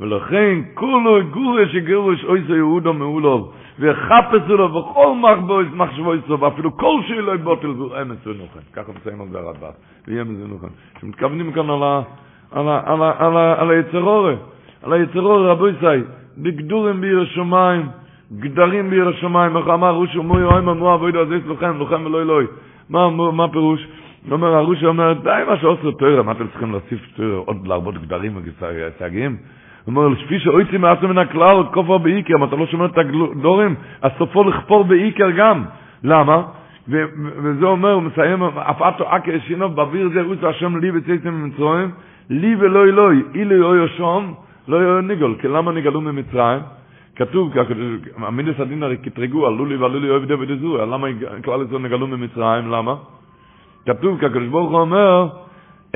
ולכן 0.00 0.58
כולו 0.74 1.18
גורש 1.30 1.72
שגירוש 1.72 2.24
אויסו 2.24 2.54
יהודו 2.54 2.92
מעולוב, 2.92 3.52
וחפשו 3.78 4.56
לו 4.56 4.68
בכל 4.68 5.14
מחבויס 5.14 5.68
מחשבו 5.74 6.14
יסו, 6.14 6.40
ואפילו 6.40 6.76
כל 6.76 7.00
שאלו 7.08 7.34
יבוטל 7.34 7.74
זו 7.74 8.02
אמס 8.02 8.26
ונוחם. 8.26 8.60
ככה 8.72 8.92
מסיים 9.00 9.20
על 9.20 9.28
זה 9.28 9.38
הרדב"ר, 9.38 9.70
ויהיה 10.08 10.24
מזה 10.24 10.46
נוחם. 10.46 10.68
שמתכוונים 11.00 11.52
כאן 11.52 11.70
על, 11.70 11.82
ה, 11.82 12.02
על, 12.52 12.68
ה, 12.68 12.80
על, 12.86 13.02
ה, 13.02 13.12
על, 13.18 13.36
ה, 13.36 13.60
על 13.60 13.70
היצרורי, 13.70 14.34
על 14.82 14.92
היצרורי 14.92 15.48
רבו 15.48 15.68
ישי, 15.68 16.02
בגדורים 16.38 17.00
בעיר 17.00 17.20
השמיים, 17.20 17.86
גדרים 18.38 18.90
בעיר 18.90 19.08
השמיים, 19.08 19.56
איך 19.56 19.68
אמר 19.68 19.90
רושו 19.90 20.22
מוי 20.22 20.44
אוימה 20.44 20.74
מו 20.74 20.94
אבוידו 20.94 21.20
אז 21.22 21.32
יש 21.32 21.42
לוחם, 21.46 21.78
לוחם 21.78 22.06
ולא 22.06 22.22
אלוהי. 22.22 22.46
מה, 22.90 23.10
מה 23.10 23.48
פירוש? 23.48 23.88
אומר, 24.30 24.54
הרושו 24.54 24.86
אומר, 24.86 25.12
די 25.12 25.42
מה 25.48 25.56
שעושה 25.56 25.92
תוירה, 25.98 26.22
מה 26.22 26.32
אתם 26.32 26.48
צריכים 26.48 26.70
להוסיף 26.70 27.00
תוירה, 27.16 27.38
עוד 27.38 27.66
להרבות 27.66 27.98
גדרים 27.98 28.38
וסייגים? 28.44 29.36
הוא 29.86 29.94
אומר, 29.96 30.08
לפי 30.08 30.38
שאויצי 30.38 30.78
מעצם 30.78 31.06
מן 31.06 31.18
הכלל, 31.18 31.62
כופר 31.72 31.98
באיקר, 31.98 32.34
אם 32.38 32.44
אתה 32.44 32.56
לא 32.56 32.66
שומע 32.66 32.84
את 32.84 32.98
הגדורים, 32.98 33.74
אז 34.02 34.10
סופו 34.18 34.44
לכפור 34.44 34.84
באיקר 34.84 35.30
גם. 35.30 35.64
למה? 36.04 36.42
וזה 36.88 37.66
אומר, 37.66 37.92
הוא 37.92 38.02
מסיים, 38.02 38.42
אף 38.42 38.82
אתו 38.82 39.16
אקר 39.16 39.32
שינו, 39.46 39.68
באוויר 39.68 40.08
זה 40.14 40.22
רוץ 40.22 40.44
השם 40.44 40.76
לי 40.76 40.90
וצייתם 40.90 41.34
ממצרים, 41.34 41.90
לי 42.30 42.56
ולא 42.58 42.84
אלוהי, 42.84 43.22
אילו 43.34 43.66
אוי 43.66 43.78
יושום, 43.78 44.34
לא 44.68 44.76
יהיה 44.76 45.00
ניגול, 45.00 45.34
כי 45.40 45.48
למה 45.48 45.72
ניגלו 45.72 46.00
ממצרים? 46.00 46.60
כתוב, 47.16 47.52
אמידס 48.28 48.60
הדין 48.60 48.82
הרי 48.82 48.96
כתרגו, 49.02 49.46
עלו 49.46 49.66
לי 49.66 49.76
ועלו 49.76 50.00
לי 50.00 50.10
אוהב 50.10 50.24
דוד 50.24 50.50
למה 50.88 51.06
כלל 51.44 51.62
ישראל 51.66 51.82
נגלו 51.82 52.06
ממצרים, 52.06 52.70
למה? 52.70 52.94
כתוב, 53.86 54.20
כי 54.20 54.26
הקדוש 54.26 54.48
ברוך 54.48 54.70
הוא 54.70 54.80
אומר, 54.80 55.28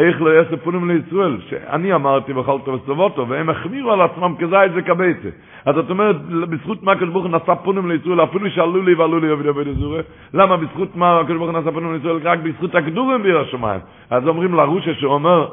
איך 0.01 0.23
לא 0.23 0.31
יעשה 0.31 0.57
פונים 0.57 0.91
לישראל, 0.91 1.37
שאני 1.49 1.95
אמרתי 1.95 2.33
ואכלת 2.33 2.69
וסובותו, 2.69 3.29
והם 3.29 3.51
החמירו 3.51 3.93
על 3.93 4.01
עצמם 4.01 4.35
כזית 4.39 4.73
וכביצה. 4.75 5.29
אז 5.65 5.75
זאת 5.75 5.91
אומרת, 5.91 6.17
בזכות 6.27 6.83
מה 6.83 6.93
הקדוש 6.93 7.09
ברוך 7.09 7.25
הוא 7.25 7.37
נשא 7.37 7.55
פונים 7.55 7.91
לישראל, 7.91 8.23
אפילו 8.23 8.51
שעלו 8.51 8.83
לי 8.83 8.95
ועלו 8.95 9.21
לי 9.21 9.29
עובדי 9.29 9.49
עובדי 9.49 9.75
זורי, 9.75 10.03
למה 10.35 10.57
בזכות 10.57 10.97
מה 10.97 11.21
הקדוש 11.21 11.37
ברוך 11.37 11.51
הוא 11.51 11.61
נשא 11.61 11.71
פונים 11.71 11.95
לישראל, 11.95 12.17
רק 12.23 12.39
בזכות 12.39 12.75
הכדורים 12.75 13.23
ביר 13.23 13.41
השמיים. 13.41 13.81
אז 14.11 14.29
אומרים 14.29 14.55
לרושה 14.55 14.95
שאומר, 14.95 15.49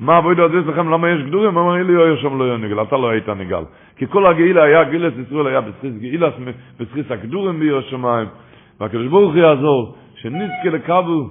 מה 0.00 0.16
עבודה 0.16 0.44
הזה 0.44 0.56
לכם, 0.70 0.90
למה 0.90 1.10
יש 1.10 1.22
גדורים? 1.22 1.54
הוא 1.54 1.62
אומר, 1.62 1.82
לי 1.82 1.94
לא 1.94 2.16
שם 2.16 2.38
לא 2.38 2.44
יהיה 2.44 2.56
נגל, 2.56 2.82
אתה 2.82 2.96
לא 2.96 3.08
היית 3.08 3.28
נגל. 3.28 3.62
כי 3.96 4.06
כל 4.06 4.26
הגאילה 4.26 4.62
היה, 4.62 4.84
גאילת 4.84 5.12
ישראל 5.26 5.46
היה 5.46 5.60
בזכיס 5.60 5.92
גאילת, 6.00 6.34
בזכיס 6.80 7.10
הכדורים 7.10 7.60
ביר 7.60 7.78
השמיים. 7.78 8.28
והקדוש 8.80 9.06
ברוך 9.06 9.34
הוא 9.34 9.42
יעזור, 9.42 9.94
שנזכה 10.14 10.70
לקבו 10.72 11.30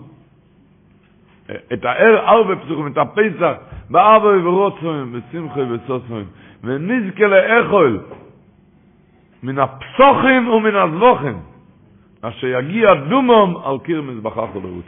את 1.74 1.86
הער 1.86 2.28
ארבע 2.28 2.56
פסוחים, 2.56 2.88
את 2.88 2.98
הפסח, 2.98 3.54
בארבע 3.90 4.28
ורוצוים, 4.48 5.14
בשמחה 5.14 5.60
ובסוסוים, 5.60 6.26
ונזכה 6.64 7.24
לאכול 7.28 8.00
מן 9.44 9.60
הפסוחים 9.60 10.48
ומן 10.48 10.76
הזבוחים, 10.76 11.40
אשר 12.22 12.48
יגיע 12.48 12.94
דומום 13.10 13.58
על 13.66 13.78
קיר 13.80 14.02
מזבחך 14.02 14.56
ולרוץ. 14.56 14.86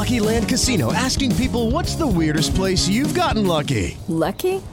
Lucky 0.00 0.18
Land 0.18 0.48
Casino 0.48 0.92
asking 0.92 1.30
people 1.36 1.70
what's 1.70 1.94
the 1.94 2.06
weirdest 2.06 2.54
place 2.54 2.88
you've 2.88 3.14
gotten 3.14 3.46
lucky? 3.46 3.98
Lucky? 4.08 4.62